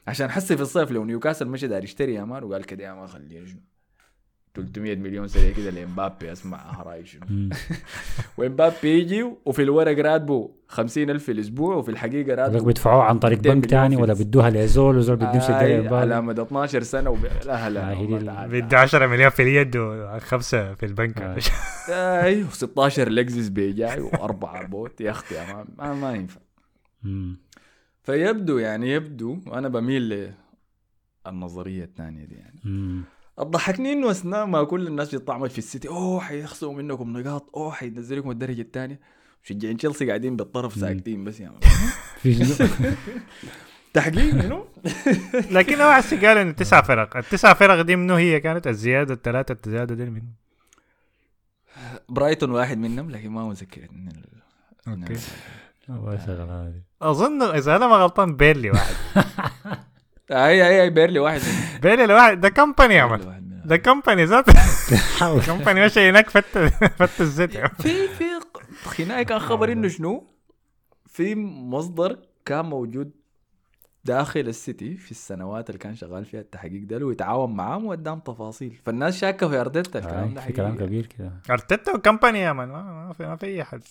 عشان 0.07 0.29
حسي 0.29 0.55
في 0.55 0.61
الصيف 0.61 0.91
لو 0.91 1.05
نيوكاسل 1.05 1.47
مشى 1.47 1.67
داير 1.67 1.83
يشتري 1.83 2.13
يا 2.13 2.23
man 2.23 2.43
وقال 2.43 2.65
كده 2.65 2.83
يا 2.83 2.93
man 2.93 3.07
خلينا 3.07 3.45
شنو 3.45 3.59
300 4.53 4.95
مليون 4.95 5.27
سنة 5.27 5.53
كده 5.57 5.69
لامبابي 5.69 6.31
أسمع 6.31 6.81
راي 6.81 7.05
شنو. 7.05 7.21
وامبابي 8.37 8.99
يجي 8.99 9.25
وفي 9.45 9.61
الورق 9.61 9.99
راتبه 9.99 10.51
50 10.67 11.09
ألف 11.09 11.23
في 11.23 11.31
الأسبوع 11.31 11.75
وفي 11.75 11.91
الحقيقة 11.91 12.35
راتبه 12.35 12.65
بيدفعوه 12.65 13.03
عن 13.03 13.19
طريق 13.19 13.37
200 13.37 13.53
بنك 13.53 13.89
في 13.89 14.01
ولا 14.01 14.13
بدوها 14.13 14.49
لزول 14.49 14.97
وزول 14.97 15.15
بده 15.15 15.33
يمشي 15.33 15.59
آي 15.59 15.71
يدير 15.71 15.93
على 15.93 16.21
مدى 16.21 16.41
12 16.41 16.83
سنة 16.83 17.09
وب... 17.09 17.25
لا 17.45 17.69
لا 17.69 17.91
آه، 17.91 18.47
بده 18.47 18.79
10 18.79 19.07
مليون 19.07 19.29
في 19.29 19.41
اليد 19.41 19.77
وخمسة 19.77 20.73
في 20.73 20.85
البنك 20.85 21.21
آه. 21.89 22.21
أيوه 22.21 22.49
16 22.49 23.09
لكزس 23.09 23.47
بيجاي 23.47 24.01
وأربعة 24.01 24.67
بوت 24.67 25.01
يا 25.01 25.11
أختي 25.11 25.35
ما, 25.35 25.65
ما, 25.77 25.93
ما 25.93 26.13
ينفع. 26.13 26.41
فيبدو 28.03 28.57
يعني 28.57 28.91
يبدو 28.91 29.39
وأنا 29.47 29.67
بميل 29.67 30.33
للنظرية 31.25 31.83
الثانية 31.83 32.25
دي 32.25 32.35
يعني. 32.35 32.59
الضحكني 33.39 33.93
إنه 33.93 34.11
أثناء 34.11 34.45
ما 34.45 34.63
كل 34.63 34.87
الناس 34.87 35.15
بتطعن 35.15 35.51
في 35.51 35.57
السيتي 35.57 35.87
أوه 35.87 36.19
حيخسروا 36.19 36.73
منكم 36.73 37.17
نقاط 37.17 37.49
أوه 37.55 37.71
حينزلكم 37.71 38.31
الدرجه 38.31 38.61
الثانية 38.61 38.99
مشجعين 39.43 39.77
تشيلسي 39.77 40.07
قاعدين 40.07 40.35
بالطرف 40.35 40.75
ساكتين 40.75 41.23
بس 41.23 41.39
يعني 41.39 41.55
في؟ 42.21 42.43
تحقيق 43.93 44.33
منو؟ 44.33 44.65
لكن 45.55 45.81
هو 45.81 45.93
حسي 45.93 46.27
قال 46.27 46.37
إنه 46.37 46.51
تسع 46.51 46.81
فرق. 46.81 47.17
التسع 47.17 47.53
فرق 47.53 47.81
دي 47.81 47.95
منو 47.95 48.15
هي 48.15 48.39
كانت؟ 48.39 48.67
الزيادة 48.67 49.13
الثلاثة 49.13 49.57
الزيادة 49.65 49.95
دي 49.95 50.05
منو؟ 50.05 50.25
برايتون 52.09 52.51
واحد 52.51 52.77
منهم 52.77 53.11
لكن 53.11 53.29
ما 53.29 53.47
متذكر 53.49 53.81
من 53.91 54.07
ال... 54.07 54.25
من 54.87 55.03
okay. 55.03 55.19
أظن 57.01 57.41
إذا 57.41 57.75
أنا 57.75 57.87
ما 57.87 57.95
غلطان 57.95 58.35
بيرنلي 58.35 58.69
واحد. 58.69 58.95
اي 60.31 60.67
اي 60.67 60.81
اي 60.81 60.89
بيرنلي 60.89 61.19
واحد 61.19 61.41
بيرنلي 61.83 62.03
الواحد 62.03 62.39
ده 62.41 62.49
كمباني 62.49 62.93
يا 62.95 63.05
man. 63.05 63.41
ده 63.65 63.77
كمباني 63.77 64.23
ذات 64.25 64.45
كمباني 65.47 65.79
ماشي 65.79 66.09
هناك 66.09 66.29
فت 66.29 66.57
فت 66.97 67.21
الزيت 67.21 67.55
يا 67.55 67.61
man. 67.61 67.69
في 67.79 68.07
في 68.07 68.25
خناقة 68.83 69.23
كان 69.23 69.39
خبر 69.39 69.71
إنه 69.71 69.87
شنو؟ 69.87 70.27
في 71.07 71.35
مصدر 71.35 72.19
كان 72.45 72.65
موجود 72.65 73.11
داخل 74.05 74.39
السيتي 74.39 74.95
في 74.97 75.11
السنوات 75.11 75.69
اللي 75.69 75.79
كان 75.79 75.95
شغال 75.95 76.25
فيها 76.25 76.39
التحقيق 76.39 76.83
ده 76.85 77.05
ويتعاون 77.05 77.55
معاهم 77.55 77.85
وقدام 77.85 78.19
تفاصيل 78.19 78.79
فالناس 78.85 79.17
شاكة 79.19 79.47
في 79.49 79.55
أرتيتا 79.61 79.99
الكلام 79.99 80.33
ده 80.33 80.41
في 80.41 80.53
كلام. 80.53 80.77
كبير 80.77 81.05
كده 81.05 81.31
أرتيتا 81.49 81.95
وكمباني 81.95 82.39
يا 82.39 82.53
man 82.53 82.65
ما, 82.65 82.83
ما 83.07 83.13
في 83.13 83.23
ما 83.25 83.35
في 83.35 83.45
أي 83.45 83.63
حد 83.63 83.81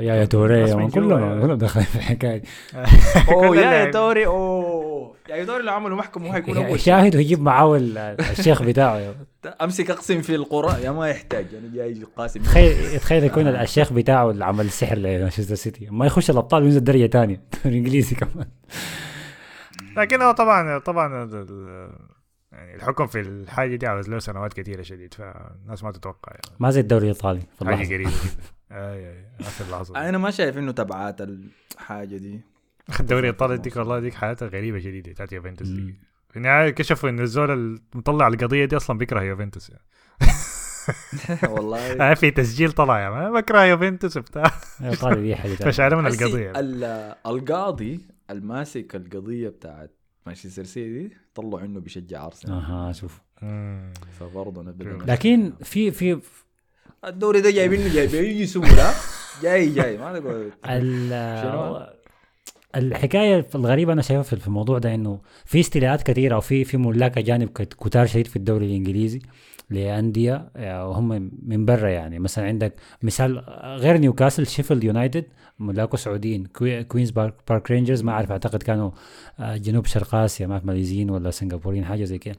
يا 0.00 0.14
يا 0.14 0.24
توري 0.24 0.60
يا 0.60 0.66
جوا 0.66 0.88
كلهم. 0.90 1.40
كلهم 1.40 1.54
دخلوا 1.58 1.84
في 1.84 1.96
الحكاية. 1.96 2.42
أوه 3.28 3.56
يا 3.56 3.72
يا. 3.72 3.90
توري 3.90 4.26
أوه. 4.26 5.14
يا 5.28 5.36
يا 5.36 5.44
توري 5.44 5.62
لو 5.62 5.72
عملوا 5.72 5.96
محكمة 5.96 6.28
هو 6.28 6.32
حيكون 6.32 6.56
اول. 6.56 6.80
شاهد 6.80 7.16
ويجيب 7.16 7.40
معاه 7.42 7.76
ال- 7.76 7.98
الشيخ 7.98 8.62
بتاعه. 8.62 9.14
أمسك 9.62 9.90
أقسم 9.90 10.22
في 10.22 10.34
القرى 10.34 10.82
يا 10.82 10.90
ما 10.90 11.08
يحتاج 11.08 11.46
أنا 11.54 11.74
جاي 11.74 12.02
قاسم 12.16 12.42
تخيل 12.42 12.98
تخيل 13.00 13.24
يكون 13.24 13.46
الشيخ 13.48 13.92
بتاعه 13.92 14.30
اللي 14.30 14.44
عمل 14.44 14.64
السحر 14.64 14.96
لمانشستر 14.98 15.54
سيتي. 15.54 15.88
ما 15.90 16.06
يخش 16.06 16.30
الأبطال 16.30 16.62
وينزل 16.62 16.84
درجة 16.84 17.06
ثانية 17.06 17.40
الانجليزي 17.66 18.16
كمان. 18.16 18.46
لكن 19.96 20.22
هو 20.22 20.32
طبعا 20.32 20.78
طبعا 20.78 21.28
يعني 22.52 22.74
الحكم 22.74 23.06
في 23.06 23.20
الحاجة 23.20 23.76
دي 23.76 23.86
عاوز 23.86 24.08
له 24.08 24.18
سنوات 24.18 24.52
كثيره 24.54 24.82
شديد 24.82 25.14
فالناس 25.14 25.84
ما 25.84 25.92
تتوقع 25.92 26.32
يعني. 26.32 26.56
ما 26.60 26.70
زي 26.70 26.80
الدوري 26.80 27.02
الإيطالي 27.02 27.40
في 27.58 27.64
حاجة 27.64 27.86
قريبة 27.94 28.10
أي 28.72 29.08
أي 29.10 29.24
اللحظه 29.60 29.94
دي. 29.94 30.00
أنا 30.08 30.18
ما 30.18 30.30
شايف 30.30 30.58
إنه 30.58 30.72
تبعات 30.72 31.20
الحاجة 31.20 32.16
دي. 32.16 32.40
الدوري 33.00 33.20
الايطالي 33.28 33.56
ديك 33.58 33.76
والله 33.76 34.00
ديك 34.00 34.14
حياتها 34.14 34.48
غريبة 34.48 34.78
شديدة 34.78 35.12
بتاعت 35.12 35.32
يوفنتوس 35.32 35.68
دي. 35.68 35.94
في 36.30 36.36
النهايه 36.36 36.70
كشفوا 36.70 37.08
إن 37.08 37.20
الزول 37.20 37.50
المطلع 37.94 38.26
القضية 38.28 38.64
دي 38.64 38.76
أصلا 38.76 38.98
بيكره 38.98 39.22
يوفنتوس 39.22 39.70
يعني. 39.70 39.82
والله. 41.54 41.92
آه 42.10 42.14
في 42.14 42.30
تسجيل 42.30 42.72
طلع 42.72 43.00
يا 43.04 43.10
ما 43.10 43.30
بكره 43.30 43.64
يوفنتوس 43.64 44.18
بتاع. 44.18 44.50
الايطالي 44.80 45.22
دي 45.22 45.36
حاجة. 45.36 45.54
فشالوا 45.54 46.00
من 46.02 46.06
القضية. 46.06 46.52
ال- 46.56 47.14
القاضي 47.26 48.00
الماسك 48.30 48.96
القضية 48.96 49.48
بتاعت 49.48 49.90
مانشستر 50.26 50.64
سيتي 50.64 51.14
طلعوا 51.34 51.60
إنه 51.60 51.80
بيشجع 51.80 52.26
أرسنال. 52.26 52.54
أها 52.54 52.92
شوف. 52.92 53.20
فبرضه 54.20 54.74
لكن 55.06 55.52
في 55.62 55.90
في 55.90 56.20
الدوري 57.04 57.40
ده 57.40 57.50
جايبينه 57.50 57.94
جاي 57.94 58.06
باي 58.06 58.46
سهوله 58.46 58.90
جاي 59.42 59.68
جاي. 59.68 59.98
ما 59.98 60.18
تقول؟ 60.18 60.52
الحكاية 62.76 63.46
الغريبه 63.54 63.92
أنا 63.92 64.02
شايفها 64.02 64.22
في 64.22 64.36
في 64.36 64.46
الموضوع 64.46 64.78
ده 64.78 64.94
إنه 64.94 65.20
في 65.44 65.60
استيلاءات 65.60 66.02
كثيرة 66.02 66.36
وفي 66.36 66.64
في 66.64 66.76
ملاك 66.76 67.18
أجانب 67.18 67.48
كت- 67.48 67.74
كتار 67.74 68.06
شديد 68.06 68.26
في 68.26 68.36
الدوري 68.36 68.66
الإنجليزي 68.66 69.20
لأندية 69.70 70.48
آه، 70.56 70.88
وهم 70.88 71.30
من 71.46 71.64
برا 71.64 71.88
يعني. 71.88 72.18
مثلا 72.18 72.46
عندك 72.46 72.74
مثال 73.02 73.38
غير 73.78 73.96
نيوكاسل 73.96 74.46
شيفيلد 74.46 74.84
يونايتد 74.84 75.24
ملاكه 75.58 75.96
سعوديين. 75.96 76.46
كوي- 76.46 76.84
كوينز 76.84 77.10
بارك, 77.10 77.34
بارك 77.48 77.70
رينجرز 77.70 78.02
ما 78.02 78.12
أعرف 78.12 78.32
أعتقد 78.32 78.62
كانوا 78.62 78.90
آه، 79.40 79.56
جنوب 79.56 79.86
شرق 79.86 80.14
آسيا 80.14 80.46
ما 80.46 80.52
اعرف 80.52 80.64
ماليزيين 80.64 81.10
ولا 81.10 81.30
سنغافوريين 81.30 81.84
حاجة 81.84 82.04
زي 82.04 82.18
كده. 82.18 82.34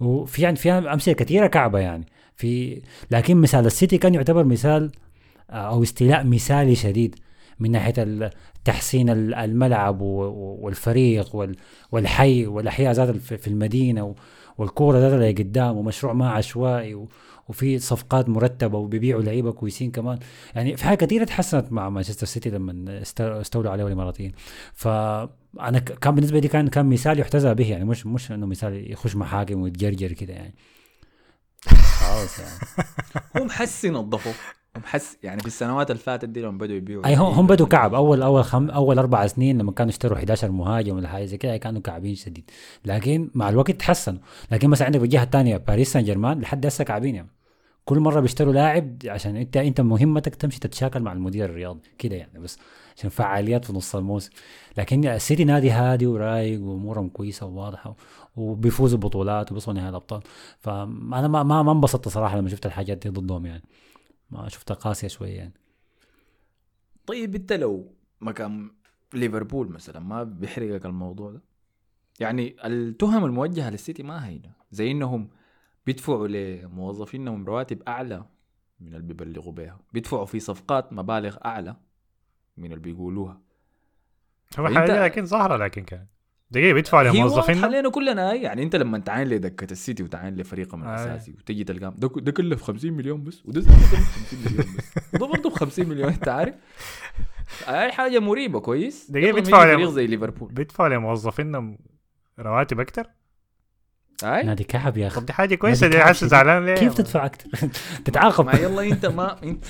وفي 0.00 0.42
يعني 0.42 0.56
فيها 0.56 0.94
أمثلة 0.94 1.14
كثيرة 1.14 1.46
كعبة 1.46 1.78
يعني. 1.78 2.06
في 2.36 2.82
لكن 3.10 3.36
مثال 3.36 3.66
السيتي 3.66 3.98
كان 3.98 4.14
يعتبر 4.14 4.44
مثال 4.44 4.90
آه، 5.50 5.54
أو 5.54 5.82
استيلاء 5.82 6.24
مثالي 6.26 6.74
شديد 6.74 7.14
من 7.60 7.70
ناحية 7.70 8.30
تحسين 8.64 9.10
ال- 9.10 9.34
الملعب 9.34 10.00
والفريق 10.00 11.36
وال- 11.36 11.56
والحي 11.92 12.46
والأحياء 12.46 12.92
ذات 12.92 13.16
في 13.16 13.48
المدينة 13.48 14.14
والكورة 14.58 14.98
ذات 14.98 15.12
اللي 15.12 15.32
قدام 15.32 15.76
ومشروع 15.76 16.12
ما 16.12 16.30
عشوائي 16.30 17.06
وفي 17.48 17.78
صفقات 17.78 18.28
مرتبة 18.28 18.78
وبيبيعوا 18.78 19.22
لعيبة 19.22 19.52
كويسين 19.52 19.90
كمان. 19.90 20.18
يعني 20.54 20.76
في 20.76 20.84
حاجات 20.84 21.00
كثيره 21.04 21.24
تحسنت 21.24 21.72
مع 21.72 21.88
مانشستر 21.88 22.26
سيتي 22.26 22.50
لما 22.50 23.00
است- 23.02 23.20
استولوا 23.20 23.70
عليه 23.70 23.86
الإماراتيين. 23.86 24.32
فانا 24.72 25.78
كان 25.78 26.14
بالنسبة 26.14 26.38
لي 26.40 26.48
كان 26.48 26.68
كان 26.68 26.86
مثال 26.86 27.18
يحتذى 27.18 27.54
به 27.54 27.70
يعني 27.70 27.84
مش 27.84 28.06
مش 28.06 28.32
إنه 28.32 28.46
مثال 28.46 28.92
يخش 28.92 29.16
محاكم 29.16 29.60
ويتجرجر 29.62 30.12
كده 30.12 30.32
يعني. 30.34 30.54
خلاص 31.68 32.38
يعني 32.38 32.86
هو 33.36 33.44
محسن 33.44 33.92
نظفوا 33.92 34.32
محس 34.76 35.16
يعني 35.22 35.40
في 35.40 35.46
السنوات 35.46 35.90
اللي 35.90 36.02
فاتت 36.02 36.24
دي 36.28 36.42
لما 36.42 36.58
بدوا 36.58 36.76
يبيعوا. 36.76 37.06
أي 37.06 37.14
هم 37.14 37.26
هم 37.26 37.46
بدوا 37.46 37.66
كعب. 37.66 37.94
أول 37.94 38.22
أول 38.22 38.44
خم 38.44 38.70
أول 38.70 38.98
أربع 38.98 39.26
سنين 39.26 39.58
لما 39.58 39.72
كانوا 39.72 39.90
اشتروا 39.90 40.18
11 40.18 40.50
مهاجم 40.50 40.96
ولا 40.96 41.08
حاجة 41.08 41.24
زي 41.24 41.36
كده 41.36 41.56
كانوا 41.56 41.80
كعبين 41.80 42.14
شديد. 42.14 42.50
لكن 42.84 43.30
مع 43.34 43.48
الوقت 43.48 43.70
تحسنوا. 43.70 44.20
لكن 44.50 44.70
مثلا 44.70 44.86
عندك 44.86 45.00
بالجهة 45.00 45.22
الثانية 45.22 45.56
باريس 45.56 45.92
سان 45.92 46.04
جيرمان 46.04 46.40
لحد 46.40 46.66
هسه 46.66 46.84
كعبين 46.84 47.14
يعني. 47.14 47.30
كل 47.84 48.00
مرة 48.00 48.20
بيشتروا 48.20 48.52
لاعب 48.52 48.96
عشان 49.06 49.36
انت 49.36 49.56
انت 49.56 49.80
مهمتك 49.80 50.34
تمشي 50.34 50.60
تتشاكل 50.60 51.00
مع 51.00 51.12
المدير 51.12 51.44
الرياضي. 51.44 51.88
كده 51.98 52.16
يعني 52.16 52.38
بس 52.38 52.58
عشان 52.96 53.10
فعاليات 53.10 53.64
في 53.64 53.72
نص 53.72 53.96
الموسم. 53.96 54.30
لكن 54.78 55.06
السيتي 55.06 55.44
نادي 55.44 55.70
هادي 55.70 56.06
ورايق 56.06 56.60
وأمورهم 56.60 57.08
كويسة 57.08 57.46
وواضحة. 57.46 57.96
وبيفوزوا 58.36 58.98
ببطولات 58.98 59.50
وبيوصلوا 59.50 59.76
نهائي 59.76 59.90
الابطال 59.90 60.22
فأنا 60.58 61.28
ما 61.28 61.42
ما 61.42 61.62
ما 61.62 61.72
انبسطت 61.72 62.08
صراحة 62.08 62.38
لما 62.38 62.48
شفت 62.48 62.66
الحاجات 62.66 62.98
دي 62.98 63.08
ضدهم 63.08 63.46
يعني. 63.46 63.62
ما 64.30 64.48
شفتها 64.48 64.74
قاسية 64.74 65.08
شوية 65.08 65.36
يعني. 65.36 65.52
طيب 67.06 67.34
انت 67.34 67.52
لو 67.52 67.92
مكان 68.20 68.70
ليفربول 69.14 69.68
مثلا 69.68 70.00
ما 70.00 70.22
بيحرقك 70.22 70.86
الموضوع 70.86 71.30
ده؟ 71.30 71.40
يعني 72.20 72.56
التهم 72.64 73.24
الموجهة 73.24 73.70
للسيتي 73.70 74.02
ما 74.02 74.26
هينة. 74.26 74.52
زي 74.70 74.90
إنهم 74.90 75.28
بيدفعوا 75.86 76.28
لموظفينهم 76.28 77.46
رواتب 77.46 77.82
أعلى 77.88 78.24
من 78.80 78.94
اللي 78.94 79.06
بيبلغوا 79.06 79.52
بها 79.52 79.78
بيدفعوا 79.92 80.24
في 80.24 80.40
صفقات 80.40 80.92
مبالغ 80.92 81.36
أعلى 81.44 81.76
من 82.56 82.64
اللي 82.64 82.80
بيقولوها. 82.80 83.40
هو 84.58 84.68
حاجة 84.68 85.04
لكن 85.04 85.26
ظاهرة 85.26 85.56
لكن 85.56 85.84
كان. 85.84 86.06
دقيقة 86.54 86.72
بيدفعوا 86.74 87.02
هي 87.02 87.06
واضحة 87.08 87.20
لموظفين 87.20 87.64
علينا 87.64 87.90
كلنا 87.90 88.30
أي. 88.30 88.42
يعني 88.42 88.62
أنت 88.62 88.76
لما 88.76 88.98
تعاين 88.98 89.28
لدكه 89.28 89.72
السيتي 89.72 90.02
وتعاين 90.02 90.36
لفريقهم 90.36 90.84
آه. 90.84 90.94
الاساسي 90.94 91.32
وتجي 91.32 91.64
تلقاهم 91.64 91.94
ده, 91.98 92.08
ده 92.16 92.32
كلف 92.32 92.62
50 92.62 92.92
مليون 92.92 93.24
بس 93.24 93.42
وده 93.46 93.60
كلف 93.60 93.94
50 93.94 94.38
مليون 94.46 94.76
بس 94.76 94.84
وده 95.14 95.26
برضه 95.26 95.50
ب 95.50 95.52
50 95.52 95.88
مليون 95.88 96.08
أنت 96.08 96.28
عارف 96.28 96.54
أي 97.68 97.92
حاجة 97.92 98.18
مريبة 98.18 98.60
كويس 98.60 99.10
دقيقة 99.10 99.26
يلا 99.26 99.34
بيدفعوا 99.34 99.64
نيجي 99.64 99.72
عليهم. 99.74 99.90
فريق 99.90 99.94
زي 99.96 100.06
ليفربول 100.06 100.52
بيدفعوا 100.52 100.88
لموظفينهم 100.88 101.78
رواتب 102.38 102.80
أكثر 102.80 103.06
أي 104.24 104.42
نادي 104.42 104.64
كعب 104.64 104.96
يا 104.96 105.06
أخي 105.06 105.20
طب 105.20 105.26
دي 105.26 105.32
حاجة 105.32 105.54
كويسة 105.54 105.86
دي 105.88 105.98
حاسس. 105.98 106.24
زعلان 106.24 106.64
ليه 106.66 106.74
كيف 106.74 106.94
تدفع 106.94 107.26
أكثر 107.26 107.50
تتعاقب 108.04 108.46
ما 108.46 108.52
يلا 108.54 108.82
أنت 108.82 109.06
ما 109.06 109.42
أنت 109.42 109.64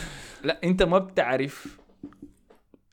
لا 0.45 0.61
أنت 0.65 0.83
ما 0.83 0.99
بتعرف 0.99 1.79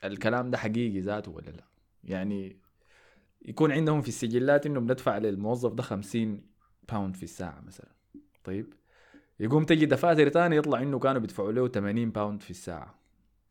الكلام 0.04 0.52
ده 0.52 0.58
حقيقي 0.58 1.00
ذاته 1.00 1.32
ولا 1.32 1.50
لا 1.50 1.64
يعني 2.04 2.58
يكون 3.46 3.72
عندهم 3.72 4.02
في 4.02 4.08
السجلات 4.08 4.66
إنه 4.66 4.80
بندفع 4.80 5.18
للموظف 5.18 5.74
ده 5.74 5.84
50 5.84 6.42
pound 6.92 7.16
في 7.16 7.24
الساعة 7.24 7.62
مثلا. 7.68 7.88
طيب؟ 8.44 8.74
يقوم 9.40 9.64
تجي 9.64 9.86
دفاتر 9.86 10.28
تاني 10.30 10.56
يطلع 10.56 10.82
إنه 10.82 11.00
كانوا 11.00 11.22
بيدفعوا 11.22 11.52
له 11.52 11.68
80 11.68 12.12
pound 12.12 12.42
في 12.42 12.50
الساعة. 12.52 12.96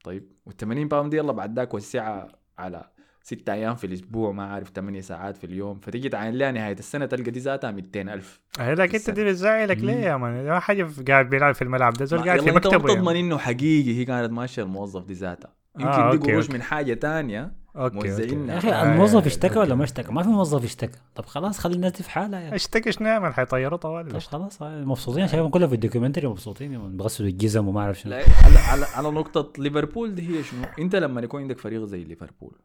طيب؟ 0.04 0.32
وال 0.46 0.56
80 0.56 0.88
pound 0.88 1.10
دي 1.10 1.16
يلا 1.16 1.32
بعد 1.32 1.56
ذاك 1.58 1.74
وسعها 1.74 2.28
على 2.58 2.90
ستة 3.22 3.52
أيام 3.52 3.74
في 3.74 3.86
الأسبوع 3.86 4.32
ما 4.32 4.42
عارف 4.44 4.68
8 4.70 5.00
ساعات 5.00 5.36
في 5.36 5.44
اليوم. 5.44 5.78
فتيجي 5.80 6.08
تعاين 6.08 6.34
لها 6.34 6.52
نهاية 6.52 6.78
السنة 6.78 7.06
تلقى 7.06 7.30
دي 7.30 7.40
ذاتها 7.40 7.70
200 7.70 8.00
ألف 8.14 8.40
هي 8.58 8.74
لك 8.74 8.94
أنت 8.94 9.10
دي 9.10 9.24
بتزعلك 9.24 9.78
ليه 9.78 9.92
يا 9.94 10.16
man؟ 10.16 10.60
حاجة 10.60 10.84
في- 10.84 11.02
قاعد 11.02 11.30
بيلعب 11.30 11.54
في 11.54 11.62
الملعب 11.62 11.92
ده 11.92 12.04
زول 12.04 12.18
ما- 12.20 12.24
قاعد 12.26 12.40
في 12.40 12.46
يلا 12.48 12.56
أنت 12.56 12.66
ما 12.66 12.72
مكتبه 12.78 12.94
بتضمن. 12.94 13.16
إنه 13.16 13.38
حقيقي 13.38 13.94
هي 13.98 14.04
كانت 14.04 14.32
ماشية 14.32 14.62
الموظف 14.62 15.04
دي 15.04 15.12
ذاتها. 15.14 15.52
يمكن 15.78 15.88
آه، 15.92 16.10
دي 16.14 16.32
قروش. 16.32 16.50
من 16.50 16.62
حاجة 16.62 16.94
تانية. 16.94 17.52
okay 17.76 17.96
موزعين 17.96 18.48
يا 18.48 18.58
أخي 18.58 18.82
الموظف 18.82 19.26
اشتكى. 19.26 19.58
ولا 19.58 19.74
ما 19.74 19.84
اشتكى؟ 19.84 20.12
ما 20.12 20.22
في 20.22 20.28
موظف 20.28 20.64
اشتكى. 20.64 20.98
طب 21.14 21.24
خلاص 21.24 21.58
خلي 21.58 21.74
الناس 21.74 21.92
دي 21.92 22.02
في 22.02 22.10
حالها 22.10 22.40
يعني. 22.40 22.54
اشتكي 22.54 22.92
شنو 22.92 23.08
يعمل 23.08 23.34
حيطيروا 23.34 23.78
طوال 23.78 24.08
طب 24.08 24.18
خلاص 24.18 24.62
آه، 24.62 24.84
مبسوطين. 24.84 25.28
شايفهم 25.28 25.50
كلهم 25.50 25.68
في 25.68 25.74
ال 25.74 25.79
documentary 25.79 26.28
مبسوطين 26.28 26.72
يعني 26.72 26.96
بغسلوا 26.96 27.28
الجزم 27.28 27.68
وما 27.68 27.80
أعرف 27.80 27.98
شنو. 28.00 28.12
على, 28.14 28.58
على, 28.58 28.84
على 28.94 29.10
نقطة 29.10 29.62
ليفربول 29.62 30.14
دي 30.14 30.38
هي 30.38 30.42
شنو؟ 30.42 30.64
أنت 30.78 30.96
لما 30.96 31.20
يكون 31.20 31.42
عندك 31.42 31.58
فريق 31.58 31.84
زي 31.84 32.04
ليفربول 32.04 32.58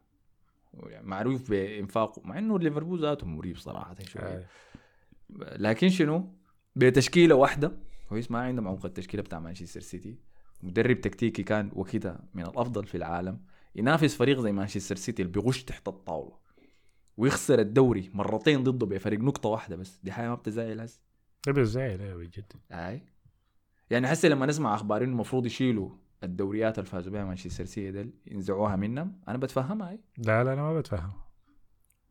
يعني 0.74 1.08
معروف 1.08 1.50
بإنفاقه 1.50 2.22
مع 2.26 2.38
إنه 2.38 2.60
ليفربول 2.60 3.02
ذاته 3.02 3.28
مريب 3.28 3.58
صراحة 3.58 3.96
شوية. 4.08 4.48
لكن 5.40 5.90
شنو؟ 5.90 6.34
بتشكيلة 6.76 7.36
واحدة. 7.36 7.72
كويس 8.10 8.32
ما 8.32 8.40
عندهم 8.40 8.68
عمق 8.68 8.86
التشكيلة 8.86 9.24
بتاع 9.24 9.40
مانشستر 9.40 9.80
سيتي. 9.80 10.18
مدرب 10.64 11.02
تكتيكي 11.02 11.44
كان 11.44 11.72
وكده 11.74 12.20
من 12.34 12.44
الأفضل 12.44 12.86
في 12.86 12.98
العالم. 12.98 13.40
ينافس 13.76 14.16
فريق 14.16 14.40
زي 14.40 14.52
مانشستر 14.52 14.96
سيتي 14.96 15.22
اللي 15.22 15.34
بيغش 15.34 15.64
تحت 15.64 15.88
الطاولة 15.88 16.38
ويخسر 17.18 17.60
الدوري 17.60 18.12
مرتين 18.14 18.64
ضده 18.64 18.86
بفريق 18.86 19.20
نقطة 19.20 19.50
واحدة 19.50 19.76
بس. 19.76 20.00
دي 20.04 20.12
حاجة 20.12 20.30
ما 20.30 20.36
بتزعل 20.36 20.80
هسه. 20.80 21.00
ده 21.48 21.52
بيزعل 21.54 22.02
إيه 22.02 22.14
بجد. 22.16 22.54
أي. 22.72 23.02
يعني 23.90 24.14
هسه 24.14 24.30
لما 24.30 24.46
نسمع 24.46 24.76
أخبار 24.76 25.04
انه 25.04 25.12
المفروض 25.12 25.46
يشيلوا 25.46 25.90
الدوريات 26.24 26.80
اللي 26.80 26.90
فازوا 26.90 27.12
بها 27.14 27.24
مانشستر 27.26 27.66
سيتي 27.66 27.92
ديل 27.92 28.14
ينزعوها 28.26 28.76
منهم 28.76 29.20
أنا 29.28 29.38
بتفهمها 29.38 29.90
أي. 29.90 30.00
لا 30.18 30.44
لا 30.44 30.54
أنا 30.54 30.62
ما 30.62 30.80
بتفهم. 30.80 31.12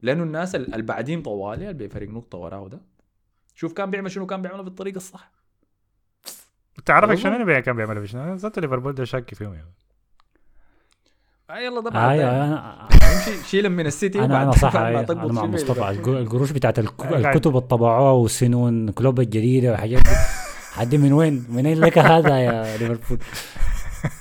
لأنه 0.02 0.22
الناس 0.22 0.54
ال- 0.54 0.74
البعدين 0.74 1.22
طوالي 1.22 1.70
اللي 1.70 1.86
بفريق 1.88 2.10
نقطة 2.10 2.38
وراه 2.38 2.68
ده. 2.68 2.80
شوف 3.54 3.72
كان 3.72 3.90
بيعمل 3.90 4.10
شنو 4.10 4.26
كان 4.26 4.42
بيعمله 4.42 4.62
بالطريقة 4.62 4.96
الصح. 4.96 5.30
تعرفك. 6.84 7.14
شنو 7.14 7.36
اللي 7.36 7.62
كان 7.62 7.76
بيعمل 7.76 8.00
في 8.00 8.06
شنو؟ 8.06 8.34
ذات 8.34 8.58
ليفربول 8.58 8.92
ده 8.94 9.04
شاك 9.04 9.34
فيهم 9.34 9.54
يعني 9.54 9.74
يلا 11.50 11.80
ده 11.80 11.90
آه 11.90 11.92
بعد 11.92 12.10
أيوة، 12.10 12.30
أنا 12.44 12.88
امشي 12.92 13.48
شيلهم 13.48 13.72
من 13.72 13.86
السيتي 13.86 14.18
أنا 14.24 14.42
أنا 14.42 14.52
صح 14.52 14.76
أنا 14.76 15.06
مع 15.14 15.42
شيل 15.42 15.50
من 15.50 15.54
مصطفى 15.54 15.90
القروش 16.08 16.50
بتاعت 16.50 16.78
الكتب 16.78 17.48
اللي 17.50 17.60
طبعوها 17.60 18.10
والسنون 18.10 18.90
كلوب 18.90 19.20
الجديده 19.20 19.70
والحاجات 19.70 20.02
دي 20.02 20.10
حد 20.72 20.94
من 20.94 21.12
وين؟ 21.12 21.46
منين 21.48 21.80
لك 21.80 21.98
هذا 21.98 22.38
يا 22.38 22.76
ليفربول؟ 22.76 23.18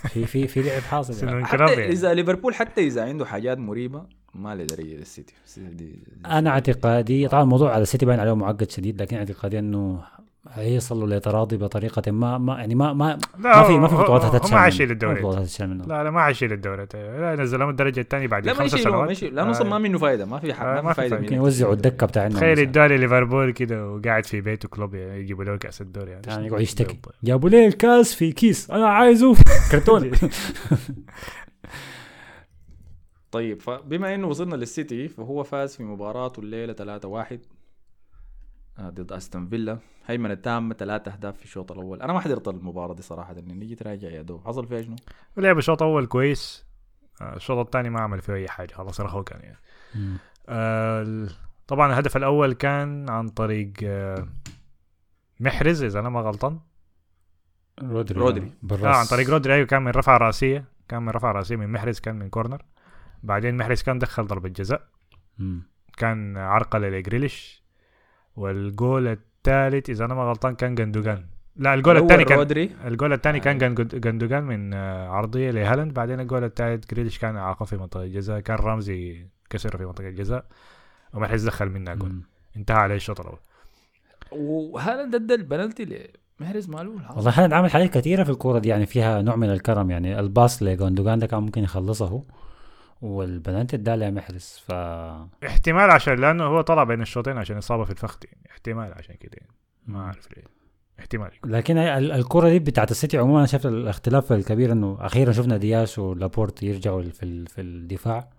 في 0.10 0.26
في 0.26 0.48
في 0.48 0.62
لعب 0.62 0.82
حاصل 0.82 1.28
يعني. 1.28 1.46
حتى. 1.46 1.88
إذا 1.90 2.14
ليفربول 2.14 2.56
حتى 2.56 2.88
إذا 2.88 3.04
عنده 3.04 3.26
حاجات 3.26 3.58
مريبة 3.58 4.04
ما 4.36 4.56
لدرجه 4.56 4.96
السيتي 4.96 5.34
السيتي 5.46 5.68
دي- 5.74 6.04
أنا 6.26 6.50
اعتقادي 6.50 7.28
طبعا 7.28 7.44
الموضوع 7.44 7.74
على 7.74 7.82
السيتي 7.82 8.06
باين 8.06 8.20
عليه 8.20 8.36
معقد 8.36 8.72
شديد 8.72 9.02
لكن 9.02 9.18
اعتقادي 9.18 9.60
إنه 9.60 10.02
هيصلوا 10.52 11.08
لتراضي 11.08 11.58
بطريقة 11.58 12.12
ما 12.12 12.38
ما 12.38 12.58
يعني 12.58 12.76
ما 12.76 12.94
ما 12.94 13.18
لا 13.40 13.58
ما 13.58 13.64
في 13.64 13.78
ما 13.78 13.88
في 13.88 13.96
بطولات 13.96 14.22
هتتشال 14.26 14.52
ما 14.54 14.58
منه. 14.58 14.66
حيشيل 14.66 14.92
الدوري 14.92 15.22
لا 15.88 16.04
لا 16.04 16.10
ما 16.12 16.24
حيشيل 16.24 16.54
الدوري 16.54 16.88
لا 16.94 17.36
نزلهم 17.36 17.70
الدرجه 17.70 18.00
الثانية 18.00 18.28
بعد 18.28 18.46
لا 18.46 18.54
ما 18.54 18.68
سنوات 18.68 19.06
ما 19.06 19.12
يشيلوا. 19.12 19.36
لأنه 19.36 19.52
أصلا 19.52 19.68
آه. 19.68 19.70
ما 19.70 19.78
منه 19.78 19.98
فايدة 19.98 20.26
ما 20.26 20.40
في 20.40 20.54
حق 20.54 20.82
ما 20.82 20.90
في 20.94 20.94
فايدة 20.96 21.18
ممكن 21.18 21.36
منه. 21.36 21.44
يوزعوا 21.44 21.74
الدكة 21.74 22.08
بتاعنا 22.08 22.36
تخيل. 22.36 22.60
ادوا 22.60 22.88
ليفربول 22.88 23.52
كده 23.52 23.90
وقاعد 23.92 24.26
في 24.26 24.42
بيته 24.42 24.70
كلوب 24.70 24.96
يجيبوا 24.96 25.44
له 25.44 25.56
كأس 25.58 25.82
الدوري 25.82 26.12
يعني. 26.12 26.24
يعني 26.28 26.48
يقعد 26.48 26.62
يشتكي. 26.62 27.00
جابوا 27.24 27.50
لي 27.50 27.68
الكاس 27.68 28.16
في 28.16 28.32
كيس؟ 28.32 28.72
أنا 28.72 28.88
عايزه 28.88 29.36
كرتون. 29.72 30.12
طيب 33.32 33.62
فبما 33.62 34.16
إنه 34.16 34.28
وصلنا 34.28 34.56
للسيتي 34.56 35.08
فهو 35.08 35.44
فاز 35.44 35.76
في 35.76 35.84
مباراته 35.84 36.40
الليلة 36.40 36.74
3-1 36.74 36.76
آه، 37.06 37.40
ضد 38.82 39.12
أستون 39.12 39.48
فيلا. 39.48 39.80
هيمنة 40.06 40.34
تامة 40.34 40.74
ثلاثة 40.74 41.14
أهداف 41.14 41.38
في 41.38 41.46
الشوط 41.46 41.72
الأول. 41.72 42.02
أنا 42.02 42.14
ما 42.14 42.20
حضرت 42.20 42.48
المباراة 42.48 42.94
دي 42.94 43.02
صراحة 43.02 43.36
إني 43.40 43.66
جيت 43.66 43.84
راجع 43.84 44.10
يا 44.10 44.22
دوب 44.22 44.48
حصل 44.48 44.68
فيها 44.68 44.82
شنو؟ 44.82 44.96
ولعب 45.38 45.58
الشوط 45.58 45.84
اول 45.84 46.06
كويس. 46.06 46.66
آه، 47.22 47.36
الشوط 47.36 47.66
الثاني 47.66 47.90
ما 47.90 48.02
عمل 48.02 48.22
فيه 48.22 48.34
أي 48.34 48.48
حاجة. 48.48 48.74
خلاص 48.74 49.02
رخو 49.02 49.24
كان 49.24 49.40
يعني. 49.40 49.58
آه، 50.50 51.28
طبعا 51.68 51.88
الهدف 51.88 52.18
الأول 52.18 52.54
كان 52.54 53.10
عن 53.10 53.30
طريق 53.30 53.74
آه، 53.84 54.28
محرز 55.40 55.84
إذا 55.84 56.00
أنا 56.00 56.10
ما 56.10 56.20
غلطان. 56.22 56.60
رودري. 57.82 58.20
رودري. 58.20 58.52
بالرأس. 58.62 58.96
آه 58.96 59.00
عن 59.00 59.06
طريق 59.06 59.30
رودري. 59.30 59.54
أيوه 59.54 59.68
كان 59.68 59.82
من 59.82 59.92
رفعة 59.92 60.18
رأسية. 60.18 60.66
كان 60.90 61.04
من 61.04 61.10
رفعة 61.10 61.32
رأسية 61.32 61.56
من 61.56 61.72
محرز 61.72 62.00
كان 62.00 62.16
من 62.16 62.30
كورنر. 62.30 62.66
بعدين 63.24 63.58
محرز 63.58 63.82
كان 63.82 64.00
دخل 64.00 64.28
ضربة 64.28 64.50
جزاء. 64.50 64.88
كان 65.98 66.38
عرقله 66.38 66.90
لجريليش. 66.90 67.63
والجول 68.36 69.08
الثالث 69.08 69.90
إذا 69.90 70.06
أنا 70.06 70.14
ما 70.14 70.24
غلطان 70.24 70.56
كان 70.56 70.76
جندوجان. 70.76 71.26
لا 71.56 71.74
الجول 71.74 71.98
الثاني 71.98 72.24
كان 72.26 72.38
رودري. 72.38 72.70
الجول 72.86 73.14
الثاني 73.14 73.40
كان 73.40 73.56
آه. 73.64 73.68
جن- 73.68 74.00
جندوجان 74.00 74.44
من 74.44 74.74
آه، 74.74 75.08
عرضية 75.10 75.52
لهالاند. 75.52 75.94
بعدين 75.94 76.20
الجول 76.20 76.44
الثالث 76.44 76.86
جريليش 76.94 77.20
كان 77.20 77.38
أعاقه 77.38 77.66
في 77.66 77.78
منطقة 77.78 78.04
الجزاء 78.04 78.40
كان 78.40 78.58
رمزي 78.58 79.26
كسر 79.50 79.78
في 79.78 79.86
منطقة 79.86 80.08
الجزاء 80.08 80.46
ومحرز 81.14 81.46
دخل 81.48 81.70
منها 81.70 81.94
جول. 81.94 82.22
انتهى 82.58 82.78
عليه 82.78 82.96
الشوط 82.96 83.20
الأول. 83.22 83.40
وهالاند 84.32 85.16
أدى 85.16 85.34
البنالتي 85.34 86.10
لمحرز 86.40 86.70
مالول 86.70 87.02
والله 87.16 87.32
هالاند 87.32 87.54
عمل 87.54 87.72
حاجات 87.72 87.90
كثيرة 87.94 88.24
في 88.24 88.30
الكورة 88.30 88.60
دي 88.60 88.70
يعني 88.70 88.86
فيها 88.86 89.22
نوع 89.22 89.36
من 89.36 89.50
الكرم. 89.50 89.92
يعني 89.92 90.20
الباص 90.20 90.64
لجوندوجان 90.64 91.20
ده 91.20 91.28
كان 91.28 91.40
ممكن 91.44 91.64
يخلصه. 91.64 92.24
هو 93.04 93.08
والبنالتي 93.08 93.76
اداها 93.76 93.96
لمحرز 93.96 94.62
ف 94.66 94.72
احتمال 95.46 95.92
عشان 95.92 96.14
لأنه 96.16 96.44
هو 96.44 96.62
طلع 96.62 96.84
بين 96.84 97.02
الشوطين 97.02 97.38
عشان 97.38 97.58
إصابة 97.58 97.84
في 97.84 97.92
الفخذ 97.92 98.18
يعني. 98.26 98.48
احتمال 98.52 98.94
عشان 98.94 99.16
كده 99.16 99.32
يعني. 99.38 99.52
ما 99.88 100.00
أعرف 100.00 100.28
ليه. 100.38 100.44
احتمال 101.00 101.32
لكن 101.46 101.78
ال- 101.78 102.12
الكرة 102.12 102.50
دي 102.50 102.60
بتاعت 102.60 102.92
السيتي 102.92 103.18
عموما 103.18 103.38
أنا 103.40 103.48
شفت 103.48 103.66
الاختلاف 103.66 104.32
الكبير 104.34 104.72
إنه 104.72 104.98
أخيرا 105.00 105.32
شفنا 105.32 105.58
دياش 105.58 106.00
ولابورت 106.00 106.64
يرجعوا 106.64 107.02
في 107.02 107.46
في 107.46 107.62
الدفاع. 107.62 108.30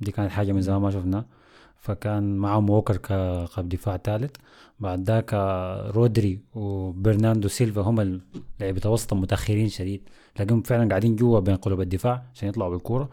دي 0.00 0.10
كانت 0.10 0.30
حاجة 0.30 0.52
من 0.52 0.60
زمان 0.62 0.80
ما 0.80 0.90
شفناها. 0.90 1.26
فكان 1.76 2.36
معهم 2.36 2.70
ووكر 2.70 2.96
كقلب 2.96 3.68
دفاع 3.68 3.96
ثالث 3.96 4.30
بعد 4.80 5.02
ذاك 5.10 5.34
رودري 5.94 6.40
وبرناردو 6.54 7.48
سيلفا 7.48 7.80
هم 7.82 8.20
لعيبة 8.60 8.80
الوسط 8.84 9.12
المتاخرين 9.12 9.68
شديد. 9.68 10.08
تلاقيهم 10.34 10.62
فعلا 10.62 10.88
قاعدين 10.88 11.16
جوا 11.16 11.40
بين 11.40 11.56
قلوب 11.56 11.80
الدفاع 11.80 12.22
عشان 12.34 12.48
يطلعوا 12.48 12.70
بالكوره 12.70 13.08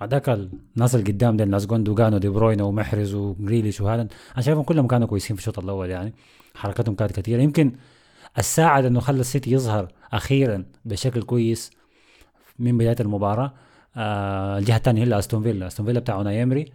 بعد 0.00 0.10
ذاك 0.10 0.28
الناس 0.28 0.94
اللي 0.94 1.12
قدام 1.12 1.36
دي 1.36 1.42
الناس 1.42 1.66
جوندوجان 1.66 2.14
ودي 2.14 2.28
بروين 2.28 2.60
ومحرز 2.60 3.14
وجريليش 3.14 3.80
وهالاند. 3.80 4.12
أنا 4.34 4.42
شايفهم 4.42 4.64
كلهم 4.64 4.86
كانوا 4.86 5.06
كويسين 5.06 5.36
في 5.36 5.42
الشوط 5.42 5.58
الأول 5.58 5.90
يعني. 5.90 6.14
حركتهم 6.54 6.94
كانت 6.94 7.20
كثيره 7.20 7.42
يمكن 7.42 7.72
دا 8.38 8.49
ساعد 8.49 8.84
انه 8.84 9.00
خلى 9.00 9.20
السيتي 9.20 9.52
يظهر 9.52 9.88
أخيرا 10.12 10.64
بشكل 10.84 11.22
كويس 11.22 11.70
من 12.58 12.78
بداية 12.78 12.96
المباراة. 13.00 13.54
آه 13.96 14.58
الجهة 14.58 14.76
الثانية 14.76 15.04
هي 15.04 15.18
أستون 15.18 15.42
فيلا. 15.42 15.66
أستون 15.66 15.86
فيلا 15.86 16.00
بتاع 16.00 16.20
إمري. 16.20 16.72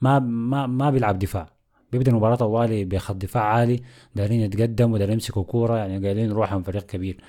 ما 0.00 0.18
ما 0.18 0.66
ما 0.66 0.90
بيلعب 0.90 1.18
دفاع. 1.18 1.48
بيبدأ 1.92 2.10
المباراة 2.10 2.34
طوالي 2.34 2.84
بخط 2.84 3.16
دفاع 3.16 3.42
عالي. 3.42 3.82
دارين 4.14 4.40
يتقدم 4.40 4.92
ودارين 4.92 5.12
يمسكوا 5.12 5.44
كورة. 5.44 5.76
يعني 5.76 6.06
قايلين 6.06 6.32
روحهم 6.32 6.62
فريق 6.62 6.86
كبير. 6.86 7.20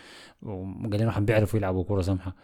وقايلين 0.42 1.06
روحهم 1.06 1.26
بيعرفوا 1.26 1.60
يلعبوا 1.60 1.84
كورة 1.84 2.02
سمحة. 2.02 2.36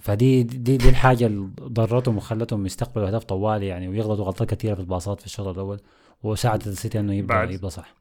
فدي 0.00 0.42
دي, 0.42 0.76
دي 0.76 0.88
الحاجة 0.88 1.26
اللي 1.26 1.50
ضرتهم 1.60 2.16
وخلتهم 2.16 2.66
يستقبلوا 2.66 3.08
أهداف 3.08 3.24
طوالي 3.24 3.66
يعني 3.66 3.88
ويغلطوا 3.88 4.24
غلطات 4.24 4.54
كثيره 4.54 4.74
في 4.74 4.80
الباصات 4.80 5.20
في 5.20 5.26
الشوط 5.26 5.46
الأول 5.46 5.80
وساعدت 6.22 6.66
السيتي 6.66 7.00
إنه 7.00 7.14
يبدأ 7.14 7.34
بعد. 7.34 7.50
يبدا 7.50 7.68
صح 7.68 7.94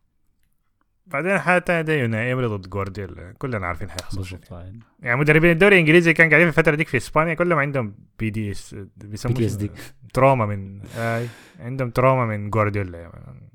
بعدين 1.08 1.32
الحاجة 1.32 1.58
الثانية 1.58 1.82
دي 1.82 1.92
يوناي 1.92 2.34
امري 2.34 2.46
ضد 2.46 2.70
جوارديولا 2.70 3.34
كلنا 3.38 3.68
عارفين 3.68 3.90
حيحصل. 3.90 4.18
بالضبط 4.18 4.52
يعني 5.00 5.20
مدربين 5.20 5.52
الدوري 5.52 5.76
الإنجليزي 5.76 6.14
كان 6.14 6.30
قاعدين 6.30 6.52
في 6.52 6.60
الفترة 6.60 6.76
ديك 6.76 6.88
في 6.88 6.98
إسبانيا 6.98 7.34
كلهم 7.34 7.60
عندهم 7.60 7.96
بي 8.20 8.30
دي 8.30 8.52
إس 8.52 8.76
بيسموه؟ 8.98 9.70
تروما 10.14 10.46
من 10.46 10.82
آي 10.98 11.28
عندهم 11.60 11.90
تروما 11.90 12.26
من 12.26 12.50
جوارديولا 12.50 13.00
يعني. 13.00 13.52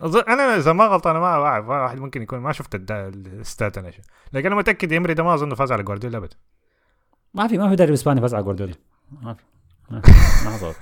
أظن 0.00 0.22
أنا 0.28 0.56
إذا 0.56 0.72
ما 0.72 0.86
غلطان 0.86 1.16
أنا 1.16 1.20
ما 1.20 1.26
اعرف 1.26 1.68
واحد 1.68 1.98
ممكن 1.98 2.22
يكون 2.22 2.38
ما 2.38 2.52
شفت 2.52 2.90
الستات 2.90 3.78
أنا. 3.78 3.90
لكن 4.32 4.46
أنا 4.46 4.54
متأكد 4.54 4.92
امري 4.92 5.14
ده 5.14 5.22
ما 5.22 5.34
اظن 5.34 5.54
فاز 5.54 5.72
على 5.72 5.82
جوارديولا 5.82 6.18
ابدا 6.18 6.36
ما 7.34 7.46
في 7.46 7.58
ما 7.58 7.64
في 7.66 7.70
مدرب 7.72 7.92
اسباني 7.92 8.20
فاز 8.20 8.34
على 8.34 8.42
جوارديولا. 8.44 8.74
ما 9.22 9.34
في. 9.34 9.42
ما 9.90 10.00
في. 10.00 10.10
ما 10.10 10.50
حصل 10.52 10.74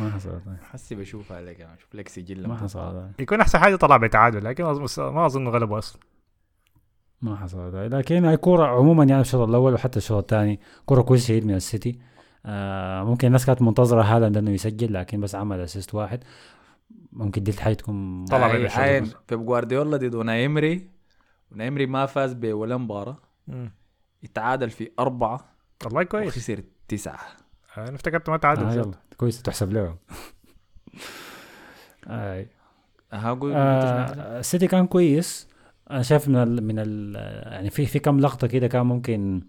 ما 0.00 0.10
حصل 0.10 0.40
حسي 0.62 0.94
بشوف 0.94 1.32
عليك 1.32 1.60
أنا 1.60 1.74
أشوف 1.74 1.94
لك 1.94 2.08
سجل 2.08 2.46
ما 2.48 2.56
حصل 2.56 3.08
يكون 3.18 3.40
أحسن 3.40 3.58
حاجة 3.58 3.76
طلع 3.76 3.96
بتعادل 3.96 4.44
لكن 4.44 4.64
ما 4.64 4.86
أظن- 4.86 4.98
ما 5.00 5.26
أظن 5.26 5.48
غلبوا 5.48 5.78
أصلا. 5.78 6.02
ما 7.22 7.36
حصل 7.36 7.90
لكن 7.90 8.24
هي 8.24 8.36
كورة 8.36 8.66
عموما 8.66 9.04
يعني 9.04 9.20
الشوط 9.20 9.48
الأول 9.48 9.74
وحتى 9.74 9.96
الشوط 9.96 10.18
الثاني 10.18 10.60
كورة 10.86 11.02
كويسة 11.02 11.26
شديد 11.26 11.46
من 11.46 11.54
السيتي. 11.54 11.98
آه 12.46 13.04
ممكن 13.04 13.26
الناس 13.26 13.46
كانت 13.46 13.62
منتظرة 13.62 14.02
هالاند 14.02 14.36
إنه 14.36 14.50
يسجل 14.50 14.92
لكن 14.92 15.20
بس 15.20 15.34
عمل 15.34 15.60
assist 15.60 15.94
واحد. 15.94 16.24
ممكن 17.12 17.42
دي 17.42 17.50
الحاجة 17.50 17.74
تكون 17.74 18.24
طلع. 18.24 18.52
بيب 19.30 19.46
جوارديولا 19.46 19.96
ضد 19.96 20.14
أوناي 20.14 20.46
امري 20.46 21.86
ما 21.86 22.06
فاز 22.06 22.32
بولا 22.32 22.76
مباراة. 22.76 23.16
يتعادل 24.22 24.70
في 24.70 24.90
أربعة 24.98 25.44
والله 25.84 26.02
كويس. 26.02 26.28
وخسر 26.36 26.62
تسعة. 26.88 27.18
أنا 27.78 27.94
افتكرت 27.94 28.28
ما 28.30 28.36
تعادل 28.36 28.64
آه 28.64 28.72
يلا. 28.74 28.94
كويس 29.16 29.42
تحسب 29.42 29.72
له 29.72 29.96
آه 32.08 32.46
هقول 33.12 33.52
آه 33.54 34.38
السيتي 34.38 34.66
كان 34.66 34.86
كويس. 34.86 35.48
أنا 35.90 36.02
شايف 36.02 36.28
من 36.28 36.36
ال 36.36 36.62
من 36.64 36.74
ال 36.78 37.14
يعني 37.52 37.70
في 37.70 37.86
في 37.86 37.98
كم 37.98 38.20
لقطة 38.20 38.46
كده 38.46 38.66
كان 38.66 38.86
ممكن 38.86 39.42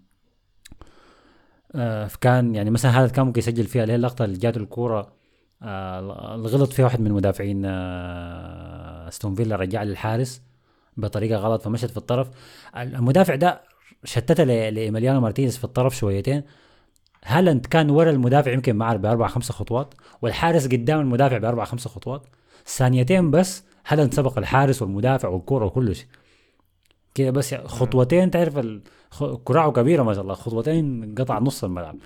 آه 1.74 2.10
كان 2.20 2.54
يعني 2.54 2.70
مثلا 2.70 2.90
هذا 2.90 3.08
كان 3.08 3.26
ممكن 3.26 3.38
يسجل 3.38 3.64
فيها 3.64 3.82
اللي 3.82 3.92
هي 3.92 3.96
اللقطة 3.96 4.24
اللي 4.24 4.38
جات 4.38 4.56
الكورة 4.56 5.12
آه 5.62 6.34
اللي 6.34 6.48
غلط 6.48 6.72
فيها 6.72 6.84
واحد 6.84 7.00
من 7.00 7.12
مدافعين 7.12 7.62
آه 7.64 9.08
استون 9.08 9.34
فيلا 9.34 9.56
رجع 9.56 9.82
للحارس 9.82 10.42
بطريقة 10.96 11.36
غلط 11.40 11.62
فمشت 11.62 11.90
في 11.90 11.96
الطرف. 11.96 12.30
المدافع 12.76 13.34
ده 13.34 13.60
شتتها 14.04 14.44
لإيميليانو 14.70 15.20
مارتينيز 15.20 15.56
في 15.56 15.64
الطرف 15.64 15.96
شويتين. 15.96 16.42
هالاند 17.24 17.66
كان 17.66 17.90
ورا 17.90 18.10
المدافع 18.10 18.52
يمكن 18.52 18.76
معه 18.76 18.96
بأربع 18.96 19.26
خمسة 19.26 19.54
خطوات 19.54 19.94
والحارس 20.22 20.66
قدام 20.66 21.00
المدافع 21.00 21.38
بأربع 21.38 21.64
خمسة 21.64 21.90
خطوات. 21.90 22.26
ثانيتين 22.66 23.30
بس 23.30 23.64
هالاند 23.86 24.14
سبق 24.14 24.38
الحارس 24.38 24.82
والمدافع 24.82 25.28
والكوره 25.28 25.64
وكل 25.64 25.96
شيء. 25.96 26.06
كده 27.14 27.30
بس 27.30 27.52
يعني 27.52 27.68
خطوتين 27.68 28.30
تعرف 28.30 28.60
كراعه 29.44 29.72
كبيرة 29.72 30.02
ما 30.02 30.14
شاء 30.14 30.22
الله 30.22 30.34
خطوتين 30.34 31.14
قطع 31.18 31.38
نص 31.38 31.64
الملعب. 31.64 31.96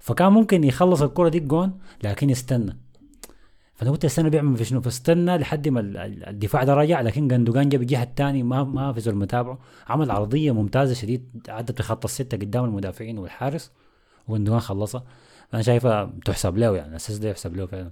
فكان 0.00 0.32
ممكن 0.32 0.64
يخلص 0.64 1.02
الكرة 1.02 1.28
دي 1.28 1.40
جون 1.40 1.78
لكن 2.04 2.30
يستنى. 2.30 2.76
فانا 3.80 3.90
قلت 3.90 4.04
استنى 4.04 4.30
بيعمل 4.30 4.56
في 4.56 4.64
شنو 4.64 4.80
فاستنى 4.80 5.38
لحد 5.38 5.68
ما 5.68 5.80
ال- 5.80 5.96
ال- 5.96 6.28
الدفاع 6.28 6.64
ده 6.64 6.74
رجع 6.74 7.00
لكن 7.00 7.28
جندوجان 7.28 7.68
جاب 7.68 7.82
الجهه 7.82 8.02
الثانية 8.02 8.42
ما 8.42 8.64
ما 8.64 8.92
في 8.92 9.00
زول 9.00 9.14
متابعه. 9.14 9.58
عمل 9.88 10.10
عرضية 10.10 10.52
ممتازة 10.52 10.94
شديد 10.94 11.46
عدت 11.48 11.78
بخط 11.78 12.04
الستة 12.04 12.36
قدام 12.36 12.64
المدافعين 12.64 13.18
والحارس 13.18 13.72
وجندوجان 14.28 14.60
خلصها. 14.60 15.04
أنا 15.54 15.62
شايفها 15.62 16.12
تحسب 16.24 16.56
له 16.58 16.76
يعني 16.76 16.90
الأساس 16.90 17.18
ده 17.18 17.28
يحسب 17.30 17.56
له 17.56 17.66
فعلا. 17.66 17.90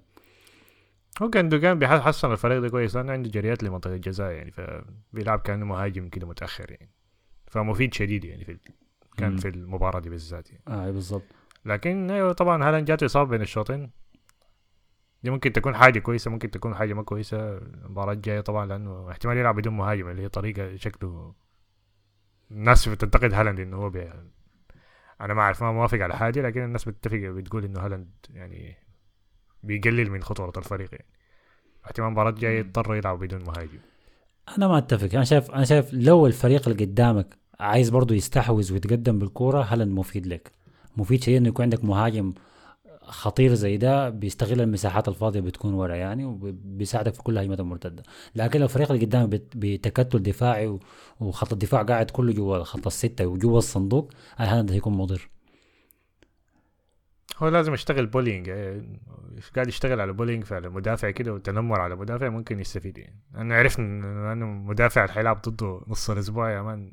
هو 1.22 1.30
جندوجان 1.30 1.78
بيحسن 1.78 2.32
الفريق 2.32 2.60
ده 2.60 2.68
كويس 2.68 2.96
لأنه 2.96 3.12
عنده 3.12 3.30
جريات 3.30 3.62
لمنطقة 3.62 3.94
الجزاء 3.94 4.30
يعني 4.30 4.50
فبيلعب 4.50 5.38
كأنه 5.38 5.66
مهاجم 5.66 6.08
كده 6.08 6.26
متأخر 6.26 6.70
يعني. 6.70 6.90
فمفيد 7.46 7.94
شديد 7.94 8.24
يعني 8.24 8.44
في 8.44 8.58
كان. 9.16 9.36
في 9.36 9.48
المباراة 9.48 10.00
دي 10.00 10.10
بالذات 10.10 10.50
يعني. 10.50 10.62
آه 10.68 10.90
بالضبط. 10.90 11.22
لكن 11.64 12.10
أيوه 12.10 12.32
طبعا 12.32 12.68
هالاند 12.68 12.86
جاته 12.86 13.04
إصابة 13.06 13.30
بين 13.30 13.40
الشوطين. 13.42 13.90
دي 15.22 15.30
ممكن 15.30 15.52
تكون 15.52 15.76
حاجة 15.76 15.98
كويسة 15.98 16.30
ممكن 16.30 16.50
تكون 16.50 16.74
حاجة 16.74 16.94
ما 16.94 17.02
كويسة 17.02 17.58
المباراه 17.58 18.12
الجايه 18.12 18.40
طبعا 18.40 18.66
لأنه 18.66 19.10
احتمال 19.10 19.36
يلعب 19.36 19.56
بدون 19.56 19.76
مهاجم 19.76 20.08
اللي 20.08 20.22
هي 20.22 20.28
طريقة 20.28 20.76
شكله. 20.76 21.34
الناس 22.50 22.88
بتنتقد 22.88 23.34
هالاند 23.34 23.60
إنه 23.60 23.76
هو 23.76 23.90
بي... 23.90 24.10
أنا 25.20 25.34
ما 25.34 25.42
أعرف 25.42 25.62
ما 25.62 25.72
موافق 25.72 25.98
على 25.98 26.16
حاجة 26.16 26.42
لكن 26.42 26.64
الناس 26.64 26.84
بتتفق 26.84 27.16
بتقول 27.16 27.64
إنه 27.64 27.80
هالاند 27.80 28.10
يعني 28.34 28.76
بيقلل 29.62 30.10
من 30.10 30.22
خطورة 30.22 30.52
الفريق 30.56 30.88
يعني. 30.92 31.06
احتمال 31.86 32.08
المباراه 32.08 32.30
الجايه 32.30 32.58
يضطر 32.58 32.94
يلعب 32.94 33.18
بدون 33.18 33.44
مهاجم. 33.44 33.78
أنا 34.58 34.68
ما 34.68 34.78
أتفق. 34.78 35.14
أنا 35.14 35.24
شايف 35.24 35.50
أنا 35.50 35.64
شايف 35.64 35.92
لو 35.92 36.26
الفريق 36.26 36.68
اللي 36.68 36.84
قدامك 36.84 37.38
عايز 37.60 37.90
برضه 37.90 38.14
يستحوذ 38.14 38.72
ويتقدم 38.72 39.18
بالكورة 39.18 39.62
هالاند 39.62 39.92
مفيد 39.92 40.26
لك. 40.26 40.52
مفيد 40.96 41.22
شيء 41.22 41.38
إنه 41.38 41.48
يكون 41.48 41.62
عندك 41.62 41.84
مهاجم 41.84 42.32
خطير 43.08 43.54
زي 43.54 43.76
ده 43.76 44.08
بيستغل 44.10 44.60
المساحات 44.60 45.08
الفاضية 45.08 45.40
بتكون 45.40 45.74
ورا 45.74 45.94
يعني 45.94 46.24
وبيساعدك 46.24 47.14
في 47.14 47.22
كل 47.22 47.38
هجمات 47.38 47.60
المرتدة 47.60 48.02
لكن 48.34 48.58
لو 48.58 48.64
الفريق 48.64 48.92
اللي 48.92 49.04
قدامك 49.04 49.28
بت- 49.28 49.52
بتكتل 49.56 50.18
دفاعي 50.22 50.78
وخط 51.20 51.52
الدفاع 51.52 51.82
قاعد 51.82 52.10
كله 52.10 52.32
جوا 52.32 52.64
خط 52.64 52.86
الستة 52.86 53.26
وجوا 53.26 53.58
الصندوق 53.58 54.10
هالاند 54.36 54.72
هيكون 54.72 54.92
مضر 54.96 55.28
هو 57.38 57.48
لازم 57.48 57.74
يشتغل 57.74 58.06
bullying 58.06 58.46
يعني 58.46 59.00
قاعد 59.54 59.68
يشتغل 59.68 60.00
على 60.00 60.12
bullying 60.12 60.44
على 60.52 60.68
مدافع 60.68 61.10
كده 61.10 61.32
وتنمر 61.34 61.80
على 61.80 61.96
مدافع 61.96 62.28
ممكن 62.28 62.60
يستفيد 62.60 62.98
يعني 62.98 63.18
أنا 63.34 63.54
عرفت 63.56 63.78
ان 63.78 64.04
إنه 64.04 64.46
مدافع 64.46 65.02
اللي 65.04 65.12
حيلعب 65.14 65.42
ضده 65.48 65.80
نص 65.88 66.10
الأسبوع 66.10 66.50
يا 66.50 66.62
man. 66.62 66.92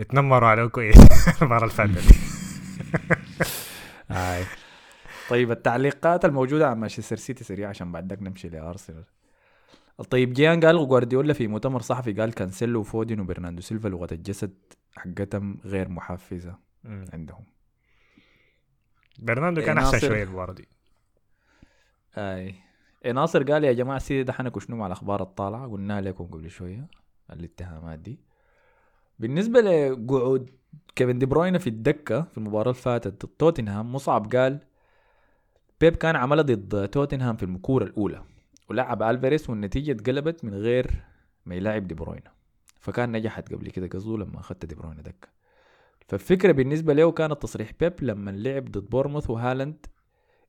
اتنمروا 0.00 0.48
عليه 0.48 0.66
كويس 0.66 0.96
المباراه 1.42 1.62
اللي 1.62 1.74
فاتت. 1.74 2.14
طيب 5.32 5.50
التعليقات 5.50 6.24
الموجودة 6.24 6.68
عن 6.68 6.80
مانشستر 6.80 7.16
سيتي 7.16 7.44
سريع 7.44 7.68
عشان 7.68 7.92
بعد 7.92 8.08
ذاك 8.08 8.22
نمشي 8.22 8.48
لأرسنال. 8.48 9.04
طيب 10.10 10.32
جيان 10.32 10.60
قال 10.60 10.88
جوارديولا 10.88 11.32
في 11.32 11.46
مؤتمر 11.46 11.80
صحفي 11.80 12.12
قال 12.12 12.32
كانسيلو 12.34 12.80
وفودين 12.80 13.20
وبرناردو 13.20 13.60
سيلفا 13.60 13.88
لغة 13.88 14.08
الجسد 14.12 14.54
حقتهم 14.96 15.58
غير 15.64 15.88
محفزة 15.88 16.58
مم. 16.84 17.04
عندهم. 17.12 17.44
برناردو 19.18 19.60
إيه، 19.60 19.66
كان 19.66 19.78
أحسن. 19.78 19.98
شوية 19.98 20.22
المباراه 20.22 20.52
دي 20.52 20.68
أي. 22.18 22.54
إيه 23.04 23.12
ناصر 23.12 23.42
قال 23.52 23.64
يا 23.64 23.72
جماعة 23.72 23.96
السيتي 23.96 24.22
ده 24.22 24.32
حنكوا 24.32 24.60
شنو 24.60 24.76
مع 24.76 24.86
الأخبار 24.86 25.22
الطالعة؟ 25.22 25.68
قلنا 25.68 26.00
لكم 26.00 26.24
قبل 26.24 26.50
شوية 26.50 26.86
الاتهامات 27.32 27.98
دي. 27.98 28.18
بالنسبة 29.18 29.60
لقعود 29.60 30.50
كيفن 30.96 31.18
دي 31.18 31.26
بروين 31.26 31.58
في 31.58 31.66
الدكة 31.66 32.22
في 32.22 32.38
المباراة 32.38 32.70
اللي 32.70 32.82
فاتت 32.82 33.26
ضد 33.26 33.32
توتنهام 33.38 33.92
مصعب 33.92 34.36
قال 34.36 34.71
بيب 35.82 35.96
كان 35.96 36.16
عملها 36.16 36.42
ضد 36.42 36.88
توتنهام 36.88 37.36
في 37.36 37.42
الكوره 37.42 37.84
الأولى 37.84 38.22
ولعب 38.70 39.02
ألفاريز 39.02 39.50
والنتيجة 39.50 39.92
اتقلبت 39.92 40.44
من 40.44 40.54
غير 40.54 40.90
ما 41.46 41.54
يلعب 41.54 41.86
دي 41.88 41.94
بروين 41.94 42.22
فكان 42.80 43.12
نجحت 43.12 43.52
قبل 43.52 43.70
كده 43.70 43.86
قصده 43.86 44.16
لما 44.16 44.40
أخذت 44.40 44.66
دي 44.66 44.74
بروين 44.74 44.96
دكه 44.96 45.28
فالفكرة 46.08 46.52
بالنسبة 46.52 46.94
له 46.94 47.12
كانت 47.12 47.42
تصريح 47.42 47.70
بيب 47.80 47.92
لما 48.02 48.30
لعب 48.30 48.64
ضد 48.64 48.90
بورموث 48.90 49.30
وهالاند 49.30 49.86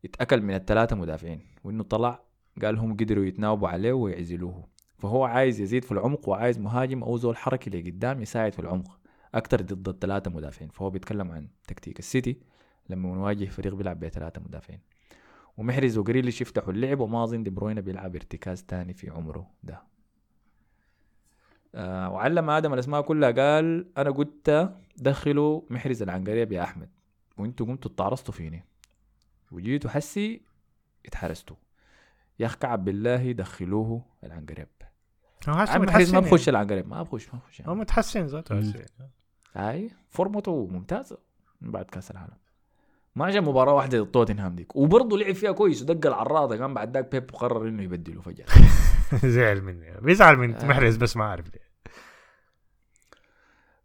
اتأكل 0.05 0.41
من 0.41 0.53
الثلاثة 0.53 0.95
مدافعين 0.95 1.41
وإنه 1.63 1.83
طلع 1.83 2.23
قال 2.61 2.77
هم 2.77 2.93
قدروا 2.93 3.25
يتناوبوا 3.25 3.67
عليه 3.67 3.93
ويعزلوه. 3.93 4.67
فهو 4.97 5.23
عايز 5.23 5.61
يزيد 5.61 5.83
في 5.83 5.91
العمق 5.91 6.29
وعايز 6.29 6.59
مهاجم 6.59 7.03
أو 7.03 7.17
زول 7.17 7.37
حركي 7.37 7.69
لقدام 7.69 8.21
يساعد 8.21 8.53
في 8.53 8.59
العمق 8.59 8.99
أكتر 9.35 9.61
ضد 9.61 9.89
الثلاثة 9.89 10.31
مدافعين. 10.31 10.69
فهو 10.69 10.89
بيتكلم 10.89 11.31
عن 11.31 11.47
تكتيك 11.67 11.99
السيتي 11.99 12.37
لما 12.89 13.15
نواجه 13.15 13.45
فريق 13.45 13.73
بيلعب 13.73 13.99
بثلاثة 13.99 14.41
مدافعين. 14.41 14.92
ومحرز 15.57 15.97
وجريليش 15.97 16.41
يفتحوا 16.41 16.73
اللعب 16.73 16.99
وما 16.99 17.23
أظن 17.23 17.43
دي 17.43 17.49
بروين 17.49 17.81
بيلعب 17.81 18.15
ارتكاز 18.15 18.63
تاني 18.63 18.93
في 18.93 19.09
عمره 19.09 19.49
ده. 19.63 19.81
آه 21.75 22.09
وعلم 22.09 22.49
آدم 22.49 22.73
الأسماء 22.73 23.01
كلها 23.01 23.31
قال 23.31 23.87
أنا 23.97 24.11
قلت 24.11 24.73
دخلوا 24.97 25.61
محرز 25.69 26.01
العنقريب 26.01 26.51
يا 26.51 26.63
أحمد 26.63 26.89
وأنتوا 27.37 27.65
قمتوا 27.65 27.91
اتعرضتوا 27.91 28.33
فيني. 28.33 28.63
وجيتوا 29.51 29.89
حسي 29.89 30.41
اتحرستوا. 31.05 31.55
يا 32.39 32.45
اخ 32.45 32.55
كعب 32.55 32.85
بالله 32.85 33.31
دخلوه 33.31 34.05
العنقريب 34.23 34.67
عم 35.47 35.55
محرز 35.55 36.13
ما 36.13 36.19
متحسن 36.19 36.19
بخش 36.19 36.49
العنقريب 36.49 36.87
ما 36.87 37.03
بخش 37.03 37.33
ما 37.33 37.39
بخش 37.39 37.59
يعني. 37.59 37.71
هو 37.71 37.75
متحسن 37.75 38.25
ذاته. 38.25 38.61
هاي 39.53 39.91
فورمته 40.09 40.67
ممتازة 40.67 41.17
من 41.61 41.71
بعد 41.71 41.85
كأس 41.85 42.11
العالم. 42.11 42.37
ما 43.15 43.29
جا 43.29 43.41
مباراة 43.41 43.73
واحدة 43.73 44.01
ضد 44.01 44.11
توتنهام 44.11 44.55
ديك. 44.55 44.75
وبرضه 44.75 45.17
لعب 45.17 45.35
فيها 45.35 45.51
كويس 45.51 45.81
ودق 45.81 46.07
العراضة 46.07 46.57
كان 46.57 46.73
بعد 46.73 46.93
ذاك 46.93 47.11
بيب 47.11 47.29
قرر 47.33 47.67
إنه 47.67 47.83
يبدله 47.83 48.21
فجأة. 48.21 48.45
زعل 49.35 49.61
مني. 49.61 50.01
بيزعل 50.01 50.37
من 50.37 50.55
آه. 50.55 50.65
محرز 50.65 50.95
بس 50.95 51.17
ما 51.17 51.23
أعرف 51.23 51.45
ليه. 51.53 51.63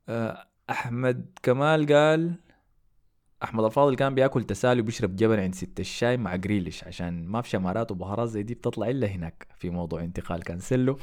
آه، 0.09 0.47
أحمد 0.71 1.39
كمال 1.43 1.87
قال 1.93 2.35
أحمد 3.45 3.65
الفاضل 3.65 3.97
كان 3.97 4.15
بياكل 4.15 4.45
تسالي 4.45 4.81
وبيشرب 4.81 5.17
جبن 5.17 5.39
عند 5.39 5.55
ست 5.55 5.81
الشاي 5.81 6.17
مع 6.17 6.37
جريليش 6.37 6.85
عشان 6.85 7.27
ما 7.27 7.43
في 7.43 7.49
شمارات 7.49 7.91
وبهارات 7.91 8.29
زي 8.29 8.43
دي 8.43 8.55
بتطلع 8.55 8.89
إلا 8.89 9.07
هناك 9.07 9.47
في 9.59 9.71
موضوع 9.71 10.01
انتقال 10.05 10.43
كانسيلو. 10.43 10.99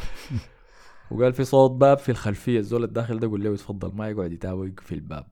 وقال 1.11 1.33
في 1.33 1.43
صوت 1.43 1.71
باب 1.71 1.97
في 1.97 2.09
الخلفية 2.09 2.59
الزول 2.59 2.83
الداخل 2.83 3.19
ده 3.19 3.27
قول 3.27 3.43
له 3.43 3.53
يتفضل 3.53 3.95
ما 3.95 4.09
يقعد 4.09 4.31
يتاوق 4.31 4.79
في 4.79 4.95
الباب. 4.95 5.27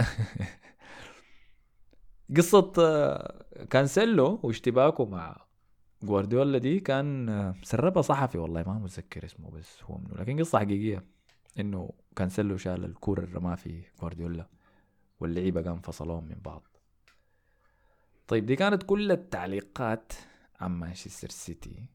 قصة 2.36 2.72
آه، 2.78 3.44
كانسيلو 3.70 4.40
واشتباكه 4.42 5.04
مع 5.04 5.46
جوارديولا 6.02 6.58
دي 6.58 6.80
كان 6.80 7.28
آه، 7.28 7.54
سربها 7.62 8.02
صحفي 8.02 8.38
والله 8.38 8.62
ما 8.62 8.78
متذكر 8.78 9.24
اسمه 9.24 9.50
بس 9.50 9.82
هو 9.84 9.98
منه 9.98 10.14
لكن 10.14 10.38
قصة 10.38 10.58
حقيقية 10.58 11.04
إنه 11.58 11.92
كانسيلو 12.16 12.56
شال 12.56 12.84
الكورة 12.84 13.24
اللي 13.24 13.34
رماها 13.34 13.56
في 13.56 13.82
جوارديولا 14.00 14.48
واللعيبة 15.20 15.62
قام 15.62 15.80
فصلوهم 15.80 16.24
من 16.24 16.36
بعض. 16.44 16.66
طيب 18.28 18.46
دي 18.46 18.56
كانت 18.56 18.82
كل 18.82 19.12
التعليقات 19.12 20.12
عن 20.60 20.70
مانشستر 20.70 21.28
سيتي. 21.28 21.86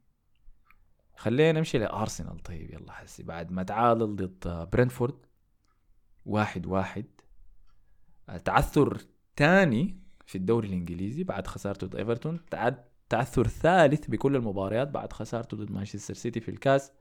خلينا 1.15 1.51
نمشي 1.51 1.77
لأرسنال. 1.77 2.39
طيب 2.39 2.73
يلا 2.73 2.91
حسي 2.91 3.23
بعد 3.23 3.51
ما 3.51 3.63
تعادل 3.63 4.15
ضد 4.15 4.69
برنتفورد 4.73 5.25
واحد 6.25 6.65
واحد. 6.65 7.05
تعثر 8.45 9.01
تاني 9.35 10.04
في 10.25 10.37
الدوري 10.37 10.67
الإنجليزي 10.67 11.23
بعد 11.23 11.47
خسارته 11.47 11.87
ضد 11.87 11.95
إيفرتون 11.95 12.39
تعد 12.51 12.83
تعثر 13.09 13.47
ثالث 13.47 14.07
بكل 14.07 14.35
المباريات 14.35 14.87
بعد 14.87 15.13
خسارته 15.13 15.57
ضد 15.57 15.71
مانشستر 15.71 16.13
سيتي 16.13 16.39
في 16.39 16.49
الكاس 16.49 16.91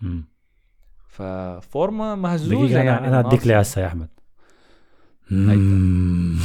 مم. 0.00 0.24
ففورما 1.08 2.14
مهزوزة 2.14 2.66
دقيقة 2.66 2.82
يعني 2.82 3.18
أديك 3.18 3.32
أرسنال. 3.32 3.48
لي 3.54 3.60
هسه 3.60 3.82
يا 3.82 3.86
أحمد 3.86 4.08
مم. 5.30 6.38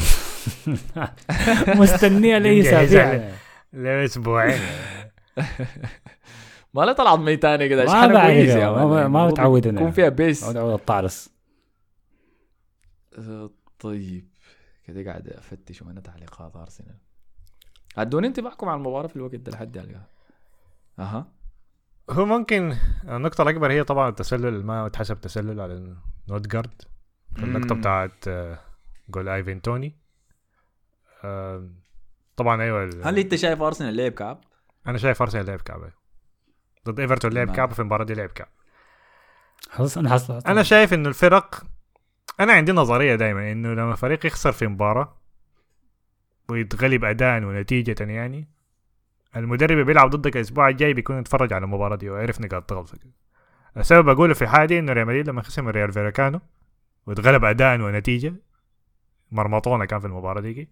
مستنية 1.67 2.37
لي 2.37 2.61
جاهز 2.61 2.95
أسابيع 2.95 3.31
له 3.73 4.05
أسبوعين 4.05 4.59
ما 6.73 6.81
لا 6.81 6.93
طلعت 6.93 7.19
ميتاني 7.19 7.69
كده 7.69 7.85
ما 7.85 8.07
بعرف 8.07 8.55
ما-. 8.57 9.07
ما 9.07 9.27
متعود. 9.27 9.65
يكون 9.65 9.91
فيها 9.91 10.09
بيس 10.09 10.43
أقعد 10.43 10.57
الطعرس 10.57 11.29
آه، 13.17 13.49
طيب 13.79 14.32
كده 14.93 15.11
قاعد 15.11 15.27
أفتش 15.29 15.81
وأنا 15.81 16.01
تعليقات 16.01 16.55
ارسنال 16.55 16.95
ادوني 17.97 18.27
انطباعكم 18.27 18.69
عن 18.69 18.77
المباراة 18.77 19.07
في 19.07 19.15
الوقت 19.15 19.35
ده 19.35 19.51
لحد 19.51 19.77
القاها 19.77 20.07
أها 20.99 21.27
هو 22.09 22.25
ممكن 22.25 22.75
النقطة 23.03 23.41
الأكبر 23.41 23.71
هي 23.71 23.83
طبعا 23.83 24.09
التسلل 24.09 24.65
ما 24.65 24.85
اتحسب 24.87 25.21
تسلل 25.21 25.59
على 25.61 25.95
نوتجارد 26.29 26.81
في 27.35 27.43
اللقطة 27.43 27.75
مم. 27.75 27.81
بتاعت 27.81 28.27
آه، 28.27 28.59
جول 29.09 29.29
ايفن 29.29 29.61
توني 29.61 29.95
آه، 31.23 31.69
طبعا 32.37 32.61
أيوه 32.61 32.83
ال- 32.83 33.07
هل 33.07 33.19
أنت 33.19 33.35
شايف 33.35 33.61
أرسنال 33.61 33.95
لعب 33.95 34.11
كعب؟ 34.11 34.41
أنا 34.87 34.97
شايف 34.97 35.21
أرسنال 35.21 35.45
لعب 35.45 35.61
كعب 35.61 35.79
أيوة. 35.79 35.93
ضد 36.87 36.99
إيفرتون 36.99 37.33
لعب. 37.33 37.51
كعب 37.55 37.71
في 37.71 37.79
المباراة 37.79 38.03
دي 38.05 38.13
لعب 38.13 38.29
كعب 38.29 38.47
خلاص 39.69 39.97
أنا 39.97 40.09
حصل 40.09 40.39
أنا 40.47 40.63
شايف 40.63 40.93
انه 40.93 41.09
الفرق 41.09 41.63
أنا 42.39 42.53
عندي 42.53 42.71
نظرية 42.71 43.15
دائما 43.15 43.51
إنه 43.51 43.73
لما 43.73 43.95
فريق 43.95 44.25
يخسر 44.25 44.51
في 44.51 44.67
مباراة 44.67 45.17
ويتغلب 46.49 47.05
أداء 47.05 47.43
ونتيجة 47.43 48.03
يعني 48.03 48.47
المدرب 49.35 49.85
بيلعب 49.85 50.09
ضدك 50.09 50.35
الأسبوع 50.35 50.69
الجاي 50.69 50.93
بيكون 50.93 51.19
يتفرج 51.19 51.53
على 51.53 51.65
المباراة 51.65 51.95
دي 51.95 52.09
ويعرف 52.09 52.41
نقاط 52.41 52.73
ضغطك 52.73 52.99
السبب 53.77 54.09
أقوله 54.09 54.33
في 54.33 54.47
حاجة 54.47 54.79
إنه 54.79 54.93
ريال 54.93 55.07
مدريد 55.07 55.29
لما 55.29 55.41
خسر 55.41 55.61
من 55.61 55.69
رايو 55.69 55.93
فاليكانو 55.93 56.41
واتغلب 57.07 57.45
اداء 57.45 57.81
ونتيجة 57.81 58.33
مرمطونا 59.31 59.85
كان 59.85 59.99
في 59.99 60.07
المباراة 60.07 60.41
دي 60.41 60.69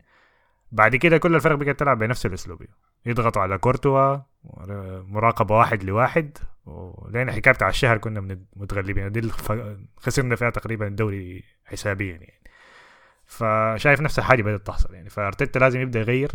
بعد 0.71 0.95
كده 0.95 1.17
كل 1.17 1.35
الفرق 1.35 1.55
بقت 1.55 1.79
تلعب 1.79 1.97
بنفس 1.97 2.25
الأسلوب 2.25 2.63
يضغطوا 3.05 3.41
على 3.41 3.57
كورتوا 3.57 4.17
مراقبة 4.43 5.55
واحد 5.57 5.83
لواحد. 5.83 6.37
ولين 6.65 7.31
حكاية 7.31 7.53
بتاع 7.53 7.69
الشهر 7.69 7.97
كنا 7.97 8.37
متغلبين. 8.55 9.11
دي 9.11 9.19
الف- 9.19 9.51
خسرنا 9.97 10.35
فيها 10.35 10.49
تقريبا 10.49 10.87
الدوري 10.87 11.43
حسابيا 11.65 12.11
يعني. 12.11 12.41
فشايف 13.25 14.01
نفس 14.01 14.19
الحاجة 14.19 14.41
بدأت 14.43 14.67
تحصل 14.67 14.93
يعني. 14.93 15.09
فأرتيتا 15.09 15.59
لازم 15.59 15.81
يبدأ 15.81 15.99
يغير. 15.99 16.31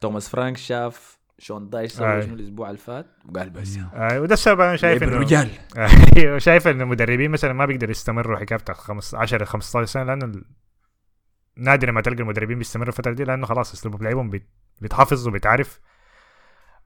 توماس 0.00 0.28
فرانك 0.28 0.56
شاف 0.56 1.18
شون 1.38 1.70
دايش 1.70 1.92
آه. 1.92 1.96
سوى 1.96 2.22
شنو 2.22 2.34
الأسبوع 2.34 2.68
اللي 2.68 2.78
فات 2.78 3.06
وقال 3.28 3.50
بس. 3.50 3.78
آه 3.94 4.20
وده 4.20 4.34
السبب 4.34 4.60
أنا 4.60 4.76
شايف 4.76 5.02
انه 5.02 5.12
الرجال 5.12 5.50
أيوه 6.16 6.38
شايف 6.38 6.68
إن 6.68 6.80
المدربين 6.80 7.30
مثلا 7.30 7.52
ما 7.52 7.66
بيقدروا 7.66 7.90
يستمروا 7.90 8.38
حكاية 8.38 8.58
بتاع 8.58 8.74
10 9.14 9.44
15 9.44 9.84
سنة 9.84 10.02
لأنه 10.04 10.24
ال- 10.24 10.44
نادر 11.56 11.92
ما 11.92 12.00
تلقى 12.00 12.22
المدربين 12.22 12.58
بيستمروا 12.58 12.88
الفترة 12.88 13.12
دي 13.12 13.24
لأنه 13.24 13.46
خلاص 13.46 13.72
اسلوب 13.72 14.02
لعبهم 14.02 14.30
بيت- 14.30 14.50
بيتحفظ 14.80 15.28
وبيتعرف. 15.28 15.80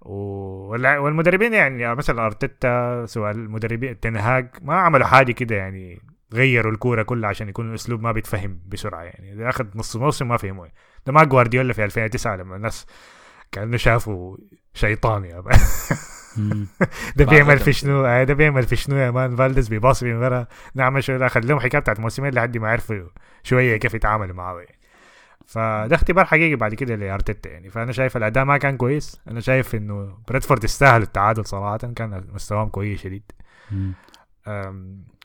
والمدربين 0.04 1.54
يعني 1.54 1.94
مثلا 1.94 2.26
أرتيتا 2.26 3.06
سواء 3.06 3.30
المدربين 3.30 4.00
تنهاج 4.00 4.48
ما 4.62 4.74
عملوا 4.74 5.06
حاجة 5.06 5.32
كده 5.32 5.56
يعني 5.56 6.02
غيروا 6.34 6.72
الكورة 6.72 7.02
كلها 7.02 7.30
عشان 7.30 7.48
يكون 7.48 7.70
الأسلوب 7.70 8.02
ما 8.02 8.12
بيتفهم 8.12 8.60
بسرعة 8.66 9.02
يعني. 9.02 9.34
ده 9.34 9.48
أخذ 9.48 9.66
نص 9.74 9.96
موسم 9.96 10.28
ما 10.28 10.36
فهموه. 10.36 10.68
ده 11.06 11.12
ما 11.12 11.24
جوارديولا 11.24 11.72
في 11.72 11.84
2009 11.84 12.36
لما 12.36 12.56
الناس 12.56 12.86
كانوا 13.52 13.76
شافوا 13.76 14.36
شيطان 14.74 15.24
يا. 15.24 15.42
ده 17.16 17.24
بيعمل 17.24 17.58
في 17.58 17.72
شنو؟ 17.72 18.06
آه، 18.06 18.24
ده 18.24 18.34
بيعمل 18.34 18.62
في 18.62 18.76
شنو 18.76 18.96
يا 18.96 19.10
man؟ 19.10 19.36
فالديز 19.36 19.68
بيباصي 19.68 20.06
من 20.06 20.22
ورا. 20.22 20.46
نعمل 20.74 21.04
شو 21.04 21.16
اخذ 21.16 21.40
لهم 21.40 21.60
حكاية 21.60 21.80
بتاعت 21.80 22.00
موسمين 22.00 22.34
لحد 22.34 22.58
ما 22.58 22.68
عرفوا 22.68 23.08
شوية 23.42 23.76
كيف 23.76 23.94
يتعاملوا 23.94 24.34
معاه 24.34 24.60
يعني. 24.60 24.81
فده 25.46 25.94
اختبار 25.96 26.24
حقيقي 26.24 26.56
بعد 26.56 26.74
كده 26.74 26.94
لأرتيتا 26.94 27.50
يعني. 27.50 27.70
فأنا 27.70 27.92
شايف 27.92 28.16
الأداء 28.16 28.44
ما 28.44 28.56
كان 28.56 28.76
كويس. 28.76 29.20
أنا 29.28 29.40
شايف 29.40 29.74
إنه 29.74 30.18
برينتفورد 30.28 30.64
يستاهل 30.64 31.02
التعادل 31.02 31.46
صراحة. 31.46 31.76
كان 31.76 32.24
مستواهم 32.32 32.68
كويس 32.68 33.00
شديد. 33.00 33.32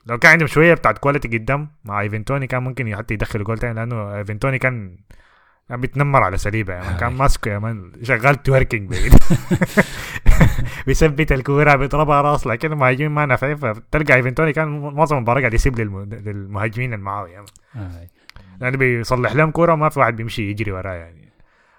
لو 0.06 0.18
كان 0.18 0.31
عندهم 0.31 0.48
شوية 0.48 0.73
بتاعت 0.73 0.98
quality 0.98 1.38
قدام 1.38 1.69
مع 1.85 2.02
إيفان 2.02 2.21
توني 2.21 2.48
كان 2.48 2.64
ممكن 2.64 2.95
حتى 2.95 3.14
يدخل 3.14 3.44
جول 3.44 3.57
تاني 3.57 3.73
لأنه 3.73 4.18
إيفان 4.18 4.35
توني 4.35 4.60
كان 4.60 4.98
كان 5.69 5.81
بيتنمر 5.81 6.23
على 6.23 6.38
صليبا 6.38 6.80
man 6.80 6.98
كان 6.98 7.14
ماسكه 7.14 7.52
يا 7.52 7.60
man. 7.60 7.91
شغال 8.03 8.44
twerking 8.44 8.95
بيثبت 10.88 11.31
الكورة 11.31 11.76
بيضربها 11.76 12.22
راس 12.22 12.48
لكن 12.48 12.72
المهاجمين 12.72 13.11
ما 13.11 13.26
نافعين. 13.26 13.56
فتلقى 13.56 14.15
إيفان 14.15 14.32
توني 14.32 14.53
كان 14.53 14.80
معظم 14.80 15.15
المباراة 15.18 15.39
قاعد 15.39 15.53
يسيب 15.53 15.76
للم- 15.76 16.14
للمهاجمين 16.27 16.94
اللي 16.94 17.06
معاه 17.06 17.27
يا 17.27 17.45
لأنه 18.61 18.77
بيصلح 18.77 19.35
لهم 19.35 19.51
كورة 19.51 19.73
وما 19.73 19.89
في 19.89 19.99
واحد 19.99 20.15
بيمشي 20.15 20.49
يجري 20.49 20.71
وراه 20.71 20.93
يعني 20.93 21.27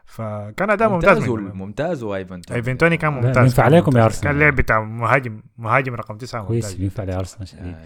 فكان 0.06 0.70
أداء 0.70 0.88
ممتاز 0.88 1.28
ممتاز. 1.28 1.54
ممتاز 1.56 2.02
وايفان 2.02 2.33
تون 2.33 2.56
ايفان 2.56 2.73
توني 2.73 2.96
كان 2.96 3.14
لا، 3.14 3.20
ممتاز 3.20 3.38
بينفع 3.38 3.62
كان 3.62 3.72
عليكم 3.72 3.96
يا 3.96 4.02
ممتاز. 4.02 4.16
أرسنال. 4.16 4.32
كان 4.32 4.40
لعب 4.40 4.56
بتاع 4.56 4.80
مهاجم 4.80 5.42
مهاجم 5.58 5.94
رقم 5.94 6.16
تسعة 6.16 6.44
كويس 6.46 6.64
ممتاز 6.64 6.80
بينفع 6.80 7.04
لارسنال 7.04 7.48
شديد 7.48 7.62
آه. 7.74 7.84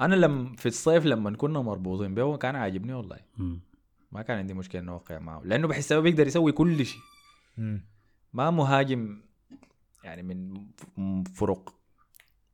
أنا 0.00 0.14
لما 0.14 0.56
في 0.56 0.66
الصيف 0.66 1.06
لما 1.06 1.36
كنا 1.36 1.62
مربوطين 1.62 2.14
به 2.14 2.36
كان 2.36 2.56
عاجبني 2.56 2.92
والله 2.94 3.16
مم. 3.38 3.60
ما 4.12 4.22
كان 4.22 4.38
عندي 4.38 4.54
مشكلة 4.54 4.80
إنه 4.80 4.92
اوقع 4.92 5.18
معه 5.18 5.40
لأنه 5.44 5.68
بحسه 5.68 6.00
بيقدر 6.00 6.26
يسوي 6.26 6.52
كل 6.52 6.86
شيء. 6.86 7.00
ما 8.32 8.50
مهاجم 8.50 9.20
يعني 10.04 10.22
من 10.22 11.24
فرق 11.34 11.74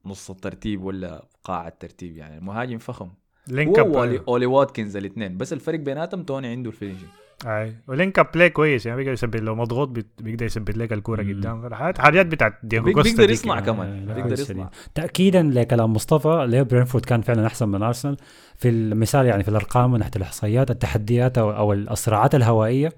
نص 0.07 0.31
الترتيب 0.31 0.83
ولا 0.83 1.25
قاع 1.45 1.69
الترتيب 1.69 2.17
يعني 2.17 2.41
مهاجم 2.41 2.79
فخم 2.79 3.11
link 3.49 3.79
up 3.79 3.97
اولي 4.29 4.47
واتكنز 4.47 4.97
الاثنين 4.97 5.37
بس 5.37 5.53
الفرق 5.53 5.79
بيناتهم 5.79 6.23
توني 6.23 6.49
عنده 6.49 6.71
ال 6.71 6.75
finishing 6.75 7.09
أي. 7.47 7.77
و 7.89 7.95
link 7.95 8.19
up 8.19 8.27
play 8.35 8.51
كويس 8.51 8.87
يعني 8.87 8.97
بيقدر 8.97 9.13
يثبت 9.13 9.41
لو 9.41 9.55
مضغوط 9.55 9.89
بيت- 9.89 10.13
بيقدر 10.23 10.47
يثبت 10.47 10.77
لك 10.77 10.93
الكورة. 10.93 11.23
قدام. 11.23 11.75
حاجات 11.75 11.99
حاجات 11.99 12.27
بتاعت 12.27 12.55
بيق- 12.63 12.83
كوستا 12.83 13.03
بيقدر 13.17 13.31
يصنع. 13.31 13.61
كمان 13.61 13.87
آه، 13.89 14.05
لا، 14.05 14.15
بيقدر 14.15 14.33
يصنع. 14.33 14.71
تاكيدا 14.95 15.43
لكلام 15.43 15.93
مصطفى 15.93 16.47
ليه 16.49 16.63
برينتفورد 16.63 17.05
كان 17.05 17.21
فعلا 17.21 17.47
أحسن 17.47 17.69
من 17.69 17.83
أرسنال. 17.83 18.17
في 18.57 18.69
المثال 18.69 19.27
يعني 19.27 19.43
في 19.43 19.49
الأرقام 19.49 19.93
من 19.93 19.99
ناحية 19.99 20.11
الإحصائيات 20.17 20.71
التحديات 20.71 21.39
أو, 21.39 21.51
أو 21.53 21.73
الصراعات 21.73 22.35
الهوائية 22.35 22.93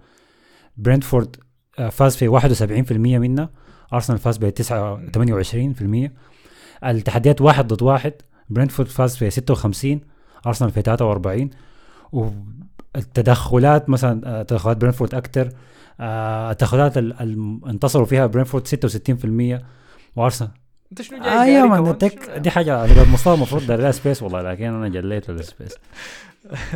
برينتفورد 0.77 1.37
آه، 1.79 1.89
فاز 1.89 2.17
في 2.17 2.29
71% 2.29 3.19
منها 3.19 3.51
أرسنال 3.93 4.19
فاز 4.19 4.37
ب 4.39 4.49
9 4.49 5.01
28% 5.13 6.13
التحديات 6.85 7.41
واحد 7.41 7.67
ضد 7.73 7.83
واحد 7.83 8.13
برينتفورد 8.51 8.89
فاز 8.89 9.17
في 9.17 9.31
56 9.31 10.01
أرسنال 10.47 10.71
في 10.71 10.83
43 10.83 11.51
والتدخلات 12.13 13.89
مثلا 13.89 14.41
آه، 14.41 14.43
تدخلات 14.43 14.77
برينتفورد 14.77 15.15
أكثر 15.15 15.49
التدخلات 16.01 16.99
ال- 16.99 17.21
ال- 17.21 17.61
انتصروا 17.69 18.07
فيها 18.07 18.27
برينتفورد 18.27 18.67
66% 18.67 19.63
وأرسنال. 20.17 20.51
أنت 20.93 21.03
شنو 21.03 21.19
جاي 21.19 21.29
آه 21.29 21.45
يا 21.45 21.67
كمان؟ 21.67 21.71
من 21.81 21.87
شنو- 21.87 22.39
دي 22.39 22.51
حاجة 22.51 23.05
مصطفى 23.13 23.35
المفروض 23.35 23.67
دار 23.67 23.81
لها 23.81 23.91
space 23.91 24.23
والله 24.23 24.43
لكن 24.43 24.65
أنا 24.65 24.89
جليت 24.89 25.31
ال 25.31 25.38
space 25.38 25.75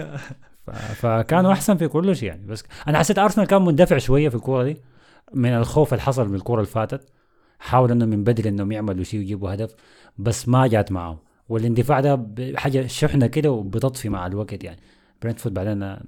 فكانوا 1.00 1.52
أحسن 1.52 1.76
في 1.76 1.88
كل 1.88 2.16
شيء 2.16 2.28
يعني 2.28 2.46
بس 2.46 2.64
أنا 2.88 2.98
حسيت 2.98 3.18
أرسنال 3.18 3.46
كان 3.46 3.62
مندفع 3.64 3.98
شوية 3.98 4.28
في 4.28 4.34
الكورة 4.34 4.64
دي 4.64 4.76
من 5.34 5.50
الخوف 5.56 5.92
اللي 5.92 6.02
حصل 6.02 6.28
من 6.28 6.34
الكورة 6.34 6.60
اللي 6.60 6.70
فاتت 6.72 7.08
حاول 7.58 7.90
انه 7.90 8.06
من 8.06 8.24
بدري 8.24 8.48
إنهم 8.48 8.72
يعملوا 8.72 9.04
شيء 9.04 9.20
ويجيبوا 9.20 9.54
هدف 9.54 9.74
بس 10.18 10.48
ما 10.48 10.66
جات 10.66 10.92
معهم 10.92 11.18
والاندفاع 11.48 12.00
ده 12.00 12.26
حاجة 12.56 12.86
شحنة 12.86 13.26
كده 13.26 13.50
وبتطفي 13.50 14.08
مع 14.08 14.26
الوقت 14.26 14.64
يعني. 14.64 14.80
برنتفورد 15.22 15.54
بعدين 15.54 15.98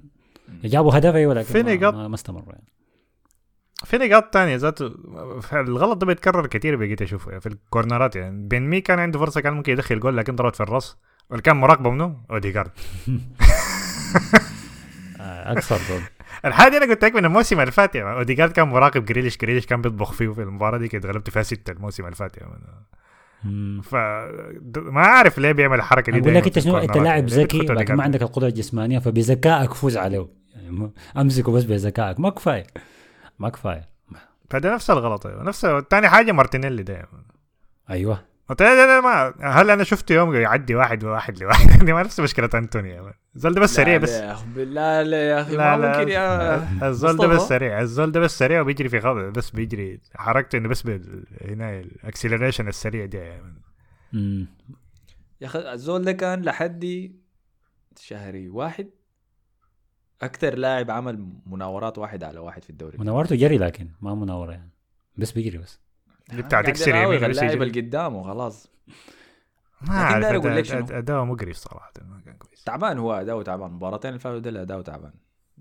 جابوا 0.63 0.97
هدف 0.97 1.15
أيوه 1.15 1.33
لكن 1.33 1.53
في 1.53 1.63
ما, 1.63 1.75
نقاط. 1.75 1.93
ما, 1.93 2.07
ما 2.07 2.15
استمروا 2.15 2.53
يعني. 2.53 2.67
في 3.85 3.97
نقاط 3.97 4.33
تانية 4.33 4.55
ذاته 4.55 4.85
الغلط 5.53 5.97
ده 5.97 6.05
بيتكرر 6.05 6.47
كتير 6.47 6.75
بقيت 6.75 7.01
أشوفه 7.01 7.39
في 7.39 7.47
الكورنرات 7.47 8.15
يعني. 8.15 8.47
بن 8.47 8.69
مي 8.69 8.81
كان 8.81 8.99
عنده 8.99 9.19
فرصة 9.19 9.41
كان 9.41 9.53
ممكن 9.53 9.73
يدخل 9.73 9.99
جول 9.99 10.17
لكن 10.17 10.35
ضربت 10.35 10.55
في 10.55 10.63
الرأس. 10.63 10.97
واللي 11.29 11.41
كان 11.41 11.57
مراقبة 11.57 11.89
منه 11.89 12.17
أوديجارد. 12.31 12.71
آه، 15.21 15.51
أكثر 15.51 15.79
دول 15.89 16.01
الحاجة 16.45 16.77
أنا 16.77 16.85
قلت 16.85 17.05
لك 17.05 17.15
من 17.15 17.25
الموسم 17.25 17.59
اللي 17.59 17.71
فات 17.71 17.95
يعني. 17.95 18.17
أوديجارد 18.17 18.51
كان 18.51 18.67
مراقب 18.67 19.05
جريليش 19.05 19.37
جريليش 19.37 19.65
كان 19.65 19.81
بيطبخ 19.81 20.11
فيه 20.11 20.33
في 20.33 20.41
المباراة 20.41 20.77
دي 20.77 20.87
كده 20.87 21.09
غلبت 21.09 21.29
فيها 21.29 21.43
ستة 21.43 21.71
الموسم 21.71 22.05
اللي 22.05 22.15
فات 22.15 22.37
يعني. 22.37 22.53
ف 23.83 23.95
ما 24.75 25.01
عارف 25.01 25.37
ليه 25.37 25.51
بيعمل 25.51 25.77
الحركة 25.77 26.11
دي 26.11 26.19
أقول 26.19 26.35
لك 26.35 26.45
أنت 26.45 26.59
شنو؟ 26.59 26.77
أنت. 26.77 26.97
لاعب 26.97 27.25
ذكي 27.25 27.57
لكن 27.57 27.93
ما. 27.93 28.03
عندك 28.03 28.21
القدرة 28.21 28.47
الجسمانية 28.47 28.99
فبذكائك 28.99 29.73
فوز 29.73 29.97
عليه. 29.97 30.27
يعني 30.55 30.91
أمسكه 31.17 31.51
بس 31.51 31.63
بذكائك. 31.63 32.19
ما 32.19 32.29
كفاية. 32.29 32.67
ما 33.39 33.49
كفاية. 33.49 33.89
فده 34.49 34.73
نفس 34.73 34.89
الغلط 34.89 35.25
أيوة. 35.25 35.43
نفس 35.43 35.67
تاني 35.89 36.09
حاجة 36.09 36.31
مارتينيلي 36.31 36.83
ده 36.83 37.07
أيوه. 37.89 38.30
مارتينيلي 38.51 38.75
ده 38.87 39.01
ما 39.01 39.33
هل 39.41 39.69
أنا 39.69 39.83
شفته 39.83 40.13
يوم 40.15 40.35
يعدي 40.35 40.75
واحد 40.75 41.03
واحد 41.03 41.37
لواحد 41.37 41.67
دي 41.85 41.93
ما 41.93 42.03
نفس 42.03 42.19
مشكلة 42.19 42.49
انتوني. 42.53 43.13
الزول 43.35 43.53
ده 43.53 43.61
بس 43.61 43.75
سريع 43.75 43.93
لا 43.93 43.97
بس 44.01 44.09
لا 44.09 44.35
بالله 44.55 45.01
لا 45.01 45.29
يا 45.29 45.41
أخي 45.41 45.55
لا 45.55 45.77
ما 45.77 45.81
لا 45.81 45.97
ممكن 45.99 46.11
يا 46.11 46.87
الزول 46.89 47.17
ده 47.17 47.27
بس. 47.27 47.41
سريع 47.41 47.81
الزول 47.81 48.11
ده 48.11 48.19
بس 48.19 48.37
سريع 48.39 48.61
وبيجري 48.61 48.89
في 48.89 48.99
خط 49.01 49.15
بس 49.15 49.49
بيجري 49.49 49.99
حركته 50.15 50.57
إنه 50.57 50.69
بس 50.69 50.81
بال... 50.81 51.25
هنا 51.41 51.79
ال 51.79 51.86
acceleration 51.86 52.67
السريع 52.67 53.05
دي 53.05 53.17
يا 53.17 53.41
man. 53.41 53.55
مم. 54.13 54.47
يا 55.41 55.47
أخي 55.47 55.73
الزول 55.73 56.05
ده 56.05 56.11
كان 56.11 56.41
لحد 56.41 57.11
شهري 57.99 58.49
واحد 58.49 58.89
أكثر 60.21 60.55
لاعب 60.55 60.91
عمل 60.91 61.29
مناورات 61.45 61.97
واحد 61.97 62.23
على 62.23 62.39
واحد 62.39 62.63
في 62.63 62.69
الدوري 62.69 62.97
مناورته 62.97 63.35
جري 63.35 63.57
لكن 63.57 63.87
ما 64.01 64.15
مناورة 64.15 64.51
يعني 64.51 64.69
بس 65.17 65.31
بيجري 65.31 65.57
بس 65.57 65.79
قاعد 66.51 66.67
اكسر 66.67 66.87
يراوغ 66.89 67.13
يمين 67.13 67.29
اللاعب. 67.31 67.61
اللي 67.61 67.81
قدامه 67.81 68.23
خلاص 68.23 68.67
ما 69.81 70.19
لك. 70.19 70.67
أداء- 70.67 70.91
اداؤه 70.91 71.25
مقرف 71.25 71.55
صراحة 71.55 71.91
ما 72.01 72.21
كان 72.25 72.33
كويس. 72.37 72.63
تعبان 72.63 72.97
هو 72.97 73.13
أداؤه 73.13 73.43
تعبان. 73.43 73.69
المباراتين 73.69 74.09
اللي 74.09 74.19
فاتوا 74.19 74.39
ده 74.39 74.61
أداؤه 74.61 74.81
تعبان. 74.81 75.13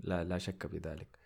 لا 0.03 0.25
لا 0.25 0.39
شك 0.39 0.67
في 0.67 0.79
ذلك. 0.79 1.19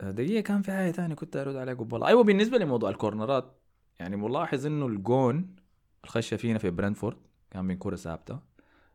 آه، 0.00 0.10
دقيقة 0.10 0.40
كان 0.40 0.62
في 0.62 0.72
حاجة 0.72 0.90
ثانية 0.90 1.14
كنت 1.14 1.36
أرد 1.36 1.56
عليها 1.56 1.74
قبل 1.74 2.04
أيوة 2.04 2.24
بالنسبة 2.24 2.58
لموضوع 2.58 2.90
الكورنرات 2.90 3.60
يعني 4.00 4.16
ملاحظ 4.16 4.66
إنه 4.66 4.86
الجون 4.86 5.56
الخشة 6.04 6.36
فينا 6.36 6.58
في 6.58 6.70
برنتفورد 6.70 7.16
كان 7.50 7.64
من 7.64 7.76
كرة 7.78 7.96
ثابتة. 7.96 8.40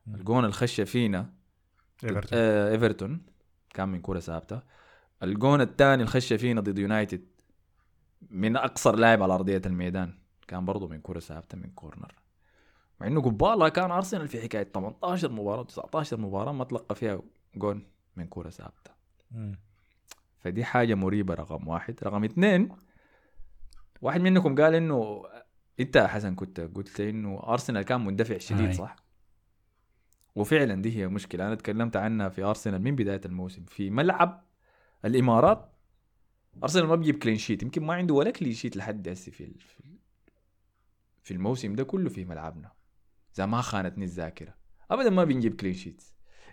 الجون 0.07 0.45
الخشة 0.45 0.83
فينا 0.83 1.29
ضد 2.03 2.09
إيفرتون. 2.09 2.39
آه 2.39 2.71
إيفرتون 2.71 3.21
كان 3.73 3.89
من 3.89 4.01
كرة 4.01 4.19
ثابتة. 4.19 4.61
الجون 5.23 5.61
الثاني 5.61 6.03
الخشة 6.03 6.37
فينا 6.37 6.61
ضد 6.61 6.79
يونايتد 6.79 7.25
من 8.29 8.57
أقصر 8.57 8.95
لاعب 8.95 9.23
على 9.23 9.33
أرضية 9.33 9.61
الميدان 9.65 10.17
كان 10.47 10.65
برضه 10.65 10.87
من 10.87 11.01
كرة 11.01 11.19
ثابتة 11.19 11.57
من 11.57 11.69
corner 11.69 12.15
مع 12.99 13.07
إنه 13.07 13.21
قبالها 13.21 13.69
كان 13.69 13.91
أرسنال 13.91 14.27
في 14.27 14.41
حكاية 14.41 14.63
18 14.63 15.31
مباراة 15.31 15.63
19 15.63 16.17
مباراة 16.17 16.51
ما 16.51 16.63
تلقى 16.63 16.95
فيها 16.95 17.21
جون 17.55 17.87
من 18.15 18.27
كرة 18.27 18.49
ثابتة 18.49 18.91
مم. 19.31 19.59
فدي 20.39 20.63
حاجة 20.65 20.95
مريبة 20.95 21.33
رقم 21.33 21.67
واحد 21.67 21.95
رقم 22.03 22.23
اثنين 22.23 22.69
واحد 24.01 24.21
منكم 24.21 24.55
قال 24.55 24.75
إنه 24.75 25.23
أنت 25.79 25.97
حسن 25.97 26.35
كنت 26.35 26.59
قلت 26.59 26.99
إنه 26.99 27.43
أرسنال 27.47 27.81
كان 27.83 28.05
مندفع 28.05 28.37
شديد 28.37 28.65
هاي. 28.65 28.73
صح؟ 28.73 28.95
وفعلا 30.35 30.81
دي 30.81 30.97
هي 30.97 31.07
مشكلة 31.07 31.47
أنا 31.47 31.55
تكلمت 31.55 31.95
عنها 31.95 32.29
في 32.29 32.43
أرسنال 32.43 32.81
من 32.81 32.95
بداية 32.95 33.21
الموسم 33.25 33.65
في 33.65 33.89
ملعب 33.89 34.43
الإمارات 35.05 35.72
أرسنال 36.63 36.85
ما 36.87 36.95
بيجيب 36.95 37.17
clean 37.17 37.37
sheet 37.37 37.63
يمكن 37.63 37.83
ما 37.83 37.93
عنده 37.93 38.13
ولا 38.13 38.31
clean 38.31 38.53
sheet 38.53 38.77
لحد 38.77 39.07
هسه 39.07 39.31
في 39.31 39.45
في 39.59 39.79
ال- 39.79 39.97
في 41.23 41.31
الموسم 41.31 41.75
ده 41.75 41.83
كله 41.83 42.09
في 42.09 42.25
ملعبنا. 42.25 42.71
إذا 43.35 43.45
ما 43.45 43.61
خانتني 43.61 44.05
الذاكرة. 44.05 44.55
ابدا 44.91 45.09
ما 45.09 45.23
بنجيب 45.23 45.55
clean 45.55 45.73
sheet 45.73 46.03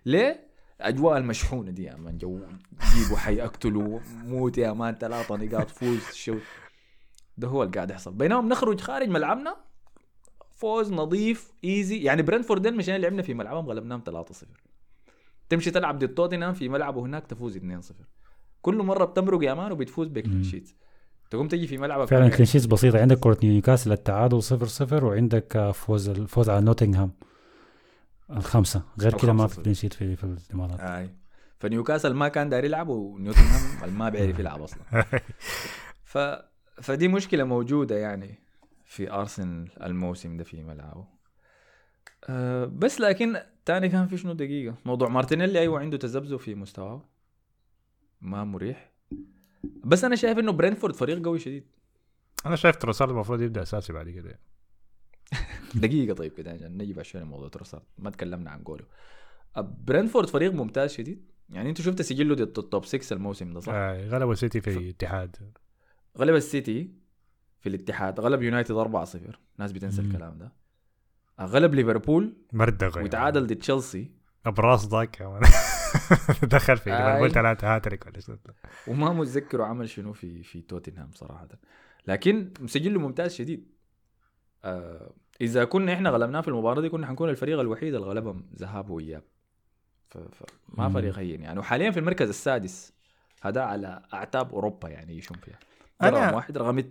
ليه؟ 0.06 0.50
الأجواء 0.80 1.18
المشحونة 1.18 1.70
دي 1.70 1.82
يا 1.84 1.96
man 1.96 2.18
جو 2.18 2.46
جيبوا 2.94 3.16
حي 3.16 3.42
اقتلوا 3.42 4.00
موت 4.24 4.58
يا 4.58 4.72
man 4.72 4.94
ثلاثة 4.94 5.36
نقاط 5.36 5.70
فوز 5.70 6.00
shoot. 6.14 6.42
ده 7.36 7.48
هو 7.48 7.62
اللي 7.62 7.74
قاعد 7.74 7.90
يحصل. 7.90 8.14
بينما 8.14 8.40
نخرج 8.40 8.80
خارج 8.80 9.08
ملعبنا 9.08 9.56
فوز 10.54 10.92
نظيف 10.92 11.52
easy 11.64 11.98
يعني 12.02 12.22
برنتفورد 12.22 12.66
مشان 12.68 12.96
لعبنا 13.00 13.22
في 13.22 13.34
ملعبهم 13.34 13.66
غلبناهم 13.68 14.02
3-0 14.32 14.44
تمشي 15.48 15.70
تلعب 15.70 15.98
ضد 15.98 16.14
توتنهام 16.14 16.54
في 16.54 16.68
ملعبه 16.68 17.00
هناك 17.00 17.26
تفوز 17.26 17.58
2-0 17.58 17.62
كل 18.62 18.76
مرة 18.82 19.04
بتمرق 19.04 19.44
يا 19.44 19.54
man 19.54 19.72
وبتفوز 19.72 20.08
ب 20.08 20.14
clean 20.14 20.42
sheet 20.44 20.70
تقوم 21.30 21.48
تجي 21.48 21.66
في 21.66 21.78
ملعبك 21.78 22.08
فعلا 22.08 22.28
clean 22.28 22.44
sheets 22.46 22.66
بسيطة. 22.66 23.00
عندك 23.00 23.18
كره 23.18 23.38
نيوكاسل 23.42 23.92
التعادل 23.92 24.42
0 24.42 24.66
0 24.66 25.04
وعندك 25.04 25.56
آه، 25.56 25.72
فوز 25.72 26.08
الفوز 26.08 26.50
على 26.50 26.64
نوتنغهام. 26.64 27.10
الخمسة. 28.30 28.82
غير 29.00 29.14
كده 29.18 29.32
ما 29.32 29.46
في 29.46 29.62
clean 29.62 29.74
sheet 29.74 29.92
في 29.92 30.16
في 30.16 30.24
الإمارات. 30.24 30.80
أي. 30.80 31.10
فنيوكاسل 31.58 32.14
ما 32.14 32.28
كان 32.28 32.48
داير 32.48 32.64
يلعب 32.64 32.88
ونوتنغهام 32.88 33.94
ما 33.98 34.08
بيعرف 34.08 34.38
يلعب 34.38 34.62
أصلا. 34.62 34.82
ف 36.12 36.18
فدي 36.82 37.08
مشكلة 37.08 37.44
موجودة 37.44 37.96
يعني 37.98 38.38
في 38.84 39.12
أرسنال 39.12 39.82
الموسم 39.82 40.36
ده 40.36 40.44
في 40.44 40.62
ملعبه. 40.62 41.04
أه 42.28 42.64
بس 42.64 43.00
لكن 43.00 43.36
تاني 43.64 43.88
كان 43.88 44.06
في 44.06 44.16
شنو؟ 44.16 44.32
دقيقة. 44.32 44.74
موضوع 44.84 45.08
مارتينيلي 45.08 45.58
أيوه 45.58 45.80
عنده 45.80 45.96
تذبذب 45.98 46.36
في 46.36 46.54
مستواه. 46.54 47.02
ما 48.20 48.44
مريح. 48.44 48.92
بس 49.84 50.04
أنا 50.04 50.16
شايف 50.16 50.38
إنه 50.38 50.52
برينتفورد 50.52 50.94
فريق 50.94 51.24
قوي 51.24 51.38
شديد. 51.38 51.64
أنا 52.46 52.56
شايف 52.56 52.76
تروسارد 52.76 53.10
المفروض 53.10 53.40
يبدأ 53.42 53.62
أساسي 53.62 53.92
بعد 53.92 54.10
كده. 54.10 54.38
دقيقة 55.74 56.14
طيب 56.14 56.32
كده 56.32 56.50
عشان 56.52 56.78
نجيب 56.78 56.98
عشان 56.98 57.22
موضوع 57.22 57.48
تروسارد. 57.48 57.82
ما 57.98 58.10
تكلمنا 58.10 58.50
عن 58.50 58.62
جوله. 58.62 58.84
برينتفورد 59.58 60.28
فريق 60.28 60.52
ممتاز 60.52 60.92
شديد. 60.92 61.30
يعني 61.48 61.68
أنت 61.68 61.80
شفت 61.80 62.02
سجله 62.02 62.34
ضد 62.34 62.58
ال 62.58 62.65
top 62.65 62.84
6 62.84 63.14
الموسم 63.14 63.52
ده 63.52 63.60
صح؟ 63.60 63.72
آه 63.72 64.08
غلبوا 64.08 64.34
سيتي 64.34 64.60
في 64.60 64.70
الاتحاد. 64.70 65.36
غلب 66.18 66.34
السيتي 66.34 66.90
في 67.60 67.68
الاتحاد. 67.68 68.20
غلب 68.20 68.42
يونايتد 68.42 68.74
4-0 68.74 69.36
ناس 69.58 69.72
بتنسى 69.72 70.02
مم. 70.02 70.10
الكلام 70.10 70.38
ده. 70.38 70.52
غلب 71.40 71.74
ليفربول 71.74 72.36
مردغ 72.52 73.02
وتعادل 73.02 73.46
ضد 73.46 73.56
تشيلسي 73.56 74.10
ابراس 74.46 74.86
ضاك 74.86 75.22
دخل 76.42 76.76
في. 76.76 76.90
ليفربول 76.90 77.30
ثلاثة 77.32 77.76
هاتريك 77.76 78.06
ولا 78.06 78.20
شنو؟ 78.20 78.36
وما 78.88 79.12
متذكر 79.12 79.62
عمل 79.62 79.88
شنو 79.88 80.12
في 80.12 80.42
في 80.42 80.62
توتنهام 80.62 81.10
صراحة. 81.14 81.48
لكن 82.06 82.52
مسجله 82.60 83.00
ممتاز 83.00 83.34
شديد. 83.34 83.66
آه 84.64 85.12
إذا 85.40 85.64
كنا 85.64 85.92
إحنا 85.92 86.10
غلبناه 86.10 86.40
في 86.40 86.48
المباراة 86.48 86.80
دي 86.80 86.88
كنا 86.88 87.06
حنكون 87.06 87.28
الفريق 87.28 87.60
الوحيد 87.60 87.94
اللي 87.94 88.06
غلبهم 88.06 88.50
ذهاب 88.56 88.90
وإياب. 88.90 89.22
فما. 90.10 90.88
فريق 90.88 91.18
هين 91.18 91.42
يعني. 91.42 91.58
وحاليا 91.58 91.90
في 91.90 91.98
المركز 91.98 92.28
السادس. 92.28 92.92
هذا 93.42 93.60
على 93.62 94.02
أعتاب 94.14 94.52
أوروبا 94.52 94.88
يعني 94.88 95.18
يشون 95.18 95.36
فيها. 95.36 95.58
أنا- 96.02 96.04
ده 96.04 96.10
رقم 96.10 96.34
واحد 96.34 96.58
رقم 96.58 96.84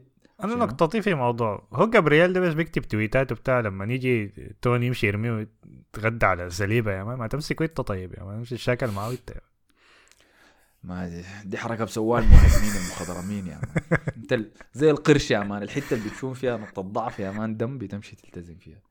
أنا؟ 0.44 0.56
نقطتي 0.56 1.02
في 1.02 1.14
موضوع 1.14 1.68
هو 1.74 1.90
جابرييل 1.90 2.34
ده 2.34 2.40
بس 2.40 2.54
بيكتب 2.54 2.82
تويتات 2.82 3.32
وبتاع 3.32 3.60
لما 3.60 3.94
يجي 3.94 4.28
توني 4.62 4.86
يمشي 4.86 5.08
يرميه 5.08 5.32
ويتغدى 5.32 6.26
على 6.26 6.46
السليبه 6.46 6.92
يا 6.92 7.04
مان 7.04 7.18
ما 7.18 7.28
تمسك 7.34 7.62
انت 7.62 7.82
طيب 7.82 8.14
يا 8.18 8.24
مان 8.24 8.36
امشي 8.36 8.56
الشاكل 8.56 8.88
معاه 8.88 9.12
انت 9.12 9.34
ما 10.84 11.08
دي, 11.08 11.24
دي 11.46 11.58
حركة 11.58 11.84
بسواها 11.86 12.22
المهاجمين 12.22 12.72
المخضرمين 12.72 13.48
يا 13.48 13.56
مان. 13.56 14.00
أنت 14.18 14.40
زي 14.74 14.92
القرش 14.92 15.32
يا 15.32 15.40
مان. 15.40 15.64
الحتة 15.64 15.94
اللي 15.94 16.10
بتشوف 16.10 16.40
فيها 16.40 16.58
نقطة 16.58 16.82
ضعف 16.82 17.20
يا 17.20 17.32
مان 17.32 17.58
دم 17.58 17.78
بتمشي 17.78 18.16
تلتزم 18.16 18.56
فيها. 18.56 18.82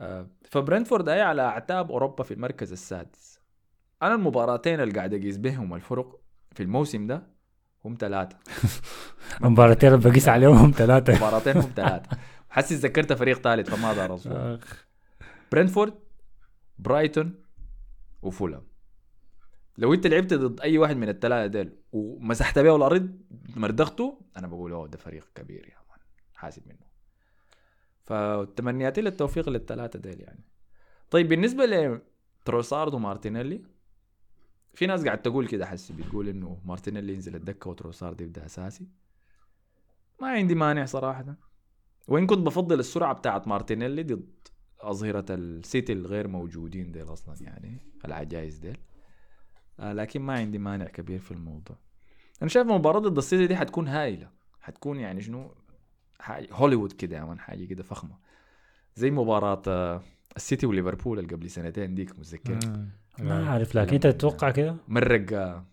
آه، 0.00 0.26
فبرنتفورد 0.50 1.08
هي 1.08 1.20
على 1.22 1.42
أعتاب 1.42 1.90
أوروبا 1.90 2.24
في 2.24 2.34
المركز 2.34 2.72
السادس. 2.72 3.40
أنا 4.02 4.14
المباراتين 4.14 4.80
اللي 4.80 4.94
قاعد 4.94 5.14
أقيس 5.14 5.36
بهم 5.36 5.74
الفرق 5.74 6.20
في 6.52 6.62
الموسم 6.62 7.06
ده 7.06 7.35
هم 7.86 7.96
ثلاثة 8.00 8.36
المباراتين 9.42 9.92
اللي 9.94 10.10
بقيس 10.10 10.28
عليهم 10.28 10.72
ثلاثة 10.76 11.16
مباراتين 11.26 11.56
هم 11.56 11.72
ثلاثة 11.76 12.16
حاسس 12.50 12.72
ذكرت 12.72 13.12
فريق 13.12 13.38
ثالث 13.38 13.70
فما 13.70 13.92
دار 13.94 14.14
أصبر. 14.14 14.58
برنتفورد 15.52 15.94
برايتون 16.78 17.42
وفولهام. 18.22 18.62
لو 19.78 19.94
أنت 19.94 20.06
لعبت 20.06 20.34
ضد 20.34 20.60
أي 20.60 20.78
واحد 20.78 20.96
من 20.96 21.08
الثلاثة 21.08 21.46
ديل 21.46 21.72
ومسحت 21.92 22.58
بيه 22.58 22.76
الأرض 22.76 23.18
مردغته 23.56 24.20
أنا 24.36 24.46
بقول 24.46 24.72
أوه 24.72 24.88
ده 24.88 24.98
فريق 24.98 25.28
كبير 25.34 25.68
يا 25.68 25.76
man. 25.90 25.98
حاسب 26.34 26.62
منه. 26.68 26.86
فتمنياتي 28.04 29.00
للتوفيق 29.00 29.48
للثلاثة 29.48 29.98
ديل 29.98 30.20
يعني. 30.20 30.44
طيب 31.10 31.28
بالنسبة 31.28 31.64
لتروسارد 32.44 32.94
ومارتينيلي 32.94 33.62
في 34.76 34.86
ناس 34.86 35.04
قاعد 35.04 35.22
تقول 35.22 35.48
كده 35.48 35.66
حسي 35.66 35.92
بتقول 35.92 36.28
إنه 36.28 36.60
مارتينيلي 36.64 37.14
ينزل 37.14 37.36
الدكة 37.36 37.70
وتروسارد 37.70 38.20
يبدأ 38.20 38.46
أساسي. 38.46 38.88
ما 40.20 40.28
عندي 40.28 40.54
مانع 40.54 40.84
صراحة. 40.84 41.36
وإن 42.08 42.26
كنت 42.26 42.38
بفضل 42.38 42.80
السرعة 42.80 43.12
بتاعت 43.12 43.48
مارتينيلي 43.48 44.02
ضد 44.02 44.48
أظهرة 44.80 45.24
السيتي 45.30 45.92
الغير 45.92 46.28
موجودين 46.28 46.92
ديل 46.92 47.12
أصلا 47.12 47.36
يعني 47.40 47.78
العجايز 48.04 48.58
ديل. 48.58 48.78
آه 49.80 49.92
لكن 49.92 50.22
ما 50.22 50.32
عندي 50.32 50.58
مانع 50.58 50.84
كبير 50.84 51.18
في 51.18 51.30
الموضوع. 51.30 51.76
أنا 52.42 52.50
شايف 52.50 52.66
المباراة 52.66 52.98
ضد 52.98 53.18
السيتي 53.18 53.46
دي 53.46 53.56
حتكون 53.56 53.88
هايلة. 53.88 54.30
حتكون 54.60 55.00
يعني 55.00 55.20
شنو؟ 55.20 55.54
حاجة 56.20 56.48
هوليوود 56.52 56.92
كده 56.92 57.16
يا 57.16 57.24
man 57.24 57.38
حاجة 57.38 57.64
كده 57.64 57.82
فخمة. 57.82 58.18
زي 58.96 59.10
مباراة 59.10 59.62
آه 59.68 60.02
السيتي 60.36 60.66
وليفربول 60.66 61.18
اللي 61.18 61.34
قبل 61.34 61.50
سنتين 61.50 61.94
ديك 61.94 62.18
متذكر؟ 62.18 62.58
ما 63.18 63.50
عارف 63.50 63.74
لكن 63.74 63.94
أنت 63.94 64.06
تتوقع 64.06 64.50
كده؟ 64.50 64.76
مرق 64.88 65.32
آه 65.32 65.64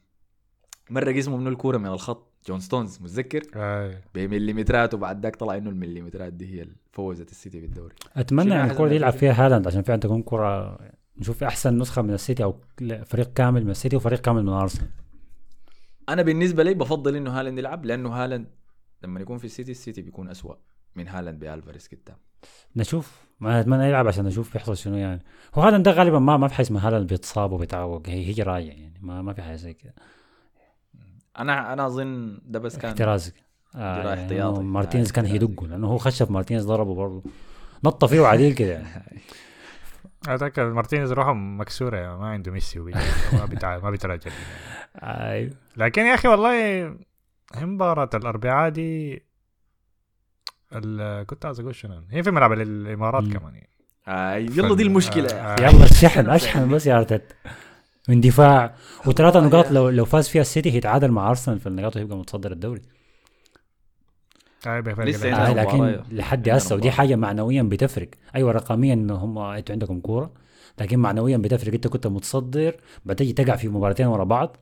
مرق 0.89 1.15
اسمه 1.17 1.37
منو 1.37 1.49
الكورة 1.49 1.77
من 1.77 1.87
الخط. 1.87 2.29
جون 2.47 2.59
ستونز 2.59 3.01
متذكر؟ 3.01 3.43
آه. 3.55 4.01
بمليمترات 4.15 4.93
وبعد 4.93 5.23
ذاك 5.23 5.35
طلع 5.35 5.57
إنه 5.57 5.69
المليمترات 5.69 6.33
دي 6.33 6.55
هي 6.55 6.61
اللي 6.61 6.75
فوزت 6.91 7.31
السيتي 7.31 7.59
بالدوري. 7.61 7.95
أتمنى 8.15 8.53
يعني 8.53 8.71
الكورة 8.71 8.87
دي 8.87 8.93
من 8.93 8.99
يلعب؟ 8.99 9.13
فيها 9.13 9.45
هالاند 9.45 9.67
عشان 9.67 9.81
فعلا 9.81 9.99
تكون 9.99 10.23
كره 10.23 10.79
نشوف 11.17 11.43
أحسن 11.43 11.77
نسخة 11.77 12.01
من 12.01 12.13
السيتي 12.13 12.43
أو 12.43 12.55
فريق 13.05 13.33
كامل 13.33 13.63
من 13.63 13.71
السيتي 13.71 13.95
وفريق 13.95 14.21
كامل 14.21 14.43
من 14.43 14.53
أرسنال. 14.53 14.89
أنا 16.09 16.21
بالنسبة 16.21 16.63
لي 16.63 16.73
بفضل 16.73 17.15
إنه 17.15 17.39
هالاند 17.39 17.57
يلعب 17.57 17.85
لأنه 17.85 18.09
هالاند 18.09 18.47
لما 19.03 19.19
يكون 19.19 19.37
في 19.37 19.45
السيتي 19.45 19.71
السيتي 19.71 20.01
بيكون 20.01 20.29
أسوأ 20.29 20.55
من 20.95 21.07
هالاند 21.07 21.39
بألفاريز 21.39 21.87
قدام 21.87 22.17
نشوف 22.75 23.23
ما 23.39 23.59
أتمنى 23.59 23.87
يلعب 23.87 24.07
عشان 24.07 24.25
نشوف 24.25 24.53
بيحصل 24.53 24.77
شنو 24.77 24.97
يعني 24.97 25.21
هو 25.55 25.61
هالاند 25.61 25.83
ده 25.85 25.91
غالبا 25.91 26.19
ما 26.19 26.37
ما 26.37 26.47
في 26.47 26.53
حاجة 26.53 26.65
اسمها 26.65 26.87
هالاند 26.87 27.07
بيتصاب 27.09 27.51
وبيتعوق 27.51 28.09
هي 28.09 28.25
هي 28.37 28.43
راجع 28.43 28.65
يعني 28.65 28.99
ما 29.01 29.21
ما 29.21 29.33
في 29.33 29.41
حاجة 29.41 29.55
زي 29.55 29.73
كده 29.73 29.93
أنا 31.39 31.73
أنا 31.73 31.85
أظن 31.85 32.39
ده 32.45 32.59
بس 32.59 32.77
كان 32.77 32.91
احتراز 32.91 33.27
جراح 33.75 33.83
آه 33.85 34.07
يعني 34.09 34.23
احتياطي. 34.23 34.61
مارتينيز 34.63 35.09
آه، 35.09 35.13
كان. 35.13 35.25
هيدقه 35.25 35.67
لأنه 35.67 35.87
هو 35.87 35.97
خشب 35.97 36.31
مارتينيز 36.31 36.65
ضربه 36.65 36.95
برضه 36.95 37.23
نط 37.83 38.05
فيه 38.05 38.25
عديل 38.25 38.53
كده 38.53 38.71
يعني. 38.71 38.87
هذاك 40.27 40.59
مارتينيز 40.59 41.11
روحه 41.11 41.33
مكسورة 41.33 41.97
يا 41.97 42.15
ما 42.15 42.27
عنده 42.27 42.51
ميسي 42.51 42.79
وبيجي. 42.79 42.99
ما 43.33 43.45
بتاع 43.45 43.77
ما 43.77 43.89
بيتراجع 43.89 44.31
أيوه 45.03 45.51
لكن 45.77 46.01
يا 46.01 46.13
أخي 46.13 46.27
والله 46.27 46.51
هي 47.55 47.65
مباراة 47.65 48.09
الأربعاء 48.13 48.69
دي 48.69 49.23
كنت 51.25 51.45
عايز 51.45 51.59
أقول 51.59 51.75
شنو 51.75 52.01
هي 52.11 52.23
في 52.23 52.31
ملعب 52.31 52.51
الإمارات. 52.51 53.23
كمان 53.23 53.55
يعني. 53.55 53.69
آه 54.07 54.35
يلا 54.35 54.75
دي 54.75 54.83
المشكلة 54.83 55.27
آه،. 55.27 55.55
آه. 55.55 55.69
يلا 55.69 55.85
الشحن 55.85 56.29
أشحن 56.29 56.69
بس 56.69 56.87
يا 56.87 56.97
أرتيتا 56.97 57.35
من 58.09 58.21
دفاع 58.21 58.75
وثلاثة 59.05 59.39
نقاط 59.39 59.71
لو 59.71 59.89
لو 59.89 60.05
فاز 60.05 60.29
فيها 60.29 60.41
السيتي 60.41 60.71
هيتعادل 60.71 61.11
مع 61.11 61.29
أرسنال 61.29 61.59
في 61.59 61.67
النقاط 61.67 61.95
ويبقى 61.95 62.17
متصدر 62.17 62.51
الدوري 62.51 62.81
آه، 64.67 64.79
لسه 64.79 65.33
آه. 65.33 65.53
لكن 65.53 66.03
لحد 66.11 66.49
هسه 66.49 66.75
ودي. 66.75 66.91
حاجة 66.91 67.15
معنويا 67.15 67.63
بتفرق 67.63 68.07
أيوه 68.35 68.51
رقميا 68.51 68.93
انه 68.93 69.15
هم 69.15 69.37
أنتوا 69.37 69.73
عندكم 69.73 69.99
كورة 69.99 70.31
لكن 70.79 70.99
معنويا 70.99 71.37
بتفرق 71.37 71.73
أنت 71.73 71.87
كنت 71.87 72.07
متصدر 72.07 72.75
بتجي 73.05 73.33
تقع 73.33 73.55
في 73.55 73.67
مباراتين 73.67 74.07
ورا 74.07 74.23
بعض 74.23 74.57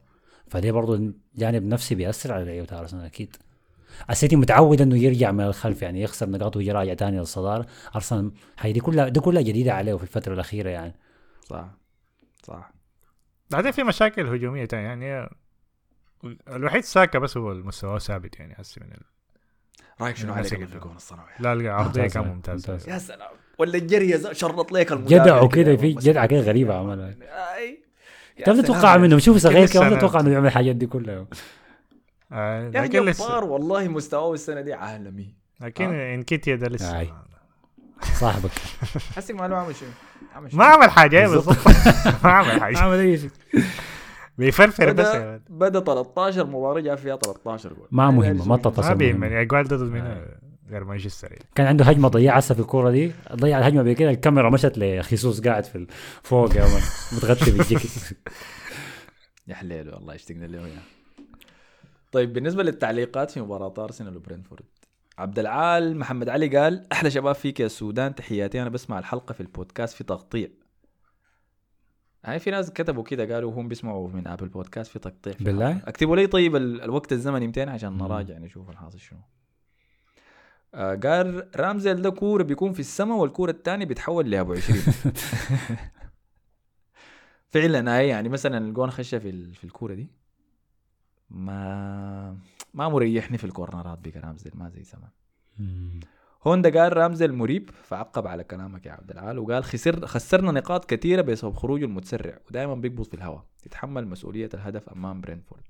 فدي 0.48 0.72
برضه 0.72 1.14
جانب 1.36 1.64
نفسي 1.64 1.96
بيأثر 1.96 2.34
على 2.34 2.46
لعيبه 2.46 2.80
أرسنال 2.80 3.06
أكيد 3.06 3.36
السيتي 4.10 4.36
متعود 4.36 4.82
إنه 4.82 4.98
يرجع 4.98 5.32
من 5.32 5.44
الخلف 5.44 5.82
يعني 5.82 6.02
يخسر 6.02 6.30
نقاط 6.30 6.58
ويجي 6.58 6.72
راجع 6.72 6.94
تاني 6.94 7.20
للصدارة. 7.20 7.66
أرسنال 7.96 8.32
هي 8.60 8.72
دي 8.74 8.80
كلها 8.80 9.08
دي 9.08 9.20
كلها 9.20 9.42
جديدة 9.42 9.74
عليه 9.74 9.96
في 9.96 10.04
الفترة 10.04 10.34
الأخيرة 10.34 10.70
يعني. 10.70 10.96
صح. 11.44 11.68
صح. 12.44 12.72
بعدين 13.52 13.72
في 13.72 13.84
مشاكل 13.84 14.28
هجومية 14.28 14.66
تانية 14.66 14.86
يعني 14.86 15.30
الوحيد 16.50 16.84
ساكا 16.84 17.20
بس 17.20 17.38
هو 17.38 17.52
المستوى 17.52 18.00
ثابت 18.00 18.40
يعني 18.40 18.56
هسه 18.58 18.82
من 18.82 18.92
ال... 18.92 19.02
رايك 20.02 20.16
شنو 20.16 20.34
عليك 20.34 20.66
في 20.66 20.76
الجون 20.76 20.96
الصناعي 20.96 21.36
لا 21.40 21.54
العرضيه 21.54 22.08
كان 22.08 22.28
ممتاز 22.28 22.70
ممتاز. 22.70 22.90
يا 22.90 22.98
سلام. 22.98 23.30
ولا 23.58 23.78
الجري 23.78 24.34
شرط 24.34 24.72
لك 24.72 24.92
المدافع 24.92 25.24
جدع 25.24 25.42
وكده 25.42 25.76
في 25.76 25.94
جدعه 25.94 26.26
كده 26.26 26.40
غريبة 26.40 26.74
عملها. 26.76 27.16
سلام. 28.46 28.62
تتوقع 28.62 28.94
يا 28.94 28.98
منه 28.98 29.18
شوف 29.18 29.38
صغير 29.38 29.58
كم 29.58 29.64
السنة. 29.64 29.98
تتوقع 29.98 30.20
إنه 30.20 30.32
يعمل 30.32 30.48
الحاجات 30.48 30.76
دي 30.76 30.86
كلها؟ 30.86 31.26
آه 32.32 32.70
لكن 32.70 33.06
لسه. 33.06 33.26
جبار 33.28 33.44
والله 33.44 33.88
مستواه 33.88 34.34
السنة 34.34 34.62
دي 34.62 34.74
عالمي. 34.74 35.36
لكن 35.62 35.94
انكيتيا 35.94 36.56
ده 36.56 36.68
لسه. 36.68 37.00
آي. 37.00 37.14
صاحبك. 38.20 38.52
حسي 39.16 39.34
عامل 39.34 39.76
شنو 39.76 39.90
عمل 40.36 40.52
شنو؟ 40.52 40.60
ما 40.60 40.66
عمل 40.66 40.90
حاجة 40.92 41.28
بالضبط. 41.28 41.58
ما 42.24 42.32
عمل 42.32 42.62
حاجة. 42.62 42.78
عمل 42.78 43.00
أي 43.00 43.18
شيء. 43.18 43.30
بيفرفر 44.38 44.92
بس 44.92 45.08
بدا 45.08 45.16
يا 45.18 45.32
ولد. 45.32 45.42
بدأ 45.50 45.80
13 45.80 46.46
مباراة 46.46 46.80
جاب 46.80 46.98
فيها 46.98 47.16
13 47.16 47.74
جول. 47.74 47.88
ما 47.92 48.12
مهمه 48.12 48.40
ما 48.48 48.56
ما 48.56 48.58
تتصل 48.58 48.96
بيهمني 48.96 49.42
اجوال 49.42 49.68
ضد 49.68 49.82
منه 49.82 50.26
غير 50.70 50.84
مانشستر 50.84 51.32
يعني. 51.32 51.46
كان 51.56 51.68
عنده 51.68 51.86
هجمة 51.86 52.08
ضيعها 52.08 52.40
هسه 52.40 52.56
في 52.56 52.62
الكورة 52.62 52.92
دي. 52.92 53.12
ضيع 53.36 53.60
الهجمة 53.60 53.84
بكده 53.84 54.10
الكاميرا 54.10 54.50
مشت 54.50 54.74
لخيسوس 54.78 55.42
قاعد 55.42 55.64
في 55.64 55.88
فوق 56.24 56.56
يا 56.56 56.62
man 56.62 56.82
متغطي 57.12 57.52
بالجيكت 57.52 58.18
يا 59.48 59.56
حليل 59.56 59.94
والله 59.94 60.16
اشتقنا 60.16 60.46
له 60.46 60.68
يا. 60.68 60.80
طيب 62.12 62.34
بالنسبة 62.34 62.64
للتعليقات 62.64 63.32
في 63.32 63.42
مباراة 63.42 63.74
أرسنال 63.78 64.18
وبرينتفورد 64.18 64.66
عبد 65.18 65.40
العال 65.40 65.98
محمد 65.98 66.30
علي 66.30 66.58
قال 66.58 66.92
أحلى 66.92 67.12
شباب 67.12 67.36
فيك 67.36 67.60
يا 67.60 67.66
السودان 67.66 68.16
تحياتي 68.16 68.62
أنا 68.62 68.70
بسمع 68.70 69.00
الحلقة 69.00 69.34
في 69.34 69.42
البودكاست 69.42 69.96
في 69.96 70.04
تقطيع. 70.04 70.48
هاي 72.26 72.40
في 72.40 72.52
ناس 72.52 72.72
كتبوا 72.72 73.04
كده 73.04 73.36
قالوا 73.36 73.52
هم 73.54 73.68
بيسمعوا 73.68 74.10
من 74.10 74.28
ابل 74.28 74.48
بودكاست 74.48 74.92
في 74.92 75.00
تقطيع 75.00 75.34
في 75.34 75.44
بالله؟ 75.44 75.82
اكتبوا 75.88 76.16
لي 76.16 76.28
طيب 76.28 76.56
ال- 76.56 76.82
الوقت 76.82 77.12
الزمني 77.12 77.48
200 77.48 77.70
عشان 77.70 77.98
نراجع 77.98 78.38
نشوف 78.38 78.70
الحاصل 78.70 79.00
شنو. 79.00 79.20
آه 80.74 80.96
قال 80.96 81.50
رامزيل 81.56 82.02
ده 82.02 82.10
كورة 82.10 82.44
بيكون 82.44 82.74
في 82.74 82.80
السماء 82.80 83.18
والكورة 83.18 83.52
الثانية 83.52 83.86
بيتحول 83.86 84.30
لأبو 84.32 84.54
20 84.54 84.80
فعلا 87.50 87.98
هاي 87.98 88.08
يعني 88.08 88.30
مثلا 88.30 88.58
الجون 88.58 88.92
خش 88.92 89.16
في 89.16 89.54
في 89.54 89.64
الكورة 89.64 89.94
دي. 89.94 90.21
ما 91.32 92.38
ما 92.74 92.90
مريحني 92.90 93.38
في 93.38 93.44
الكورنرات 93.44 94.00
بقى 94.08 94.20
رامسديل 94.20 94.52
ما 94.56 94.70
زي 94.70 94.84
زمان. 94.84 95.10
هوندا 96.48 96.82
قال 96.82 96.98
رامسديل 96.98 97.34
مريب 97.34 97.70
فعقب 97.84 98.28
على 98.28 98.44
كلامك 98.44 98.86
يا 98.86 98.92
عبد 98.92 99.12
العال 99.12 99.40
وقال 99.40 99.64
خسر 99.64 100.08
خسرنا 100.08 100.52
نقاط 100.52 100.86
كثيرة 100.86 101.22
بسبب 101.22 101.54
خروجه 101.54 101.86
المتسرع 101.86 102.40
ودائما 102.50 102.76
بيقبض 102.76 103.04
في 103.04 103.14
الهواء. 103.14 103.46
يتحمل 103.66 104.08
مسؤولية 104.08 104.50
الهدف 104.54 104.90
أمام 104.90 105.22
برينتفورد. 105.22 105.64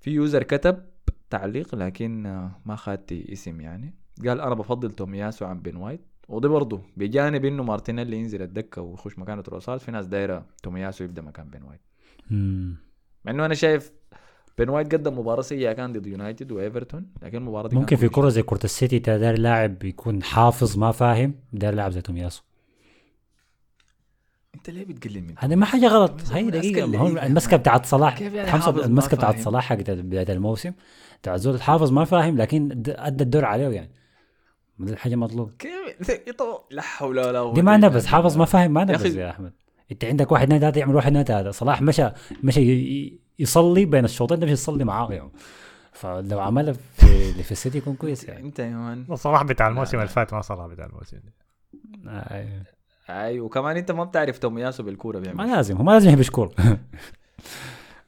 في 0.00 0.10
user 0.10 0.42
كتب 0.42 0.84
تعليق 1.30 1.74
لكن 1.74 2.22
ما 2.66 2.76
خدتي 2.76 3.32
اسم 3.32 3.60
يعني. 3.60 3.94
قال 4.26 4.40
أنا 4.40 4.54
بفضل 4.54 4.90
تومياسو 4.90 5.44
عن 5.44 5.60
بين 5.60 5.76
وايت 5.76 6.00
ودي 6.28 6.48
برضه 6.48 6.82
بجانب 6.96 7.44
إنه 7.44 7.62
مارتينيلي 7.62 8.16
ينزل 8.16 8.42
الدكة 8.42 8.82
ويخش 8.82 9.18
مكانه 9.18 9.42
تروسارد 9.42 9.80
في 9.80 9.90
ناس 9.90 10.06
دايرة 10.06 10.46
تومياسو 10.62 11.04
يبدأ 11.04 11.22
مكان 11.22 11.48
بين 11.48 11.62
وايت. 11.62 11.80
مع 13.24 13.32
إنه 13.32 13.46
أنا 13.46 13.54
شايف 13.54 13.92
بين 14.58 14.68
وايت 14.68 14.94
قدم 14.94 15.18
مباراة 15.18 15.42
سيئة 15.42 15.72
كان 15.72 15.92
ضد 15.92 16.06
يونايتد 16.06 16.52
وايفرتون 16.52 17.06
لكن 17.22 17.36
المباراة 17.38 17.68
دي 17.68 17.76
ممكن 17.76 17.96
في. 17.96 18.08
كرة 18.08 18.28
زي 18.28 18.42
كرة 18.42 18.64
السيتي 18.64 18.98
تا 18.98 19.18
داير 19.18 19.38
لاعب 19.38 19.84
يكون 19.84 20.22
حافظ 20.22 20.78
ما 20.78 20.92
فاهم 20.92 21.34
داير 21.52 21.74
لاعب 21.74 21.90
زي 21.92 22.00
تومياسو 22.00 22.42
أنت 24.54 24.70
ليه 24.70 24.84
بتقلل 24.84 25.22
من 25.22 25.34
هذا 25.38 25.54
ما 25.54 25.66
حاجة 25.66 25.86
غلط. 25.86 26.20
هي 26.32 26.42
هو 26.42 26.84
اللعيبة. 26.84 27.26
المسكة 27.26 27.56
بتاعت 27.56 27.86
صلاح. 27.86 28.18
كيف 28.18 28.34
يعني 28.34 28.68
المسكة 28.84 29.16
بتاعت؟ 29.16 29.38
صلاح 29.40 29.64
حق 29.64 29.76
بداية 29.76 30.32
الموسم. 30.32 30.72
بتاع 31.22 31.36
زول 31.36 31.62
حافظ 31.62 31.92
ما 31.92 32.04
فاهم 32.04 32.36
لكن 32.38 32.82
أدى 32.88 33.24
الدور 33.24 33.44
عليه 33.44 33.68
يعني. 33.68 33.90
دي 34.78 34.92
الحاجة 34.92 35.16
مطلوب 35.16 35.52
كيف؟ 35.58 36.10
يطو- 36.10 36.60
لا 36.70 36.82
حول 36.82 37.18
ولا 37.20 37.40
قوة 37.40 37.54
دي 37.54 37.62
ما 37.62 37.76
نبز 37.76 38.06
حافظ 38.06 38.36
ما 38.36 38.44
فاهم 38.44 38.70
ما 38.70 38.84
نبز 38.84 39.16
يا 39.16 39.30
أحمد. 39.30 39.52
انت 39.92 40.04
عندك 40.04 40.32
واحد 40.32 40.48
نادي 40.48 40.66
هذا 40.66 40.78
يعمل 40.78 40.94
واحد 40.94 41.12
نادي 41.12 41.32
هذا. 41.32 41.50
صلاح 41.50 41.82
مشى 41.82 42.08
مشى 42.42 43.18
يصلي 43.38 43.84
بين 43.84 44.04
الشوطين 44.04 44.40
تمشي 44.40 44.54
تصلي 44.54 44.84
معاه 44.84 45.12
يعني 45.12 45.30
فلو 45.92 46.40
عملها 46.40 46.72
في 46.72 47.06
اللي 47.32 47.42
في 47.42 47.52
السيتي 47.52 47.78
يكون 47.78 47.94
كويس 47.94 48.24
يعني. 48.24 48.46
انت 48.46 48.58
يا 48.58 48.70
man. 48.70 49.16
صلاح 49.16 49.42
بتاع 49.42 49.68
الموسم. 49.68 49.96
اللي 49.96 50.08
فات 50.08 50.34
ما 50.34 50.40
صلاح 50.40 50.66
بتاع 50.66 50.86
الموسم 50.86 51.16
ده. 51.16 51.32
آه، 52.10 52.64
اي 53.10 53.40
وكمان 53.40 53.76
انت 53.76 53.90
ما 53.90 54.04
بتعرف 54.04 54.38
تومياسو 54.38 54.82
بالكورة 54.82 55.18
ما 55.18 55.22
بيعمل 55.22 55.50
لازم 55.50 55.76
هو 55.76 55.82
ما 55.82 55.92
لازم 55.92 56.10
يهبش 56.10 56.30
كورة 56.30 56.52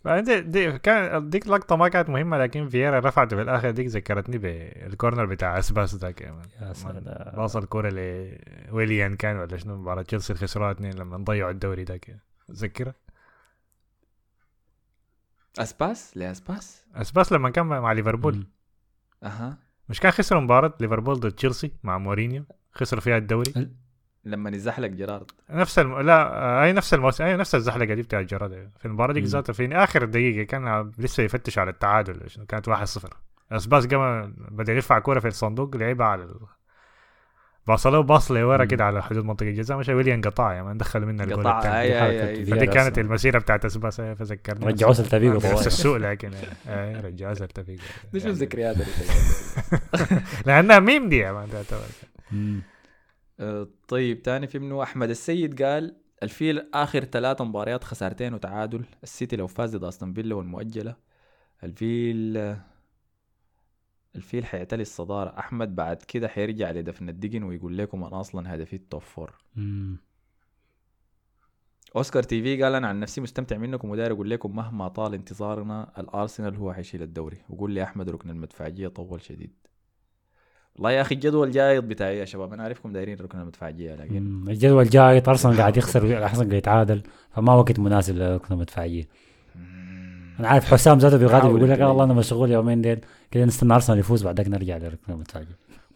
بعدين 0.04 0.24
دي, 0.24 0.40
دي 0.40 0.78
كان 0.78 1.30
ديك 1.30 1.48
لقطة 1.48 1.76
ما 1.76 1.88
كانت 1.88 2.08
مهمة 2.08 2.38
لكن 2.38 2.68
فييرا 2.68 2.98
رفعته 2.98 3.36
في 3.36 3.42
الآخر 3.42 3.70
ديك 3.70 3.86
ذكرتني 3.86 4.38
بال 4.38 4.60
corner 4.60 5.26
بتاع 5.26 5.58
أسباس 5.58 5.94
ذاك 5.94 6.20
يا 6.20 6.72
سلام. 6.72 7.04
باص 7.36 7.56
الكورة 7.56 7.88
لويليان 7.88 9.16
كان 9.16 9.36
ولا 9.36 9.56
شنو 9.56 9.76
مباراة 9.76 10.02
تشيلسي 10.02 10.34
خسروها 10.34 10.70
اثنين 10.70 10.94
لما 10.94 11.16
ضيعوا 11.16 11.50
الدوري 11.50 11.84
ذاك 11.84 12.16
تذكرها 12.48 12.94
أسباس؟ 15.58 16.16
لأسباس؟ 16.16 16.84
أسباس 16.94 17.32
لما 17.32 17.50
كان 17.50 17.66
مع 17.66 17.92
ليفربول. 17.92 18.46
أها. 19.22 19.58
مش 19.88 20.00
كان 20.00 20.12
خسروا 20.12 20.40
مباراة 20.40 20.74
ليفربول 20.80 21.20
ضد 21.20 21.32
تشيلسي 21.32 21.72
مع 21.82 21.98
مورينيو؟ 21.98 22.44
خسروا 22.72 23.00
فيها 23.00 23.16
الدوري. 23.16 23.52
لما 24.26 24.50
نزحلق 24.50 24.88
جيرارد. 24.88 25.30
نفس 25.50 25.78
الم... 25.78 26.00
لا 26.00 26.36
آه، 26.36 26.64
أي 26.64 26.72
نفس 26.72 26.94
الموسم 26.94 27.24
أي 27.24 27.36
نفس 27.36 27.54
الزحلقة 27.54 27.94
دي 27.94 28.02
بتاع 28.02 28.20
جيرارد 28.20 28.70
في 28.78 28.86
المباراة 28.86 29.12
دي. 29.12 29.20
ذاتها 29.20 29.52
في 29.52 29.76
آخر 29.76 30.04
دقيقة 30.04 30.42
كان 30.46 30.92
لسه 30.98 31.22
يفتش 31.22 31.58
على 31.58 31.70
التعادل 31.70 32.20
كانت 32.48 32.70
1-0 32.70 32.72
اسباس 33.52 33.86
قام 33.86 34.34
بدأ 34.50 34.72
يرفع 34.72 34.98
كوره 34.98 35.20
في 35.20 35.28
الصندوق 35.28 35.76
لعبها 35.76 36.06
على 36.06 36.22
ال... 36.22 36.34
باصلة 37.66 38.00
باص 38.00 38.30
لورا. 38.30 38.64
كده 38.64 38.84
على 38.84 39.02
حدود 39.02 39.24
منطقة 39.24 39.48
الجزاء 39.48 39.78
مشى 39.78 39.94
ويليام 39.94 40.20
قطع 40.20 40.54
يا 40.54 40.62
مان 40.62 40.76
دخل 40.76 41.06
منها 41.06 41.24
الجول 41.24 41.38
قطع 41.40 41.58
الثاني 41.58 41.80
أي 41.80 42.00
حركة 42.00 42.28
أي 42.28 42.28
أي 42.28 42.44
فيها 42.44 42.56
فدي. 42.56 42.66
كانت 42.66 42.98
المسيرة 42.98 43.38
بتاعت 43.38 43.64
أسباس 43.64 44.00
فذكرني 44.00 44.66
رجعوه 44.66 44.92
سلتا 44.92 45.18
فيجو 45.18 45.34
نفس. 45.34 45.66
السوق 45.66 45.96
لكن 45.96 46.30
آه، 46.68 47.00
رجعوه 47.00 47.34
سلتا 47.34 47.62
فيجو 47.62 47.82
دي 48.12 48.20
شو 48.20 48.26
يعني. 48.26 48.30
الذكريات 48.30 48.76
اللي 48.76 50.22
لأنها 50.46 50.78
ميم 50.78 51.08
دي 51.08 51.18
يا 51.18 51.32
مان 51.32 51.48
تعتبر. 51.50 51.86
طيب 53.88 54.22
تاني 54.22 54.46
في 54.46 54.58
منه 54.58 54.82
أحمد 54.82 55.10
السيد 55.10 55.62
قال 55.62 55.96
الفيل 56.22 56.70
آخر 56.74 57.04
ثلاثة 57.04 57.44
مباريات 57.44 57.84
خسارتين 57.84 58.34
وتعادل. 58.34 58.84
السيتي 59.02 59.36
لو 59.36 59.46
فاز 59.46 59.76
ضد 59.76 59.84
أستون 59.84 60.14
فيلا 60.14 60.34
والمؤجلة 60.34 60.96
الفيل 61.64 62.36
آه، 62.36 62.60
الفيل 64.16 64.44
حيعتلي 64.46 64.82
الصدارة. 64.82 65.38
أحمد 65.38 65.76
بعد 65.76 66.02
كده 66.02 66.28
حيرجع 66.28 66.70
لدفن 66.70 67.08
الدقن 67.08 67.42
ويقول 67.42 67.78
لكم 67.78 68.04
أنا 68.04 68.20
أصلا 68.20 68.54
هدفي 68.54 68.76
ال 68.76 68.83
top 68.83 69.02
four 69.02 69.32
مم. 69.56 69.96
أوسكار 71.96 72.22
تي 72.22 72.42
في 72.42 72.62
قال 72.62 72.74
أنا 72.74 72.88
عن 72.88 73.00
نفسي 73.00 73.20
مستمتع 73.20 73.56
منكم 73.56 73.90
وداير 73.90 74.12
أقول 74.12 74.30
لكم 74.30 74.56
مهما 74.56 74.88
طال 74.88 75.14
انتظارنا 75.14 75.92
الأرسنال 76.00 76.56
هو 76.56 76.72
حيشيل 76.72 77.02
الدوري. 77.02 77.38
وقول 77.48 77.72
لي 77.72 77.82
أحمد 77.82 78.10
ركن 78.10 78.30
المدفعية 78.30 78.88
طول 78.88 79.22
شديد. 79.22 79.63
والله 80.74 80.90
يا 80.92 81.00
أخي 81.00 81.14
الجدول 81.14 81.50
جاي 81.50 81.88
بتاعي 81.88 82.18
يا 82.18 82.24
شباب. 82.24 82.52
أنا 82.52 82.62
عارفكم 82.62 82.92
دايرين 82.92 83.16
ركن 83.20 83.40
المدفعية 83.40 83.94
لكن. 83.94 84.44
الجدول 84.48 84.88
جاي 84.88 85.22
أرسنال 85.28 85.56
قاعد 85.60 85.76
يخسر 85.76 86.24
احسن 86.24 86.40
قاعد 86.42 86.52
يتعادل 86.52 87.02
فما 87.30 87.54
وقت 87.54 87.78
مناسب 87.80 88.16
لركن 88.16 88.52
المدفعية. 88.54 89.08
أنا 90.40 90.48
عارف 90.48 90.64
حسام 90.64 90.98
ذاته 90.98 91.16
بيغادر 91.16 91.52
بيقول 91.52 91.70
لك. 91.70 91.80
والله 91.80 92.04
أنا 92.04 92.14
مشغول 92.14 92.50
يومين 92.50 92.82
ديل 92.82 93.00
كده 93.30 93.44
نستنى 93.44 93.74
أرسنال 93.74 93.98
يفوز 93.98 94.24
بعدك 94.24 94.48
نرجع 94.48 94.76
لركن 94.76 95.14
المدفعية 95.14 95.46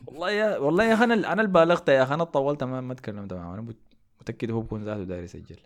والله 0.06 0.30
يا 0.30 0.58
والله 0.58 0.84
يا 0.84 0.94
أخي 0.94 1.04
أنا 1.04 1.32
أنا 1.32 1.42
بالغت 1.42 1.88
يا 1.88 2.02
أخي. 2.02 2.14
أنا 2.14 2.24
طولت 2.24 2.64
ما 2.64 2.80
ما 2.80 2.94
تكلمت 2.94 3.32
معه 3.32 3.54
أنا 3.54 3.62
مت- 3.62 3.76
متأكد 4.20 4.50
هو 4.50 4.60
بكون 4.60 4.84
ذاته 4.84 5.02
داير 5.04 5.22
يسجل. 5.24 5.56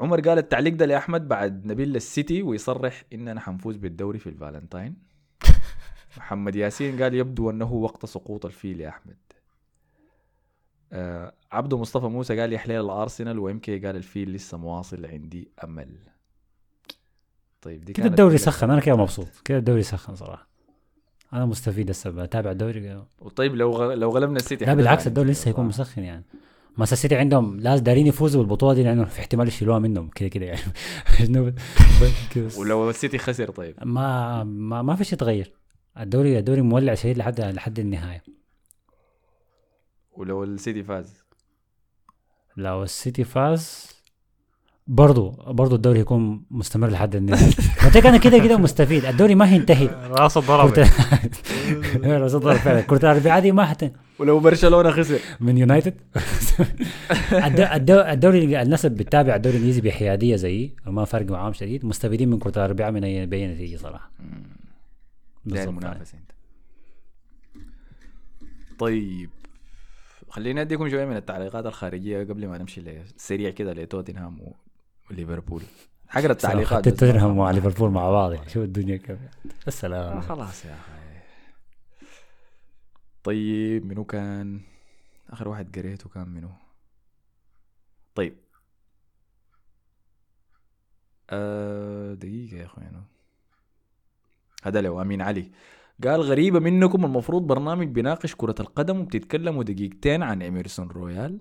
عمر 0.00 0.20
قال 0.20 0.38
التعليق 0.38 0.74
ده 0.74 0.86
لأحمد 0.86 1.28
بعد 1.28 1.66
نبيل 1.66 1.88
للسيتي 1.92 2.42
ويصرح 2.42 3.04
اننا 3.12 3.40
حنفوز 3.40 3.76
بالدوري 3.76 4.18
في 4.18 4.28
الفالنتاين. 4.28 4.96
محمد 6.18 6.56
ياسين 6.56 7.02
قال 7.02 7.14
يبدو 7.14 7.50
أنه 7.50 7.72
وقت 7.72 8.06
سقوط 8.06 8.46
الفيل 8.46 8.80
يا 8.80 8.88
أحمد. 8.88 9.16
آه 10.92 11.32
عبده 11.52 11.78
مصطفى 11.78 12.06
موسى 12.06 12.40
قال 12.40 12.52
يا 12.52 12.58
حليل 12.58 12.80
الأرسنال 12.80 13.38
و 13.38 13.58
MK 13.58 13.78
قال 13.78 13.96
الفيل 13.96 14.32
لسه 14.32 14.58
مواصل 14.58 15.06
عندي 15.06 15.48
أمل. 15.64 15.96
طيب 17.62 17.84
دي 17.84 17.92
كده 17.92 18.06
الدوري 18.06 18.38
سخن 18.38 18.70
أنا 18.70 18.80
كده 18.80 18.96
مبسوط. 18.96 19.28
كده 19.44 19.58
الدوري 19.58 19.82
سخن 19.82 20.14
صراحة. 20.14 20.48
أنا 21.32 21.46
مستفيد 21.46 21.90
هسه 21.90 22.10
بتابع 22.10 22.50
الدوري؟ 22.50 23.04
طيب 23.36 23.54
لو 23.54 23.72
غ... 23.72 23.94
لو 23.94 24.10
غلبنا 24.10 24.36
السيتي 24.36 24.64
لا 24.64 24.74
بالعكس 24.74 25.06
الدوري 25.06 25.30
لسه 25.30 25.48
هيكون. 25.48 25.64
مسخن 25.64 26.02
يعني. 26.02 26.24
مانشستر 26.76 26.96
سيتي 26.96 27.16
عندهم 27.16 27.60
لازم 27.60 27.84
دارين 27.84 28.06
يفوزوا 28.06 28.42
بالبطولة 28.42 28.74
دي 28.74 28.82
لأنه 28.82 29.04
في 29.04 29.20
احتمال 29.20 29.48
يشيلوها 29.48 29.78
منهم. 29.78 30.08
كده 30.08 30.28
كده 30.28 30.46
يعني. 30.46 30.72
ولو 32.58 32.90
السيتي 32.90 33.18
خسر 33.18 33.50
طيب. 33.50 33.74
ما 33.82 34.44
ما 34.44 34.82
ما 34.82 34.96
في 34.96 35.04
شيء 35.04 35.14
يتغير. 35.14 35.52
الدوري 36.00 36.38
الدوري 36.38 36.62
مولع 36.62 36.94
شديد 36.94 37.18
لحد 37.18 37.40
لحد 37.40 37.78
النهاية. 37.78 38.22
ولو 40.12 40.44
السيتي 40.44 40.82
فاز. 40.82 41.24
لو 42.56 42.82
السيتي 42.82 43.24
فاز 43.24 43.86
برضو 44.86 45.30
برضو 45.46 45.74
الدوري 45.76 45.98
هيكون 45.98 46.44
مستمر 46.50 46.88
لحد 46.88 47.16
النهاية. 47.16 47.50
قلت 47.84 47.96
لك 47.96 48.06
أنا 48.06 48.16
كده 48.16 48.38
كده 48.38 48.56
مستفيد. 48.56 49.04
الدوري 49.04 49.34
ما 49.34 49.48
هينتهي. 49.52 49.86
رأس 50.10 50.36
الضرب 50.36 50.70
كرة 50.70 50.88
رأس 52.22 52.34
الضرب 52.34 52.56
فعلا. 52.56 52.80
كرة 52.80 52.96
الأربعاء 52.98 53.40
دي 53.42 53.52
ما 53.52 53.64
حت 53.64 53.92
ولو 54.18 54.40
برشلونة 54.40 54.90
خسر. 54.90 55.18
من 55.40 55.58
يونايتد. 55.58 55.94
الدو- 57.32 57.72
الدو- 57.74 58.00
الدوري 58.12 58.62
الناس 58.62 58.86
اللي 58.86 58.96
بتتابع 58.98 59.36
الدوري 59.36 59.56
الإنجليزي 59.56 59.80
بحيادية 59.80 60.36
زيي 60.36 60.76
وما 60.86 61.04
فرق 61.04 61.30
معاهم 61.30 61.52
شديد. 61.52 61.84
مستفيدين 61.84 62.28
من 62.30 62.38
كرة 62.38 62.52
الأربعاء 62.56 62.92
من 62.92 63.04
أي 63.04 63.26
نتيجة 63.26 63.76
صراحة. 63.76 64.10
داير 65.46 65.70
بالضبط 65.70 65.84
منافسه 65.84 66.18
انت. 66.18 66.32
طيب 68.78 69.30
خليني 70.28 70.60
أديكم 70.60 70.88
شوية 70.88 71.04
من 71.04 71.16
التعليقات 71.16 71.66
الخارجية 71.66 72.24
قبل 72.24 72.48
ما 72.48 72.58
نمشي 72.58 73.04
سريع 73.16 73.50
كده 73.50 73.72
لتوتنهام 73.72 74.52
وليفربول 75.10 75.62
حقرا 76.08 76.32
التعليقات. 76.32 76.88
توتنهام 76.88 77.36
مع 77.36 77.50
ليفربول 77.50 77.90
مع 77.90 78.10
بعض 78.10 78.34
شوف 78.48 78.56
الدنيا 78.56 78.96
كيف. 78.96 79.10
آه 79.10 79.30
السلام 79.68 80.20
خلاص 80.20 80.64
يا 80.64 80.74
أخي. 80.74 80.92
طيب 83.24 83.86
منو 83.86 84.04
كان؟ 84.04 84.60
آخر 85.30 85.48
واحد 85.48 85.78
قريته 85.78 86.08
كان 86.08 86.28
منو؟ 86.28 86.50
طيب. 88.14 88.36
آه 91.30 92.14
دقيقة 92.14 92.56
يا 92.56 92.64
اخوانو 92.64 93.02
هذا 94.64 94.80
لو 94.80 95.02
أمين 95.02 95.22
علي. 95.22 95.50
قال 96.04 96.20
غريبة 96.20 96.58
منكم 96.58 97.04
المفروض 97.04 97.42
برنامج 97.42 97.88
بيناقش 97.88 98.34
كرة 98.34 98.54
القدم 98.60 99.00
وبتتكلموا 99.00 99.62
دقيقتين 99.62 100.22
عن 100.22 100.42
إميرسون 100.42 100.88
رويال. 100.88 101.40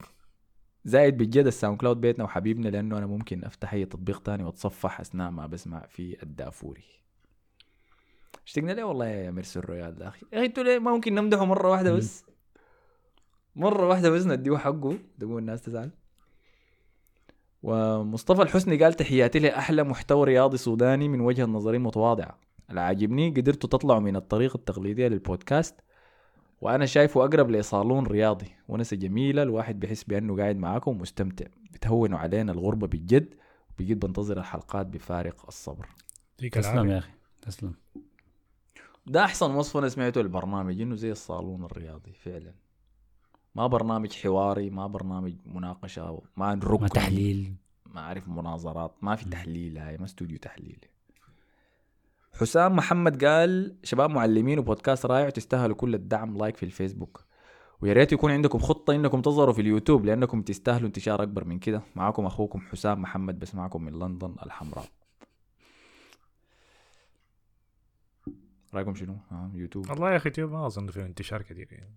زائد 0.84 1.16
بجد 1.16 1.46
الساوند 1.46 1.78
كلاود 1.78 2.00
بيتنا 2.00 2.24
وحبيبنا 2.24 2.68
لأنه 2.68 2.98
أنا 2.98 3.06
ممكن 3.06 3.44
أفتح 3.44 3.72
أي 3.72 3.84
تطبيق 3.84 4.22
تاني 4.22 4.44
وأتصفح 4.44 5.00
أثناء 5.00 5.30
ما 5.30 5.46
بسمع 5.46 5.86
في 5.86 6.22
الدافوري. 6.22 6.84
اشتقنا 8.46 8.72
ليه 8.72 8.84
والله 8.84 9.06
إميرسون 9.06 9.58
رويال 9.58 9.94
ده 9.94 10.08
أخي؟ 10.08 10.26
يا 10.32 10.38
أخي 10.38 10.46
أنتوا 10.46 10.62
ليه 10.62 10.78
ما 10.78 10.90
ممكن 10.90 11.14
نمدحه 11.14 11.44
مرة 11.44 11.70
واحدة 11.70 11.92
بس؟ 11.92 12.24
مرة 13.56 13.88
واحدة 13.88 14.10
بس 14.10 14.26
نديه 14.26 14.56
حقه. 14.56 14.98
تقول 15.20 15.38
الناس 15.38 15.62
تزعل. 15.62 15.90
ومصطفى 17.66 18.42
الحسني 18.42 18.76
قال 18.76 18.94
تحياتي 18.94 19.38
لي 19.38 19.56
أحلى 19.56 19.82
محتوى 19.84 20.24
رياضي 20.24 20.56
سوداني 20.56 21.08
من 21.08 21.20
وجهه 21.20 21.44
نظري 21.44 21.76
المتواضعه 21.76 22.38
اللي 22.70 22.80
عاجبني 22.80 23.30
قدرتوا 23.30 23.70
تطلعوا 23.70 24.00
من 24.00 24.16
الطريقة 24.16 24.56
التقليديه 24.56 25.08
للبودكاست 25.08 25.74
وأنا 26.60 26.86
شايفه 26.86 27.24
أقرب 27.24 27.50
لصالون 27.50 28.06
رياضي. 28.06 28.46
ونسة 28.68 28.96
جميله 28.96 29.42
الواحد 29.42 29.80
بيحس 29.80 30.04
بأنه 30.04 30.36
قاعد 30.36 30.56
معاكم 30.56 30.90
ومستمتع 30.90 31.46
بتهونوا 31.72 32.18
علينا 32.18 32.52
الغربة 32.52 32.86
بالجد 32.86 33.34
وبجد 33.70 34.06
بنتظر 34.06 34.38
الحلقات 34.38 34.86
بفارق 34.86 35.46
الصبر. 35.48 35.88
تسلم. 36.62 36.90
يا 36.90 36.98
أخي. 36.98 37.10
تسلم. 37.42 37.74
ده 39.06 39.24
أحسن 39.24 39.50
وصف 39.50 39.76
أنا 39.76 39.88
سمعته 39.88 40.20
للبرنامج 40.20 40.80
إنه 40.80 40.94
زي 40.94 41.12
الصالون 41.12 41.64
الرياضي 41.64 42.12
فعلا. 42.12 42.54
ما 43.56 43.66
برنامج 43.66 44.12
حواري 44.12 44.70
ما 44.70 44.86
برنامج 44.86 45.34
مناقشة 45.46 46.22
ما 46.36 46.54
نركن 46.54 46.82
ما 46.82 46.88
تحليل. 46.88 47.54
ما 47.86 48.00
أعرف 48.00 48.28
مناظرات 48.28 48.94
ما 49.02 49.16
في 49.16 49.24
تحليل 49.24 49.78
هاي 49.78 49.96
ما 49.96 50.04
استوديو 50.04 50.38
تحليل. 50.38 50.78
حسام 52.40 52.76
محمد 52.76 53.24
قال 53.24 53.76
شباب 53.82 54.10
معلمين 54.10 54.58
وبودكاست 54.58 55.06
رائع 55.06 55.26
وتستاهلوا 55.26 55.76
كل 55.76 55.94
الدعم 55.94 56.36
like 56.36 56.56
في 56.56 56.62
الفيسبوك. 56.62 57.24
ويا 57.80 57.92
ريت 57.92 58.12
يكون 58.12 58.32
عندكم 58.32 58.58
خطة 58.58 58.94
إنكم 58.94 59.22
تظهروا 59.22 59.54
في 59.54 59.60
اليوتيوب 59.60 60.04
لأنكم 60.04 60.42
تستاهلوا 60.42 60.86
انتشار 60.86 61.22
أكبر 61.22 61.44
من 61.44 61.58
كده. 61.58 61.82
معاكم 61.94 62.26
أخوكم 62.26 62.60
حسام 62.60 63.02
محمد 63.02 63.38
بسمعكم 63.38 63.82
من 63.82 63.92
لندن 63.92 64.34
الحمراء. 64.46 64.86
رأيكم 68.74 68.94
شنو؟ 68.94 69.16
آه 69.32 69.50
يوتيوب. 69.54 69.90
والله 69.90 70.10
يا 70.12 70.16
أخي 70.16 70.30
تيوب 70.30 70.50
ما 70.52 70.66
أظن 70.66 70.86
فيه 70.86 71.06
انتشار 71.06 71.42
كثير 71.42 71.68
يعني. 71.72 71.96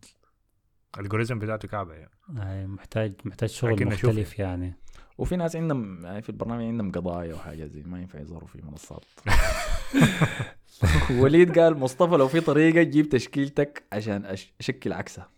الالجوريزم 0.98 1.40
بتاعته 1.40 1.68
كعبة 1.68 1.94
يعني. 1.94 2.68
محتاج 2.68 3.14
محتاج 3.26 3.50
شغل 3.50 3.86
مختلف 3.86 4.40
يعني. 4.40 4.74
وفي 5.18 5.36
ناس 5.36 5.56
عندهم 5.56 6.06
يعني 6.06 6.22
في 6.22 6.30
البرنامج 6.30 6.64
عندهم 6.64 6.92
قضايا 6.92 7.34
وحاجات 7.36 7.70
زي 7.72 7.84
ما 7.84 8.00
ينفع 8.02 8.20
يظهروا 8.20 8.48
في 8.48 8.62
منصات. 8.62 9.06
وليد 11.20 11.60
قال 11.60 11.78
مصطفى 11.80 12.16
لو 12.18 12.28
في 12.28 12.40
طريقة 12.42 12.84
تجيب 12.84 13.10
تشكيلتك 13.10 13.84
عشان 13.94 14.36
أش- 14.36 14.48
اشكل 14.60 14.94
عكسها 14.94 15.30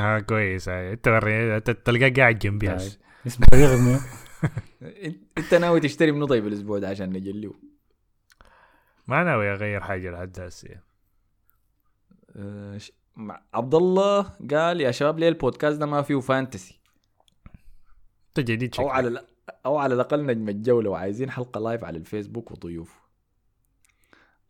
آه 0.00 0.18
كويس. 0.18 0.68
هاي 0.68 0.92
أنت 0.92 1.70
تلقاه 1.70 2.08
قاعد 2.16 2.38
جنبي. 2.38 2.68
هسه. 2.70 2.98
اسمه 3.26 3.46
أنت 5.38 5.54
ناوي 5.54 5.80
تشتري 5.80 6.12
منه 6.12 6.26
طيب 6.26 6.46
الأسبوع 6.46 6.78
ده 6.78 6.88
عشان 6.88 7.08
نجليه 7.12 7.52
ما 9.06 9.24
ناوي 9.24 9.52
أغير 9.52 9.80
حاجة 9.80 10.10
لحد 10.10 10.40
هسه 10.40 10.68
آه، 12.36 12.78
ش- 12.78 12.92
مع- 12.92 12.99
عبد 13.54 13.74
الله 13.74 14.22
قال 14.50 14.80
يا 14.80 14.90
شباب 14.90 15.18
ليه 15.18 15.28
البودكاست 15.28 15.78
ده 15.78 15.86
ما 15.86 16.02
فيه 16.02 16.20
fantasy 16.20 16.80
انت 18.28 18.40
جديد 18.50 18.74
أو. 18.78 18.88
على 18.88 19.20
أو 19.66 19.76
على 19.76 19.94
الأقل 19.94 20.26
نجم 20.26 20.48
الجولة 20.48 20.90
وعايزين 20.90 21.30
حلقة 21.30 21.60
live 21.60 21.84
على 21.84 21.98
الفيسبوك 21.98 22.50
وضيوف. 22.50 23.00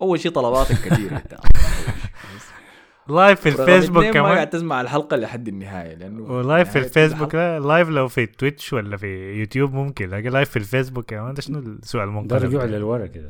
أول 0.02 0.20
شيء 0.20 0.32
طلباتك 0.32 0.74
كثيره 0.74 1.22
لايف 3.08 3.40
في 3.40 3.48
الفيسبوك 3.48 4.04
اتنين 4.04 4.22
ما 4.22 4.28
كمان. 4.28 4.34
قاعد 4.34 4.50
تسمع 4.50 4.80
الحلقة 4.80 5.16
لحد 5.16 5.48
النهاية 5.48 5.94
لأنه 5.94 6.22
و 6.22 6.32
live 6.32 6.70
في 6.70 6.78
الفيسبوك 6.78 7.34
لا 7.34 7.60
live 7.60 7.88
لو 7.88 8.08
في 8.08 8.26
تويتش 8.26 8.72
ولا 8.72 8.96
في 8.96 9.06
يوتيوب 9.40 9.72
ممكن 9.74 10.10
لكن 10.10 10.30
live 10.30 10.50
في 10.50 10.56
الفيسبوك 10.56 11.04
كمان 11.04 11.34
ده 11.34 11.42
شنو 11.42 11.58
السؤال 11.58 12.06
ده 12.06 12.10
المنقلب 12.10 12.42
رجوع 12.42 12.64
ده؟ 12.64 12.66
للورا 12.78 13.06
كده. 13.06 13.28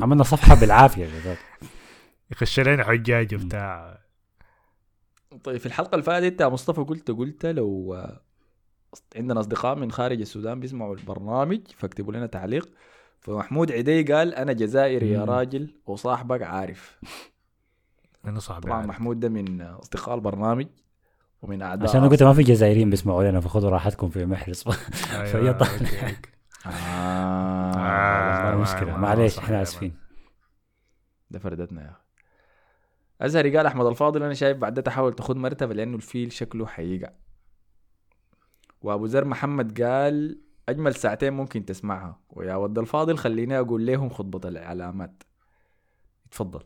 عملنا 0.00 0.22
صفحة 0.22 0.54
بالعافية 0.60 1.06
كده 1.06 1.36
يخش 2.30 2.60
علينا 2.60 2.84
حجاج 2.84 3.34
وبتاع. 3.34 4.03
طيب 5.44 5.56
في 5.56 5.66
الحلقة 5.66 5.90
اللي 5.94 6.02
فاتت 6.02 6.40
يا 6.40 6.46
مصطفى 6.48 6.80
قلت 6.80 7.10
قلت 7.10 7.46
لو 7.46 7.94
آه، 7.94 8.20
عندنا 9.16 9.40
أصدقاء 9.40 9.74
من 9.76 9.92
خارج 9.92 10.20
السودان 10.20 10.60
بيسمعوا 10.60 10.94
البرنامج 10.96 11.60
فاكتبوا 11.76 12.12
لنا 12.12 12.26
تعليق 12.26 12.68
فمحمود 13.20 13.72
عدي 13.72 14.02
قال 14.02 14.34
أنا 14.34 14.52
جزائري 14.52 15.10
يا. 15.10 15.24
راجل 15.24 15.74
وصاحبك 15.86 16.42
عارف 16.42 16.98
منو 18.24 18.40
صاحبي 18.40 18.62
طبعا 18.66 18.76
عارف. 18.76 18.88
محمود 18.88 19.20
ده 19.20 19.28
من 19.28 19.60
أصدقاء 19.62 20.14
البرنامج 20.14 20.66
ومن 21.42 21.62
أعداء 21.62 21.88
عشان 21.88 22.00
أنا 22.00 22.10
قلت 22.10 22.22
ما 22.22 22.32
في 22.32 22.42
جزائريين 22.42 22.90
بيسمعوا 22.90 23.24
لنا 23.24 23.40
فخذوا 23.40 23.70
راحتكم 23.70 24.08
في 24.08 24.26
محرص 24.26 24.66
أيوة، 24.68 25.24
فهي 25.24 25.52
طبعا. 25.54 25.70
okay، 25.72 25.84
okay. 26.00 26.30
آه. 26.66 26.70
آه. 27.74 28.84
ما- 28.84 28.96
معليش 28.96 29.32
صح 29.32 29.42
إحنا 29.44 29.56
يا 29.56 29.62
آسفين 29.62 29.94
ده 31.30 31.38
فردتنا 31.38 31.82
يا 31.82 31.90
أخي 31.90 32.03
ازهري 33.24 33.56
قال 33.56 33.66
أحمد 33.66 33.86
الفاضل 33.86 34.22
أنا 34.22 34.34
شايف 34.34 34.56
بعد 34.58 34.74
ده 34.74 34.82
تحاول 34.82 35.12
تاخذ 35.12 35.36
مرتبة 35.36 35.74
لأنه 35.74 35.96
الفيل 35.96 36.32
شكله 36.32 36.66
حيقع 36.66 37.10
وأبو 38.82 39.06
زر 39.06 39.24
محمد 39.24 39.82
قال 39.82 40.40
أجمل 40.68 40.94
ساعتين 40.94 41.32
ممكن 41.32 41.64
تسمعها. 41.64 42.20
ويا 42.30 42.54
ود 42.54 42.78
الفاضل 42.78 43.18
خليني 43.18 43.58
أقول 43.58 43.86
لهم 43.86 44.08
خطبه 44.08 44.48
العلامات 44.48 45.22
اتفضل. 46.26 46.60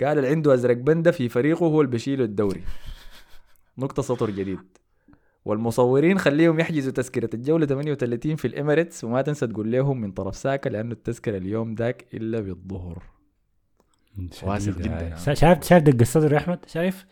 قال 0.00 0.18
اللي 0.18 0.28
عنده 0.28 0.54
أزرق 0.54 0.76
بندة 0.76 1.10
في 1.10 1.28
فريقه 1.28 1.66
هو 1.66 1.80
اللي 1.80 1.90
بيشيله 1.90 2.24
الدوري. 2.24 2.64
نقطة 3.78 4.02
سطر 4.02 4.30
جديد. 4.30 4.78
والمصورين 5.44 6.18
خليهم 6.18 6.60
يحجزوا 6.60 6.92
تذكرة 6.92 7.30
الجولة 7.34 7.66
38 7.66 8.36
في 8.36 8.46
الإماريتس 8.46 9.04
وما 9.04 9.22
تنسى 9.22 9.46
تقول 9.46 9.72
لهم 9.72 10.00
من 10.00 10.12
طرف 10.12 10.36
ساكا 10.36 10.68
لأنه 10.68 10.92
التذكرة 10.92 11.36
اليوم 11.36 11.74
داك 11.74 12.14
إلا 12.14 12.40
بالظهر. 12.40 13.02
واثق 14.42 14.58
شديد 14.72 14.82
جداً. 14.82 15.16
شا- 15.16 15.34
شايف 15.34 15.64
شايف 15.64 15.82
دق 15.82 16.00
الصدر 16.00 16.32
يا 16.32 16.38
أحمد؟ 16.38 16.58
شايف؟ 16.66 17.06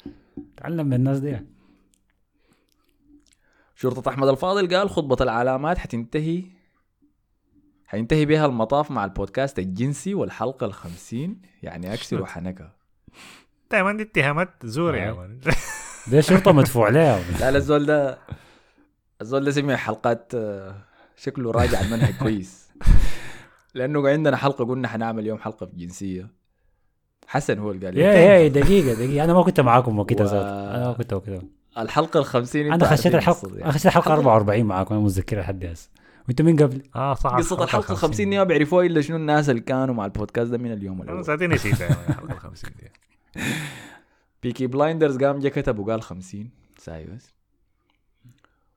تعلم 0.56 0.86
من 0.86 0.92
الناس 0.94 1.18
دي 1.18 1.36
شرطة 3.76 4.08
أحمد 4.10 4.28
الفاضل 4.28 4.76
قال 4.76 4.90
خطبة 4.90 5.16
العلامات 5.20 5.78
حتنتهي 5.78 6.42
حينتهي 7.86 8.24
بها 8.26 8.46
المطاف 8.46 8.90
مع 8.90 9.04
البودكاست 9.04 9.58
الجنسي 9.58 10.14
والحلقة 10.14 10.66
الخمسين. 10.66 11.42
يعني 11.62 11.94
أكسر 11.94 12.22
وحنكة. 12.22 12.72
دائما 13.70 13.92
دي 13.96 14.02
اتهامات 14.02 14.48
زور 14.66 14.94
يا 14.94 15.10
آه. 15.10 15.14
مان. 15.14 15.40
ده 16.12 16.20
شرطة 16.20 16.52
مدفوع 16.52 16.88
لها 16.88 17.20
لا 17.40 17.50
لا 17.50 17.56
الزول 17.56 17.86
ده 17.86 18.18
الزول 19.20 19.44
ده 19.44 19.50
سمع 19.50 19.76
حلقات 19.76 20.32
آه، 20.34 20.84
شكله 21.16 21.50
راجع 21.50 21.80
المنهج 21.80 22.14
كويس. 22.18 22.68
لأنه 23.74 24.08
عندنا 24.08 24.36
حلقة 24.36 24.64
قلنا 24.64 24.88
حنعمل 24.88 25.26
يوم 25.26 25.38
حلقة 25.38 25.66
في 25.66 25.72
الجنسية 25.72 26.28
حسن 27.26 27.58
هو 27.58 27.70
اللي 27.70 27.86
قال 27.86 27.94
لي. 27.94 28.00
يا 28.00 28.12
يا 28.12 28.48
دقيقة 28.48 28.94
دقيقة. 28.94 29.24
أنا 29.24 29.34
ما 29.34 29.42
كنت 29.42 29.60
معاكم 29.60 29.98
وقتها 29.98 30.24
و- 30.24 30.26
ذات 30.26 30.44
أنا 30.74 30.86
ما 30.88 30.92
كنت 30.92 31.12
وقتها. 31.12 31.42
الحلقة 31.78 32.20
الخمسين 32.20 32.66
أنا 32.66 32.74
أنتوا 32.74 32.88
خشيت 32.88 33.14
الحلقة. 33.14 33.50
أنا 33.62 33.72
خشيت 33.72 33.86
الحلقة 33.86 34.12
44 34.12 34.64
معاكم 34.64 34.94
أنا 34.94 35.04
متذكرها 35.04 35.40
لحد 35.42 35.64
هسه. 35.64 35.90
وأنتوا 36.28 36.46
مين 36.46 36.56
قبل؟ 36.56 36.82
آه 36.96 37.14
صح 37.14 37.30
قصة 37.36 37.64
الحلقة 37.64 37.92
الخمسين 37.92 38.30
دي 38.30 38.38
ما 38.38 38.44
بيعرفوها 38.44 38.86
إلا 38.86 39.00
شنو 39.00 39.16
الناس 39.16 39.50
اللي 39.50 39.60
كانوا 39.60 39.94
مع 39.94 40.04
البودكاست 40.04 40.50
ده 40.50 40.58
من 40.58 40.72
اليوم 40.72 41.02
أنا 41.02 41.10
الأول 41.10 41.24
ساعتين 41.24 41.52
نسيتها 41.52 41.88
مان، 41.88 41.98
الحلقة 42.08 42.32
ال 42.32 42.38
50 42.40 42.70
دي. 42.80 42.90
بيكي 44.42 44.66
بلايندرز 44.66 45.16
قام 45.18 45.38
جا 45.38 45.48
كتب 45.48 45.78
وقال 45.78 46.02
50 46.02 46.50
ساي 46.78 47.04
بس. 47.04 47.32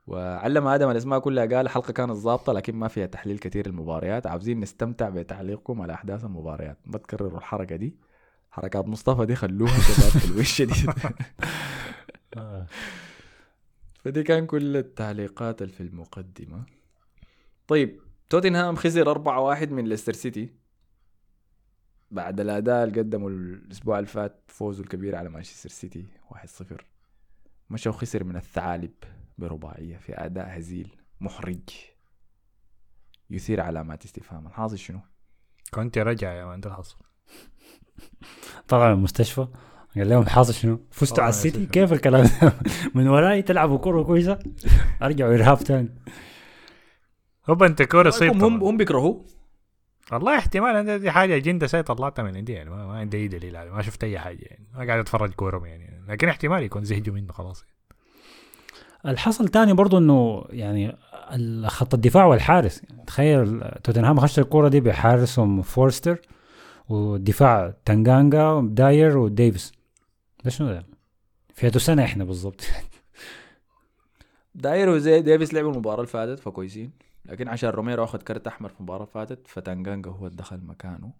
وعلم 0.07 0.67
آدم 0.67 0.89
الأسماء 0.89 1.19
كلها 1.19 1.45
قال 1.45 1.55
الحلقة 1.65 1.93
كانت 1.93 2.11
ظابطة 2.11 2.53
لكن 2.53 2.75
ما 2.75 2.87
فيها 2.87 3.05
تحليل 3.05 3.37
كثير 3.37 3.65
المباريات 3.65 4.27
عاوزين 4.27 4.59
نستمتع 4.59 5.09
بتعليقكم 5.09 5.81
على 5.81 5.93
أحداث 5.93 6.23
المباريات. 6.23 6.77
ما 6.85 6.97
تكرروا 6.97 7.37
الحركة 7.37 7.75
دي. 7.75 7.95
حركات 8.55 8.87
مصطفى 8.87 9.25
دي 9.25 9.35
خلوها 9.35 9.79
شباب 9.79 10.11
في 10.11 10.25
الوش 10.25 10.61
دي. 10.61 10.73
فدي 14.03 14.23
كان 14.23 14.45
كل 14.45 14.77
التعليقات 14.77 15.63
في 15.63 15.81
المقدمة. 15.81 16.65
طيب 17.67 17.99
توتنهام 18.29 18.75
خسر 18.75 19.13
4-1 19.65 19.71
من 19.71 19.85
ليستر 19.87 20.13
سيتي. 20.13 20.53
بعد 22.11 22.39
الأداء 22.39 22.83
اللي 22.83 22.99
قدمه 22.99 23.27
الأسبوع 23.27 23.99
اللي 23.99 24.09
فات 24.09 24.43
فوزه 24.47 24.83
الكبير 24.83 25.15
على 25.15 25.29
مانشستر 25.29 25.69
سيتي 25.69 26.05
1-0 26.31 26.63
مشى 27.69 27.89
وخسر 27.89 28.23
من 28.23 28.35
الثعالب 28.35 28.93
برباعية 29.37 29.97
في 29.97 30.25
أداء 30.25 30.57
هزيل 30.57 30.95
محرج. 31.21 31.69
يثير 33.29 33.61
علامات 33.61 34.05
استفهام. 34.05 34.47
الحاصل 34.47 34.77
شنو؟ 34.77 34.99
كنت 35.73 35.97
رجع 35.97 36.33
يا 36.33 36.45
مان 36.45 36.59
ده 36.59 36.69
الحصل 36.69 36.97
طلع 38.67 38.87
من 38.87 38.93
المستشفى. 38.93 39.47
قال 39.97 40.09
لهم 40.09 40.25
حاصل 40.25 40.53
شنو؟ 40.53 40.79
فزتوا 40.91 41.23
على 41.23 41.33
يا 41.33 41.37
السيتي. 41.37 41.65
كيف 41.65 41.93
الكلام 41.93 42.29
ده؟ 42.41 42.53
من 42.95 43.07
وراي 43.07 43.41
تلعبوا 43.41 43.77
كورة 43.77 44.03
كويسة؟ 44.03 44.39
أرجعوا 45.01 45.33
إرهاب 45.35 45.59
تاني. 45.59 45.89
هو 47.49 47.55
بنتانكور 47.55 48.07
يصيب 48.07 48.31
هم 48.31 48.39
طبعاً. 48.59 48.69
هم 48.71 48.77
بيكرهوه؟ 48.77 49.25
والله 50.11 50.37
احتمال 50.37 50.99
دي 50.99 51.11
حاجة 51.11 51.35
اجنده 51.35 51.67
سي 51.67 51.83
طلعتها 51.83 52.23
من 52.23 52.37
عندي 52.37 52.53
يعني 52.53 52.69
ما, 52.69 52.87
ما 52.87 52.93
عندي 52.93 53.17
أي 53.17 53.27
دليل 53.27 53.69
ما 53.69 53.81
شفت 53.81 54.03
أي 54.03 54.19
حاجة 54.19 54.41
يعني 54.41 54.67
ما 54.73 54.85
قاعد 54.85 54.99
أتفرج 54.99 55.33
كوره 55.33 55.67
يعني. 55.67 56.03
لكن 56.07 56.29
احتمال 56.29 56.63
يكون 56.63 56.83
زهجوا 56.83 57.15
منه 57.15 57.33
خلاص. 57.33 57.65
الحصل 59.05 59.47
تاني 59.47 59.73
برضو 59.73 59.97
إنه 59.97 60.45
يعني 60.49 60.97
خط 61.67 61.93
الدفاع 61.93 62.25
والحارس. 62.25 62.81
يعني 62.89 63.03
تخيل 63.07 63.61
توتنهام 63.83 64.19
خش 64.19 64.39
الكورة 64.39 64.67
دي 64.67 64.79
بحارسهم 64.79 65.61
فورستر. 65.61 66.19
والدفاع 66.89 67.73
تانجانجا 67.85 68.61
داير 68.71 69.17
وديفيس. 69.17 69.71
ده 70.43 70.49
شنو 70.49 70.67
ده؟ 70.67 70.85
فيها 71.53 71.69
سنة 71.69 72.03
إحنا 72.03 72.23
بالضبط. 72.23 72.61
داير 74.55 74.89
وزي 74.89 75.21
ديفيس 75.21 75.53
لعبوا 75.53 75.71
المباراة 75.71 75.95
اللي 75.95 76.07
فاتت 76.07 76.39
فكويسين. 76.39 76.91
لكن 77.25 77.47
عشان 77.47 77.69
روميرو 77.69 78.03
أخذ 78.03 78.21
كرت 78.21 78.47
أحمر 78.47 78.69
في 78.69 78.79
المباراة 78.79 79.01
اللي 79.03 79.13
فاتت 79.13 79.47
فتانجانجا 79.47 80.11
هو 80.11 80.25
اللي 80.25 80.37
دخل 80.37 80.61
مكانه. 80.65 81.13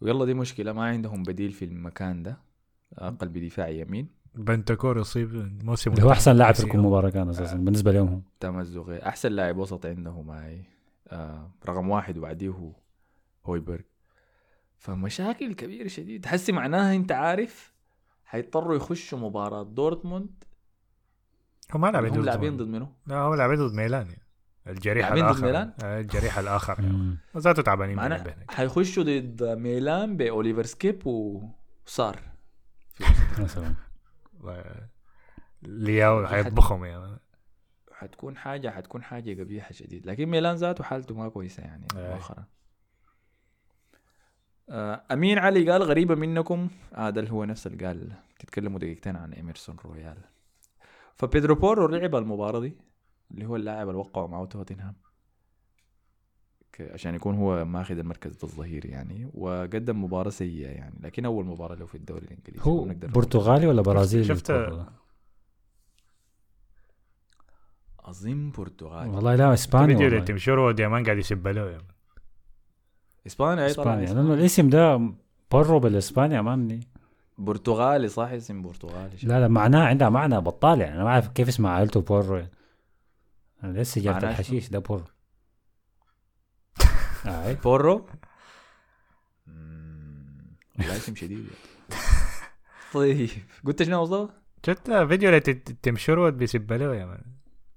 ويلا 0.00 0.24
دي 0.24 0.34
مشكلة 0.34 0.72
ما 0.72 0.84
عندهم 0.84 1.22
بديل 1.22 1.52
في 1.52 1.64
المكان 1.64 2.22
ده. 2.22 2.38
قلب 2.98 3.38
دفاعي 3.38 3.80
يمين. 3.80 4.08
بنتكور 4.34 4.98
يصيب 4.98 5.34
الموسم 5.34 6.00
هو 6.00 6.10
أحسن 6.10 6.32
لاعب 6.32 6.54
في 6.54 6.60
الثاني. 6.60 6.78
المباراة 6.78 7.10
كان 7.10 7.28
أساسا 7.28 7.56
بالنسبة 7.56 7.92
لهم 7.92 8.08
هم. 8.08 8.22
تمزقي 8.40 9.08
أحسن 9.08 9.32
لاعب 9.32 9.56
وسط 9.56 9.86
عنده 9.86 10.22
معي 10.22 10.64
آه 11.08 11.50
رقم 11.66 11.90
واحد 11.90 12.18
وبعديه 12.18 12.72
هويبرغ. 13.44 13.80
فمشاكل 14.78 15.54
كبيرة 15.54 15.88
شديد 15.88 16.24
تحسي 16.24 16.52
معناها 16.52 16.94
أنت 16.96 17.12
عارف 17.12 17.74
حيضطروا 18.24 18.76
يخشوا 18.76 19.18
مباراة 19.18 19.62
دورتموند. 19.62 20.44
هو 21.72 21.78
ما 21.78 21.90
لعب 21.90 22.04
هم 22.04 22.12
ضد 22.12 22.24
لاعبين 22.24 22.56
ضد 22.56 22.68
منه 22.68 22.92
لا 23.06 23.16
هو 23.16 23.34
لعب 23.34 23.50
ضد 23.50 23.74
ميلان 23.74 24.06
يعني. 24.06 24.22
الجريح 24.66 25.06
لاعبين 25.06 25.24
ضد 25.24 25.28
الآخر. 25.28 25.46
ميلان؟ 25.46 25.72
آه، 25.82 26.00
الجريح 26.00 26.38
الآخر 26.38 26.80
يعني. 26.80 27.16
ذاته 27.36 27.62
تعبانين 27.62 27.96
معنا. 27.96 28.36
حيخشوا 28.50 29.02
ضد 29.02 29.42
ميلان 29.42 30.16
باوليفر 30.16 30.62
سكيب 30.62 31.06
وصار 31.06 32.20
لياو 35.62 36.26
حيطبخهم 36.26 36.84
يعني. 36.84 37.18
حتكون 37.92 38.36
حاجة 38.36 38.70
حتكون 38.70 39.02
حاجة 39.02 39.42
قبيحة 39.42 39.72
شديد 39.72 40.06
لكن 40.06 40.26
ميلان 40.26 40.56
ذاته 40.56 40.84
حالته 40.84 41.14
ما 41.14 41.28
كويسة 41.28 41.62
يعني 41.62 41.86
أي. 41.96 42.14
مؤخرا. 42.14 42.44
آه، 44.70 45.02
أمين 45.12 45.38
علي 45.38 45.70
قال 45.70 45.82
غريبة 45.82 46.14
منكم. 46.14 46.68
هذا 46.94 47.20
اللي 47.20 47.30
هو 47.32 47.44
نفس 47.44 47.66
اللي 47.66 47.86
قال 47.86 48.12
تتكلموا 48.38 48.78
دقيقتين 48.78 49.16
عن 49.16 49.34
إميرسون 49.34 49.76
رويال. 49.84 50.16
فبيدرو 51.14 51.54
بورو 51.54 51.86
لعب 51.86 52.14
المباراة 52.16 52.60
دي 52.60 52.76
اللي 53.30 53.46
هو 53.46 53.56
اللاعب 53.56 53.88
اللي 53.88 53.98
وقعوا 53.98 54.28
معه 54.28 54.44
توتنهام 54.44 54.94
عشان 56.80 57.14
يكون 57.14 57.34
هو 57.34 57.64
ماخذ 57.64 57.98
المركز 57.98 58.38
الظهير 58.42 58.86
يعني 58.86 59.30
وقدم 59.34 60.04
مباراة 60.04 60.30
سيئة 60.30 60.68
يعني. 60.68 60.94
لكن 61.00 61.24
أول 61.24 61.46
مباراة 61.46 61.74
له 61.74 61.86
في 61.86 61.94
الدوري 61.94 62.26
الإنجليزي. 62.26 62.60
هو 62.62 62.84
برتغالي 62.84 63.66
ولا 63.66 63.82
برازيلي 63.82 64.24
شفت-؟ 64.24 64.50
أظن 68.00 68.50
برتغالي. 68.50 69.10
والله 69.10 69.34
لا 69.34 69.54
إسباني 69.54 69.96
والله. 69.96 70.20
تيم 70.20 70.34
شيروود 70.34 70.68
يا 70.68 70.77
man 70.77 71.04
قاعد 71.04 71.18
يسب 71.18 71.48
له 71.48 71.78
إسبانيا 73.26 73.66
إسباني. 73.66 74.06
لأنه 74.06 74.34
الاسم 74.34 74.68
ده 74.68 75.12
برو 75.50 75.78
بالإسبانيا 75.78 76.42
ماني 76.42 76.80
برتغالي 77.38 78.08
صح 78.08 78.28
اسم 78.28 78.62
برتغالي 78.62 79.16
لا 79.22 79.40
لا 79.40 79.48
معناه 79.48 79.86
عندها 79.86 80.08
معنى 80.08 80.40
بطال 80.40 80.80
يعني 80.80 80.94
أنا 80.94 81.04
ما 81.04 81.10
أعرف 81.10 81.28
كيف 81.28 81.48
اسم 81.48 81.66
عائلته 81.66 82.00
بورو 82.00 82.36
يعني. 82.36 82.50
أنا 83.64 83.78
لسه 83.78 84.00
جابت 84.00 84.16
معناه 84.16 84.30
الحشيش 84.30 84.68
ده 84.68 84.78
بورو 84.78 85.04
آه. 87.26 87.52
بورو 87.52 88.06
والله 90.78 90.96
اسم 90.96 91.14
شديد. 91.14 91.46
طيب 92.92 93.28
قلت 93.66 93.82
شنو 93.82 94.02
مصطفى؟ 94.02 94.32
شفت 94.66 94.90
فيديو 94.90 95.28
اللي 95.28 95.40
تمشورو 95.82 96.30
بيسب 96.30 96.72
له 96.72 96.94
يا 96.94 97.04
مان 97.04 97.22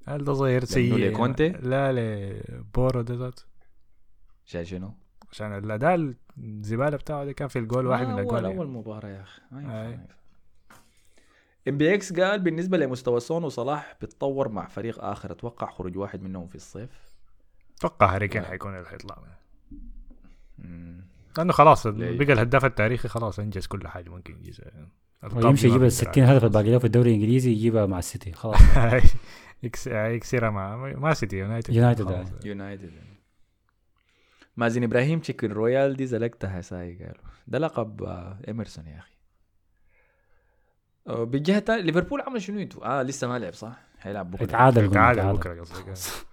هل 0.08 0.24
ده 0.24 0.34
صغير 0.34 0.66
سيء. 0.66 0.96
لكونتي؟ 0.96 1.50
لا 1.50 1.92
لبورو 1.92 3.02
ده 3.02 3.16
ذاته 3.16 3.44
عشان 4.46 4.66
شنو؟ 4.66 4.94
عشان 5.34 5.58
الأداء 5.58 6.14
الزبالة 6.38 6.98
بتاعه 6.98 7.26
ده 7.26 7.32
كان 7.32 7.48
في 7.48 7.60
الجول 7.60 7.86
واحد 7.88 8.08
من 8.08 8.14
آه، 8.14 8.20
الجول 8.20 8.36
اول 8.38 8.46
يعني. 8.46 8.58
اول 8.58 8.68
مباراة 8.68 9.10
يا 9.10 9.22
أخي 9.22 9.42
ما 9.52 9.62
ينفع، 9.62 9.82
أي. 9.82 9.88
ما 9.88 9.92
ينفع. 9.92 10.14
إم 11.68 11.78
بي 11.78 11.94
إكس 11.94 12.14
قال 12.14 12.40
بالنسبة 12.40 12.78
لمستوى 12.78 13.20
سون 13.20 13.44
وصلاح 13.44 13.96
بيتطور 14.02 14.50
مع 14.50 14.68
فريق 14.68 15.04
آخر 15.04 15.32
أتوقع 15.32 15.72
خروج 15.72 15.98
واحد 15.98 16.22
منهم 16.24 16.48
في 16.48 16.56
الصيف 16.56 16.90
أتوقع 17.80 18.16
هاري 18.16 18.28
كين 18.28 18.42
حيكون 18.44 18.76
اللي 18.76 18.90
حيطلع. 18.90 19.18
لأنه 21.38 21.54
خلاص؟ 21.54 21.88
بقى 21.88 22.34
الهداف 22.34 22.66
التاريخي 22.66 23.08
خلاص 23.08 23.40
أنجز 23.40 23.68
كل 23.68 23.88
حاجة 23.88 24.10
ممكن 24.10 24.34
ينجزها 24.36 24.72
ويمشي 25.34 25.68
يجيب 25.68 25.84
ال 25.84 25.92
60 25.92 26.24
هدف 26.24 26.44
الباقي 26.44 26.72
له 26.72 26.78
في 26.78 26.86
الدوري 26.86 27.10
الإنجليزي 27.10 27.52
يجيبها 27.52 27.86
مع 27.86 28.00
السيتي 28.00 28.32
خلاص 28.32 28.58
يكس- 29.64 29.88
يكسرها 29.88 30.50
مع 30.50 30.76
ما 30.76 31.14
سيتي 31.14 31.38
يونايتد 31.38 31.74
يونايتد، 31.74 32.06
خلاص. 32.06 32.28
يونايتد 32.46 32.92
مازن 34.58 34.84
إبراهيم 34.84 35.20
تشيكن 35.20 35.52
رويال 35.52 35.96
دي 35.96 36.06
زلقتها 36.06 36.62
ساي 36.62 36.96
قالوا. 36.96 37.24
ده 37.48 37.60
لقب 37.60 38.04
آه، 38.04 38.38
إيمرسون 38.48 38.88
يا 38.88 38.98
أخي. 38.98 39.14
آه، 41.08 41.24
بالجهه 41.24 41.58
الثانية 41.58 41.82
ليفربول 41.82 42.22
عمل 42.22 42.42
شنو 42.42 42.60
أنتوا؟ 42.60 42.86
آه 43.00 43.04
لسه 43.04 43.28
ما 43.28 43.40
لعب 43.40 43.54
صح؟ 43.54 43.80
حيلعب 44.00 44.32
بكرة. 44.32 44.44
يتعادل 44.44 44.82
قلنا 44.82 44.94
تعال 44.94 45.16
تعادل. 45.16 45.38
بكرة 45.38 45.62
قصدك. 45.62 45.94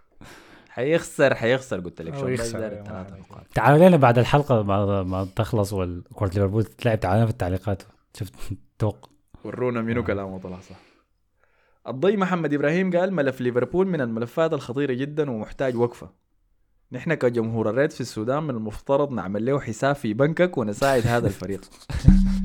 حيخسر 0.70 1.34
حيخسر 1.34 1.80
قلت 1.80 2.02
لك 2.02 2.14
شو 2.16 2.28
يخسر، 2.28 2.64
أيوة، 2.64 2.82
نقاط. 3.18 3.46
تعالوا 3.54 3.88
لنا 3.88 3.96
بعد 3.96 4.18
الحلقة 4.18 4.62
بعد 4.62 4.88
ما 5.06 5.28
تخلص 5.36 5.72
والكورة 5.72 6.28
ليفربول 6.28 6.64
تلعب 6.64 7.00
تعالوا 7.00 7.24
في 7.24 7.30
التعليقات. 7.30 7.82
شفت؟ 8.16 8.34
توق. 8.78 9.10
ورونا 9.44 9.82
منو 9.82 10.04
كلامه 10.04 10.38
طلع 10.38 10.60
صح. 10.60 10.76
الضي 11.88 12.16
محمد 12.16 12.54
إبراهيم 12.54 12.96
قال 12.96 13.12
ملف 13.14 13.40
ليفربول 13.40 13.86
من 13.86 14.00
الملفات 14.00 14.52
الخطيرة 14.52 14.92
جدا 14.92 15.30
ومحتاج 15.30 15.76
وقفة. 15.76 16.10
نحن 16.92 17.14
كجمهور 17.14 17.70
الريد 17.70 17.90
في 17.90 18.00
السودان 18.00 18.42
من 18.42 18.50
المفترض 18.50 19.12
نعمل 19.12 19.46
له 19.46 19.60
حساب 19.60 19.94
في 19.94 20.14
بنكك 20.14 20.58
ونساعد 20.58 21.06
هذا 21.06 21.26
الفريق. 21.26 21.60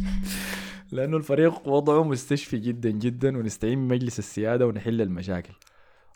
لأنه 0.92 1.18
الفريق 1.18 1.68
وضعه 1.68 2.04
مستشفي 2.04 2.58
جدا 2.58 2.90
جدا 2.90 3.38
ونستعين 3.38 3.88
بمجلس 3.88 4.20
السيادة 4.20 4.68
ونحل 4.68 5.02
المشاكل 5.02 5.54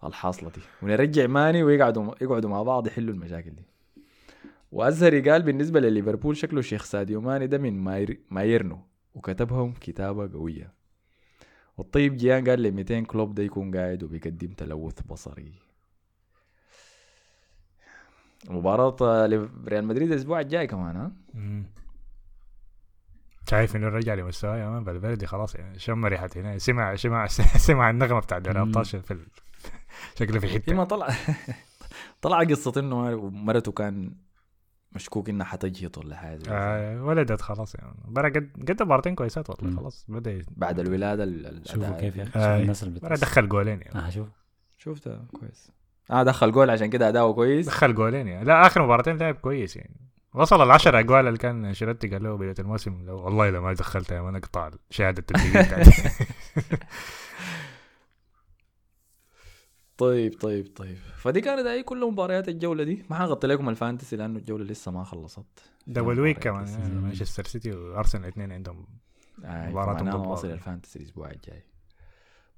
الحاصلة 0.04 0.50
دي. 0.50 0.62
ونرجع 0.82 1.28
ماني 1.28 1.64
ويقعدوا 1.64 2.14
يقعدوا 2.22 2.50
مع 2.50 2.64
بعض 2.64 2.88
يحلوا 2.88 3.14
المشاكل 3.14 3.50
دي. 3.50 3.66
وازهري 4.72 5.30
قال 5.30 5.42
بالنسبة 5.42 5.80
لليفربول 5.80 6.38
شكله 6.38 6.62
شيخ 6.62 6.84
ساديو 6.84 7.22
ماني 7.22 7.48
ده 7.48 7.58
من 7.58 7.80
ماير 7.80 8.20
مايرنو 8.30 8.80
وكتبهم 9.16 9.74
كتابة 9.82 10.32
قوية. 10.34 10.74
والطيب 11.78 12.18
جيان 12.18 12.50
قال 12.50 12.62
لي 12.62 12.72
200 12.72 13.00
كلوب 13.00 13.36
ده 13.36 13.44
يكون 13.44 13.76
قاعد 13.76 14.04
وبيقدم 14.04 14.48
تلوث 14.48 15.02
بصري. 15.10 15.69
مباراة 18.50 18.96
ريال 19.68 19.86
مدريد 19.86 20.12
الأسبوع 20.12 20.40
الجاي 20.40 20.68
كمان 20.68 20.96
ها. 20.96 21.12
شايف 23.50 23.76
إنه 23.76 23.88
رجع 23.88 24.14
لمستواه 24.14 24.58
يا 24.58 24.70
man 24.70 24.84
فالفيردي 24.84 25.28
خلاص 25.28 25.56
يعني 25.56 25.80
شم 25.80 26.06
ريحه 26.06 26.30
هنا 26.36 26.58
سمع 26.58 26.96
سمع 26.96 27.28
سمع 27.68 27.90
النغمة 27.90 28.20
بتاعت. 28.20 28.48
الابطال 28.48 28.86
في 28.86 29.12
ال... 29.12 29.20
شكله 30.20 30.40
في 30.40 30.48
حتة 30.48 30.74
ما 30.76 30.84
طلع 30.84 31.08
طلع 32.22 32.44
قصة 32.44 32.74
إنه 32.78 33.30
مرته 33.30 33.72
كان 33.72 34.16
مشكوك 34.92 35.30
إنها 35.30 35.46
حتجهط 35.46 35.98
ولا 35.98 36.36
كده. 36.38 36.52
آه 36.52 37.04
ولدت 37.04 37.42
خلاص 37.42 37.76
يعني 37.76 37.94
برا 38.06 38.30
قد 38.30 38.50
قد 38.70 38.84
مباراتين 38.84 39.16
كويسات 39.16 39.50
والله. 39.50 39.76
خلاص 39.80 40.06
بدأ 40.10 40.42
بعد 40.50 40.80
الولادة 40.80 41.24
ال- 41.24 41.46
ال- 41.46 41.70
شوفوا 41.70 42.00
كيف 42.00 42.16
يا. 42.16 42.24
أخي 42.24 42.40
آه. 42.40 42.42
شوفوا 42.44 42.56
الناس 42.62 42.84
اللي. 42.84 43.00
دخل 43.00 43.50
جولين 43.50 43.82
يعني 43.82 44.00
آه 44.08 44.10
شوف 44.10 44.28
شفتها 44.78 45.26
كويس 45.40 45.72
آه 46.12 46.24
دخل 46.24 46.52
جول 46.52 46.70
عشان 46.70 46.90
كده 46.90 47.10
أداؤه 47.10 47.34
كويس. 47.34 47.66
دخل 47.66 47.96
جولين 47.96 48.28
يعني. 48.28 48.46
لا 48.46 48.68
آخر 48.68 48.84
مباراتين 48.84 49.18
لعب 49.18 49.36
كويس 49.36 49.76
يعني. 49.76 49.96
وصل 50.34 50.62
العشر 50.64 51.00
أجوال 51.00 51.28
اللي 51.28 51.38
كان 51.38 51.66
أنشيلوتي 51.66 52.08
قال 52.08 52.24
له 52.24 52.36
بداية 52.38 52.56
الموسم 52.60 53.06
لو 53.06 53.20
والله 53.20 53.50
لو 53.50 53.62
ما 53.62 53.74
دخلتها 53.74 54.16
يا 54.16 54.22
مان 54.22 54.36
اقطع 54.36 54.70
شهادة 54.90 55.20
التدريب 55.20 55.52
بتاعتي 55.66 55.92
طيب 59.98 60.40
طيب 60.42 60.68
طيب. 60.76 60.98
فدي 61.18 61.42
كانت 61.42 61.68
هي 61.68 61.84
كل 61.84 62.06
مباريات 62.12 62.50
الجولة 62.50 62.84
دي؟ 62.84 63.06
ما 63.10 63.16
حغطي 63.16 63.48
لكم 63.48 63.70
ال 63.70 63.75
fantasy 63.75 64.16
لأنه 64.16 64.40
الجولة 64.40 64.64
لسه 64.64 64.92
ما 64.92 65.04
خلصت. 65.04 65.64
double 65.88 66.20
week 66.20 66.40
كمان. 66.40 66.68
يعني 66.68 66.94
مانشستر 66.94 67.46
سيتي 67.46 67.72
وأرسنال 67.72 68.24
الاثنين 68.24 68.52
عندهم 68.52 68.88
آه 69.46 69.70
مباراتهم 69.70 70.10
ضد 70.10 70.28
واصل. 70.28 70.48
ال 70.52 70.58
fantasy 70.58 71.00
الأسبوع 71.00 71.32
الجاي. 71.32 71.64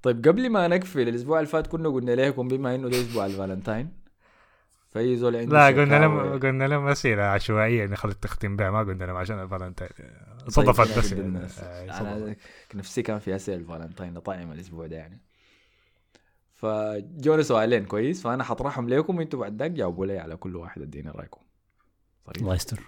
طيب 0.02 0.28
قبل 0.28 0.50
ما 0.50 0.68
نقفل 0.68 1.08
الأسبوع 1.08 1.40
اللي 1.40 1.50
فات 1.50 1.68
كنا 1.68 1.90
قلنا 1.90 2.12
لكم 2.12 2.48
بما 2.48 2.76
إنه 2.76 2.90
ده 2.90 2.98
أسبوع 3.02 3.26
الفالنتاين 3.26 4.02
فأي 4.90 5.18
زول 5.18 5.36
عنده 5.36 5.54
لا 5.54 5.82
قلنا 5.82 6.00
لهم 6.00 6.40
قلنا 6.40 6.68
لهم 6.68 6.88
أسئلة 6.88 7.24
عشوائية 7.24 7.86
نخلي 7.86 8.12
التختيم 8.12 8.56
بها 8.56 8.72
ما 8.72 8.80
قلنا 8.80 9.04
لهم 9.04 9.16
عشان 9.16 9.40
الفالنتين 9.44 9.88
طيب 9.88 10.48
صدفت 10.48 10.98
بس 10.98 11.12
يعني. 11.12 11.24
الناس. 11.24 11.60
آه،. 11.60 12.02
أنا 12.02 12.36
نفسي 12.76 13.02
كان 13.02 13.20
في 13.20 13.36
أسئلة 13.36 13.58
الفالنتاين 13.58 14.20
طاعم 14.20 14.52
الأسبوع 14.52 14.88
ده 14.88 14.96
يعني 14.96 15.22
فجونا 16.54 17.44
سؤالين 17.44 17.86
كويس 17.86 18.22
فأنا 18.24 18.44
حطرحهم 18.44 18.90
لكم 18.90 19.18
وإنتوا 19.18 19.40
بعد 19.40 19.60
ذاك 19.60 19.72
جاوبوا 19.72 20.06
لي 20.06 20.20
على 20.20 20.36
كل 20.36 20.56
واحد 20.56 20.82
اديني 20.82 21.10
رأيكم. 21.10 21.42
الله 22.38 22.56
يستر 22.56 22.80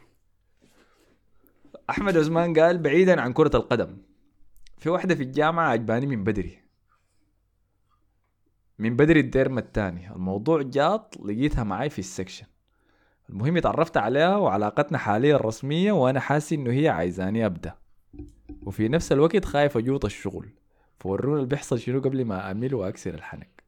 أحمد 1.89 2.17
عثمان 2.17 2.59
قال 2.59 2.77
بعيدا 2.77 3.21
عن 3.21 3.33
كرة 3.33 3.55
القدم 3.55 3.97
في 4.77 4.89
واحدة 4.89 5.15
في 5.15 5.23
الجامعة 5.23 5.69
عجباني 5.69 6.05
من 6.05 6.23
بدري 6.23 6.62
من 8.79 8.95
بدري 8.95 9.19
ال 9.19 9.27
term 9.27 9.57
الثاني. 9.57 10.11
الموضوع 10.11 10.61
جاط 10.61 11.17
لقيتها 11.25 11.63
معاي 11.63 11.89
في 11.89 11.99
ال 11.99 12.04
section. 12.04 12.45
المهم 13.29 13.57
اتعرفت 13.57 13.97
عليها 13.97 14.35
وعلاقتنا 14.35 14.97
حاليا 14.97 15.37
رسمية 15.37 15.91
وأنا 15.91 16.19
حاسس 16.19 16.53
إنه 16.53 16.71
هي 16.71 16.89
عايزاني 16.89 17.45
أبدأ. 17.45 17.73
وفي 18.63 18.87
نفس 18.87 19.11
الوقت 19.11 19.45
خايف 19.45 19.77
اجوط 19.77 20.05
الشغل. 20.05 20.49
فورونا 20.99 21.37
اللي 21.37 21.47
بيحصل 21.47 21.79
شنو 21.79 22.01
قبل 22.01 22.25
ما 22.25 22.51
امل 22.51 22.75
وأكسر 22.75 23.13
الحنك. 23.13 23.63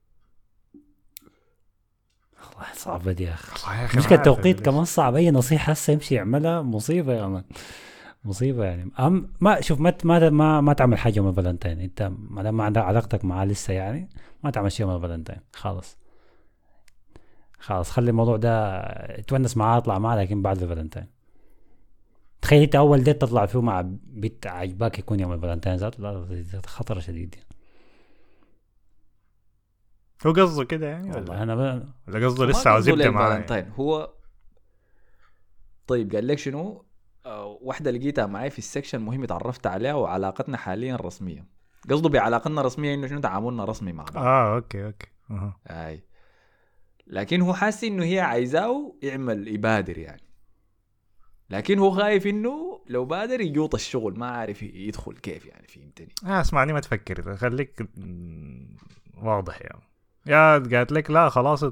والله 2.44 2.74
صعبة 2.74 3.12
دي 3.12 3.24
يا 3.24 3.34
أخي. 3.34 3.98
مشكلة 3.98 4.18
التوقيت. 4.18 4.60
كمان 4.60 4.86
صعب. 4.86 5.16
أي 5.16 5.32
نصيحة 5.32 5.72
هسه 5.72 5.94
يمشي 5.94 6.16
يعملها 6.16 6.62
مصيبة 6.62 7.14
يا 7.14 7.28
man 7.28 7.44
مصيبة 8.26 8.66
يعني. 8.66 8.92
أم 9.00 9.34
ما 9.42 9.62
شوف 9.62 9.80
ما 9.80 9.94
ما 10.04 10.30
ما, 10.30 10.62
ما 10.62 10.74
تعمل 10.74 10.98
حاجة 10.98 11.18
يوم 11.18 11.28
الفالنتين. 11.28 11.80
أنت 11.80 12.12
ما 12.18 12.44
دام 12.44 12.62
علاقتك 12.62 13.26
معاه 13.26 13.46
لسه 13.46 13.74
يعني 13.74 14.10
ما 14.44 14.52
تعمل 14.52 14.72
شيء 14.72 14.86
يوم 14.86 14.96
الفالنتين. 14.96 15.38
خلاص. 15.54 15.98
خلاص 17.60 17.92
خلي 17.92 18.10
الموضوع 18.10 18.38
ده 18.38 19.22
تونس 19.22 19.58
معاه 19.58 19.78
اطلع 19.78 20.00
معاه 20.00 20.18
لكن 20.18 20.42
بعد 20.42 20.62
الفالنتين. 20.62 21.06
تخيل 22.42 22.62
أنت 22.62 22.76
أول 22.76 23.04
date 23.04 23.22
تطلع 23.22 23.46
فيه 23.46 23.62
مع 23.62 23.82
بنت 24.04 24.48
عجباك 24.48 25.00
يكون 25.00 25.20
يوم 25.20 25.34
الفالنتين 25.34 25.76
ذاته. 25.76 26.24
ده 26.54 26.62
خطر 26.66 27.00
شديد 27.00 27.36
يعني. 27.36 27.48
هو 30.26 30.32
قصده 30.32 30.64
كده 30.64 30.88
يعني 30.88 31.10
ولا؟ 31.10 31.18
والله 31.18 31.44
أنا. 31.44 31.94
ولا 32.08 32.26
قصده 32.26 32.46
لسه 32.46 32.78
يبدا 32.78 33.10
معاه؟ 33.10 33.66
هو 33.76 34.14
طيب 35.88 36.16
قال 36.16 36.28
لك 36.28 36.38
شنو؟ 36.38 36.86
آه، 37.26 37.58
واحدة 37.62 37.92
لقيتها 37.92 38.26
معي 38.26 38.50
في 38.50 38.58
ال 38.58 38.63
section 38.63 39.02
مهم 39.02 39.24
اتعرفت 39.24 39.68
عليها 39.68 39.94
وعلاقتنا 39.94 40.58
حاليا 40.58 40.96
رسمية. 40.96 41.46
قصده 41.90 42.10
بعلاقتنا 42.10 42.62
رسمية 42.62 42.94
إنه 42.94 43.08
شنو 43.08 43.20
تعاملنا 43.20 43.66
رسمي 43.66 43.94
مع 43.94 44.04
بعض. 44.04 44.18
آه 44.26 44.56
okay 44.56 44.86
okay. 44.86 45.08
أها. 45.32 45.60
أي. 45.68 46.04
لكن 47.08 47.42
هو 47.42 47.54
حاسس 47.54 47.84
إنه 47.84 48.04
هي 48.04 48.20
عايزاه 48.20 48.96
يعمل 49.02 49.48
يبادر 49.48 49.98
يعني. 49.98 50.22
لكن 51.50 51.80
هو 51.80 51.92
خايف 51.92 52.28
إنه 52.28 52.82
لو 52.88 53.06
بادر 53.06 53.42
يجوط 53.42 53.76
الشغل 53.76 54.20
ما 54.20 54.28
عارف 54.28 54.64
يدخل 54.64 55.18
كيف 55.18 55.46
يعني 55.46 55.68
فهمتني؟ 55.68 56.16
آه 56.26 56.42
اسمعني 56.42 56.74
ما 56.74 56.80
تفكر. 56.80 57.36
خليك 57.36 57.90
واضح 59.24 59.62
يعني. 59.62 59.82
يا 60.28 60.58
قالت 60.58 60.92
لك 60.92 61.12
لا 61.12 61.30
خلاص 61.30 61.66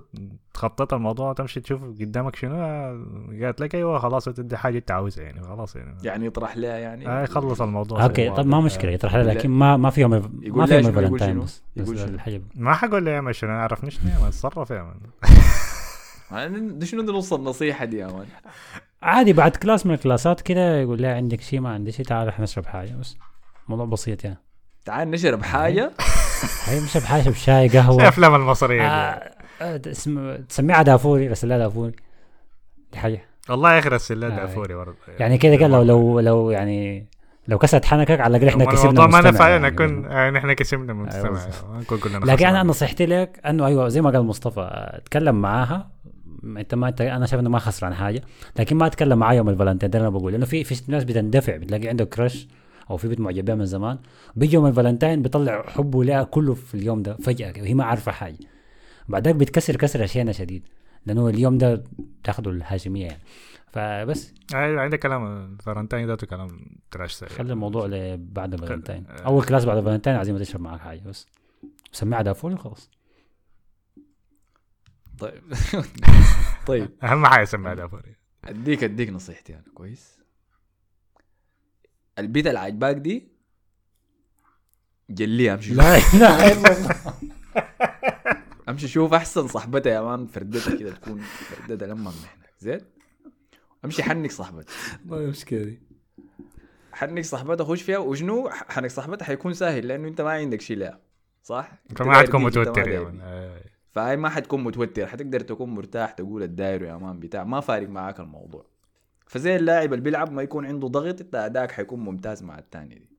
تخطط 0.54 0.94
الموضوع 0.94 1.34
تمشي 1.34 1.60
تشوف 1.62 1.84
قدامك 1.84 2.36
شنو 2.36 2.56
آه، 2.56 3.06
قالت 3.42 3.62
لك 3.62 3.76
أيوه 3.76 4.00
خلاص 4.00 4.26
تدي 4.26 4.58
حاجة 4.58 4.78
أنت 4.78 4.92
عاوزها 4.92 5.24
يعني 5.24 5.42
خلاص 5.44 5.76
يعني. 5.76 5.98
يعني 6.04 6.26
يطرح 6.26 6.58
لها 6.58 6.78
يعني؟ 6.78 7.08
آه 7.08 7.26
خلص 7.26 7.62
الموضوع. 7.62 8.04
okay 8.04 8.30
طب 8.30 8.46
ما 8.46 8.62
مشكلة 8.62 8.92
يطرح 8.92 9.16
لها 9.16 9.24
لكن 9.34 9.50
ما 9.50 9.78
ما 9.78 9.90
في 9.90 10.02
يوم 10.02 10.14
يقول 10.14 10.60
ما 10.60 10.66
في 10.66 10.82
لها 10.82 10.82
يوم 10.82 10.92
شنو، 10.92 11.02
يقول 11.02 11.06
الفالنتين 11.06 11.34
شنو؟ 11.36 11.44
بس 11.44 12.42
ما 12.56 12.74
حقول 12.74 13.06
لها 13.06 13.22
مش 13.22 13.44
أنا 13.44 13.62
عرفني 13.62 13.92
شنو 13.92 14.12
ما 14.22 14.28
اتصرف 14.28 14.70
يا 14.70 14.84
man. 14.84 14.96
يعني 16.32 16.70
ده 16.70 16.86
شنو 16.86 17.02
ده 17.02 17.14
نص 17.14 17.34
النصيحة 17.34 17.86
دي 17.86 17.98
يا 17.98 18.08
man؟ 18.08 18.26
عادي 19.02 19.34
بعد 19.34 19.56
class 19.56 19.86
من 19.86 19.94
الكلاسات 19.94 20.42
كده 20.42 20.78
يقول 20.82 21.02
لها 21.02 21.16
عندك 21.16 21.42
شيء 21.42 21.60
ما 21.60 21.70
عندي 21.70 21.92
شيء 21.92 22.06
تعال 22.06 22.28
إحنا 22.28 22.44
نشرب 22.44 22.66
حاجة 22.66 22.94
بس. 23.00 23.18
موضوع 23.68 23.86
بسيط 23.86 24.24
يعني. 24.24 24.38
تعال 24.86 25.12
نشرب 25.12 25.44
حاجة. 25.44 25.92
هي 26.68 26.80
مش 26.80 26.98
بحاجه 26.98 27.22
اشرب 27.22 27.34
شاي 27.34 27.70
زي 27.70 27.80
قهوه 27.80 28.08
افلام 28.08 28.36
المصرية. 28.36 28.82
آه 28.88 29.32
آه، 29.62 29.82
اسم- 29.88 30.36
تسميها 30.50 30.82
دافوري 30.82 31.28
رسل 31.28 31.50
دافوري. 31.58 31.92
دي 32.92 32.98
حاجة. 33.00 33.22
والله 33.50 33.74
يا 33.74 33.80
أخي 33.80 33.90
رسل 33.90 34.20
لها 34.20 34.30
آه. 34.42 34.46
دافوري 34.46 34.74
برضه. 34.76 34.96
يعني 35.20 35.38
كده 35.38 35.56
قال 35.58 35.72
لو 35.72 35.82
لو 35.84 36.20
لو 36.20 36.52
يعني 36.52 37.06
لو 37.48 37.58
كسرت 37.58 37.86
حنكك 37.86 38.20
على 38.20 38.38
الاقل 38.38 38.48
إحنا 38.50 38.66
كسبنا 38.66 38.90
الموضوع 38.90 39.08
ما 39.08 39.18
مستمع 39.18 39.30
نفع 39.32 39.50
يعني. 39.50 39.68
نكون 39.68 40.06
آه، 40.06 40.30
نحن 40.30 40.54
كسبنا 40.54 40.94
مستمع. 40.94 41.32
ما 41.32 41.80
نكون 41.80 41.98
كلنا 41.98 42.18
لكن 42.18 42.46
أنا. 42.46 42.64
نصيحتي 42.64 43.06
لك 43.06 43.40
إنه 43.46 43.68
أيوه 43.68 43.88
زي 43.88 44.02
ما 44.02 44.10
قال 44.10 44.24
مصطفى 44.24 44.70
اتكلم 44.94 45.42
معاها. 45.42 45.90
أنت 46.58 46.76
ما 46.76 46.88
انت 46.88 47.02
أنا 47.02 47.26
شايف 47.26 47.40
إنه 47.42 47.50
ما 47.50 47.60
خسران 47.60 47.94
حاجة. 47.94 48.22
لكن 48.60 48.76
ما 48.76 48.86
اتكلم 48.88 49.20
معاه 49.20 49.34
يوم 49.34 49.50
الفالنتين 49.50 49.90
ده 49.90 50.00
اللي 50.00 50.08
أنا 50.10 50.18
بقول 50.18 50.32
لأنه 50.32 50.46
في 50.46 50.64
في 50.64 50.92
ناس 50.92 51.04
بتندفع 51.04 51.56
بتلاقي 51.58 51.88
عنده 51.88 52.06
crush 52.06 52.48
أو 52.94 52.98
في 52.98 53.08
بنت 53.08 53.20
معجب 53.20 53.46
بها 53.46 53.56
من 53.56 53.66
زمان. 53.66 54.00
بيجي 54.36 54.56
يوم 54.56 54.66
الفالنتين 54.66 55.22
بيطلع 55.22 55.64
حبه 55.68 56.04
لها 56.04 56.24
كله 56.24 56.54
في 56.54 56.76
اليوم 56.76 57.04
ده 57.04 57.16
فجأة 57.18 57.52
كده، 57.52 57.64
وهي 57.64 57.74
ما 57.74 57.84
عارفة 57.84 58.12
حاجة. 58.12 58.38
بعدك 59.10 59.36
بتكسر 59.36 59.76
كسر 59.76 60.04
اشياء 60.04 60.32
شديد 60.32 60.68
لأنه 61.06 61.28
اليوم 61.28 61.58
ده 61.58 61.84
تاخده 62.24 62.52
الهاشمية 62.52 63.06
يعني. 63.06 63.22
فبس. 63.72 64.34
أيوه 64.54 64.82
عندك 64.82 65.00
كلام. 65.00 65.54
الفرنتين 65.54 66.08
ذاته 66.08 66.28
كلام 66.28 66.78
trash 66.92 67.24
خلي 67.24 67.54
الموضوع 67.54 67.86
لبعد 67.86 68.54
الفالنتين. 68.54 69.06
آه. 69.10 69.22
أول 69.26 69.44
class 69.44 69.66
بعد 69.66 69.78
الفالنتين 69.78 70.16
عايزين 70.16 70.40
تشرب 70.40 70.62
معك 70.62 70.80
حاجة 70.80 71.02
بس. 71.06 71.28
سميها 71.92 72.22
دافوري 72.22 72.54
وخلاص. 72.54 72.90
طيب. 75.20 75.42
طيب. 76.68 76.90
أهم 77.04 77.26
حاجة 77.26 77.46
سمع 77.46 77.74
دافوري 77.74 78.16
أديك 78.46 78.84
أديك 78.84 79.10
نصيحتي 79.10 79.54
أنا 79.54 79.64
كويس؟ 79.74 80.13
البت 82.20 82.48
اللي 82.48 82.60
عاجباك 82.60 82.96
دي 82.96 83.28
خليها 85.10 85.54
امشي 85.54 85.74
لا 85.74 85.98
اله 85.98 86.52
الا 86.52 86.78
الله 86.78 87.14
امشي 88.70 88.88
شوف 88.88 89.14
احسن 89.14 89.48
صاحبتها 89.48 89.94
يا 89.94 90.02
man 90.02 90.28
فردتها 90.28 90.76
كده 90.76 90.92
تكون 90.92 91.22
فردتها 91.22 91.88
لما 91.88 92.12
محنك 92.12 92.54
زين؟ 92.60 92.82
امشي 93.86 94.04
حنك 94.04 94.32
صاحبتها. 94.32 94.74
ما 95.06 95.18
المشكلة 95.18 95.64
دي 95.64 95.82
حنك 96.94 97.26
صاحبتها 97.26 97.64
خش 97.64 97.82
فيها. 97.82 97.98
وشنو؟ 97.98 98.50
حنك 98.50 98.92
صاحبتها 98.92 99.26
حيكون 99.26 99.54
سهل 99.54 99.88
لأنه 99.88 100.08
أنت 100.08 100.22
ما 100.22 100.32
عندك 100.32 100.62
شيء 100.62 100.78
لها 100.78 101.00
صح؟ 101.44 101.72
فما 101.96 102.14
حتكون 102.14 102.44
متوتر 102.44 102.88
يا 102.88 103.00
مان. 103.00 103.20
آه. 103.22 103.62
فهي 103.92 104.18
ما 104.18 104.30
حتكون 104.30 104.64
متوتر 104.64 105.08
حتقدر 105.08 105.40
تكون 105.40 105.70
مرتاح 105.70 106.12
تقول 106.12 106.44
الداير 106.44 106.84
يا 106.84 106.98
مان 106.98 107.20
بتاع. 107.20 107.44
ما 107.44 107.60
فارق 107.60 107.90
معاك 107.90 108.20
الموضوع. 108.20 108.73
فزي 109.34 109.56
اللاعب 109.56 109.94
اللي 109.94 110.04
بيلعب 110.04 110.32
ما 110.32 110.42
يكون 110.42 110.66
عنده 110.66 110.88
ضغط 110.88 111.22
انت 111.22 111.36
أداك 111.36 111.72
حيكون 111.72 112.00
ممتاز 112.00 112.44
مع 112.44 112.60
الثاني 112.60 112.96
دي. 112.96 113.10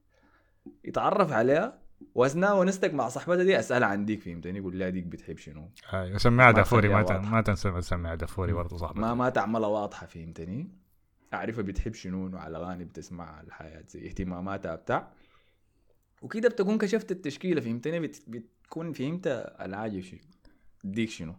يتعرف 0.84 1.32
عليها 1.32 1.78
وأثناء 2.14 2.60
ونستك 2.60 2.94
مع 2.94 3.08
صاحبتها 3.08 3.44
دي 3.44 3.58
اسالها 3.58 3.88
عن 3.88 4.04
ديك 4.04 4.22
فهمتني؟ 4.22 4.58
يقول 4.58 4.78
لها 4.78 4.88
ديك 4.88 5.04
بتحب 5.04 5.38
شنو؟ 5.38 5.70
أيوه 5.92 6.18
سمعها 6.18 6.52
دافوري 6.52 6.88
ما. 6.88 7.18
ما 7.18 7.40
تنسى 7.40 7.80
سمعها 7.80 8.14
دافوري 8.14 8.52
برضه 8.52 8.76
صاحبتي 8.76 9.00
ما 9.00 9.14
ما 9.14 9.28
تعملها 9.28 9.68
واضحة 9.68 10.06
فهمتني؟ 10.06 10.68
أعرفها 11.34 11.62
بتحب 11.62 11.94
شنو 11.94 12.36
على 12.38 12.56
اغاني 12.58 12.84
بتسمع 12.84 13.40
الحياة 13.40 13.84
زي 13.88 14.06
اهتماماتها 14.06 14.74
بتاع. 14.74 15.12
وكده 16.22 16.48
بتكون 16.48 16.78
كشفت 16.78 17.10
التشكيلة 17.10 17.60
فهمتني؟ 17.60 18.00
بت... 18.00 18.22
بتكون 18.28 18.92
فهمت 18.92 19.26
العاجب 19.60 20.00
شنو 20.00 20.20
ديك 20.84 21.10
شنو. 21.10 21.34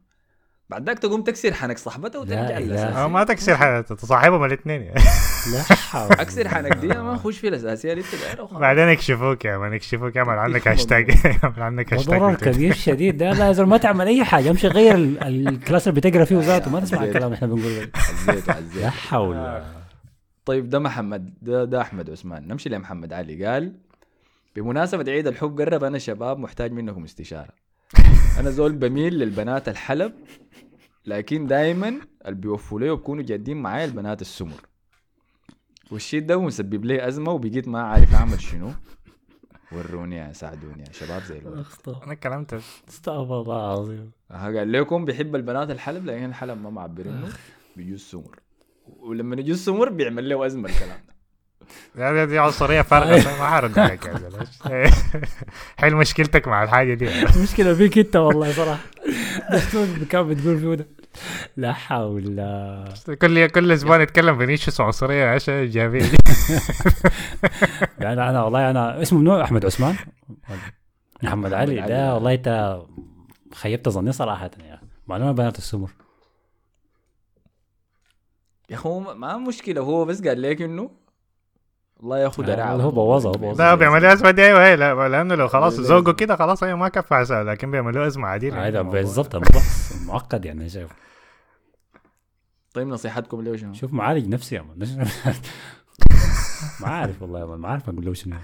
بعد 0.69 0.85
ذاك 0.87 0.99
تقوم 0.99 1.21
تكسر 1.21 1.53
حنك 1.53 1.77
صاحبتها 1.77 2.19
وترجع 2.19 2.41
لا 2.41 2.57
إله. 2.57 2.65
للاساسي 2.65 2.99
آه، 2.99 3.07
ما 3.07 3.23
تكسر 3.23 3.57
حاجة 3.57 3.81
تصاحبهم 3.81 4.43
الاثنين 4.43 4.81
لا 5.53 5.61
حول. 5.75 6.11
اكسر 6.11 6.47
حنك 6.49 6.77
دي 6.77 6.87
ما 6.87 7.17
خش 7.17 7.37
في 7.37 7.47
الاساسيه 7.47 7.91
اللي 7.93 8.03
انت 8.03 8.21
دايره 8.23 8.41
وخلاص. 8.43 8.61
بعدين 8.61 8.87
يكشفوك 8.89 9.45
يا 9.45 9.57
مان 9.57 9.73
يكشفوك 9.73 10.15
يعمل 10.15 10.29
عنك 10.39 10.67
هاشتاج. 10.67 11.09
يعمل 11.43 11.61
عنك 11.63 11.93
هاشتاج. 11.93 12.19
ضرر. 12.19 12.35
كبير 12.35 12.73
شديد 12.73 13.17
ده. 13.17 13.31
لازم 13.33 13.69
ما 13.69 13.77
تعمل 13.77 14.07
أي 14.07 14.23
حاجة. 14.23 14.49
امشي 14.49 14.67
غير 14.67 14.95
ال- 14.95 15.47
ال 15.47 15.54
class 15.54 15.87
اللي 15.87 16.01
بتقرأ 16.01 16.25
فيه 16.25 16.39
ذاته 16.39 16.71
ما 16.71 16.79
تسمع 16.79 17.03
الكلام 17.03 17.23
اللي 17.23 17.35
إحنا 17.35 17.47
بنقوله 17.47 17.89
عزيت. 18.27 18.75
لا 18.81 18.89
حول. 18.89 19.61
طيب 20.45 20.69
ده 20.69 20.79
محمد 20.79 21.33
ده, 21.41 21.63
ده 21.65 21.81
أحمد 21.81 22.09
عثمان. 22.09 22.47
نمشي 22.47 22.69
لمحمد 22.69 23.13
علي. 23.13 23.45
قال 23.45 23.73
بمناسبة 24.55 25.11
عيد 25.11 25.27
الحب 25.27 25.61
قرب 25.61 25.83
أنا 25.83 25.97
شباب 25.97 26.39
محتاج 26.39 26.71
منكم 26.71 27.03
استشارة. 27.03 27.49
أنا 28.39 28.49
زول 28.49 28.71
بميل 28.73 29.13
للبنات 29.13 29.69
الحلب 29.69 30.13
لكن 31.05 31.47
دائما 31.47 31.99
اللي 32.25 32.35
بيوفوا 32.35 32.79
لي 32.79 32.89
وبكونوا 32.89 33.23
جادين 33.23 33.57
معايا 33.57 33.85
البنات 33.85 34.21
السمر. 34.21 34.61
والشيء 35.91 36.21
ده 36.21 36.41
مسبب 36.41 36.85
لي 36.85 37.07
أزمة 37.07 37.31
وبقيت 37.31 37.67
ما 37.67 37.81
عارف 37.81 38.15
أعمل 38.15 38.41
شنو. 38.41 38.71
وروني 39.71 40.15
يا 40.15 40.33
ساعدوني 40.33 40.83
يا 40.87 40.93
شباب 40.93 41.21
زي 41.21 41.37
الولد 41.37 41.65
أنا 42.03 42.13
الكلام 42.13 42.43
ده 42.51 42.59
استغفر 42.89 43.41
الله 43.41 43.57
العظيم. 43.57 44.11
ها 44.31 44.45
قال 44.45 44.71
لكم 44.71 45.05
بيحب 45.05 45.35
البنات 45.35 45.69
الحلب 45.69 46.05
لكن 46.05 46.25
الحلب 46.25 46.61
ما 46.61 46.69
معبرينه. 46.69 47.29
بيجوز 47.75 48.01
سمر. 48.01 48.39
ولما 48.85 49.35
يجوز 49.35 49.65
سمر 49.65 49.89
بيعمل 49.89 50.29
له 50.29 50.45
أزمة 50.45 50.69
الكلام 50.69 50.99
ده. 51.07 51.15
يعني 51.95 52.25
دي 52.25 52.39
عنصرية 52.39 52.81
فارغه 52.81 53.39
ما 53.39 53.47
حرد 53.47 53.79
عليك 53.79 54.05
يا. 54.05 54.91
حل 55.79 55.95
مشكلتك 55.95 56.47
مع 56.47 56.63
الحاجة 56.63 56.93
دي. 56.93 57.21
المشكلة 57.23 57.73
فيك 57.73 57.97
أنت 57.97 58.15
والله 58.15 58.51
صراحة. 58.51 58.83
دكتور 59.51 59.87
كان 60.09 60.27
بتقول 60.27 60.59
فيه 60.59 60.75
ده 60.75 60.87
لا 61.57 61.73
حول 61.73 62.23
كل 63.21 63.47
كل 63.47 63.71
أسبوع 63.71 64.03
نتكلم 64.03 64.37
في 64.37 64.45
نيشس 64.45 64.81
عنصريه 64.81 65.25
عشان 65.29 65.53
إيجابية. 65.53 66.01
دي 66.01 66.17
يعني 67.99 68.29
أنا 68.29 68.43
والله 68.43 68.69
أنا 68.69 69.01
اسمه 69.01 69.19
منو؟ 69.19 69.41
أحمد 69.41 69.65
عثمان. 69.65 69.95
محمد 71.23 71.53
علي. 71.53 71.81
ده 71.81 72.13
والله 72.13 72.33
انت 72.33 72.79
خيبت 73.53 73.89
ظني 73.89 74.11
صراحة 74.11 74.51
يا. 74.67 74.73
أخي. 74.73 74.85
معلومة 75.07 75.31
بنات 75.31 75.57
السمر. 75.57 75.89
يا 78.69 78.77
هو 78.77 78.99
ما 78.99 79.37
مشكلة 79.37 79.81
هو 79.81 80.05
بس 80.05 80.21
قال 80.21 80.41
لك 80.41 80.61
إنه 80.61 80.91
الله 82.03 82.19
ياخذ 82.19 82.43
درعه 82.45 82.73
هو 82.75 82.91
بوظها 82.91 83.29
هو 83.29 83.33
لا 83.33 83.39
بوظها 83.39 83.75
بيعملوا 83.75 84.13
ازمه 84.13 84.31
دي 84.31 84.45
أيوه 84.45 84.65
هي 84.67 84.75
لا 84.75 85.07
لأنه 85.09 85.35
لو 85.35 85.47
خلاص 85.47 85.79
لا، 85.79 85.81
لا. 85.81 85.87
ذوقه 85.89 86.13
كده 86.13 86.35
خلاص 86.35 86.63
أيوه 86.63 86.77
ما 86.77 86.89
كفى 86.89 87.15
عسى 87.15 87.33
لكن 87.43 87.71
بيعملوا 87.71 88.07
أزمة 88.07 88.27
عاديه 88.27 88.67
هذا 88.67 88.81
بالضبط 88.81 89.35
الموضوع 89.35 89.61
معقد 90.05 90.45
يعني 90.45 90.69
شايف. 90.69 90.89
طيب 92.73 92.87
نصيحتكم 92.87 93.41
له 93.41 93.57
شنو؟ 93.57 93.73
شوف 93.73 93.93
معالج 93.93 94.27
نفسي 94.27 94.55
يا 94.55 94.61
مان 94.61 94.79
ما 96.81 96.87
عارف 96.87 97.21
والله 97.21 97.39
يا 97.39 97.45
مان 97.45 97.59
ما 97.59 97.69
عارف 97.69 97.89
أقول 97.89 98.05
له 98.05 98.13
شنو. 98.13 98.35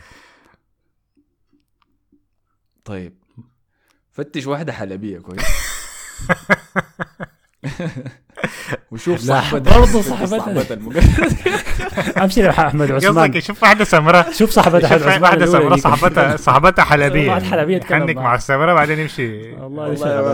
طيب 2.86 3.18
فتش 4.12 4.48
واحدة 4.48 4.74
حلبية 4.74 5.20
كويس. 5.20 5.42
وشوف 8.92 9.20
صاحبتها 9.20 9.80
برضه 9.80 10.02
صاحبتها. 10.02 10.38
صاحبتها. 10.38 10.78
أمشي 12.24 12.42
لاحمد 12.42 12.92
قصدك 12.92 13.08
عثمان 13.10 13.34
يشوف 13.34 13.64
واحدة 13.64 13.84
سمراء 13.84 14.32
شوف 14.32 14.50
صاحبة 14.50 14.78
أحمد 14.78 14.92
يشوف 14.92 15.08
عثمان 15.08 15.22
واحدة 15.24 15.46
سمراء. 15.46 15.78
صاحبتها 15.78 16.38
صاحبتها 16.38 16.86
حلبية 16.86 17.30
واحد 17.30 17.70
يحنك 17.70 17.92
معاه. 17.92 18.26
مع 18.26 18.36
السمراء 18.36 18.76
بعدين 18.76 19.00
يمشي 19.00 19.52
والله 19.52 19.92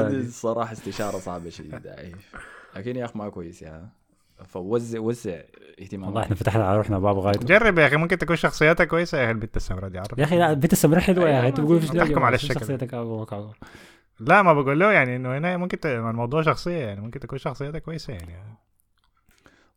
الصراحة 0.07 0.73
استشارة 0.73 1.17
صعبة 1.19 1.49
شديدة 1.49 1.97
أي. 1.99 2.15
لكن 2.75 2.95
يا 2.95 3.05
أخي 3.05 3.19
ما 3.19 3.29
كويس 3.29 3.61
يا 3.61 3.89
فوزع 4.47 4.99
وزع 4.99 5.35
اهتمامك 5.81 6.07
والله 6.07 6.21
إحنا 6.21 6.35
فتحنا 6.35 6.67
على 6.67 6.77
روحنا 6.77 6.99
باب 6.99 7.17
غايته 7.17 7.45
جرب 7.45 7.79
يا 7.79 7.87
أخي 7.87 7.95
ممكن 7.95 8.17
تكون 8.17 8.35
شخصيتها 8.35 8.83
كويسة 8.83 9.17
يا 9.17 9.23
أخي 9.23 9.31
البنت 9.31 9.57
السمراء 9.57 9.89
دي 9.89 9.97
عارف 9.97 10.17
يا 10.17 10.23
أخي 10.23 10.37
لا 10.37 10.49
البنت 10.51 10.73
السمراء 10.73 11.01
حلوة 11.01 11.29
يا 11.29 11.39
أخي 11.39 11.47
انت 11.47 11.59
بتقول 11.59 11.81
ما 11.93 12.03
تحكم 12.03 12.23
على 12.23 12.35
الشكل. 12.35 12.59
شخصيتك. 12.59 12.93
لا 14.19 14.41
ما 14.41 14.53
بقول 14.53 14.79
له 14.79 14.91
يعني 14.91 15.15
إنه 15.15 15.37
هنا 15.37 15.57
ممكن 15.57 15.79
ت... 15.79 15.85
الموضوع 15.85 16.41
شخصية 16.41 16.85
يعني 16.85 17.01
ممكن 17.01 17.19
تكون 17.19 17.39
شخصيتها 17.39 17.79
كويسة 17.79 18.13
يعني 18.13 18.57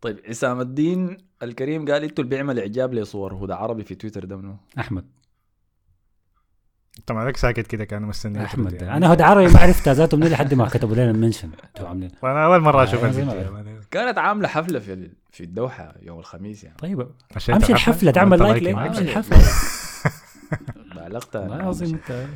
طيب 0.01 0.21
عصام 0.29 0.61
الدين 0.61 1.17
الكريم 1.43 1.85
قال 1.85 2.03
إنتوا 2.03 2.25
اللي 2.25 2.37
بيعمل 2.37 2.59
إعجاب 2.59 2.95
لصور 2.95 3.35
هدى 3.35 3.53
عربي 3.53 3.85
في 3.85 3.95
تويتر 3.95 4.25
ده 4.25 4.37
منو؟ 4.37 4.57
أحمد 4.79 5.05
انت 6.99 7.12
مالك 7.12 7.37
ساكت 7.37 7.67
كده 7.67 7.85
كان 7.85 8.03
مستني 8.03 8.45
أحمد 8.45 8.73
يعني. 8.73 8.97
أنا 8.97 9.12
هدى 9.12 9.23
عربي 9.23 9.53
ما 9.53 9.61
عرفتها 9.61 9.95
ذاته 9.95 10.17
من 10.17 10.27
لحد 10.27 10.55
ما 10.55 10.69
كتبوا 10.69 10.95
لنا 10.95 11.11
المنشن 11.11 11.51
عاملين 11.81 12.11
وأنا 12.23 12.45
أول 12.45 12.61
مرة 12.61 12.85
أشوف 12.85 13.05
آه، 13.05 13.35
يعني. 13.35 13.81
كانت 13.91 14.19
عاملة 14.19 14.49
حفلة 14.49 14.79
في 14.79 15.11
في 15.31 15.45
الدوحة 15.45 15.95
يوم 16.03 16.19
الخميس 16.19 16.65
يعني 16.65 16.77
طيب 16.77 17.09
أمشي؟ 17.51 17.73
الحفلة 17.73 18.11
تعمل 18.11 18.39
لايك 18.39 18.62
ليه؟ 18.62 18.87
أمشي. 18.87 19.01
الحفلة 19.01 19.39
والله 21.35 21.57
العظيم 21.57 21.95
أنت 21.95 22.27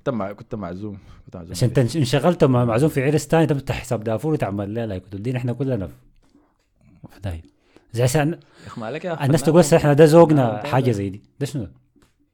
كنت 0.00 0.10
مع 0.10 0.32
كنت 0.32 0.54
معزوم 0.54 0.98
كنت 1.26 1.36
معزوم 1.36 1.50
عشان 1.50 1.68
انت 1.68 1.78
انشغلت 1.96 2.44
مع 2.44 2.64
معزوم 2.64 2.88
في 2.88 3.04
عرس 3.04 3.26
ثاني 3.26 3.46
تفتح 3.46 3.80
حساب 3.80 4.04
دافور 4.04 4.32
وتعمل 4.32 4.74
له 4.74 4.84
لايك 4.84 5.04
وتدينا 5.06 5.38
إحنا 5.38 5.52
كلنا 5.52 5.86
في 5.86 5.92
في 7.10 7.20
داهية. 7.20 7.42
زي 7.92 8.06
سأل 8.06 8.28
يا 8.28 8.38
أخي 8.66 8.80
مالك 8.80 9.04
يا 9.04 9.14
أخي 9.14 9.24
الناس 9.26 9.42
تقول 9.42 9.58
هسه 9.60 9.76
إحنا 9.76 9.92
ده 9.92 10.04
ذوقنا 10.04 10.62
حاجة 10.66 10.90
زي 10.90 11.10
دي. 11.10 11.22
ده 11.40 11.46
شنو؟ 11.46 11.66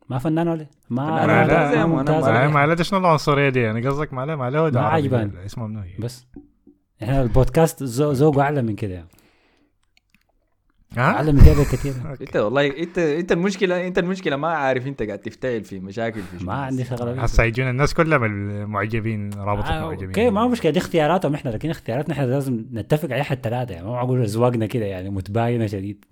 ما 0.08 0.18
فنان 0.18 0.48
ولا؟ 0.48 0.66
ما 0.90 1.22
فنان. 1.24 1.46
ما- 1.46 1.86
ممتاز. 1.86 2.24
لا 2.24 2.82
شنو 2.82 2.98
العنصرية 2.98 3.48
دي؟ 3.48 3.60
يعني 3.60 3.88
قصدك 3.88 4.12
ما 4.12 4.26
له 4.26 4.36
ما. 4.36 4.50
ولا 5.32 5.44
اسمه 5.46 5.66
منو 5.66 5.82
بس. 5.98 6.26
إحنا 7.02 7.22
البودكاست 7.22 7.82
ذو- 7.82 8.12
ذوقه 8.12 8.42
أعلى 8.42 8.62
من 8.62 8.74
كده 8.76 8.94
يعني. 8.94 9.08
ها؟ 10.96 11.02
اعلى 11.02 11.32
من 11.32 11.44
كده 11.44 11.64
كثير 11.64 11.94
إنت 12.20 12.36
والله 12.36 12.66
إنت 12.78 12.98
إنت 12.98 13.32
المشكلة 13.32 13.86
إنت 13.86 13.98
المشكلة 13.98 14.36
ما 14.36 14.48
عارف 14.48 14.86
إنت 14.86 15.02
قاعد 15.02 15.18
تفتعل 15.18 15.64
في 15.64 15.80
مشاكل 15.80 16.22
في 16.22 16.44
ما 16.44 16.52
عندي. 16.52 16.84
شغله 16.84 17.22
هسه 17.22 17.44
يجون 17.44 17.68
الناس 17.70 17.94
كلها 17.94 18.18
من 18.18 18.50
المعجبين 18.50 19.30
رابطة 19.34 19.68
آه، 19.68 19.80
معجبين. 19.80 20.08
أوكي 20.08 20.30
ما 20.30 20.48
مشكلة 20.48 20.72
دي 20.72 20.78
اختياراتهم 20.78 21.34
إحنا 21.34 21.50
لكن 21.50 21.70
اختياراتنا 21.70 22.14
إحنا 22.14 22.26
لازم 22.26 22.64
نتفق 22.72 23.12
عليها 23.12 23.24
حتى 23.24 23.40
ثلاثة 23.42 23.74
يعني. 23.74 23.86
ما 23.86 23.92
معقول 23.92 24.22
اذواقنا 24.22 24.66
كده 24.66 24.84
يعني 24.84 25.10
متباينة 25.10 25.66
شديد. 25.66 26.04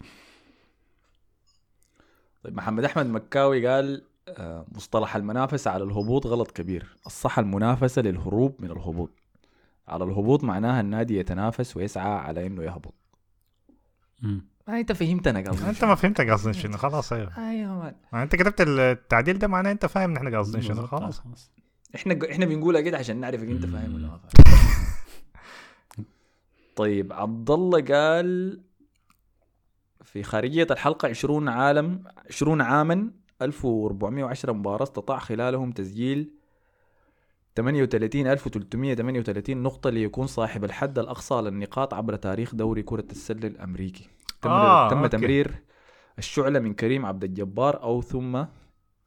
طيب 2.45 2.57
محمد 2.57 2.85
أحمد 2.85 3.07
مكاوي 3.07 3.67
قال 3.67 4.03
آه، 4.29 4.67
مصطلح 4.73 5.17
المنافسة 5.17 5.71
على 5.71 5.85
الهبوط 5.85 6.27
غلط 6.27 6.51
كبير. 6.51 6.87
الصح 7.07 7.39
المنافسة 7.39 8.03
للهروب 8.03 8.55
من 8.59 8.71
الهبوط. 8.71 9.11
على 9.89 10.05
الهبوط 10.05 10.45
معناها 10.45 10.81
النادي 10.81 11.19
يتنافس 11.19 11.77
ويسعى 11.77 12.13
على 12.13 12.47
إنه 12.47 12.63
يهبط. 12.63 12.95
ما 14.69 14.81
انت 14.81 14.93
فهمتنا 14.93 15.51
قصدي 15.51 15.71
انت 15.71 15.85
ما 15.85 15.95
فهمت 15.95 16.21
قصدي 16.21 16.53
شنو 16.53 16.77
خلاص 16.77 17.13
أيوه. 17.13 17.51
أيوه. 17.51 17.95
مان. 18.13 18.23
انت 18.23 18.37
كتبت 18.37 18.61
التعديل 18.61 19.39
ده 19.39 19.49
معناه 19.49 19.73
انت 19.73 19.87
فاهم 19.87 20.11
نحن 20.11 20.35
قاصدين 20.35 20.63
شنو 20.63 20.87
خلاص. 20.87 21.23
إحنا 21.95 22.19
إحنا 22.31 22.47
بنقولها 22.47 22.81
كده 22.81 22.99
عشان 22.99 23.21
نعرفك 23.21 23.49
أنت 23.49 23.67
فاهم 23.67 23.95
ولا 23.95 24.07
ما 24.07 24.19
فاهم. 24.19 24.31
طيب 26.77 27.13
عبد 27.13 27.51
الله 27.51 27.81
قال 27.83 28.61
في 30.03 30.23
خارجية 30.23 30.67
الحلقة 30.71 31.09
20 31.09 31.49
عالم 31.49 32.05
20 32.31 32.61
عاما 32.61 33.11
1410 33.43 34.53
مباراة 34.53 34.83
استطاع 34.83 35.19
خلالهم 35.19 35.73
تسجيل 35.73 36.31
38338 37.57 39.63
نقطة 39.63 39.91
ليكون 39.91 40.27
صاحب 40.27 40.65
الحد 40.65 40.99
الأقصى 40.99 41.35
للنقاط 41.35 41.95
عبر 41.95 42.17
تاريخ 42.17 42.55
دوري 42.55 42.83
كرة 42.83 43.05
السلة 43.11 43.49
الأمريكي. 43.49 44.09
تم, 44.45 44.51
آه، 44.51 44.91
تم 44.91 44.97
أوكي. 44.97 45.09
تمرير 45.09 45.55
الشعلة 46.19 46.61
من 46.61 46.75
كريم 46.75 47.07
عبد 47.07 47.25
الجبار 47.25 47.83
أو 47.83 48.03
ثم 48.03 48.45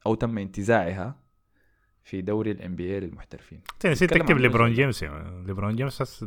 أو 0.06 0.16
تم 0.16 0.38
انتزاعها 0.38 1.16
في 2.04 2.22
دوري 2.22 2.52
ال 2.52 2.76
NBA 2.76 3.00
للمحترفين 3.00 3.62
انت 3.74 3.88
نسيت 3.88 4.14
تكتب 4.14 4.38
ليبرون. 4.38 4.74
جيمس 4.74 5.04
يعني 5.04 5.46
ليبرون 5.48 5.76
جيمس 5.76 6.24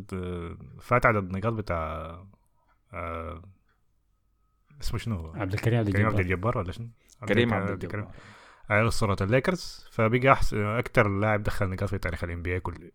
فات 0.81 1.07
عدد 1.07 1.17
النقاط 1.25 1.53
بتاع 1.53 2.19
آه، 2.93 3.43
اسمه 4.81 4.99
شنو؟ 4.99 5.33
عبد 5.35 5.53
الكريم 5.53 5.79
عبد 5.79 5.91
كريم 5.93 6.07
عبد 6.07 6.19
الجبار 6.21 6.41
الجبار 6.51 6.59
ولا 6.59 6.73
شنو؟ 6.73 6.89
كريم 7.29 7.55
عبد. 7.55 7.71
الجبار 7.71 8.11
على 8.71 8.89
أسطورة 8.89 9.17
الليكرز 9.21 9.87
فبقى 9.91 10.33
أحسن 10.33 10.65
أكثر 10.65 11.09
لاعب 11.09 11.43
دخل 11.43 11.69
نقاط 11.69 11.89
في 11.89 11.99
تاريخ 11.99 12.25
ال 12.25 12.43
NBA 12.43 12.61
كله 12.61 12.91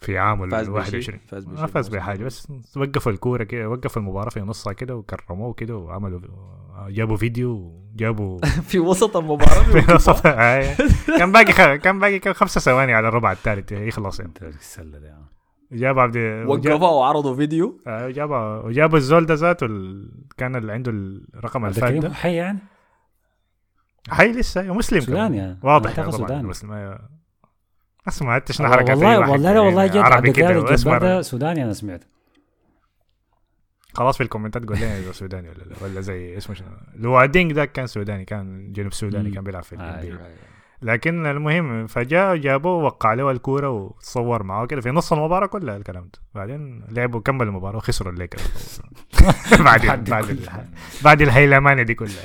في 0.00 0.18
عام 0.18 0.50
فاز 0.50 0.68
ال 0.68 0.74
بشيء 0.74 0.94
21 0.98 1.20
فاز 1.28 1.44
بشيء 1.44 1.60
ما 1.60 1.66
فاز 1.66 1.86
الموسم 1.86 1.98
بحاجة. 1.98 2.24
بس 2.24 2.48
وقفوا 2.76 3.12
الكورة 3.12 3.44
كده 3.44 3.68
وقفوا 3.68 4.02
المباراة 4.02 4.30
في 4.30 4.40
نصها 4.40 4.72
كده 4.72 4.96
وكرموه 4.96 5.52
كده 5.52 5.76
وعملوا 5.76 6.20
جابوا 6.88 7.16
فيديو 7.16 7.80
جابوا 7.94 8.38
في 8.70 8.78
وسط 8.78 9.16
المباراة 9.16 9.62
في 9.80 9.94
وسط 9.94 10.26
آه. 10.26 10.76
كان 11.18 11.32
باقي 11.32 11.52
خ... 11.52 11.82
كان 11.82 11.98
باقي 11.98 12.18
كان 12.18 12.34
خمسة 12.34 12.60
ثواني 12.60 12.94
على 12.94 13.08
الربع 13.08 13.32
الثالث 13.32 13.72
يخلص 13.72 14.20
يعني 14.20 14.32
انت 14.32 14.42
السله 14.42 14.98
يعني. 14.98 15.24
جاب 15.72 15.98
عبد 15.98 16.16
وقفوا 16.46 16.88
وعرضوا 16.88 17.36
فيديو 17.36 17.80
آه، 17.86 18.08
جاب 18.08 18.30
وجابوا 18.64 18.98
الزول 18.98 19.26
ده 19.26 19.34
ذاته 19.34 19.66
ال... 19.66 20.10
كان 20.36 20.56
اللي 20.56 20.72
عنده 20.72 20.92
الرقم 21.34 21.64
عبد 21.64 21.74
الفات 21.74 21.90
الكريم 21.90 22.02
ده 22.02 22.14
حي 22.14 22.34
يعني 22.34 22.58
حي 24.08 24.32
لسه 24.32 24.62
مسلم 24.62 25.00
سوداني 25.00 25.18
كمان. 25.28 25.34
يعني. 25.34 25.58
واضح 25.62 25.96
طبعا 25.96 26.10
سوداني. 26.10 26.48
مسلم 26.48 26.98
أيوة. 28.00 28.08
اسمع 28.08 28.36
انت 28.36 28.52
شنو 28.52 28.68
حركات 28.68 28.90
والله 28.96 29.18
والله 29.20 29.36
لا 29.36 29.48
يعني 29.48 29.58
والله 29.58 29.86
جد 29.86 29.96
عربي 29.96 30.32
كده 30.32 30.60
ده 30.98 31.22
سوداني 31.22 31.64
أنا 31.64 31.72
سمعت 31.72 32.04
خلاص 33.94 34.16
في 34.16 34.22
الكومنتات 34.22 34.64
قول 34.66 34.76
لنا 34.76 34.98
إذا 34.98 35.12
سوداني 35.12 35.48
ولا 35.48 35.58
لا 35.62 35.76
ولا 35.82 36.00
زي 36.00 36.36
اسمه 36.36 36.54
شنو. 36.54 36.66
لو 36.96 37.24
دينج 37.24 37.52
ده 37.52 37.64
كان 37.64 37.86
سوداني 37.86 38.24
كان 38.24 38.72
جنوب 38.72 38.92
سوداني. 38.92 39.30
كان 39.30 39.44
بيلعب 39.44 39.62
في 39.62 39.76
آه، 39.76 40.00
ال 40.00 40.18
NBA. 40.18 40.50
لكن 40.82 41.26
المهم 41.26 41.86
فجاء 41.86 42.36
جابوه 42.36 42.84
وقع 42.84 43.14
له 43.14 43.30
الكورة 43.30 43.70
وتصور 43.70 44.42
معاه 44.42 44.66
كده 44.66 44.80
في 44.80 44.90
نص 44.90 45.12
المباراة 45.12 45.46
كلها 45.46 45.76
الكلام 45.76 46.02
ده. 46.04 46.18
بعدين 46.34 46.84
لعبوا 46.88 47.20
كمل 47.20 47.46
المباراة 47.46 47.76
وخسروا 47.76 48.12
الليكرز 48.12 48.80
بعد 49.64 49.86
بعد 49.86 50.04
بعد 50.10 50.24
كل 50.24 50.30
ال- 50.30 50.68
بعد 51.04 51.22
الهيلمانه 51.22 51.82
دي 51.82 51.94
كلها. 51.94 52.24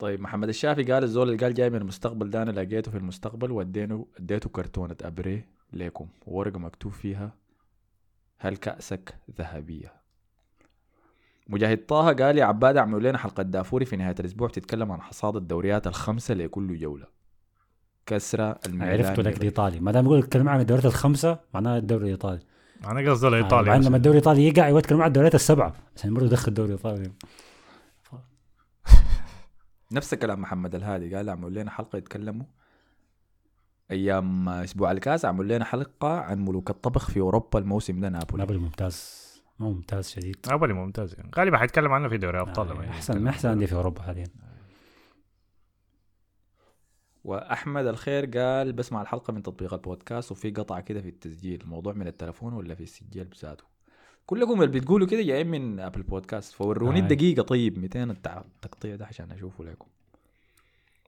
طيب 0.00 0.20
محمد 0.20 0.48
الشافي 0.48 0.82
قال 0.82 1.04
الزول 1.04 1.28
اللي 1.28 1.44
قال 1.44 1.54
جاي 1.54 1.70
من 1.70 1.76
المستقبل 1.76 2.30
ده 2.30 2.42
أنا 2.42 2.50
لقيته 2.50 2.90
في 2.90 2.96
المستقبل 2.96 3.52
واديته 3.52 4.06
اديته 4.18 4.50
كرتونة 4.50 4.96
ابري 5.02 5.44
ليكم 5.72 6.08
وورقة 6.26 6.58
مكتوب 6.58 6.92
فيها 6.92 7.32
هل 8.38 8.56
كأسك 8.56 9.14
ذهبية؟ 9.38 9.92
مجاهد 11.48 11.86
طه 11.86 12.12
قال 12.12 12.38
يا 12.38 12.44
عباد 12.44 12.76
اعملوا 12.76 13.00
لنا 13.00 13.18
حلقة 13.18 13.42
دافوري 13.42 13.84
في 13.84 13.96
نهاية 13.96 14.14
الأسبوع 14.20 14.48
تتكلم 14.48 14.92
عن 14.92 15.02
حصاد 15.02 15.36
الدوريات 15.36 15.86
الخمسة 15.86 16.34
لكل 16.34 16.78
جولة. 16.78 17.06
كسرة 18.06 18.58
الميلان 18.66 18.92
عرفت 18.92 19.20
لك 19.20 19.36
الإيطالي. 19.36 19.80
ما 19.80 19.92
دام 19.92 20.04
يقول 20.04 20.18
الكلمة 20.18 20.50
عن 20.50 20.60
الدوريات 20.60 20.86
الخمسة 20.86 21.38
معناها 21.54 21.78
الدوري 21.78 22.04
الإيطالي. 22.04 22.40
أنا 22.86 23.10
قصدي 23.10 23.26
آه، 23.26 23.30
لايطاليا 23.30 23.66
بعدين 23.66 23.80
بس. 23.80 23.86
لما 23.86 23.96
الدوري 23.96 24.18
الإيطالي 24.18 24.48
يقع 24.48 24.68
يوكل 24.68 24.94
مع 24.94 25.06
الدوريات 25.06 25.34
السبعة. 25.34 25.74
عشان 25.96 26.14
برضه 26.14 26.26
يدخل 26.26 26.48
الدوري 26.48 26.68
الإيطالي. 26.68 27.10
نفس 29.92 30.14
كلام 30.14 30.40
محمد 30.40 30.74
الهادي 30.74 31.14
قال 31.14 31.30
عملوا 31.30 31.50
لنا 31.50 31.70
حلقة 31.70 31.96
يتكلموا 31.96 32.46
أيام 33.90 34.48
أسبوع 34.48 34.92
الكاس 34.92 35.24
عملوا 35.24 35.56
لنا 35.56 35.64
حلقة 35.64 36.20
عن 36.20 36.44
ملوك 36.44 36.70
الطبخ 36.70 37.10
في 37.10 37.20
أوروبا 37.20 37.58
الموسم 37.58 38.00
ده 38.00 38.08
نابولي. 38.08 38.38
نابولي 38.42 38.58
ممتاز. 38.58 39.30
مو 39.58 39.72
ممتاز 39.72 40.08
شديد. 40.08 40.36
نابولي 40.48 40.72
ممتاز 40.72 41.14
يعني. 41.14 41.30
غالبا 41.36 41.58
حيتكلم 41.58 41.92
عنه 41.92 42.08
في 42.08 42.18
دوري 42.18 42.40
أبطال 42.40 42.68
لما 42.68 42.84
آه، 42.84 42.90
احسن. 42.90 43.20
من 43.20 43.28
أحسن 43.28 43.48
انديه 43.48 43.66
في 43.66 43.74
أوروبا 43.74 44.02
حاليا. 44.02 44.26
وأحمد 47.24 47.86
الخير 47.86 48.38
قال 48.38 48.72
بسمع 48.72 49.02
الحلقة 49.02 49.32
من 49.32 49.42
تطبيق 49.42 49.74
البودكاست 49.74 50.32
وفي 50.32 50.50
قطعة 50.50 50.80
كده 50.80 51.00
في 51.00 51.08
التسجيل 51.08 51.60
الموضوع 51.60 51.92
من 51.92 52.06
التلفون 52.06 52.52
ولا 52.52 52.74
في 52.74 52.82
السجل 52.82 53.24
بذاته؟ 53.24 53.64
كلكم 54.30 54.62
اللي 54.62 54.80
بتقولوا 54.80 55.06
كده 55.06 55.22
جايين 55.22 55.46
من 55.50 55.80
Apple 55.80 56.02
Podcast 56.02 56.52
فوروني 56.52 56.98
آه. 56.98 57.02
الدقيقه 57.02 57.42
طيب 57.42 57.78
200 57.78 58.04
التع- 58.12 58.42
التقطيع 58.56 58.96
ده 58.96 59.06
عشان 59.06 59.32
أشوفه 59.32 59.64
لكم. 59.64 59.86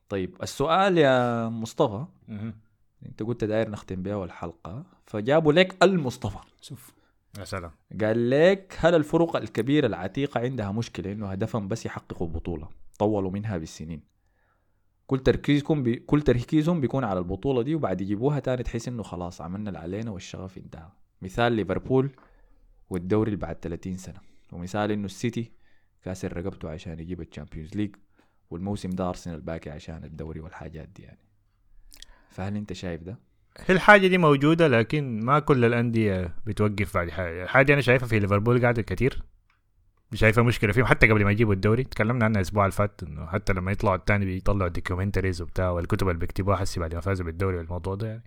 طيب 0.09 0.37
السؤال 0.43 0.99
يا 0.99 1.49
مصطفى. 1.49 2.05
مهم. 2.29 2.55
انت 3.07 3.23
قلت 3.23 3.45
داير 3.45 3.71
نختم 3.71 4.03
بها 4.03 4.25
الحلقة 4.25 4.85
فجابوا 5.07 5.53
لك 5.53 5.83
المصطفى. 5.83 6.39
شوف. 6.63 6.93
يا 7.39 7.45
سلام. 7.45 7.71
قال 8.01 8.31
لك 8.31 8.77
هل 8.79 8.95
الفرق 8.95 9.37
الكبيرة 9.37 9.87
العتيقة 9.87 10.41
عندها 10.41 10.73
مشكلة 10.73 11.13
إنه 11.13 11.27
هدفهم 11.27 11.69
بس 11.69 11.87
يحققوا 11.87 12.27
بطولة؟ 12.29 12.69
طولوا 12.99 13.31
منها 13.31 13.59
بالسنين. 13.59 14.03
كل 15.07 15.19
تركيزكم 15.19 15.83
بي... 15.83 15.97
كل 15.97 16.23
تركيزهم 16.23 16.81
بيكون 16.81 17.05
على 17.05 17.19
البطولة 17.19 17.63
دي 17.63 17.75
وبعد 17.75 18.01
يجيبوها 18.01 18.39
تاني 18.41 18.63
تحس 18.63 18.89
إنه 18.89 19.03
خلاص 19.03 19.41
عملنا 19.41 19.69
اللي 19.71 19.79
علينا 19.79 20.11
والشغف 20.11 20.59
انتهى. 20.59 20.89
مثال 21.23 21.53
ليفربول. 21.53 22.11
والدوري 22.93 23.29
اللي 23.29 23.41
بعد 23.41 23.57
30 23.57 23.97
سنة. 23.97 24.21
ومثال 24.53 24.91
إنه 24.91 25.05
السيتي 25.05 25.53
كاسر 26.05 26.37
رقبته 26.37 26.71
عشان 26.71 27.01
يجيب 27.01 27.21
ال 27.21 27.26
Champions 27.26 27.77
League 27.77 27.97
والموسم 28.51 28.91
ده 28.91 29.09
أرسنال 29.09 29.41
باقي 29.41 29.71
عشان 29.71 30.05
الدوري 30.05 30.41
والحاجات 30.41 30.89
دي 30.89 31.03
يعني. 31.03 31.19
فهل 32.31 32.57
أنت 32.57 32.73
شايف 32.73 33.03
ده؟ 33.03 33.19
هي 33.59 33.75
الحاجة 33.75 34.07
دي 34.07 34.19
موجودة؟ 34.19 34.69
لكن 34.69 35.21
ما 35.25 35.39
كل 35.39 35.65
الأندية 35.65 36.35
بتوقف 36.47 36.95
بعد 36.95 37.11
حاجة. 37.11 37.43
الحاجة 37.45 37.73
أنا 37.73 37.81
شايفها 37.81 38.09
في 38.09 38.19
ليفربول 38.19 38.63
قاعدة 38.63 38.83
كتير. 38.83 39.23
شايفها 40.15 40.45
مشكلة 40.45 40.73
فيهم. 40.73 40.85
حتى 40.85 41.09
قبل 41.11 41.25
ما 41.25 41.31
يجيبوا 41.31 41.55
الدوري 41.55 41.85
تكلمنا 41.85 42.25
عنها 42.25 42.37
الأسبوع 42.41 42.65
اللي 42.65 42.73
فات 42.73 43.03
إنه 43.03 43.27
حتى 43.27 43.53
لما 43.53 43.73
يطلعوا 43.73 43.97
الثاني 43.97 44.25
بيطلعوا 44.25 44.69
documentaries 44.69 45.43
وبتاع 45.43 45.71
والكتب 45.71 46.09
اللي 46.09 46.19
بيكتبوها 46.19 46.57
حسي 46.57 46.81
بعد 46.81 46.95
ما 46.95 47.01
فازوا 47.01 47.27
بالدوري 47.27 47.57
والموضوع 47.57 47.95
ده 47.95 48.07
يعني. 48.09 48.23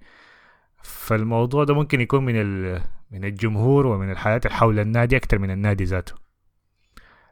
فالموضوع 0.83 1.63
ده 1.63 1.73
ممكن 1.73 2.01
يكون 2.01 2.25
من 2.25 2.35
ال- 2.41 2.81
من 3.11 3.25
الجمهور 3.25 3.87
ومن 3.87 4.11
الحياة 4.11 4.41
حول 4.47 4.79
النادي 4.79 5.17
أكثر 5.17 5.39
من 5.39 5.51
النادي 5.51 5.83
ذاته. 5.83 6.13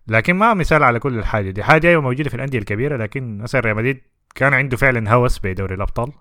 لكن 0.07 0.35
ما 0.35 0.53
مثال 0.53 0.83
على 0.83 0.99
كل 0.99 1.19
الحاجة 1.19 1.49
دي. 1.49 1.63
حاجة 1.63 1.87
أيوه 1.87 2.01
موجودة 2.01 2.29
في 2.29 2.35
الأندية 2.35 2.59
الكبيرة 2.59 2.97
لكن 2.97 3.37
مثلا 3.37 3.61
ريال 3.61 3.75
مدريد 3.75 4.01
كان 4.35 4.53
عنده 4.53 4.77
فعلا 4.77 5.13
هوس 5.13 5.39
بدوري 5.39 5.75
الأبطال. 5.75 6.11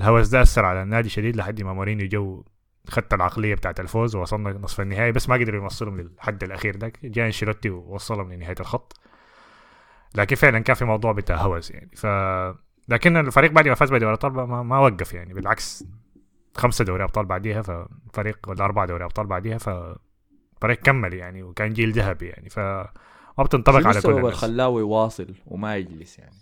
الهوس 0.00 0.28
ده 0.28 0.42
أثر 0.42 0.64
على 0.64 0.82
النادي 0.82 1.08
شديد 1.08 1.36
لحد 1.36 1.62
ما 1.62 1.72
مورينيو 1.72 2.08
جو 2.08 2.44
خدت 2.88 3.14
العقلية 3.14 3.54
بتاعت 3.54 3.80
الفوز 3.80 4.16
ووصلنا 4.16 4.50
نصف 4.50 4.80
النهائي 4.80 5.12
بس 5.12 5.28
ما 5.28 5.34
قدروا 5.34 5.62
يوصلهم 5.62 6.00
للحد 6.00 6.44
الأخير 6.44 6.76
ده. 6.76 6.92
جاء 7.04 7.26
أنشيلوتي 7.26 7.70
ووصلهم 7.70 8.32
لنهاية 8.32 8.56
الخط. 8.60 9.00
لكن 10.14 10.36
فعلا 10.36 10.58
كان 10.58 10.76
في 10.76 10.84
موضوع 10.84 11.12
بتاع 11.12 11.36
هوس 11.36 11.70
يعني. 11.70 11.90
ف 11.96 12.06
لكن 12.88 13.16
الفريق 13.16 13.50
بعد 13.50 13.68
ما 13.68 13.74
فاز 13.74 13.88
بدوري 13.90 14.06
الأبطال 14.06 14.32
ما, 14.32 14.62
ما 14.62 14.78
وقف 14.78 15.14
يعني. 15.14 15.34
بالعكس 15.34 15.84
خمسة 16.56 16.84
دوري 16.84 17.04
أبطال 17.04 17.26
بعديها 17.26 17.62
ففريق 17.62 18.38
ولا 18.48 18.64
أربعة 18.64 18.86
دوري 18.86 19.04
أبطال 19.04 19.26
بعديها 19.26 19.58
ففريق 19.58 20.78
كمل 20.82 21.14
يعني 21.14 21.42
وكان 21.42 21.72
جيل 21.72 21.92
ذهبي 21.92 22.26
يعني 22.26 22.48
ف 22.48 22.58
ما 23.38 23.44
بتنطبق 23.44 23.86
على 23.86 24.00
كل 24.00 24.10
الناس. 24.10 24.34
خلاه 24.34 24.66
يواصل 24.66 25.34
وما 25.46 25.76
يجلس 25.76 26.18
يعني؟ 26.18 26.36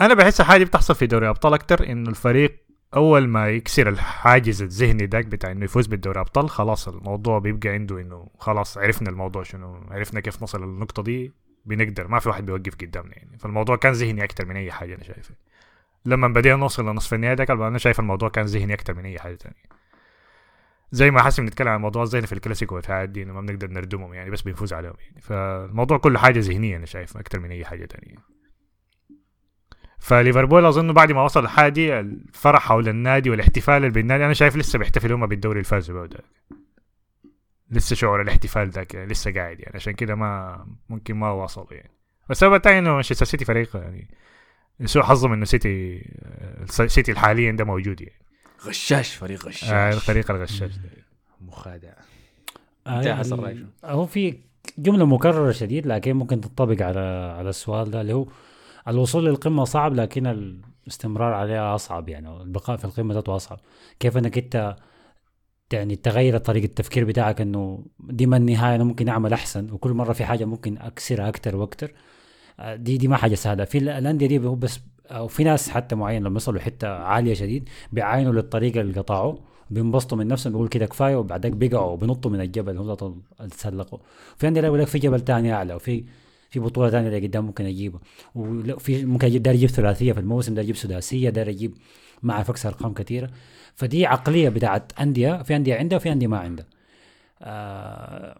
أنا 0.00 0.14
بحس 0.14 0.40
الحاجة 0.40 0.58
دي 0.58 0.64
بتحصل 0.64 0.94
في 0.94 1.06
دوري 1.06 1.28
أبطال 1.28 1.54
أكتر 1.54 1.86
انه 1.86 2.10
الفريق 2.10 2.66
أول 2.96 3.28
ما 3.28 3.48
يكسر 3.48 3.88
الحاجز 3.88 4.62
الذهني 4.62 5.06
داك 5.06 5.26
بتاع 5.26 5.50
إنه 5.50 5.64
يفوز 5.64 5.86
بالدوري 5.86 6.20
أبطال 6.20 6.50
خلاص 6.50 6.88
الموضوع 6.88 7.38
بيبقى 7.38 7.68
عنده 7.68 8.00
إنه 8.00 8.28
خلاص 8.38 8.78
عرفنا 8.78 9.10
الموضوع 9.10 9.42
شنو 9.42 9.80
عرفنا 9.90 10.20
كيف 10.20 10.42
نصل 10.42 10.62
للنقطة 10.62 11.02
دي 11.02 11.32
بنقدر 11.64 12.08
ما 12.08 12.18
في 12.18 12.28
واحد 12.28 12.46
بيوقف 12.46 12.74
قدامنا 12.74 13.16
يعني. 13.16 13.38
فالموضوع 13.38 13.76
كان 13.76 13.92
ذهني 13.92 14.24
أكتر 14.24 14.46
من 14.46 14.56
أي 14.56 14.72
حاجة 14.72 14.94
أنا 14.94 15.04
شايفه 15.04 15.34
لما 16.06 16.28
بدينا 16.28 16.56
نوصل 16.56 16.88
لنصف 16.88 17.14
النهائي 17.14 17.34
ده 17.36 17.68
أنا 17.68 17.78
شايف 17.78 18.00
الموضوع 18.00 18.28
كان 18.28 18.44
ذهني 18.44 18.74
أكتر 18.74 18.94
من 18.94 19.04
أي 19.04 19.18
حاجة 19.18 19.34
تانية. 19.34 19.76
زي 20.90 21.10
ما 21.10 21.22
حاسس 21.22 21.40
بنتكلم 21.40 21.68
عن 21.68 21.80
موضوع 21.80 22.02
الذهني 22.02 22.26
في 22.26 22.32
الكلاسيكو 22.32 22.74
والحاجات 22.74 23.08
دي 23.08 23.24
ما 23.24 23.40
بنقدر 23.40 23.70
نردمهم 23.70 24.14
يعني 24.14 24.30
بس 24.30 24.42
بنفوز 24.42 24.72
عليهم 24.72 24.94
يعني. 25.06 25.20
فالموضوع 25.20 25.98
كله 25.98 26.18
حاجة 26.18 26.38
ذهنية 26.38 26.76
أنا 26.76 26.86
شايف 26.86 27.16
أكتر 27.16 27.40
من 27.40 27.50
أي 27.50 27.64
حاجة 27.64 27.84
تانية. 27.84 28.16
فليفربول 29.98 30.64
أظن 30.64 30.92
بعد 30.92 31.12
ما 31.12 31.22
وصل 31.22 31.44
الحاجة 31.44 31.72
دي 31.72 32.00
الفرح 32.00 32.62
حول 32.62 32.88
النادي 32.88 33.30
والاحتفال 33.30 33.76
اللي 33.76 33.90
بالنادي 33.90 34.24
أنا 34.24 34.32
شايف 34.32 34.56
لسه 34.56 34.78
بيحتفلوا 34.78 35.16
هم 35.16 35.26
بالدوري 35.26 35.62
به 35.88 36.06
ده. 36.06 36.24
لسه 37.70 37.96
شعور 37.96 38.22
الاحتفال 38.22 38.70
ذاك 38.70 38.94
يعني 38.94 39.06
لسه 39.06 39.32
قاعد 39.32 39.60
يعني 39.60 39.76
عشان 39.76 39.92
كده 39.92 40.14
ما 40.14 40.66
ممكن 40.88 41.14
ما 41.14 41.30
وصلوا 41.30 41.74
يعني. 41.74 41.90
بس 42.28 42.36
السبب 42.36 42.54
الثاني 42.54 42.78
إنه 42.78 42.92
مانشستر 42.92 43.26
سيتي 43.26 43.44
فريق 43.44 43.76
يعني 43.76 44.08
سوء 44.84 45.02
حظهم 45.02 45.32
إنه 45.32 45.44
سيتي 45.44 46.04
سيتي 46.86 47.14
حاليا 47.14 47.52
ده 47.52 47.64
موجود 47.64 48.00
يعني. 48.00 48.26
غشاش 48.66 49.14
فريق 49.14 49.46
غشاش. 49.46 49.70
آه 49.70 49.92
الفريق 49.92 50.30
الغشاش 50.30 50.76
ده. 50.76 50.90
مخادع. 51.40 51.92
آه، 52.86 52.98
انت 52.98 53.06
يعني؟ 53.32 53.66
هو 53.84 54.06
في 54.06 54.38
جملة 54.78 55.06
مكررة 55.06 55.52
شديد 55.52 55.86
لكن 55.86 56.12
ممكن 56.12 56.40
تنطبق 56.40 56.82
على 56.82 57.34
على 57.38 57.48
السؤال 57.48 57.90
ده 57.90 58.00
اللي 58.00 58.12
هو 58.12 58.26
الوصول 58.88 59.26
للقمة 59.26 59.64
صعب 59.64 59.94
لكن 59.94 60.26
الاستمرار 60.26 61.32
عليها 61.32 61.74
أصعب 61.74 62.08
يعني 62.08 62.42
البقاء 62.42 62.76
في 62.76 62.84
القمة 62.84 63.14
ذاته 63.14 63.36
أصعب. 63.36 63.60
كيف 64.00 64.16
أنك 64.16 64.38
أنت 64.38 64.76
يعني 65.72 65.96
تغير 65.96 66.38
طريقة 66.38 66.64
التفكير 66.64 67.04
بتاعك 67.04 67.40
إنه 67.40 67.86
دي 68.00 68.26
ما 68.26 68.36
النهاية 68.36 68.74
أنا 68.74 68.84
ممكن 68.84 69.08
أعمل 69.08 69.32
أحسن 69.32 69.70
وكل 69.70 69.92
مرة 69.92 70.12
في 70.12 70.24
حاجة 70.24 70.44
ممكن 70.44 70.78
أكسرها 70.78 71.28
أكتر 71.28 71.56
وأكتر. 71.56 71.86
آه، 71.86 72.15
دي 72.60 72.96
دي 72.96 73.08
ما 73.08 73.16
حاجة 73.16 73.34
سهلة. 73.34 73.64
في 73.64 73.78
ال- 73.78 73.88
الاندية 73.88 74.26
دي 74.26 74.38
هو 74.38 74.54
بس 74.54 74.80
أو 75.10 75.28
في 75.28 75.44
ناس 75.44 75.68
حتى 75.68 75.94
معين 75.94 76.22
لما 76.22 76.32
يوصلوا 76.34 76.60
حتة 76.60 76.88
عالية 76.88 77.34
شديد 77.34 77.68
بيعاينوا 77.92 78.32
للطريقة 78.32 78.80
اللي 78.80 79.00
قطعوا 79.00 79.36
بينبسطوا 79.70 80.18
من 80.18 80.28
نفسهم 80.28 80.52
بيقول 80.52 80.68
كده 80.68 80.86
كفاية 80.86 81.16
وبعدك 81.16 81.52
بيقعوا 81.52 81.90
وبينطوا 81.92 82.30
من 82.30 82.40
الجبل 82.40 82.76
هم 82.78 83.20
تسلقوا 83.50 83.98
في 84.36 84.46
عندنا 84.46 84.66
يقول 84.66 84.80
لك 84.80 84.86
في 84.86 84.98
جبل 84.98 85.20
تاني 85.20 85.52
أعلى 85.52 85.74
وفي 85.74 86.04
في 86.50 86.60
بطولة 86.60 86.90
ثانية 86.90 87.08
اللي 87.08 87.26
قدام 87.26 87.44
ممكن 87.46 87.64
أجيبها. 87.66 88.00
وفي 88.34 89.04
ممكن 89.04 89.26
أجيب 89.26 89.42
داير 89.42 89.56
يجيب 89.56 89.68
ثلاثية 89.70 90.12
في 90.12 90.20
الموسم 90.20 90.54
ده 90.54 90.62
يجيب 90.62 90.76
سداسية 90.76 91.30
داير 91.30 91.48
يجيب 91.48 91.74
ما 92.22 92.32
أعرف 92.32 92.50
اكسر 92.50 92.68
أرقام 92.68 92.94
كثيرة. 92.94 93.30
فدي 93.74 94.06
عقلية 94.06 94.48
بتاعت 94.48 94.92
أندية 95.00 95.42
في 95.42 95.56
أندية 95.56 95.74
عندها 95.74 95.96
وفي 95.98 96.12
أندية 96.12 96.26
ما 96.26 96.38
عندها. 96.38 96.66
آه 97.42 98.38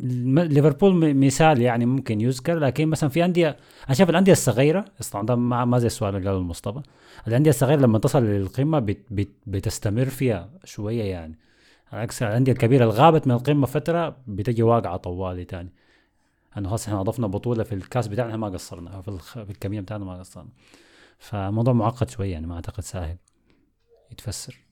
ليفربول 0.00 1.14
مثال 1.14 1.62
يعني 1.62 1.86
ممكن 1.86 2.20
يذكر 2.20 2.58
لكن 2.58 2.88
مثلا 2.88 3.10
في 3.10 3.24
أندية 3.24 3.56
أنا 3.86 3.94
شايف 3.94 4.10
الأندية 4.10 4.32
الصغيرة 4.32 4.84
ده 5.14 5.34
ما 5.36 5.64
ما 5.64 5.78
زي 5.78 5.86
السؤال 5.86 6.16
اللي 6.16 6.28
قاله 6.30 6.42
مصطفى 6.42 6.80
الأندية 7.28 7.50
الصغيرة 7.50 7.80
لما 7.80 7.98
تصل 7.98 8.24
للقمة 8.24 8.78
بت 8.78 8.98
بت 9.10 9.28
بتستمر 9.46 10.04
فيها 10.04 10.50
شوية 10.64 11.02
يعني. 11.04 11.38
على 11.92 12.02
عكس 12.02 12.22
الأندية 12.22 12.52
الكبيرة 12.52 12.84
اللي 12.84 12.94
غابت 12.94 13.26
من 13.26 13.34
القمة 13.34 13.66
فترة 13.66 14.16
بتجي 14.26 14.62
واقعة 14.62 14.96
طوالي 14.96 15.44
تاني. 15.44 15.72
أنه 16.58 16.68
خلاص 16.68 16.86
إحنا 16.88 17.00
أضفنا 17.00 17.26
بطولة 17.26 17.64
في 17.64 17.74
الكاس 17.74 18.08
بتاعنا 18.08 18.36
ما 18.36 18.48
قصرنا 18.48 19.00
في, 19.00 19.08
الخ... 19.08 19.32
في 19.32 19.50
الكمية 19.50 19.80
بتاعنا 19.80 20.04
ما 20.04 20.18
قصرنا. 20.18 20.48
فالموضوع 21.18 21.74
معقد 21.74 22.10
شوية 22.10 22.32
يعني 22.32 22.46
ما 22.46 22.54
أعتقد 22.54 22.80
سهل 22.80 23.16
يتفسر. 24.12 24.65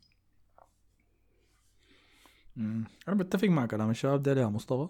مم. 2.57 2.85
أنا 3.09 3.17
بتفق 3.17 3.49
مع 3.49 3.67
كلام 3.67 3.91
الشباب 3.91 4.23
ده 4.23 4.41
يا 4.41 4.47
مصطفى 4.47 4.89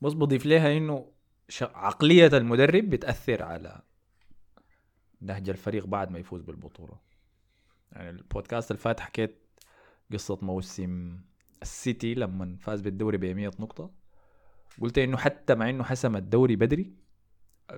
بس 0.00 0.12
بضيف 0.12 0.46
لها 0.46 0.76
إنه 0.76 1.12
ش... 1.48 1.62
عقلية 1.62 2.26
المدرب 2.26 2.90
بتأثر 2.90 3.42
على 3.42 3.82
نهج 5.20 5.50
الفريق 5.50 5.86
بعد 5.86 6.10
ما 6.10 6.18
يفوز 6.18 6.42
بالبطولة 6.42 6.98
يعني 7.92 8.10
البودكاست 8.10 8.70
اللي 8.70 8.82
فات 8.82 9.00
حكيت 9.00 9.42
قصة 10.12 10.38
موسم 10.42 11.20
السيتي 11.62 12.14
لما 12.14 12.56
فاز 12.60 12.80
بالدوري 12.80 13.16
ب 13.16 13.24
100 13.24 13.46
نقطة 13.46 13.90
قلت 14.80 14.98
إنه 14.98 15.16
حتى 15.16 15.54
مع 15.54 15.70
إنه 15.70 15.84
حسم 15.84 16.16
الدوري 16.16 16.56
بدري 16.56 16.92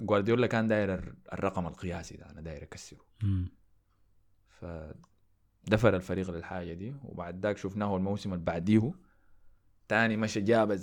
جوارديولا 0.02 0.46
كان 0.46 0.68
داير 0.68 0.94
الر- 0.94 1.14
الرقم 1.32 1.66
القياسي 1.66 2.16
ده 2.16 2.30
أنا 2.30 2.40
داير 2.40 2.62
أكسره 2.62 3.04
مم. 3.22 3.48
فدفر 5.66 5.96
الفريق 5.96 6.30
للحاجة 6.30 6.72
دي 6.72 6.94
وبعد 7.04 7.42
ذاك 7.46 7.56
شفناه 7.58 7.96
الموسم 7.96 8.32
اللي 8.32 8.44
بعديه. 8.44 8.92
تاني 9.88 10.16
مشى 10.16 10.40
جاب 10.40 10.78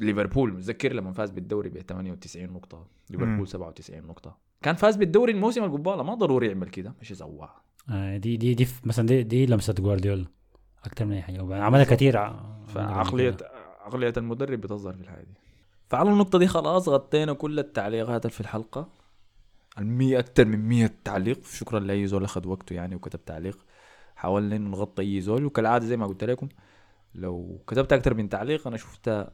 ليفربول 0.00 0.52
متذكر 0.52 0.92
لما 0.92 1.12
فاز 1.12 1.30
بالدوري 1.30 1.68
ب 1.68 1.78
98 1.78 2.52
نقطة. 2.52 2.78
مم. 2.78 2.84
ليفربول 3.10 3.48
97 3.48 4.02
نقطة. 4.06 4.38
كان 4.62 4.74
فاز 4.74 4.96
بالدوري 4.96 5.32
الموسم 5.32 5.64
القبالة 5.64 6.02
ما 6.02 6.14
ضروري 6.14 6.46
يعمل 6.48 6.68
كده 6.68 6.94
مش 7.00 7.12
سواها 7.12 7.62
آه 7.90 8.16
دي 8.16 8.36
دي 8.36 8.54
دي 8.54 8.66
مثلا 8.84 9.06
دي, 9.06 9.22
دي 9.22 9.46
لمسة 9.46 9.72
جوارديولا 9.72 10.26
أكثر 10.84 11.04
من 11.04 11.12
أي 11.12 11.22
حاجة 11.22 11.62
عملها 11.64 11.84
كثير 11.84 12.16
ع- 12.16 12.60
فعقلية 12.66 13.36
عقلية 13.84 14.12
المدرب 14.16 14.60
بتظهر 14.60 14.94
في 14.94 15.00
الحاجة 15.00 15.22
دي. 15.24 15.34
فعلى 15.88 16.10
النقطة 16.10 16.38
دي 16.38 16.46
خلاص 16.46 16.88
غطينا 16.88 17.32
كل 17.32 17.58
التعليقات 17.58 18.24
اللي 18.26 18.34
في 18.34 18.40
الحلقة. 18.40 18.88
المية 19.78 20.18
أكتر 20.18 20.44
من 20.44 20.68
مية 20.68 20.94
تعليق. 21.04 21.46
شكرا 21.46 21.80
لأي 21.80 22.06
زول 22.06 22.24
أخذ 22.24 22.48
وقته 22.48 22.74
يعني 22.74 22.94
وكتب 22.94 23.24
تعليق. 23.24 23.58
حاولنا 24.16 24.58
نغطي 24.58 25.02
أي 25.02 25.20
زول. 25.20 25.44
وكالعادة 25.44 25.86
زي 25.86 25.96
ما 25.96 26.06
قلت 26.06 26.24
لكم 26.24 26.48
لو 27.14 27.62
كتبت 27.66 27.92
أكتر 27.92 28.14
من 28.14 28.28
تعليق 28.28 28.66
أنا 28.66 28.76
شفت 28.76 29.26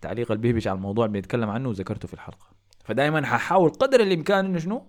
تعليق 0.00 0.32
البيبش 0.32 0.68
على 0.68 0.76
الموضوع 0.76 1.06
اللي 1.06 1.20
بنتكلم 1.20 1.50
عنه 1.50 1.68
وذكرته 1.68 2.08
في 2.08 2.14
الحلقة. 2.14 2.46
فدائما 2.84 3.26
ححاول 3.26 3.70
قدر 3.70 4.00
الإمكان 4.00 4.44
إنه 4.44 4.58
شنو؟ 4.58 4.86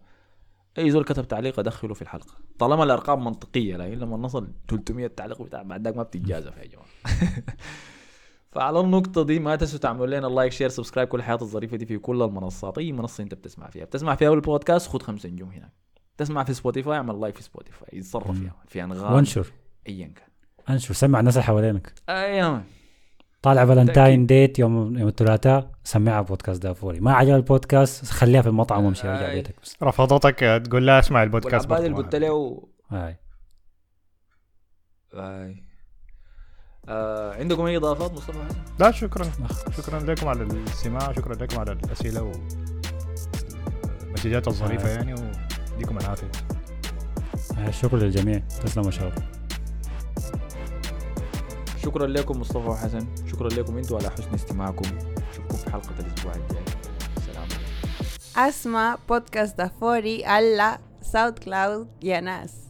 أي 0.77 0.91
زول 0.91 1.03
كتب 1.03 1.27
تعليق 1.27 1.59
أدخله 1.59 1.93
في 1.93 2.01
الحلقة. 2.01 2.33
طالما 2.59 2.83
الأرقام 2.83 3.23
منطقية 3.23 3.77
لكن 3.77 3.99
لما 3.99 4.17
نصل 4.17 4.47
300 4.69 5.07
تعليق 5.07 5.41
بتاع 5.41 5.63
بعد 5.63 5.87
ما 5.87 6.03
بتتجازف 6.03 6.57
يا 6.57 6.65
جماعة. 6.65 6.87
فعلى 8.51 8.79
النقطة 8.79 9.23
دي 9.23 9.39
ما 9.39 9.55
تنسوا 9.55 9.79
تعملوا 9.79 10.07
لنا 10.07 10.27
like 10.27 10.51
share 10.51 10.69
subscribe 10.69 11.07
كل 11.07 11.17
الحياة 11.17 11.37
الظريفة 11.41 11.77
دي 11.77 11.85
في 11.85 11.97
كل 11.97 12.21
المنصات 12.21 12.77
أي 12.77 12.91
منصة 12.91 13.23
أنت 13.23 13.33
بتسمع 13.33 13.69
فيها. 13.69 13.85
بتسمع 13.85 14.15
فيها 14.15 14.29
بالبودكاست 14.29 14.89
خد 14.89 15.01
خمسة 15.01 15.29
نجوم 15.29 15.49
هناك. 15.49 15.71
تسمع 16.21 16.43
في 16.43 16.53
Spotify 16.53 16.97
اعمل 16.97 17.21
like 17.21 17.35
في 17.35 17.43
Spotify. 17.43 17.89
يتصرف 17.93 18.31
فيها 18.31 18.55
في 18.67 18.83
أنغام. 18.83 19.13
وانشر. 19.13 19.47
أيا 19.87 20.05
كان. 20.05 20.27
انشر. 20.69 20.93
سمع 20.93 21.19
الناس 21.19 21.33
اللي 21.33 21.45
حوالينك. 21.45 21.93
أيوة 22.09 22.63
طالع 23.41 23.65
Valentine 23.65 24.25
date 24.25 24.59
يوم 24.59 24.97
يوم 24.97 25.07
الثلاثاء 25.07 25.71
سمعها 25.83 26.21
بودكاست 26.21 26.63
دافوري. 26.63 26.99
ما 26.99 27.13
عجب 27.13 27.35
البودكاست 27.35 28.05
خليها 28.05 28.41
في 28.41 28.49
المطعم 28.49 28.85
وامشي 28.85 29.07
ارجع 29.07 29.29
آي. 29.29 29.35
بيتك. 29.35 29.55
بس 29.63 29.77
رفضتك 29.83 30.63
تقول 30.65 30.87
لها 30.87 30.99
اسمع 30.99 31.23
البودكاست 31.23 31.65
والعباد 31.65 31.85
اللي. 31.85 31.97
قلت 31.97 32.15
له 32.15 32.67
هاي. 32.89 33.19
آي. 35.13 35.63
آه 36.89 37.35
عندكم 37.35 37.65
أي 37.65 37.77
إضافات 37.77 38.11
مصطفى؟ 38.11 38.47
لا 38.79 38.91
شكرا. 38.91 39.31
شكرا 39.77 39.99
لكم 39.99 40.27
على 40.27 40.43
الاستماع 40.43 41.11
شكرا 41.13 41.35
لكم 41.35 41.59
على 41.59 41.71
الأسئلة 41.71 42.31
والمسجات 44.07 44.47
الظريفة 44.47 44.89
آه. 44.89 44.95
يعني 44.95 45.15
وديكم 45.81 45.97
العافية. 45.97 46.31
شكرا 47.71 47.99
للجميع. 47.99 48.39
تسلموا 48.39 48.91
شباب. 48.91 49.13
شكرا 51.83 52.07
لكم 52.07 52.39
مصطفى 52.39 52.67
وحسن. 52.67 53.07
شكرا 53.31 53.49
لكم 53.49 53.77
أنتم 53.77 53.95
على 53.95 54.09
حسن 54.09 54.33
استماعكم. 54.33 54.97
اشوفكم 55.31 55.57
في 55.57 55.71
حلقة 55.71 55.95
الأسبوع 55.99 56.33
الجاي. 56.33 56.63
سلام. 57.25 57.47
عليكم 58.35 58.49
أسمع 58.49 58.97
بودكاست 59.09 59.57
دافوري 59.57 60.25
على 60.25 60.77
SoundCloud 61.01 61.87
يا 62.03 62.19
ناس. 62.19 62.60